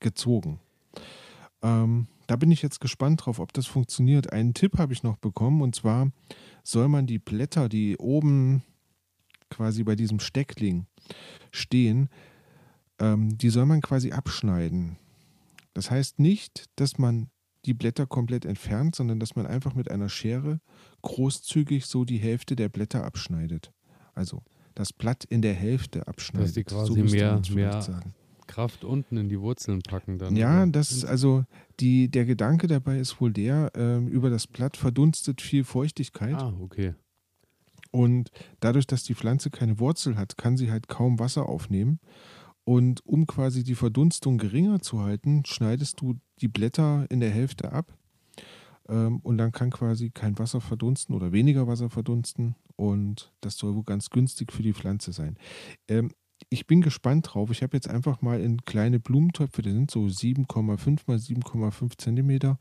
gezogen. 0.00 0.60
Ähm, 1.62 2.06
da 2.26 2.36
bin 2.36 2.50
ich 2.50 2.62
jetzt 2.62 2.80
gespannt 2.80 3.24
drauf, 3.24 3.38
ob 3.38 3.52
das 3.52 3.66
funktioniert. 3.66 4.32
Einen 4.32 4.54
Tipp 4.54 4.78
habe 4.78 4.92
ich 4.92 5.02
noch 5.02 5.16
bekommen 5.16 5.62
und 5.62 5.74
zwar 5.74 6.10
soll 6.62 6.88
man 6.88 7.06
die 7.06 7.18
Blätter, 7.18 7.68
die 7.68 7.96
oben 7.96 8.62
quasi 9.50 9.82
bei 9.82 9.96
diesem 9.96 10.20
Steckling 10.20 10.86
stehen, 11.50 12.08
ähm, 12.98 13.36
die 13.36 13.50
soll 13.50 13.66
man 13.66 13.80
quasi 13.80 14.12
abschneiden. 14.12 14.96
Das 15.74 15.90
heißt 15.90 16.18
nicht, 16.18 16.66
dass 16.76 16.98
man 16.98 17.30
die 17.64 17.74
Blätter 17.74 18.06
komplett 18.06 18.44
entfernt, 18.44 18.96
sondern 18.96 19.20
dass 19.20 19.36
man 19.36 19.46
einfach 19.46 19.74
mit 19.74 19.90
einer 19.90 20.08
Schere 20.08 20.60
großzügig 21.02 21.86
so 21.86 22.04
die 22.04 22.18
Hälfte 22.18 22.56
der 22.56 22.68
Blätter 22.68 23.04
abschneidet. 23.04 23.72
Also 24.14 24.42
das 24.74 24.92
Blatt 24.92 25.24
in 25.24 25.42
der 25.42 25.54
Hälfte 25.54 26.08
abschneidet. 26.08 26.48
Dass 26.48 26.54
die 26.54 26.64
quasi 26.64 26.94
so 26.94 27.16
mehr, 27.16 27.40
mehr 27.52 28.02
Kraft 28.46 28.84
unten 28.84 29.16
in 29.16 29.28
die 29.28 29.40
Wurzeln 29.40 29.80
packen 29.82 30.18
dann. 30.18 30.34
Ja, 30.34 30.66
das 30.66 31.04
also 31.04 31.44
die, 31.78 32.10
der 32.10 32.24
Gedanke 32.24 32.66
dabei 32.66 32.98
ist 32.98 33.20
wohl 33.20 33.32
der, 33.32 33.70
äh, 33.76 33.98
über 33.98 34.28
das 34.28 34.46
Blatt 34.46 34.76
verdunstet 34.76 35.40
viel 35.40 35.64
Feuchtigkeit. 35.64 36.34
Ah, 36.34 36.52
okay. 36.60 36.94
Und 37.92 38.30
dadurch, 38.60 38.86
dass 38.86 39.04
die 39.04 39.14
Pflanze 39.14 39.50
keine 39.50 39.78
Wurzel 39.78 40.16
hat, 40.16 40.36
kann 40.36 40.56
sie 40.56 40.70
halt 40.70 40.88
kaum 40.88 41.18
Wasser 41.18 41.48
aufnehmen. 41.48 42.00
Und 42.70 43.04
um 43.04 43.26
quasi 43.26 43.64
die 43.64 43.74
Verdunstung 43.74 44.38
geringer 44.38 44.80
zu 44.80 45.00
halten, 45.00 45.42
schneidest 45.44 46.00
du 46.00 46.20
die 46.40 46.46
Blätter 46.46 47.04
in 47.10 47.18
der 47.18 47.32
Hälfte 47.32 47.72
ab. 47.72 47.92
Ähm, 48.88 49.18
und 49.24 49.38
dann 49.38 49.50
kann 49.50 49.70
quasi 49.70 50.10
kein 50.10 50.38
Wasser 50.38 50.60
verdunsten 50.60 51.16
oder 51.16 51.32
weniger 51.32 51.66
Wasser 51.66 51.90
verdunsten. 51.90 52.54
Und 52.76 53.32
das 53.40 53.56
soll 53.56 53.74
wohl 53.74 53.82
ganz 53.82 54.10
günstig 54.10 54.52
für 54.52 54.62
die 54.62 54.72
Pflanze 54.72 55.12
sein. 55.12 55.36
Ähm, 55.88 56.12
ich 56.48 56.68
bin 56.68 56.80
gespannt 56.80 57.34
drauf. 57.34 57.50
Ich 57.50 57.64
habe 57.64 57.76
jetzt 57.76 57.90
einfach 57.90 58.22
mal 58.22 58.40
in 58.40 58.64
kleine 58.64 59.00
Blumentöpfe, 59.00 59.62
die 59.62 59.72
sind 59.72 59.90
so 59.90 60.04
7,5 60.04 61.00
mal 61.08 61.16
7,5 61.16 61.98
Zentimeter, 61.98 62.60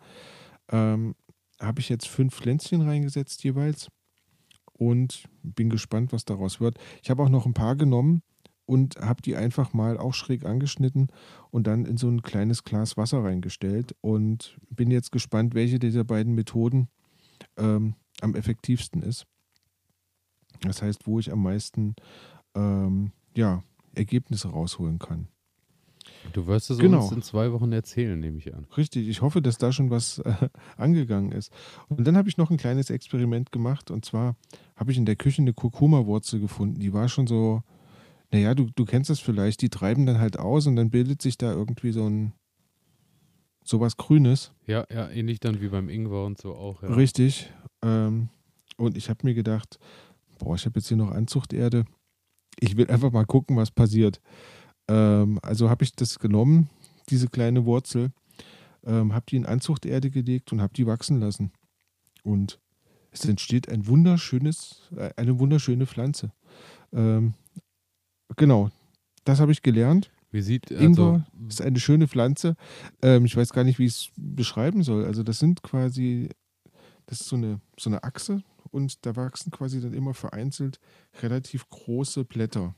ähm, 0.71 1.13
habe 1.61 1.81
ich 1.81 1.89
jetzt 1.89 2.07
fünf 2.07 2.33
Pflänzchen 2.33 2.81
reingesetzt 2.81 3.43
jeweils 3.43 3.89
und 4.73 5.25
bin 5.43 5.69
gespannt, 5.69 6.13
was 6.13 6.25
daraus 6.25 6.59
wird. 6.59 6.79
Ich 7.03 7.11
habe 7.11 7.21
auch 7.21 7.29
noch 7.29 7.45
ein 7.45 7.53
paar 7.53 7.75
genommen, 7.75 8.23
und 8.69 8.97
habe 8.97 9.23
die 9.23 9.35
einfach 9.35 9.73
mal 9.73 9.97
auch 9.97 10.13
schräg 10.13 10.45
angeschnitten 10.45 11.07
und 11.49 11.65
dann 11.65 11.85
in 11.85 11.97
so 11.97 12.07
ein 12.07 12.21
kleines 12.21 12.63
Glas 12.63 12.97
Wasser 12.97 13.23
reingestellt 13.23 13.95
und 14.01 14.59
bin 14.69 14.91
jetzt 14.91 15.11
gespannt, 15.11 15.55
welche 15.55 15.79
dieser 15.79 16.03
beiden 16.03 16.35
Methoden 16.35 16.87
ähm, 17.57 17.95
am 18.21 18.35
effektivsten 18.35 19.01
ist. 19.01 19.25
Das 20.61 20.83
heißt, 20.83 21.07
wo 21.07 21.17
ich 21.17 21.31
am 21.31 21.41
meisten 21.41 21.95
ähm, 22.53 23.11
ja, 23.35 23.63
Ergebnisse 23.95 24.49
rausholen 24.49 24.99
kann. 24.99 25.29
Du 26.33 26.45
wirst 26.45 26.69
es 26.69 26.77
genau. 26.77 27.01
uns 27.01 27.11
in 27.11 27.23
zwei 27.23 27.51
Wochen 27.51 27.71
erzählen, 27.71 28.19
nehme 28.19 28.37
ich 28.37 28.53
an. 28.53 28.67
Richtig, 28.77 29.07
ich 29.07 29.23
hoffe, 29.23 29.41
dass 29.41 29.57
da 29.57 29.71
schon 29.71 29.89
was 29.89 30.19
äh, 30.19 30.49
angegangen 30.77 31.31
ist. 31.31 31.51
Und 31.87 32.05
dann 32.05 32.15
habe 32.15 32.29
ich 32.29 32.37
noch 32.37 32.51
ein 32.51 32.57
kleines 32.57 32.91
Experiment 32.91 33.51
gemacht 33.51 33.89
und 33.89 34.05
zwar 34.05 34.35
habe 34.75 34.91
ich 34.91 34.97
in 34.99 35.05
der 35.05 35.15
Küche 35.15 35.41
eine 35.41 35.53
Kurkuma-Wurzel 35.53 36.39
gefunden. 36.39 36.79
Die 36.79 36.93
war 36.93 37.09
schon 37.09 37.25
so 37.25 37.63
naja, 38.31 38.53
du, 38.53 38.67
du 38.75 38.85
kennst 38.85 39.09
das 39.09 39.19
vielleicht, 39.19 39.61
die 39.61 39.69
treiben 39.69 40.05
dann 40.05 40.19
halt 40.19 40.37
aus 40.37 40.67
und 40.67 40.75
dann 40.75 40.91
bildet 40.91 41.21
sich 41.21 41.37
da 41.37 41.51
irgendwie 41.51 41.91
so 41.91 42.07
ein 42.07 42.33
sowas 43.63 43.97
Grünes. 43.97 44.51
Ja, 44.65 44.85
ja, 44.91 45.09
ähnlich 45.09 45.39
dann 45.39 45.61
wie 45.61 45.69
beim 45.69 45.89
Ingwer 45.89 46.25
und 46.25 46.39
so 46.39 46.55
auch. 46.55 46.81
Ja. 46.83 46.89
Richtig. 46.89 47.51
Ähm, 47.83 48.29
und 48.77 48.97
ich 48.97 49.09
habe 49.09 49.19
mir 49.23 49.33
gedacht, 49.33 49.79
boah, 50.39 50.55
ich 50.55 50.65
habe 50.65 50.79
jetzt 50.79 50.87
hier 50.87 50.97
noch 50.97 51.11
Anzuchterde. 51.11 51.85
Ich 52.59 52.77
will 52.77 52.89
einfach 52.89 53.11
mal 53.11 53.25
gucken, 53.25 53.57
was 53.57 53.71
passiert. 53.71 54.21
Ähm, 54.87 55.39
also 55.41 55.69
habe 55.69 55.83
ich 55.83 55.95
das 55.95 56.19
genommen, 56.19 56.69
diese 57.09 57.27
kleine 57.27 57.65
Wurzel, 57.65 58.11
ähm, 58.85 59.13
habe 59.13 59.25
die 59.29 59.35
in 59.35 59.45
Anzuchterde 59.45 60.09
gelegt 60.09 60.51
und 60.51 60.61
habe 60.61 60.73
die 60.73 60.87
wachsen 60.87 61.19
lassen. 61.19 61.51
Und 62.23 62.59
es 63.11 63.25
entsteht 63.25 63.69
ein 63.69 63.87
wunderschönes, 63.87 64.89
äh, 64.95 65.11
eine 65.15 65.39
wunderschöne 65.39 65.85
Pflanze. 65.85 66.31
Ähm, 66.91 67.33
Genau, 68.35 68.69
das 69.25 69.39
habe 69.39 69.51
ich 69.51 69.61
gelernt. 69.61 70.11
Wie 70.31 70.41
sieht 70.41 70.71
also 70.71 70.83
Ingwer 70.83 71.27
ist 71.47 71.61
eine 71.61 71.79
schöne 71.79 72.07
Pflanze. 72.07 72.55
Ähm, 73.01 73.25
ich 73.25 73.35
weiß 73.35 73.51
gar 73.51 73.63
nicht, 73.63 73.79
wie 73.79 73.85
ich 73.85 73.93
es 73.93 74.09
beschreiben 74.15 74.83
soll. 74.83 75.05
Also 75.05 75.23
das 75.23 75.39
sind 75.39 75.63
quasi, 75.63 76.29
das 77.07 77.21
ist 77.21 77.29
so 77.29 77.35
eine, 77.35 77.59
so 77.79 77.89
eine 77.89 78.03
Achse 78.03 78.43
und 78.71 79.05
da 79.05 79.15
wachsen 79.15 79.51
quasi 79.51 79.81
dann 79.81 79.93
immer 79.93 80.13
vereinzelt 80.13 80.79
relativ 81.21 81.67
große 81.69 82.25
Blätter, 82.25 82.75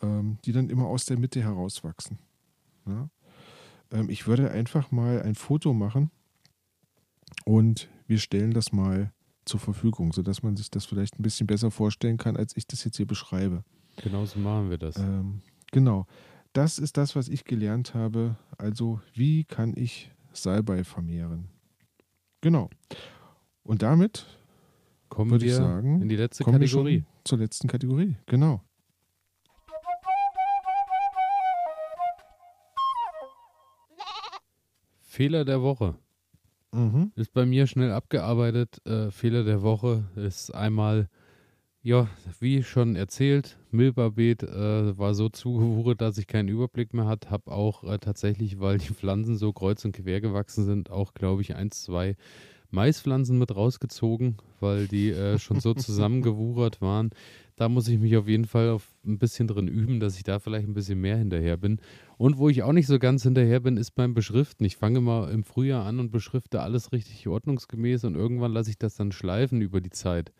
ähm, 0.00 0.38
die 0.44 0.52
dann 0.52 0.70
immer 0.70 0.86
aus 0.86 1.04
der 1.04 1.18
Mitte 1.18 1.42
herauswachsen. 1.42 2.18
Ja? 2.86 3.10
Ähm, 3.90 4.08
ich 4.08 4.26
würde 4.26 4.50
einfach 4.50 4.90
mal 4.90 5.22
ein 5.22 5.34
Foto 5.34 5.74
machen 5.74 6.10
und 7.44 7.88
wir 8.06 8.18
stellen 8.18 8.52
das 8.52 8.72
mal 8.72 9.12
zur 9.44 9.60
Verfügung, 9.60 10.14
sodass 10.14 10.42
man 10.42 10.56
sich 10.56 10.70
das 10.70 10.86
vielleicht 10.86 11.18
ein 11.18 11.22
bisschen 11.22 11.46
besser 11.46 11.70
vorstellen 11.70 12.16
kann, 12.16 12.36
als 12.38 12.56
ich 12.56 12.66
das 12.66 12.84
jetzt 12.84 12.96
hier 12.96 13.06
beschreibe. 13.06 13.62
Genau 13.96 14.24
so 14.24 14.38
machen 14.38 14.70
wir 14.70 14.78
das. 14.78 14.96
Ähm, 14.96 15.42
genau. 15.72 16.06
Das 16.52 16.78
ist 16.78 16.96
das, 16.96 17.16
was 17.16 17.28
ich 17.28 17.44
gelernt 17.44 17.94
habe. 17.94 18.36
Also, 18.58 19.00
wie 19.12 19.44
kann 19.44 19.74
ich 19.76 20.10
Salbei 20.32 20.84
vermehren? 20.84 21.48
Genau. 22.40 22.70
Und 23.62 23.82
damit 23.82 24.26
kommen 25.08 25.30
wir 25.30 25.42
ich 25.46 25.54
sagen, 25.54 26.02
in 26.02 26.08
die 26.08 26.16
letzte 26.16 26.44
Kategorie. 26.44 27.04
zur 27.24 27.38
letzten 27.38 27.68
Kategorie, 27.68 28.16
genau. 28.26 28.62
Fehler 35.00 35.44
der 35.44 35.62
Woche. 35.62 35.94
Mhm. 36.72 37.12
Ist 37.14 37.32
bei 37.32 37.46
mir 37.46 37.68
schnell 37.68 37.92
abgearbeitet. 37.92 38.84
Äh, 38.84 39.12
Fehler 39.12 39.44
der 39.44 39.62
Woche 39.62 40.04
ist 40.16 40.52
einmal, 40.52 41.08
ja, 41.84 42.08
wie 42.40 42.62
schon 42.62 42.96
erzählt, 42.96 43.58
Milberbeet 43.70 44.42
äh, 44.42 44.96
war 44.98 45.12
so 45.12 45.28
zugewuchert, 45.28 46.00
dass 46.00 46.16
ich 46.16 46.26
keinen 46.26 46.48
Überblick 46.48 46.94
mehr 46.94 47.04
hatte. 47.04 47.30
Hab 47.30 47.46
auch 47.46 47.84
äh, 47.84 47.98
tatsächlich, 47.98 48.58
weil 48.58 48.78
die 48.78 48.94
Pflanzen 48.94 49.36
so 49.36 49.52
kreuz 49.52 49.84
und 49.84 49.92
quer 49.92 50.22
gewachsen 50.22 50.64
sind, 50.64 50.90
auch, 50.90 51.12
glaube 51.12 51.42
ich, 51.42 51.54
eins, 51.54 51.82
zwei 51.82 52.16
Maispflanzen 52.70 53.38
mit 53.38 53.54
rausgezogen, 53.54 54.38
weil 54.60 54.88
die 54.88 55.10
äh, 55.10 55.38
schon 55.38 55.60
so 55.60 55.74
zusammengewuchert 55.74 56.80
waren. 56.80 57.10
Da 57.56 57.68
muss 57.68 57.86
ich 57.86 57.98
mich 57.98 58.16
auf 58.16 58.28
jeden 58.28 58.46
Fall 58.46 58.70
auf 58.70 58.88
ein 59.04 59.18
bisschen 59.18 59.46
drin 59.46 59.68
üben, 59.68 60.00
dass 60.00 60.16
ich 60.16 60.24
da 60.24 60.38
vielleicht 60.38 60.66
ein 60.66 60.74
bisschen 60.74 61.02
mehr 61.02 61.18
hinterher 61.18 61.58
bin. 61.58 61.80
Und 62.16 62.38
wo 62.38 62.48
ich 62.48 62.62
auch 62.62 62.72
nicht 62.72 62.86
so 62.86 62.98
ganz 62.98 63.24
hinterher 63.24 63.60
bin, 63.60 63.76
ist 63.76 63.90
beim 63.90 64.14
Beschriften. 64.14 64.64
Ich 64.64 64.78
fange 64.78 65.02
mal 65.02 65.30
im 65.30 65.44
Frühjahr 65.44 65.84
an 65.84 66.00
und 66.00 66.10
beschrifte 66.10 66.62
alles 66.62 66.92
richtig 66.92 67.28
ordnungsgemäß 67.28 68.04
und 68.04 68.14
irgendwann 68.14 68.52
lasse 68.52 68.70
ich 68.70 68.78
das 68.78 68.96
dann 68.96 69.12
schleifen 69.12 69.60
über 69.60 69.82
die 69.82 69.90
Zeit. 69.90 70.32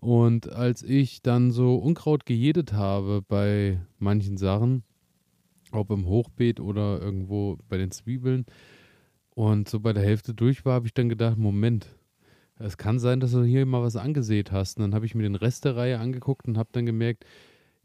Und 0.00 0.52
als 0.52 0.82
ich 0.82 1.22
dann 1.22 1.50
so 1.50 1.76
Unkraut 1.76 2.24
gejedet 2.24 2.72
habe 2.72 3.22
bei 3.26 3.80
manchen 3.98 4.36
Sachen, 4.36 4.84
ob 5.72 5.90
im 5.90 6.06
Hochbeet 6.06 6.60
oder 6.60 7.00
irgendwo 7.00 7.58
bei 7.68 7.76
den 7.76 7.90
Zwiebeln, 7.90 8.46
und 9.38 9.68
so 9.68 9.78
bei 9.78 9.92
der 9.92 10.02
Hälfte 10.02 10.34
durch 10.34 10.64
war, 10.64 10.74
habe 10.74 10.88
ich 10.88 10.94
dann 10.94 11.08
gedacht, 11.08 11.38
Moment, 11.38 11.86
es 12.58 12.76
kann 12.76 12.98
sein, 12.98 13.20
dass 13.20 13.30
du 13.30 13.44
hier 13.44 13.66
mal 13.66 13.84
was 13.84 13.94
angesät 13.94 14.50
hast. 14.50 14.78
Und 14.78 14.82
dann 14.82 14.94
habe 14.96 15.06
ich 15.06 15.14
mir 15.14 15.22
den 15.22 15.36
Rest 15.36 15.64
der 15.64 15.76
Reihe 15.76 16.00
angeguckt 16.00 16.48
und 16.48 16.58
habe 16.58 16.70
dann 16.72 16.86
gemerkt, 16.86 17.24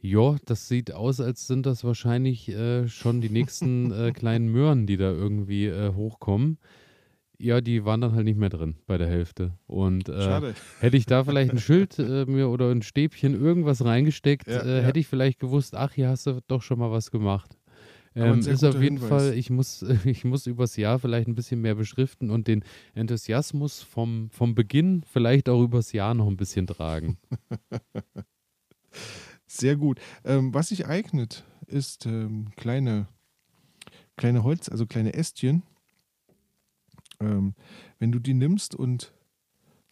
ja, 0.01 0.35
das 0.45 0.67
sieht 0.67 0.91
aus, 0.91 1.19
als 1.21 1.45
sind 1.45 1.67
das 1.67 1.83
wahrscheinlich 1.83 2.49
äh, 2.49 2.87
schon 2.87 3.21
die 3.21 3.29
nächsten 3.29 3.91
äh, 3.91 4.11
kleinen 4.13 4.47
Möhren, 4.47 4.87
die 4.87 4.97
da 4.97 5.11
irgendwie 5.11 5.67
äh, 5.67 5.93
hochkommen. 5.93 6.57
Ja, 7.39 7.61
die 7.61 7.83
waren 7.83 7.99
dann 7.99 8.13
halt 8.13 8.25
nicht 8.25 8.37
mehr 8.37 8.49
drin 8.49 8.75
bei 8.85 8.97
der 8.97 9.07
Hälfte. 9.07 9.53
Und 9.67 10.07
äh, 10.07 10.13
Schade. 10.13 10.55
hätte 10.79 10.97
ich 10.97 11.05
da 11.05 11.23
vielleicht 11.23 11.51
ein 11.51 11.59
Schild 11.59 11.97
äh, 11.99 12.25
mir 12.25 12.49
oder 12.49 12.71
ein 12.71 12.81
Stäbchen 12.81 13.39
irgendwas 13.39 13.83
reingesteckt, 13.83 14.47
Ja, 14.47 14.61
äh, 14.61 14.81
ja. 14.81 14.83
hätte 14.83 14.99
ich 14.99 15.07
vielleicht 15.07 15.39
gewusst, 15.39 15.75
ach, 15.75 15.93
hier 15.93 16.09
hast 16.09 16.27
du 16.27 16.39
doch 16.47 16.61
schon 16.61 16.79
mal 16.79 16.91
was 16.91 17.11
gemacht. 17.11 17.57
Ähm, 18.15 18.41
ist 18.41 18.63
auf 18.63 18.75
jeden 18.75 18.97
Hinweis. 18.97 19.09
Fall, 19.09 19.33
ich 19.33 19.49
muss, 19.49 19.81
ich 20.05 20.23
muss 20.23 20.45
übers 20.45 20.77
Jahr 20.77 20.99
vielleicht 20.99 21.27
ein 21.27 21.35
bisschen 21.35 21.61
mehr 21.61 21.75
beschriften 21.75 22.29
und 22.29 22.47
den 22.47 22.63
Enthusiasmus 22.93 23.81
vom, 23.81 24.29
vom 24.29 24.53
Beginn 24.53 25.03
vielleicht 25.11 25.49
auch 25.49 25.63
übers 25.63 25.93
Jahr 25.93 26.13
noch 26.13 26.27
ein 26.27 26.37
bisschen 26.37 26.67
tragen. 26.67 27.17
Sehr 29.47 29.75
gut. 29.75 29.99
Ähm, 30.23 30.53
was 30.53 30.69
sich 30.69 30.87
eignet, 30.87 31.43
ist 31.67 32.05
ähm, 32.05 32.49
kleine, 32.55 33.07
kleine 34.15 34.43
Holz, 34.43 34.69
also 34.69 34.85
kleine 34.85 35.13
Ästchen. 35.13 35.63
Ähm, 37.23 37.55
wenn 37.99 38.11
du 38.11 38.19
die 38.19 38.33
nimmst 38.33 38.75
und 38.75 39.13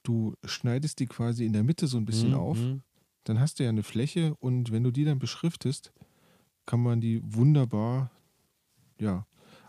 du 0.03 0.35
schneidest 0.43 0.99
die 0.99 1.05
quasi 1.07 1.45
in 1.45 1.53
der 1.53 1.63
Mitte 1.63 1.87
so 1.87 1.97
ein 1.97 2.05
bisschen 2.05 2.29
Mhm, 2.31 2.39
auf, 2.39 2.57
mhm. 2.59 2.81
dann 3.23 3.39
hast 3.39 3.59
du 3.59 3.63
ja 3.63 3.69
eine 3.69 3.83
Fläche 3.83 4.35
und 4.39 4.71
wenn 4.71 4.83
du 4.83 4.91
die 4.91 5.05
dann 5.05 5.19
beschriftest, 5.19 5.91
kann 6.65 6.81
man 6.81 7.01
die 7.01 7.21
wunderbar 7.23 8.11
ja, 8.99 9.25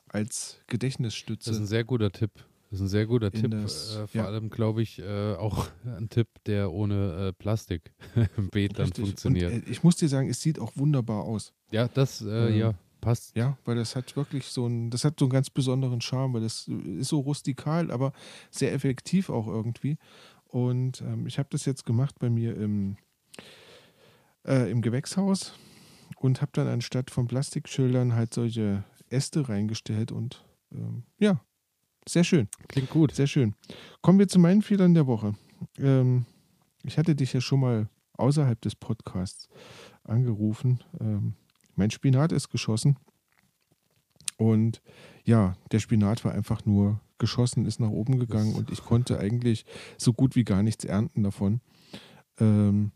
als 0.09 0.61
Gedächtnisstütze. 0.67 1.51
Das 1.51 1.57
ist 1.59 1.63
ein 1.65 1.67
sehr 1.67 1.85
guter 1.85 2.11
Tipp. 2.13 2.31
Das 2.71 2.81
ist 2.81 2.87
ein 2.87 2.89
sehr 2.89 3.07
guter 3.07 3.31
Tipp. 3.31 3.51
das- 3.51 3.97
äh, 3.97 4.07
vor 4.07 4.21
ja. 4.23 4.27
allem, 4.27 4.49
glaube 4.49 4.81
ich, 4.83 4.99
äh, 4.99 5.35
auch 5.35 5.69
ein 5.85 6.09
Tipp, 6.09 6.29
der 6.47 6.73
ohne 6.73 7.29
äh, 7.29 7.33
Plastik 7.33 7.93
im 8.39 8.49
Beet 8.49 8.79
dann 8.79 8.87
Richtig. 8.87 9.05
funktioniert. 9.07 9.53
Und, 9.53 9.67
äh, 9.67 9.71
ich 9.71 9.83
muss 9.83 9.97
dir 9.97 10.09
sagen, 10.09 10.29
es 10.29 10.41
sieht 10.41 10.59
auch 10.59 10.73
wunderbar 10.77 11.23
aus. 11.25 11.53
ja, 11.71 11.89
das, 11.89 12.23
äh, 12.23 12.49
ähm, 12.51 12.59
ja, 12.59 12.75
passt. 13.03 13.37
Ja, 13.37 13.59
weil 13.67 13.77
das 13.77 13.95
hat 13.95 14.17
wirklich 14.17 14.47
so 14.47 14.65
einen, 14.65 14.89
das 14.89 15.05
hat 15.05 15.19
so 15.19 15.27
einen 15.27 15.33
ganz 15.33 15.51
besonderen 15.51 16.01
Charme, 16.01 16.33
weil 16.33 16.41
das 16.41 16.67
ist 16.69 17.09
so 17.09 17.21
rustikal, 17.21 17.91
aber 17.91 18.15
sehr 18.51 18.73
effektiv 18.73 19.29
auch 19.29 19.47
irgendwie. 19.47 19.99
Und 20.47 21.03
ähm, 21.03 21.27
ich 21.27 21.39
habe 21.39 21.51
das 21.51 21.67
jetzt 21.67 21.85
gemacht 21.85 22.19
bei 22.19 22.31
mir 22.31 22.57
im, 22.57 22.97
äh, 24.47 24.71
im 24.71 24.81
Gewächshaus 24.81 25.53
und 26.17 26.41
habe 26.41 26.53
dann 26.55 26.69
anstatt 26.69 27.11
von 27.11 27.27
Plastikschildern 27.27 28.15
halt 28.15 28.33
solche 28.33 28.85
Äste 29.11 29.49
reingestellt 29.49 30.13
und 30.13 30.45
ähm, 30.73 31.05
ja, 31.19 31.43
sehr 32.09 32.25
schön. 32.25 32.49
Klingt 32.69 32.91
gut. 32.91 33.15
Sehr 33.15 33.27
schön. 33.27 33.55
Kommen 34.01 34.19
wir 34.19 34.29
zu 34.29 34.39
meinen 34.39 34.63
Fehlern 34.63 34.95
der 34.95 35.07
Woche. 35.07 35.35
Ähm, 35.79 36.27
ich 36.83 36.99
hatte 36.99 37.15
dich 37.15 37.33
ja 37.33 37.41
schon 37.41 37.61
mal 37.61 37.89
außerhalb 38.15 38.61
des 38.61 38.75
Podcasts 38.75 39.49
angerufen. 40.05 40.83
Ähm, 41.01 41.35
mein 41.77 41.91
Spinat 41.91 42.33
ist 42.33 42.51
geschossen. 42.51 42.97
Und 44.37 44.83
ja, 45.25 45.57
der 45.71 45.79
Spinat 45.79 46.25
war 46.25 46.33
einfach 46.33 46.65
nur 46.65 47.01
geschossen, 47.19 47.67
ist 47.67 47.81
nach 47.81 47.91
oben 47.91 48.19
gegangen 48.19 48.55
und 48.55 48.71
ich 48.71 48.83
konnte 48.83 49.19
eigentlich 49.19 49.65
so 49.97 50.13
gut 50.13 50.35
wie 50.35 50.45
gar 50.45 50.63
nichts 50.63 50.85
ernten 50.85 51.23
davon. 51.23 51.61
Ähm, 52.41 52.91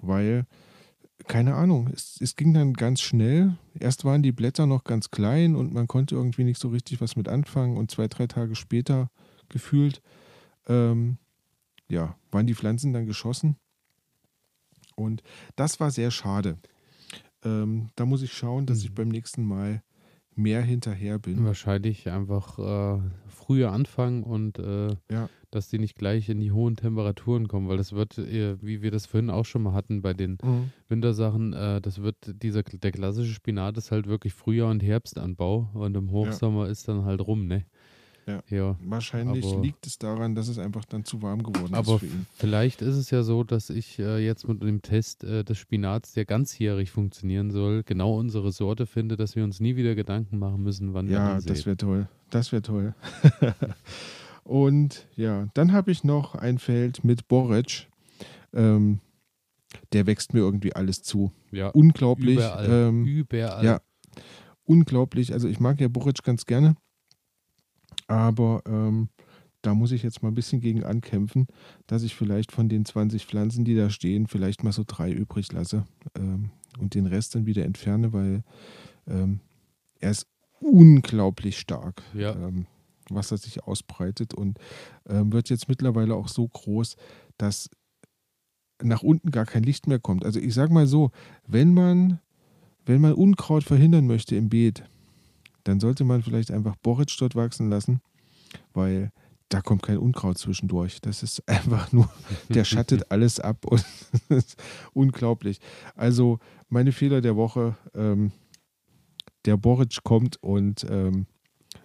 weil, 0.00 0.46
keine 1.26 1.54
Ahnung, 1.54 1.90
es, 1.92 2.18
es 2.20 2.36
ging 2.36 2.54
dann 2.54 2.72
ganz 2.72 3.02
schnell. 3.02 3.56
Erst 3.78 4.04
waren 4.04 4.22
die 4.22 4.32
Blätter 4.32 4.66
noch 4.66 4.84
ganz 4.84 5.10
klein 5.10 5.56
und 5.56 5.74
man 5.74 5.86
konnte 5.86 6.14
irgendwie 6.14 6.44
nicht 6.44 6.58
so 6.58 6.68
richtig 6.68 7.00
was 7.00 7.16
mit 7.16 7.28
anfangen. 7.28 7.76
Und 7.76 7.90
zwei, 7.90 8.08
drei 8.08 8.26
Tage 8.26 8.54
später 8.54 9.10
gefühlt, 9.50 10.00
ähm, 10.68 11.18
ja, 11.88 12.16
waren 12.30 12.46
die 12.46 12.54
Pflanzen 12.54 12.92
dann 12.94 13.06
geschossen. 13.06 13.56
Und 14.94 15.22
das 15.56 15.78
war 15.78 15.90
sehr 15.90 16.10
schade. 16.10 16.56
Ähm, 17.46 17.88
da 17.96 18.04
muss 18.04 18.22
ich 18.22 18.32
schauen, 18.32 18.66
dass 18.66 18.80
ich 18.82 18.90
Mhm. 18.90 18.94
beim 18.94 19.08
nächsten 19.08 19.44
Mal 19.44 19.82
mehr 20.34 20.62
hinterher 20.62 21.18
bin. 21.18 21.44
Wahrscheinlich 21.44 22.08
einfach 22.10 22.58
äh, 22.58 23.00
früher 23.28 23.72
anfangen 23.72 24.22
und 24.22 24.58
äh, 24.58 24.96
Ja. 25.10 25.28
dass 25.50 25.68
die 25.68 25.78
nicht 25.78 25.96
gleich 25.96 26.28
in 26.28 26.40
die 26.40 26.52
hohen 26.52 26.76
Temperaturen 26.76 27.48
kommen, 27.48 27.68
weil 27.68 27.76
das 27.78 27.92
wird, 27.92 28.18
äh, 28.18 28.60
wie 28.62 28.82
wir 28.82 28.90
das 28.90 29.06
vorhin 29.06 29.30
auch 29.30 29.44
schon 29.46 29.62
mal 29.62 29.72
hatten 29.72 30.02
bei 30.02 30.12
den 30.12 30.38
Mhm. 30.42 30.72
Wintersachen, 30.88 31.52
äh, 31.54 31.80
das 31.80 32.02
wird 32.02 32.16
dieser 32.42 32.62
der 32.62 32.92
klassische 32.92 33.32
Spinat 33.32 33.78
ist 33.78 33.90
halt 33.92 34.06
wirklich 34.06 34.34
Frühjahr 34.34 34.70
und 34.70 34.82
Herbstanbau 34.82 35.70
und 35.74 35.96
im 35.96 36.10
Hochsommer 36.10 36.68
ist 36.68 36.88
dann 36.88 37.04
halt 37.04 37.20
rum, 37.26 37.46
ne? 37.46 37.64
Ja. 38.28 38.42
ja. 38.48 38.76
Wahrscheinlich 38.82 39.44
Aber- 39.46 39.62
liegt 39.62 39.86
es 39.86 39.98
daran, 39.98 40.34
dass 40.34 40.48
es 40.48 40.58
einfach 40.58 40.84
dann 40.84 41.04
zu 41.04 41.22
warm 41.22 41.42
geworden 41.44 41.74
Aber 41.74 41.94
ist 41.94 42.00
für 42.00 42.06
ihn. 42.06 42.26
vielleicht 42.34 42.82
ist 42.82 42.96
es 42.96 43.10
ja 43.10 43.22
so, 43.22 43.44
dass 43.44 43.70
ich 43.70 43.98
äh, 44.00 44.18
jetzt 44.18 44.48
mit 44.48 44.60
dem 44.62 44.82
Test 44.82 45.22
äh, 45.22 45.44
des 45.44 45.58
Spinats, 45.58 46.12
der 46.12 46.24
ganzjährig 46.24 46.90
funktionieren 46.90 47.52
soll, 47.52 47.84
genau 47.84 48.18
unsere 48.18 48.50
Sorte 48.50 48.86
finde, 48.86 49.16
dass 49.16 49.36
wir 49.36 49.44
uns 49.44 49.60
nie 49.60 49.76
wieder 49.76 49.94
Gedanken 49.94 50.38
machen 50.40 50.62
müssen, 50.62 50.92
wann 50.92 51.06
wir 51.06 51.14
Ja, 51.14 51.40
das 51.40 51.66
wäre 51.66 51.76
toll. 51.76 52.08
Das 52.30 52.50
wäre 52.50 52.62
toll. 52.62 52.94
Und 54.44 55.06
ja, 55.16 55.48
dann 55.54 55.72
habe 55.72 55.90
ich 55.90 56.04
noch 56.04 56.34
ein 56.34 56.58
Feld 56.58 57.04
mit 57.04 57.28
Boric. 57.28 57.88
Ähm, 58.52 59.00
der 59.92 60.06
wächst 60.06 60.34
mir 60.34 60.40
irgendwie 60.40 60.74
alles 60.74 61.02
zu. 61.02 61.32
ja, 61.50 61.68
Unglaublich. 61.68 62.36
überall. 62.36 62.66
Ähm, 62.88 63.04
überall. 63.04 63.64
ja. 63.64 63.80
unglaublich. 64.64 65.32
Also 65.32 65.48
ich 65.48 65.60
mag 65.60 65.80
ja 65.80 65.88
Boric 65.88 66.22
ganz 66.22 66.46
gerne. 66.46 66.76
Aber 68.06 68.62
ähm, 68.66 69.08
da 69.62 69.74
muss 69.74 69.90
ich 69.92 70.02
jetzt 70.02 70.22
mal 70.22 70.28
ein 70.28 70.34
bisschen 70.34 70.60
gegen 70.60 70.84
ankämpfen, 70.84 71.46
dass 71.86 72.02
ich 72.02 72.14
vielleicht 72.14 72.52
von 72.52 72.68
den 72.68 72.84
20 72.84 73.26
Pflanzen, 73.26 73.64
die 73.64 73.74
da 73.74 73.90
stehen, 73.90 74.26
vielleicht 74.28 74.62
mal 74.62 74.72
so 74.72 74.84
drei 74.86 75.10
übrig 75.10 75.52
lasse 75.52 75.84
ähm, 76.16 76.50
und 76.78 76.94
den 76.94 77.06
Rest 77.06 77.34
dann 77.34 77.46
wieder 77.46 77.64
entferne, 77.64 78.12
weil 78.12 78.44
ähm, 79.08 79.40
er 79.98 80.10
ist 80.12 80.26
unglaublich 80.60 81.58
stark, 81.58 82.02
Ja. 82.14 82.32
ähm, 82.32 82.66
was 83.10 83.30
er 83.30 83.38
sich 83.38 83.64
ausbreitet 83.64 84.34
und 84.34 84.58
ähm, 85.08 85.32
wird 85.32 85.48
jetzt 85.48 85.68
mittlerweile 85.68 86.14
auch 86.14 86.28
so 86.28 86.46
groß, 86.46 86.96
dass 87.38 87.70
nach 88.82 89.02
unten 89.02 89.30
gar 89.30 89.46
kein 89.46 89.62
Licht 89.62 89.86
mehr 89.86 89.98
kommt. 89.98 90.24
Also 90.24 90.38
ich 90.38 90.54
sage 90.54 90.72
mal 90.72 90.86
so, 90.86 91.10
wenn 91.46 91.72
man, 91.72 92.20
wenn 92.84 93.00
man 93.00 93.14
Unkraut 93.14 93.64
verhindern 93.64 94.06
möchte 94.06 94.36
im 94.36 94.48
Beet, 94.48 94.84
dann 95.66 95.80
sollte 95.80 96.04
man 96.04 96.22
vielleicht 96.22 96.50
einfach 96.50 96.76
Boric 96.76 97.14
dort 97.18 97.34
wachsen 97.34 97.68
lassen, 97.70 98.00
weil 98.72 99.10
da 99.48 99.60
kommt 99.60 99.82
kein 99.82 99.98
Unkraut 99.98 100.38
zwischendurch. 100.38 101.00
Das 101.00 101.22
ist 101.22 101.46
einfach 101.48 101.92
nur, 101.92 102.08
der 102.48 102.64
schattet 102.64 103.10
alles 103.10 103.40
ab 103.40 103.64
und 103.66 103.84
ist 104.28 104.62
unglaublich. 104.92 105.60
Also 105.94 106.38
meine 106.68 106.92
Fehler 106.92 107.20
der 107.20 107.36
Woche, 107.36 107.76
ähm, 107.94 108.32
der 109.44 109.56
Boric 109.56 110.02
kommt 110.02 110.42
und 110.42 110.86
ähm, 110.88 111.26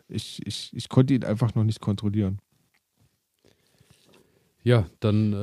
ich, 0.07 0.45
ich, 0.45 0.71
ich 0.73 0.89
konnte 0.89 1.13
ihn 1.13 1.23
einfach 1.23 1.55
noch 1.55 1.63
nicht 1.63 1.79
kontrollieren. 1.79 2.39
Ja, 4.63 4.85
dann 4.99 5.33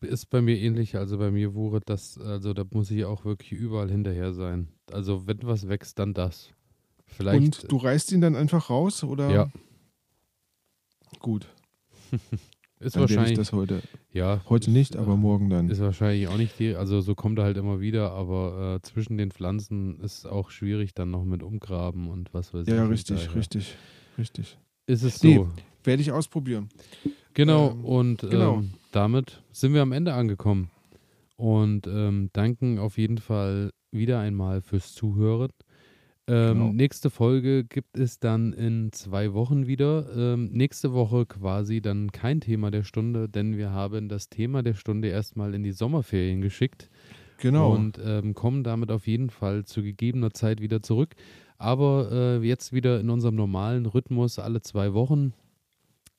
äh, 0.00 0.06
ist 0.06 0.26
bei 0.26 0.40
mir 0.40 0.56
ähnlich. 0.56 0.96
Also 0.96 1.18
bei 1.18 1.32
mir 1.32 1.54
wurde 1.54 1.80
das, 1.84 2.18
also 2.18 2.52
da 2.52 2.64
muss 2.70 2.90
ich 2.92 3.04
auch 3.04 3.24
wirklich 3.24 3.52
überall 3.52 3.90
hinterher 3.90 4.32
sein. 4.32 4.68
Also 4.92 5.26
wenn 5.26 5.42
was 5.42 5.68
wächst, 5.68 5.98
dann 5.98 6.14
das. 6.14 6.52
Vielleicht. 7.16 7.38
und 7.38 7.72
du 7.72 7.76
reißt 7.76 8.12
ihn 8.12 8.20
dann 8.20 8.36
einfach 8.36 8.70
raus 8.70 9.04
oder? 9.04 9.30
Ja. 9.30 9.50
Gut, 11.18 11.46
ist 12.80 12.96
dann 12.96 13.02
wahrscheinlich. 13.02 13.36
das 13.36 13.52
heute, 13.52 13.82
ja, 14.12 14.40
heute 14.48 14.70
ist, 14.70 14.74
nicht, 14.74 14.96
aber 14.96 15.16
morgen 15.16 15.50
dann. 15.50 15.68
Ist 15.68 15.80
wahrscheinlich 15.80 16.28
auch 16.28 16.36
nicht 16.36 16.58
die, 16.58 16.74
also 16.74 17.00
so 17.00 17.14
kommt 17.14 17.38
er 17.38 17.44
halt 17.44 17.56
immer 17.56 17.80
wieder, 17.80 18.12
aber 18.12 18.76
äh, 18.76 18.82
zwischen 18.82 19.18
den 19.18 19.30
Pflanzen 19.30 20.00
ist 20.00 20.26
auch 20.26 20.50
schwierig 20.50 20.94
dann 20.94 21.10
noch 21.10 21.24
mit 21.24 21.42
umgraben 21.42 22.08
und 22.08 22.32
was 22.32 22.54
weiß 22.54 22.66
ich. 22.66 22.72
Ja, 22.74 22.86
richtig, 22.86 23.24
daher 23.24 23.34
richtig, 23.34 23.76
richtig. 24.16 24.58
Ist 24.86 25.02
es 25.02 25.22
Nee, 25.22 25.36
so. 25.36 25.48
Werde 25.84 26.02
ich 26.02 26.12
ausprobieren. 26.12 26.68
Genau, 27.34 27.70
Ähm, 27.70 27.84
und 27.84 28.20
genau. 28.20 28.56
Ähm, 28.56 28.70
damit 28.92 29.42
sind 29.52 29.72
wir 29.74 29.82
am 29.82 29.92
Ende 29.92 30.14
angekommen. 30.14 30.70
Und 31.36 31.86
ähm, 31.86 32.28
danken 32.32 32.78
auf 32.78 32.98
jeden 32.98 33.18
Fall 33.18 33.70
wieder 33.92 34.20
einmal 34.20 34.60
fürs 34.60 34.94
Zuhören. 34.94 35.50
Ähm, 36.30 36.58
Genau. 36.58 36.72
Nächste 36.72 37.10
Folge 37.10 37.64
gibt 37.64 37.98
es 37.98 38.20
dann 38.20 38.52
in 38.52 38.92
zwei 38.92 39.32
Wochen 39.34 39.66
wieder. 39.66 40.06
Ähm, 40.16 40.50
nächste 40.52 40.92
Woche 40.92 41.26
quasi 41.26 41.80
dann 41.80 42.12
kein 42.12 42.40
Thema 42.40 42.70
der 42.70 42.84
Stunde, 42.84 43.28
denn 43.28 43.56
wir 43.56 43.70
haben 43.72 44.08
das 44.08 44.28
Thema 44.28 44.62
der 44.62 44.74
Stunde 44.74 45.08
erstmal 45.08 45.54
in 45.54 45.64
die 45.64 45.72
Sommerferien 45.72 46.40
geschickt 46.40 46.88
Genau. 47.38 47.72
und 47.74 47.98
ähm, 48.04 48.34
kommen 48.34 48.62
damit 48.62 48.92
auf 48.92 49.06
jeden 49.08 49.30
Fall 49.30 49.64
zu 49.64 49.82
gegebener 49.82 50.30
Zeit 50.30 50.60
wieder 50.60 50.82
zurück. 50.82 51.14
Aber 51.58 52.10
äh, 52.12 52.46
jetzt 52.46 52.72
wieder 52.72 53.00
in 53.00 53.10
unserem 53.10 53.34
normalen 53.34 53.86
Rhythmus 53.86 54.38
alle 54.38 54.60
zwei 54.62 54.94
Wochen. 54.94 55.32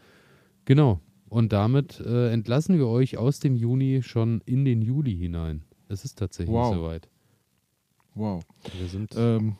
Genau. 0.67 1.01
Und 1.29 1.53
damit 1.53 1.99
äh, 2.01 2.31
entlassen 2.31 2.77
wir 2.77 2.87
euch 2.87 3.17
aus 3.17 3.41
dem 3.41 3.57
Juni 3.57 4.03
schon 4.03 4.43
in 4.45 4.67
den 4.67 4.83
Juli 4.83 5.17
hinein. 5.17 5.65
Es 5.89 6.05
ist 6.05 6.19
tatsächlich 6.19 6.55
Wow. 6.55 6.75
soweit. 6.75 7.09
Wow. 8.15 8.43
Wir 8.79 8.89
sind 8.89 9.15
Ähm, 9.17 9.57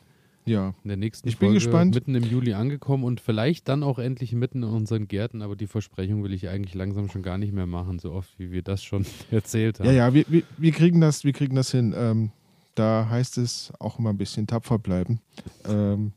ja, 0.47 0.73
in 0.83 0.87
der 0.87 0.97
nächsten 0.97 1.27
ich 1.27 1.37
bin 1.37 1.47
Folge 1.49 1.63
gespannt. 1.63 1.93
mitten 1.95 2.15
im 2.15 2.23
Juli 2.23 2.53
angekommen 2.53 3.03
und 3.03 3.19
vielleicht 3.21 3.67
dann 3.67 3.83
auch 3.83 3.99
endlich 3.99 4.33
mitten 4.33 4.63
in 4.63 4.69
unseren 4.69 5.07
Gärten, 5.07 5.41
aber 5.41 5.55
die 5.55 5.67
Versprechung 5.67 6.23
will 6.23 6.33
ich 6.33 6.49
eigentlich 6.49 6.73
langsam 6.73 7.09
schon 7.09 7.21
gar 7.23 7.37
nicht 7.37 7.53
mehr 7.53 7.67
machen, 7.67 7.99
so 7.99 8.11
oft 8.11 8.37
wie 8.39 8.51
wir 8.51 8.61
das 8.61 8.83
schon 8.83 9.05
erzählt 9.31 9.79
haben. 9.79 9.87
ja, 9.87 9.93
ja, 9.93 10.13
wir, 10.13 10.25
wir, 10.29 10.43
wir, 10.57 10.71
kriegen 10.71 11.01
das, 11.01 11.23
wir 11.23 11.33
kriegen 11.33 11.55
das 11.55 11.71
hin. 11.71 11.93
Ähm, 11.95 12.31
da 12.75 13.07
heißt 13.09 13.37
es 13.37 13.71
auch 13.79 13.99
immer 13.99 14.09
ein 14.11 14.17
bisschen 14.17 14.45
tapfer 14.47 14.77
bleiben. 14.79 15.19
Ähm, 15.67 16.13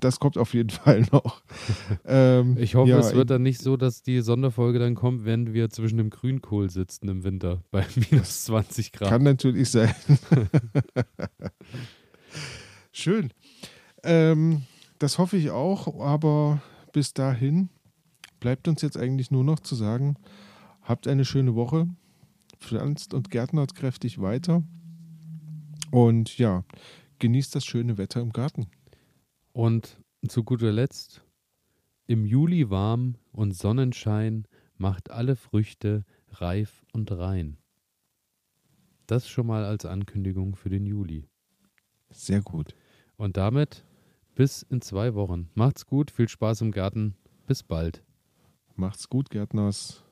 das 0.00 0.18
kommt 0.20 0.38
auf 0.38 0.54
jeden 0.54 0.70
Fall 0.70 1.06
noch. 1.12 1.42
Ähm, 2.06 2.56
Ich 2.58 2.74
hoffe, 2.74 2.90
ja, 2.90 2.98
es 2.98 3.14
wird 3.14 3.30
dann 3.30 3.42
nicht 3.42 3.60
so, 3.60 3.76
dass 3.76 4.02
die 4.02 4.20
Sonderfolge 4.20 4.78
dann 4.78 4.94
kommt, 4.94 5.24
wenn 5.24 5.52
wir 5.52 5.70
zwischen 5.70 5.98
dem 5.98 6.10
Grünkohl 6.10 6.70
sitzen 6.70 7.08
im 7.08 7.24
Winter 7.24 7.62
bei 7.70 7.84
minus 8.10 8.44
20 8.44 8.92
Grad. 8.92 9.08
Kann 9.08 9.22
natürlich 9.22 9.70
sein. 9.70 9.94
Schön. 12.92 13.32
Ähm, 14.02 14.62
das 14.98 15.18
hoffe 15.18 15.36
ich 15.36 15.50
auch, 15.50 16.00
aber 16.00 16.62
bis 16.92 17.14
dahin 17.14 17.68
bleibt 18.40 18.68
uns 18.68 18.82
jetzt 18.82 18.96
eigentlich 18.96 19.30
nur 19.30 19.44
noch 19.44 19.60
zu 19.60 19.74
sagen, 19.74 20.16
habt 20.82 21.06
eine 21.06 21.24
schöne 21.24 21.54
Woche, 21.54 21.88
pflanzt 22.58 23.14
und 23.14 23.30
gärtnert 23.30 23.74
kräftig 23.74 24.20
weiter 24.20 24.62
und 25.90 26.38
ja, 26.38 26.64
genießt 27.18 27.54
das 27.54 27.64
schöne 27.64 27.98
Wetter 27.98 28.20
im 28.20 28.32
Garten. 28.32 28.66
Und 29.52 29.98
zu 30.28 30.44
guter 30.44 30.72
Letzt, 30.72 31.22
im 32.06 32.26
Juli 32.26 32.70
warm 32.70 33.16
und 33.32 33.52
Sonnenschein 33.52 34.46
macht 34.76 35.10
alle 35.10 35.36
Früchte 35.36 36.04
reif 36.30 36.84
und 36.92 37.12
rein. 37.12 37.58
Das 39.06 39.28
schon 39.28 39.46
mal 39.46 39.64
als 39.64 39.84
Ankündigung 39.84 40.56
für 40.56 40.70
den 40.70 40.86
Juli. 40.86 41.28
Sehr 42.10 42.40
gut. 42.42 42.74
Und 43.16 43.36
damit 43.36 43.84
bis 44.34 44.62
in 44.62 44.80
zwei 44.80 45.14
Wochen. 45.14 45.48
Macht's 45.54 45.86
gut, 45.86 46.10
viel 46.10 46.28
Spaß 46.28 46.60
im 46.62 46.72
Garten. 46.72 47.14
Bis 47.46 47.62
bald. 47.62 48.02
Macht's 48.76 49.08
gut, 49.08 49.30
Gärtners. 49.30 50.02